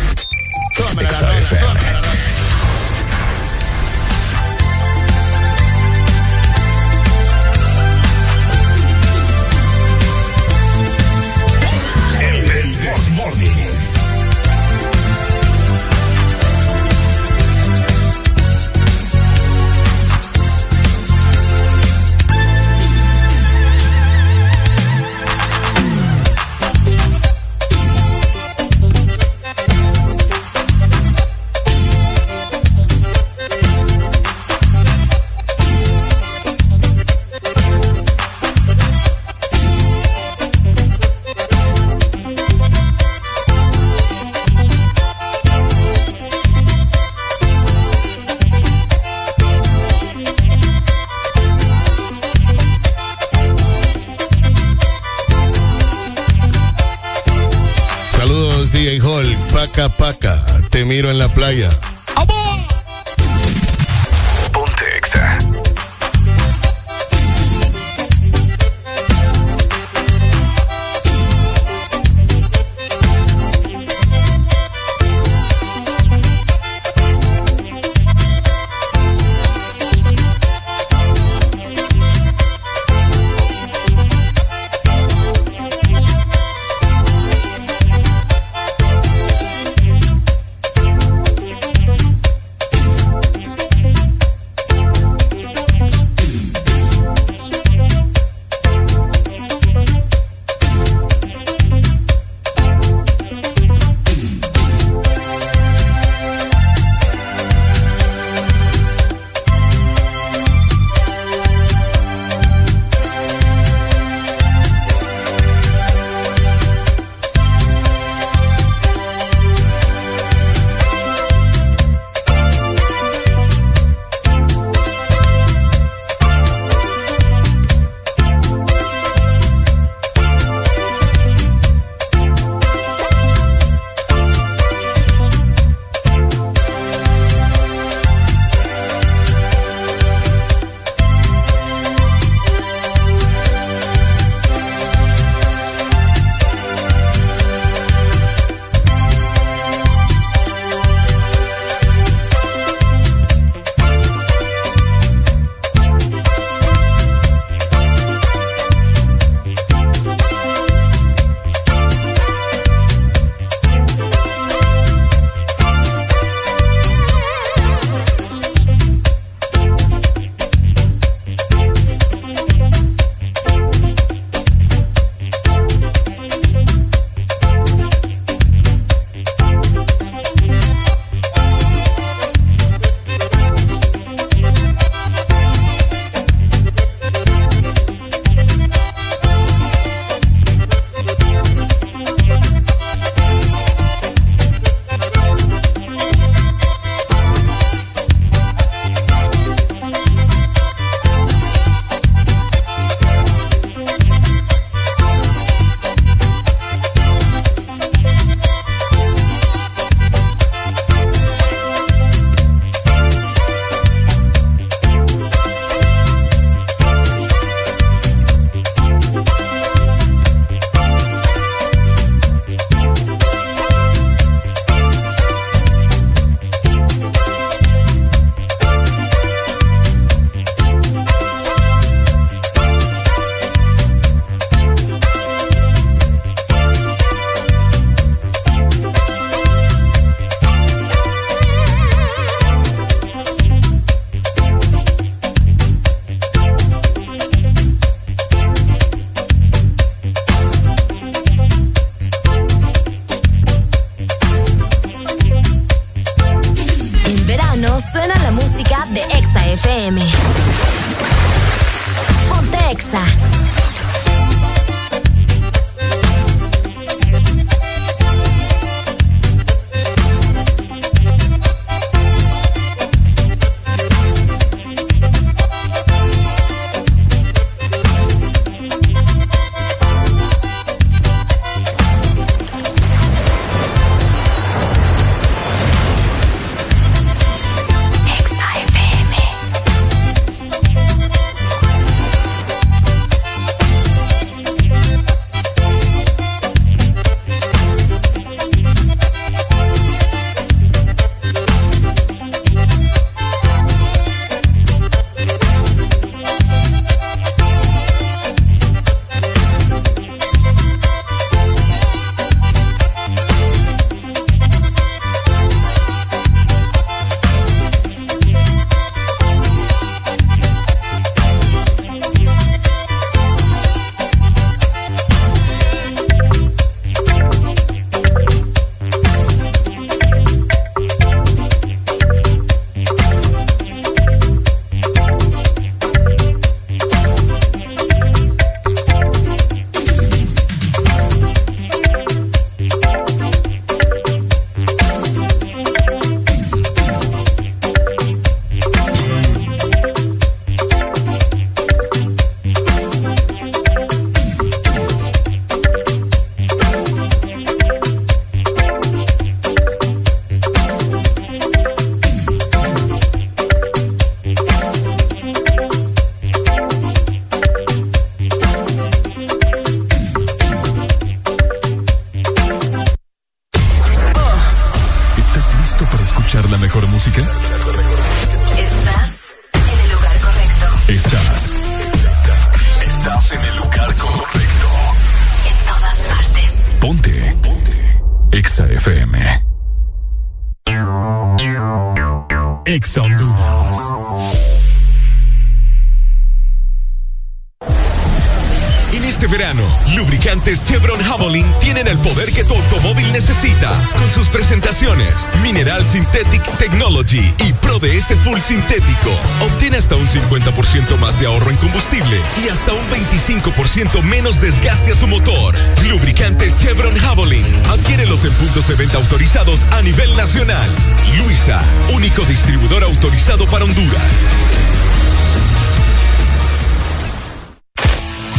[408.03, 409.11] Full Sintético.
[409.41, 414.91] Obtén hasta un 50% más de ahorro en combustible y hasta un 25% menos desgaste
[414.91, 415.55] a tu motor.
[415.87, 417.45] Lubricantes Chevron Javelin.
[417.69, 420.69] Adquiérelos en puntos de venta autorizados a nivel nacional.
[421.17, 421.61] Luisa,
[421.93, 424.11] único distribuidor autorizado para Honduras.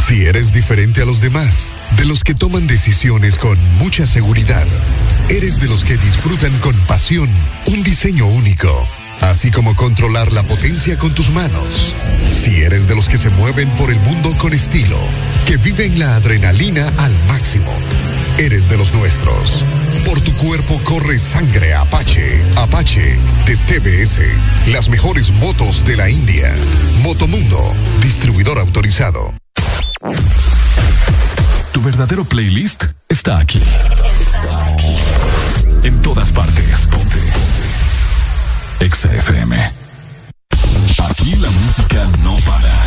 [0.07, 4.67] Si eres diferente a los demás, de los que toman decisiones con mucha seguridad,
[5.29, 7.27] eres de los que disfrutan con pasión
[7.65, 8.87] un diseño único,
[9.35, 11.93] así como controlar la potencia con tus manos.
[12.31, 14.97] Si eres de los que se mueven por el mundo con estilo,
[15.45, 17.69] que viven la adrenalina al máximo,
[18.37, 19.65] eres de los nuestros.
[20.05, 22.41] Por tu cuerpo corre sangre Apache.
[22.55, 24.21] Apache de TBS.
[24.71, 26.55] Las mejores motos de la India.
[27.01, 27.59] Motomundo,
[28.01, 29.33] distribuidor autorizado.
[31.73, 33.61] Tu verdadero playlist está aquí.
[34.21, 34.95] Está aquí.
[35.83, 36.87] En todas partes.
[38.79, 38.85] Ponte.
[38.85, 39.73] Exa FM.
[41.09, 42.83] Aquí la música no para.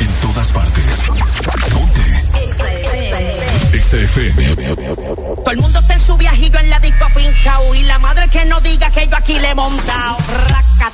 [0.00, 1.02] En todas partes.
[1.72, 2.24] Ponte.
[3.76, 4.74] Exa FM.
[4.74, 8.44] Todo el mundo está en su viajillo en la disco fincao y la madre que
[8.46, 10.16] no diga que yo aquí le he montado.
[10.48, 10.92] Raca,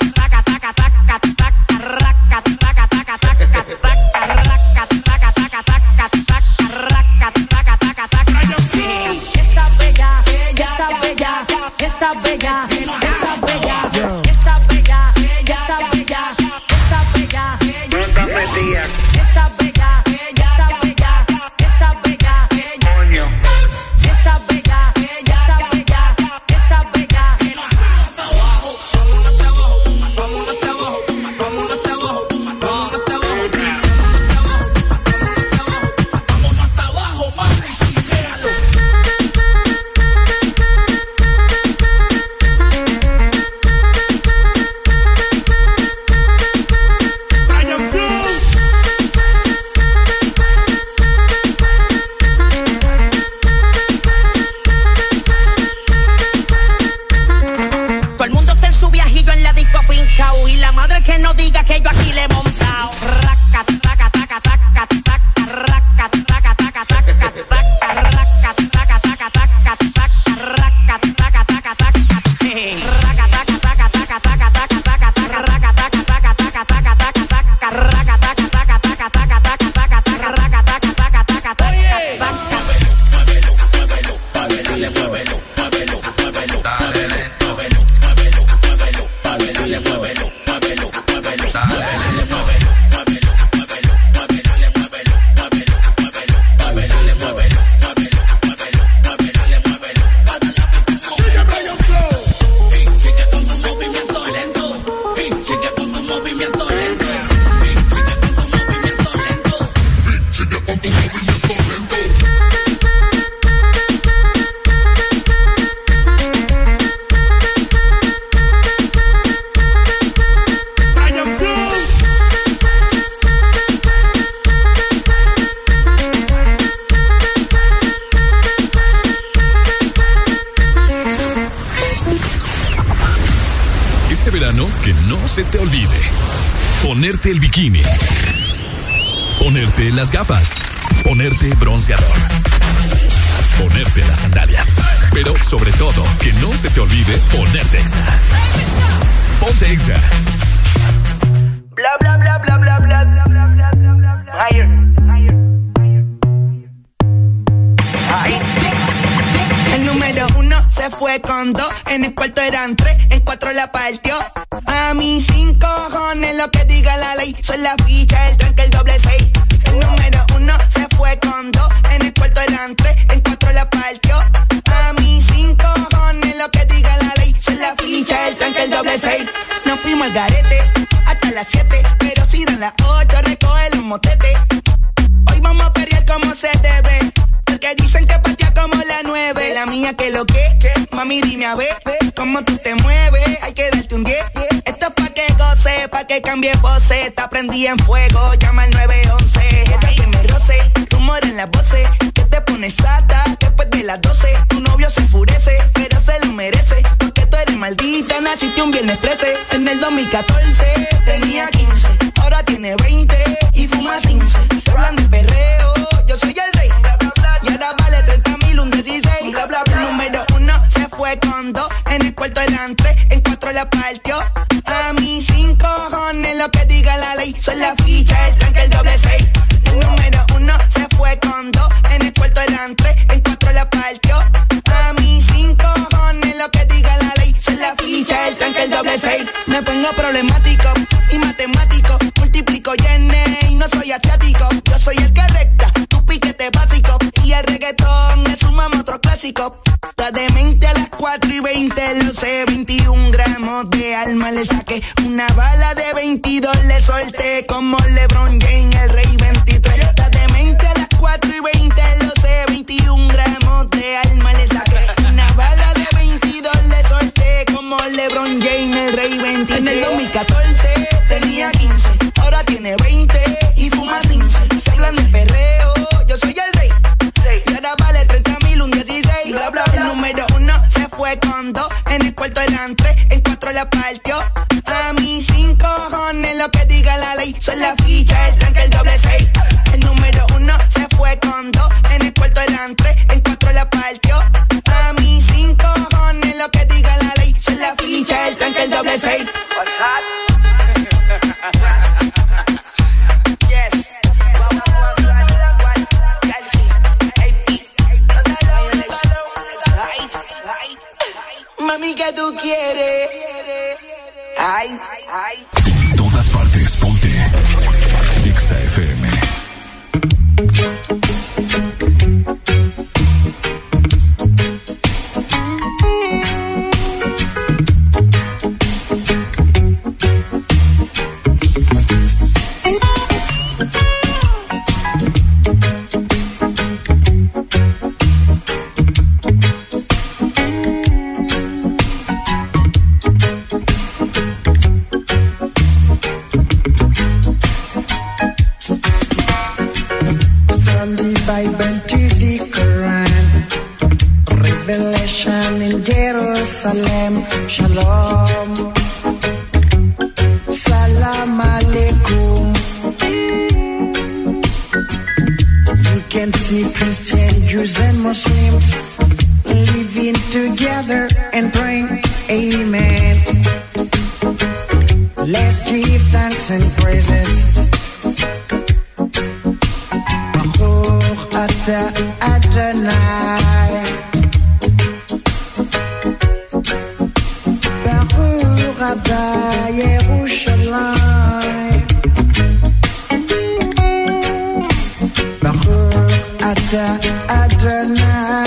[397.28, 398.44] Adonai.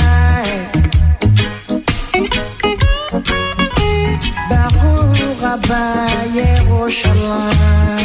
[5.58, 6.08] Abba
[6.38, 7.97] Yerushalayim.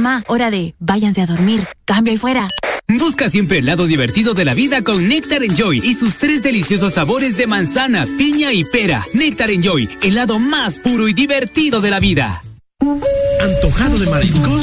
[0.00, 1.68] Mamá, hora de váyanse a dormir.
[1.84, 2.48] Cambio y fuera.
[2.88, 6.94] Busca siempre el lado divertido de la vida con Nectar Enjoy y sus tres deliciosos
[6.94, 9.04] sabores de manzana, piña y pera.
[9.14, 12.42] Nectar Enjoy, el lado más puro y divertido de la vida.
[13.40, 14.62] ¿Antojado de mariscos?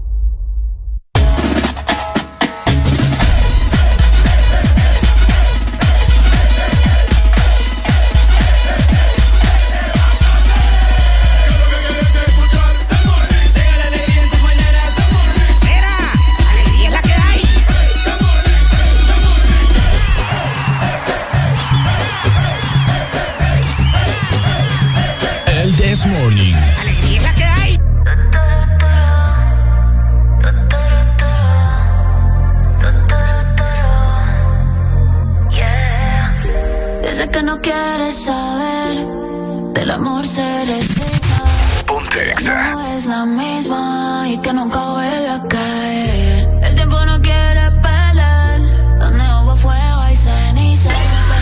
[44.51, 46.49] Que nunca vuelve a caer.
[46.63, 48.59] El tiempo no quiere pelear.
[48.99, 50.89] Donde hubo fuego hay ceniza.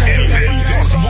[0.06, 1.08] Si.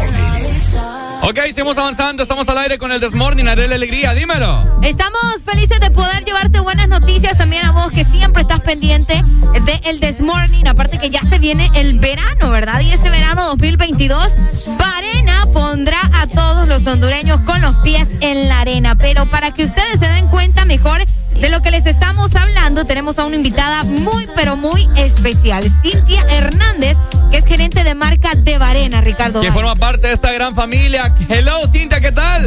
[1.21, 2.23] Ok, seguimos avanzando.
[2.23, 3.47] Estamos al aire con el Desmorning.
[3.47, 4.13] Haré la alegría.
[4.13, 4.79] Dímelo.
[4.81, 9.21] Estamos felices de poder llevarte buenas noticias también a vos que siempre estás pendiente
[9.65, 10.65] de el This Morning.
[10.67, 12.79] Aparte que ya se viene el verano, ¿verdad?
[12.79, 14.33] Y este verano 2022,
[14.77, 18.95] Barena pondrá a todos los hondureños con los pies en la arena.
[18.95, 21.03] Pero para que ustedes se den cuenta mejor
[21.39, 25.63] de lo que les estamos hablando, tenemos a una invitada muy, pero muy especial.
[25.81, 26.97] Cintia Hernández,
[27.31, 29.39] que es gerente de marca de Barena, Ricardo.
[29.39, 31.13] Que forma parte de esta gran familia.
[31.29, 32.43] Hello, Cintia, ¿qué tal?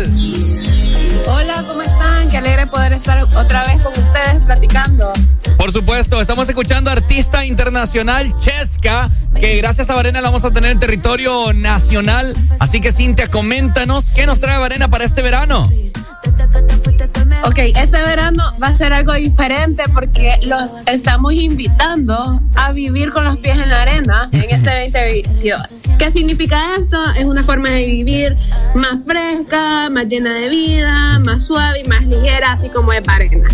[1.26, 2.30] Hola, ¿cómo están?
[2.30, 5.12] Qué alegre poder estar otra vez con ustedes platicando.
[5.56, 10.50] Por supuesto, estamos escuchando a artista internacional Chesca, que gracias a Varena la vamos a
[10.50, 12.34] tener en territorio nacional.
[12.58, 15.70] Así que Cintia, coméntanos qué nos trae Varena para este verano.
[17.44, 23.24] Ok, este verano va a ser algo diferente porque los estamos invitando a vivir con
[23.24, 25.58] los pies en la arena en este 2022.
[25.98, 26.98] ¿Qué significa esto?
[27.18, 28.36] Es una forma de vivir
[28.76, 33.48] más fresca, más llena de vida, más suave y más ligera, así como de arena.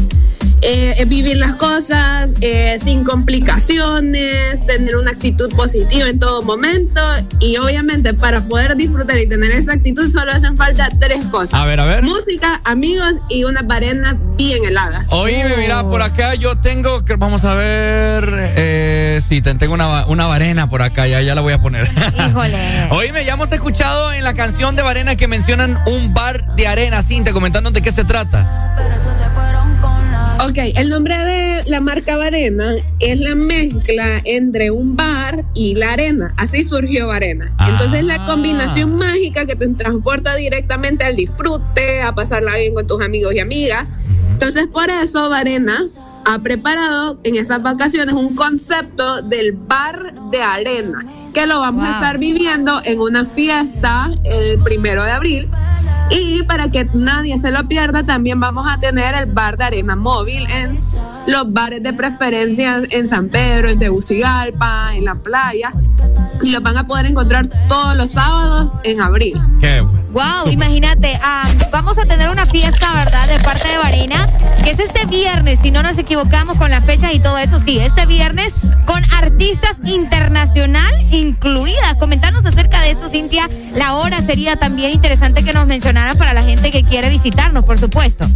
[0.60, 7.00] Eh, es vivir las cosas eh, sin complicaciones, tener una actitud positiva en todo momento
[7.40, 11.54] y obviamente para poder disfrutar y tener esa actitud solo hacen falta tres cosas.
[11.60, 12.02] A ver, a ver.
[12.02, 15.04] Música, amigos y una arena bien helada.
[15.10, 20.06] Oíme, mira, por acá yo tengo, que- vamos a ver, eh, sí, te- tengo una,
[20.06, 21.88] una varena por acá, ya, ya la voy a poner.
[22.28, 22.88] Híjole.
[22.90, 27.02] Oíme, ya hemos escuchado en la canción de Varena que mencionan un bar de arena,
[27.02, 28.74] Cintia, comentando de qué se trata.
[30.40, 35.92] Ok, el nombre de la marca Varena es la mezcla entre un bar y la
[35.92, 36.32] arena.
[36.36, 37.56] Así surgió Varena.
[37.68, 43.02] Entonces la combinación mágica que te transporta directamente al disfrute, a pasarla bien con tus
[43.02, 43.92] amigos y amigas.
[44.30, 45.80] Entonces por eso Varena
[46.24, 51.04] ha preparado en esas vacaciones un concepto del bar de arena.
[51.34, 55.48] que lo vamos a estar viviendo en una fiesta el primero de abril.
[56.10, 59.96] Y para que nadie se lo pierda, también vamos a tener el bar de arena
[59.96, 60.78] móvil en
[61.26, 65.72] los bares de preferencia en San Pedro, en Tegucigalpa, en la playa.
[66.40, 69.38] Y los van a poder encontrar todos los sábados en abril.
[69.60, 69.98] Qué bueno.
[70.10, 73.28] Wow, imagínate, ah, vamos a tener una fiesta, ¿verdad?
[73.28, 74.26] De parte de Varena,
[74.64, 77.78] que es este viernes, si no nos equivocamos con las fechas y todo eso, sí,
[77.78, 81.94] este viernes con artistas internacional incluidas.
[81.98, 83.50] Comentanos acerca de esto, Cintia.
[83.74, 85.66] La hora sería también interesante que nos
[85.98, 88.26] mencionaran para la gente que quiere visitarnos, por supuesto.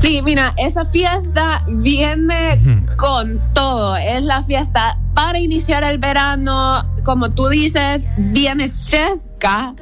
[0.00, 2.58] Sí, mira, esa fiesta viene
[2.96, 3.96] con todo.
[3.96, 6.82] Es la fiesta para iniciar el verano.
[7.04, 9.74] Como tú dices, viene Chesca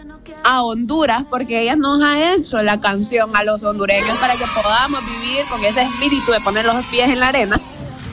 [0.45, 5.01] a Honduras porque ella nos ha hecho la canción a los hondureños para que podamos
[5.05, 7.61] vivir con ese espíritu de poner los pies en la arena.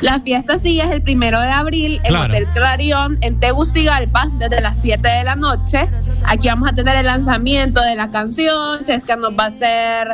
[0.02, 2.34] La fiesta sí es el primero de abril en Claro.
[2.34, 5.90] Hotel Clarion en Tegucigalpa desde las 7 de la noche.
[6.26, 8.84] Aquí vamos a tener el lanzamiento de la canción.
[8.84, 10.10] Chesca nos va a hacer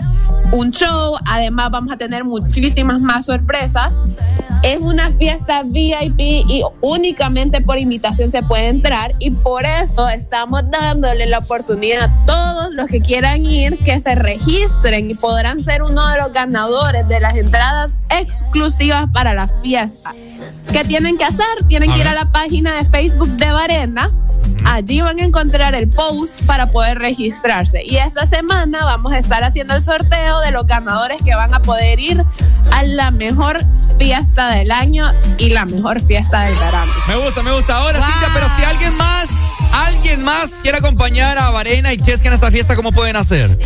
[0.51, 1.15] un show.
[1.25, 3.99] Además vamos a tener muchísimas más sorpresas.
[4.63, 10.61] Es una fiesta VIP y únicamente por invitación se puede entrar y por eso estamos
[10.69, 15.81] dándole la oportunidad a todos los que quieran ir que se registren y podrán ser
[15.81, 19.70] uno de los ganadores de las entradas exclusivas para la fiesta.
[20.71, 21.45] ¿Qué tienen que hacer?
[21.67, 24.11] Tienen A que ir a la página de Facebook de Varenda.
[24.65, 27.81] Allí van a encontrar el post para poder registrarse.
[27.85, 31.61] Y esta semana vamos a estar haciendo el sorteo de los ganadores que van a
[31.61, 32.23] poder ir
[32.71, 33.63] a la mejor
[33.97, 36.91] fiesta del año y la mejor fiesta del verano.
[37.07, 37.77] Me gusta, me gusta.
[37.77, 39.29] Ahora, Cintia, pero si alguien más,
[39.73, 43.57] alguien más quiere acompañar a Varena y Chesca en esta fiesta, ¿cómo pueden hacer?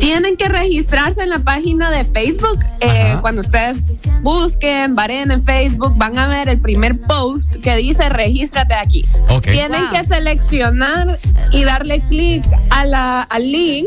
[0.00, 2.58] Tienen que registrarse en la página de Facebook.
[2.80, 3.78] Eh, cuando ustedes
[4.22, 9.04] busquen Varena en Facebook, van a ver el primer post que dice regístrate aquí.
[9.28, 9.44] Ok.
[9.50, 9.90] Tienen Wow.
[9.92, 11.18] que seleccionar
[11.52, 13.86] y darle clic a la, al link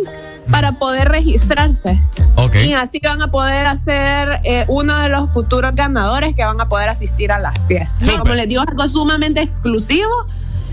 [0.50, 2.02] para poder registrarse.
[2.36, 2.56] Ok.
[2.66, 6.68] Y así van a poder hacer eh, uno de los futuros ganadores que van a
[6.70, 8.10] poder asistir a las fiestas.
[8.20, 10.10] Como les digo, algo sumamente exclusivo.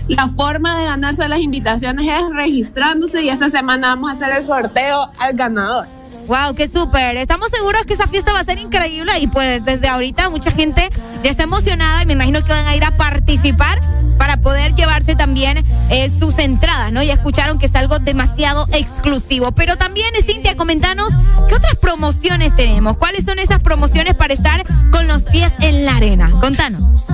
[0.07, 4.43] La forma de ganarse las invitaciones es registrándose y esta semana vamos a hacer el
[4.43, 5.87] sorteo al ganador.
[6.27, 7.17] Wow, qué súper.
[7.17, 10.89] Estamos seguros que esa fiesta va a ser increíble y pues desde ahorita mucha gente
[11.23, 13.81] ya está emocionada y me imagino que van a ir a participar
[14.17, 15.57] para poder llevarse también
[15.89, 17.03] eh, sus entradas, ¿no?
[17.03, 19.51] Ya escucharon que es algo demasiado exclusivo.
[19.51, 21.09] Pero también, Cintia, comentanos,
[21.47, 22.97] ¿qué otras promociones tenemos?
[22.97, 26.31] ¿Cuáles son esas promociones para estar con los pies en la arena?
[26.41, 27.07] Contanos.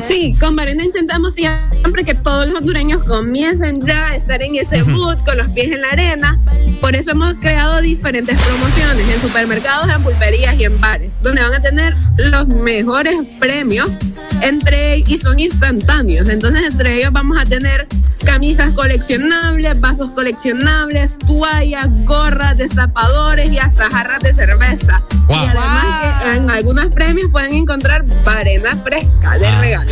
[0.00, 4.82] Sí, con Varena intentamos siempre que todos los hondureños comiencen ya a estar en ese
[4.84, 6.40] mood con los pies en la arena.
[6.80, 11.54] Por eso hemos creado diferentes promociones en supermercados, en pulperías y en bares, donde van
[11.54, 13.90] a tener los mejores premios
[14.40, 16.28] entre y son instantáneos.
[16.28, 17.86] Entonces, entre ellos vamos a tener
[18.24, 25.02] camisas coleccionables, vasos coleccionables, toallas, gorras, destapadores y hasta jarras de cerveza.
[25.26, 25.36] Wow.
[25.36, 29.90] Y además que en algunos premios pueden encontrar varena fresca de regalo.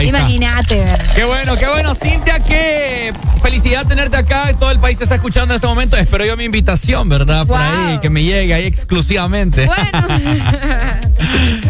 [0.00, 0.84] Imagínate.
[1.14, 4.52] Qué bueno, qué bueno, Cintia, qué felicidad tenerte acá.
[4.58, 5.96] Todo el país te está escuchando en este momento.
[5.96, 7.46] Espero yo mi invitación, ¿verdad?
[7.46, 9.68] Por ahí, que me llegue ahí exclusivamente.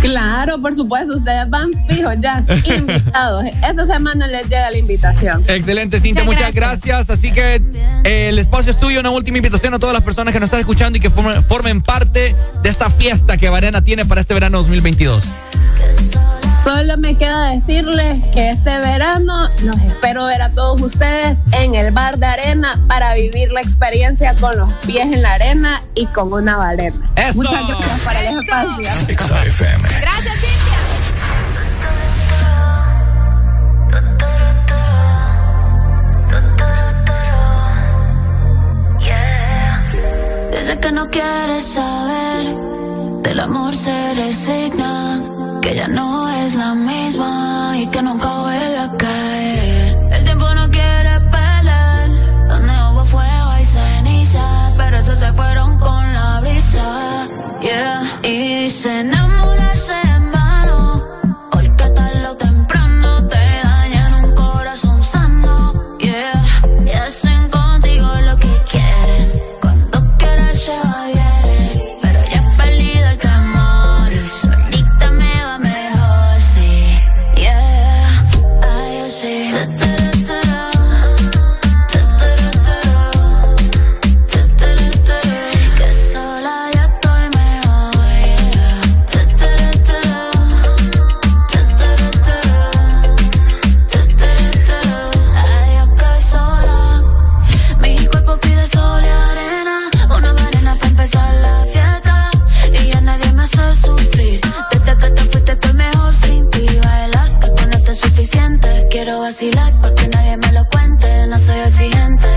[0.00, 3.44] Claro, por supuesto, ustedes van fijos ya, invitados.
[3.68, 5.44] Esta semana les llega la invitación.
[5.46, 7.10] Excelente, Cintia, muchas gracias.
[7.10, 7.62] Así que
[8.04, 9.00] eh, el espacio es tuyo.
[9.00, 11.82] Una última invitación a todas las personas que nos están escuchando y que formen, formen
[11.82, 15.22] parte de esta fiesta que Varena tiene para este verano 2022.
[16.62, 21.90] Solo me queda decirles que este verano los espero ver a todos ustedes en el
[21.90, 26.32] bar de arena para vivir la experiencia con los pies en la arena y con
[26.32, 27.10] una varena.
[27.34, 28.90] Muchas gracias por el espacio.
[30.00, 30.78] Gracias, Cintia.
[40.52, 42.54] Dice que no quieres saber
[43.22, 45.20] del amor se resigna,
[45.62, 49.96] que ya no es la misma y que nunca vuelve a caer.
[50.10, 52.10] El tiempo no quiere pelear,
[52.48, 54.44] donde hubo fuego hay ceniza,
[54.76, 57.28] pero esos se fueron con la brisa.
[57.60, 58.02] Yeah.
[58.24, 59.04] Y dice
[109.32, 111.26] vacilar pa' que nadie me lo cuente.
[111.28, 112.28] No soy exigente.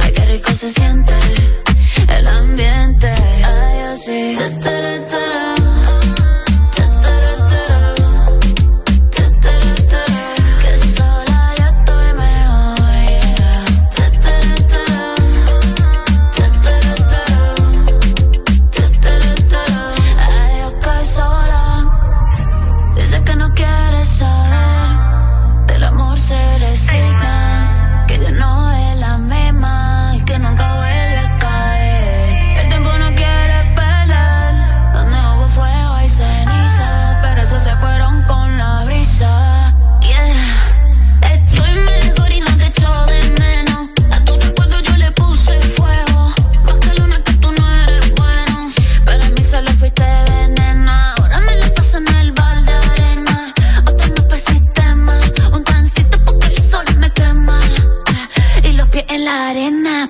[0.00, 1.12] Ay, qué rico se siente
[2.16, 3.08] el ambiente.
[3.44, 4.38] Ay, así.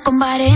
[0.06, 0.56] Arena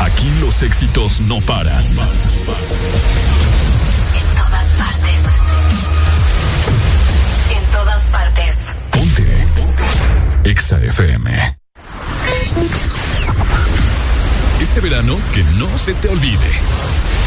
[0.00, 1.84] Aquí los éxitos no paran.
[1.84, 1.94] En
[4.34, 5.16] todas partes.
[7.56, 8.56] En todas partes.
[8.90, 9.46] Ponte.
[10.44, 11.58] EXA FM.
[14.60, 16.50] Este verano, que no se te olvide.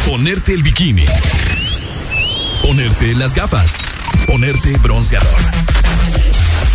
[0.06, 1.06] Ponerte el bikini.
[2.62, 3.76] Ponerte las gafas.
[4.28, 5.40] Ponerte bronceador.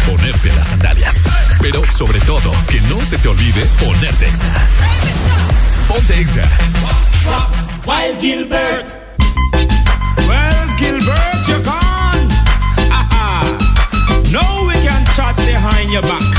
[0.06, 1.15] Ponerte las sandalias.
[1.60, 4.69] Pero sobre todo, que no se te olvide ponerte EXA.
[5.88, 6.49] Ponte EXA.
[7.87, 8.99] Wild Gilbert.
[10.28, 12.28] Well, Gilbert, you're gone.
[14.33, 16.33] no, we can chat behind your back.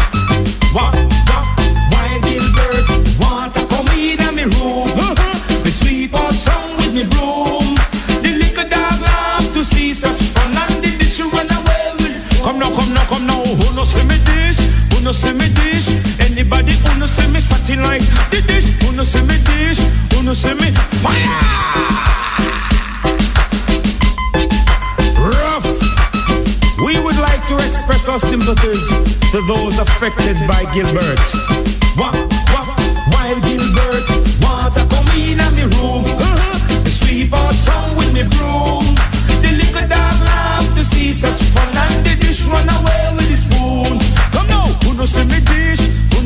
[13.85, 14.57] No see me dish?
[14.91, 15.87] Who no see me dish?
[16.19, 18.01] Anybody who no see me satty like
[18.31, 18.67] the dish?
[18.81, 19.79] Who no see me dish?
[20.13, 20.71] Who no see me
[21.03, 21.29] fire?
[25.21, 25.67] Rough.
[26.85, 28.85] We would like to express our sympathies
[29.31, 31.21] to those affected by Gilbert.
[31.95, 32.15] What,
[32.49, 32.65] what,
[33.13, 34.05] while Gilbert
[34.41, 36.89] want to come in a me room, uh-huh.
[36.89, 38.85] sweep out some with me broom.
[39.45, 43.24] The little dog love to see such fun, and the dish run away with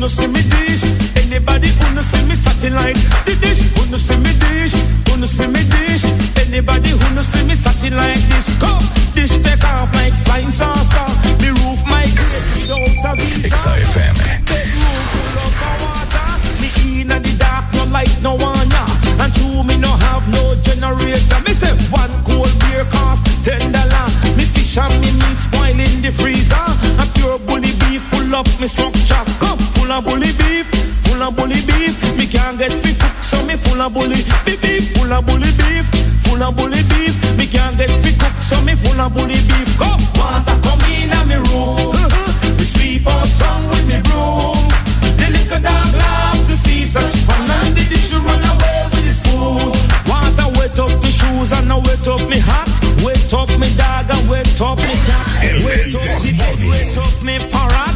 [0.00, 0.84] No see me dish?
[1.16, 3.60] Anybody who no see me satty like the dish?
[3.90, 4.74] No see me dish?
[5.18, 6.04] No see me dish?
[6.40, 7.54] Anybody who no see me
[7.90, 8.48] like this?
[8.58, 8.82] Come,
[9.14, 11.06] dish take off like flying saucer.
[11.40, 13.48] Me roof my grave without a visa.
[13.48, 14.14] EXA FM.
[14.48, 15.52] Bedroom full of
[15.82, 16.30] water.
[16.60, 16.68] Me
[17.00, 18.84] in the dark, no light, no one ya.
[19.20, 21.40] And true, me no have no generator.
[21.44, 24.06] Me say one cold beer cost ten dollar.
[24.36, 26.66] Me fish and me meat spoil in the freezer.
[27.02, 29.24] A pure bully beef full up me structure.
[29.38, 30.66] Come full of bully beef,
[31.02, 31.98] full of bully beef.
[32.16, 35.50] Me can't get fit cook, so me full of bully beef, beef, full of bully
[35.58, 35.86] beef,
[36.22, 37.18] full of bully beef.
[37.36, 39.66] Me can't get fit cook, so me full of bully beef.
[39.78, 41.90] Come, want to come in a me room.
[41.90, 42.54] Uh-huh.
[42.56, 44.62] We sweep out some with me broom.
[45.18, 49.14] The little dog love to see such fun and the dish run away with the
[49.14, 49.74] spoon.
[50.06, 52.70] Want to wet up me shoes and now wet up me hat.
[53.02, 55.26] Wet up me dog and wet up me cat.
[55.66, 57.89] Wet up bed, wet up me parrot.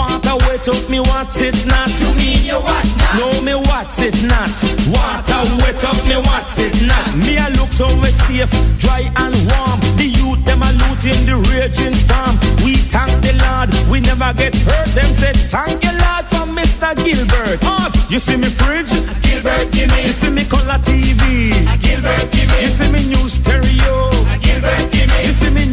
[0.00, 1.92] Want to wet up me what's it not?
[2.00, 3.20] You mean you what not?
[3.20, 4.48] No me what's it not?
[4.88, 7.04] Want to wet up me what's it not?
[7.20, 8.48] Me I look so me safe,
[8.80, 9.76] dry and warm.
[10.00, 12.32] The youth them a loot in the raging storm.
[12.64, 14.88] We thank the Lord, we never get hurt.
[14.96, 16.96] Them said thank you Lord for Mr.
[16.96, 17.60] Gilbert.
[17.60, 18.96] Us, you see me fridge?
[19.20, 20.08] Gilbert give me.
[20.08, 21.52] You see me color TV?
[21.84, 22.56] Gilbert give me.
[22.64, 24.08] You see me new stereo?
[24.40, 25.18] Gilbert give me.
[25.28, 25.64] You see me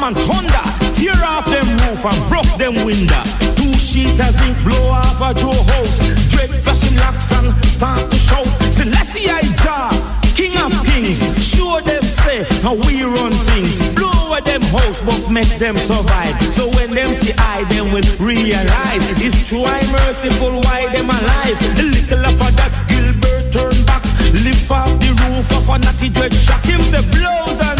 [0.00, 3.22] storm and thunder, tear off them roof and broke them window.
[3.56, 5.98] Two sheeters in blow off a Joe house.
[6.28, 8.46] Drake flashing locks and start to shout.
[8.72, 9.90] Celestia Jah,
[10.34, 11.20] King of Kings.
[11.42, 13.94] Sure them say how we run things.
[13.94, 16.34] Blow over them house, but make them survive.
[16.52, 19.64] So when them see I, them will realize it's true.
[19.64, 21.56] I merciful, why them alive?
[21.78, 26.32] A little of that Gilbert turn back, lift off the roof of a natty dread
[26.32, 26.62] shock.
[26.64, 27.79] Him say blows and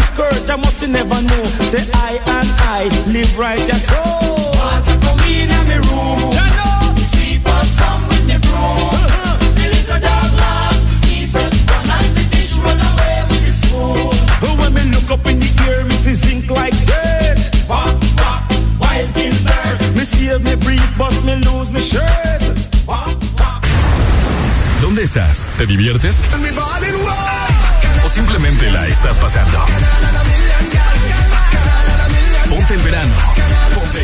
[0.81, 1.43] she never know.
[1.69, 3.85] Say I and I live righteous.
[3.85, 4.01] So
[4.57, 6.33] party for me in my room.
[6.33, 6.95] Yeah, yeah.
[7.11, 8.89] Sweep up some with the broom.
[8.89, 9.37] Uh-huh.
[9.57, 13.53] The little dog love to see such fun and the fish run away with the
[13.61, 14.09] spoon.
[14.41, 17.41] But when me look up in the air, me see zinc like dirt.
[17.67, 18.41] Pop, pop,
[18.81, 19.77] wild in bird.
[19.95, 22.41] Me save me breathe, but me lose me shirt.
[22.87, 23.61] Pop, pop.
[24.81, 25.45] ¿Dónde estás?
[25.57, 26.23] ¿Te diviertes?
[26.33, 26.49] En mi
[28.11, 29.57] Simplemente la estás pasando.
[32.51, 33.13] Ponte en verano.
[33.73, 34.03] Ponte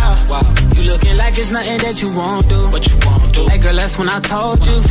[0.81, 2.69] you looking like it's nothing that you won't do.
[2.71, 3.47] What you won't do.
[3.47, 4.81] Hey girl, that's when I told you.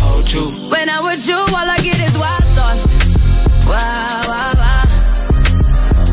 [0.70, 2.82] When I'm you, all I get is wild thoughts.
[3.66, 4.84] Wow, wow, wow.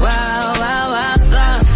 [0.02, 1.72] Wow, wow, wow thoughts.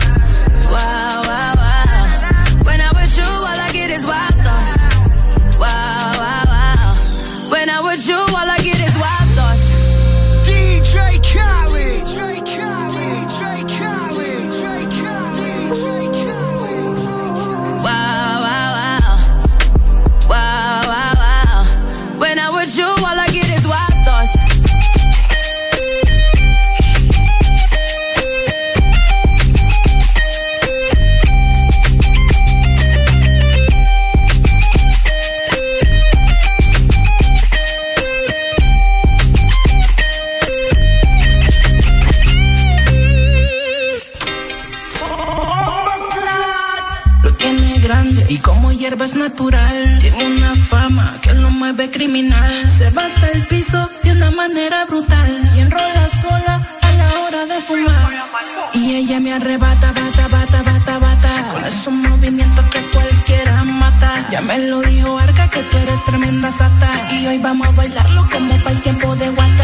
[0.72, 2.64] Wow, wow, wow.
[2.66, 5.60] When I was you, all I get is wild thoughts.
[5.60, 7.50] Wow, wow, wow.
[7.52, 8.58] When I'm you, all I
[52.22, 57.46] Se va hasta el piso de una manera brutal y enrola sola a la hora
[57.48, 58.12] de fumar.
[58.74, 61.52] Y ella me arrebata, bata, bata, bata, bata.
[61.52, 64.28] Con esos movimientos que cualquiera mata.
[64.30, 66.90] Ya me lo dijo Arca que tú eres tremenda sata.
[67.12, 69.61] Y hoy vamos a bailarlo como para el tiempo de guata.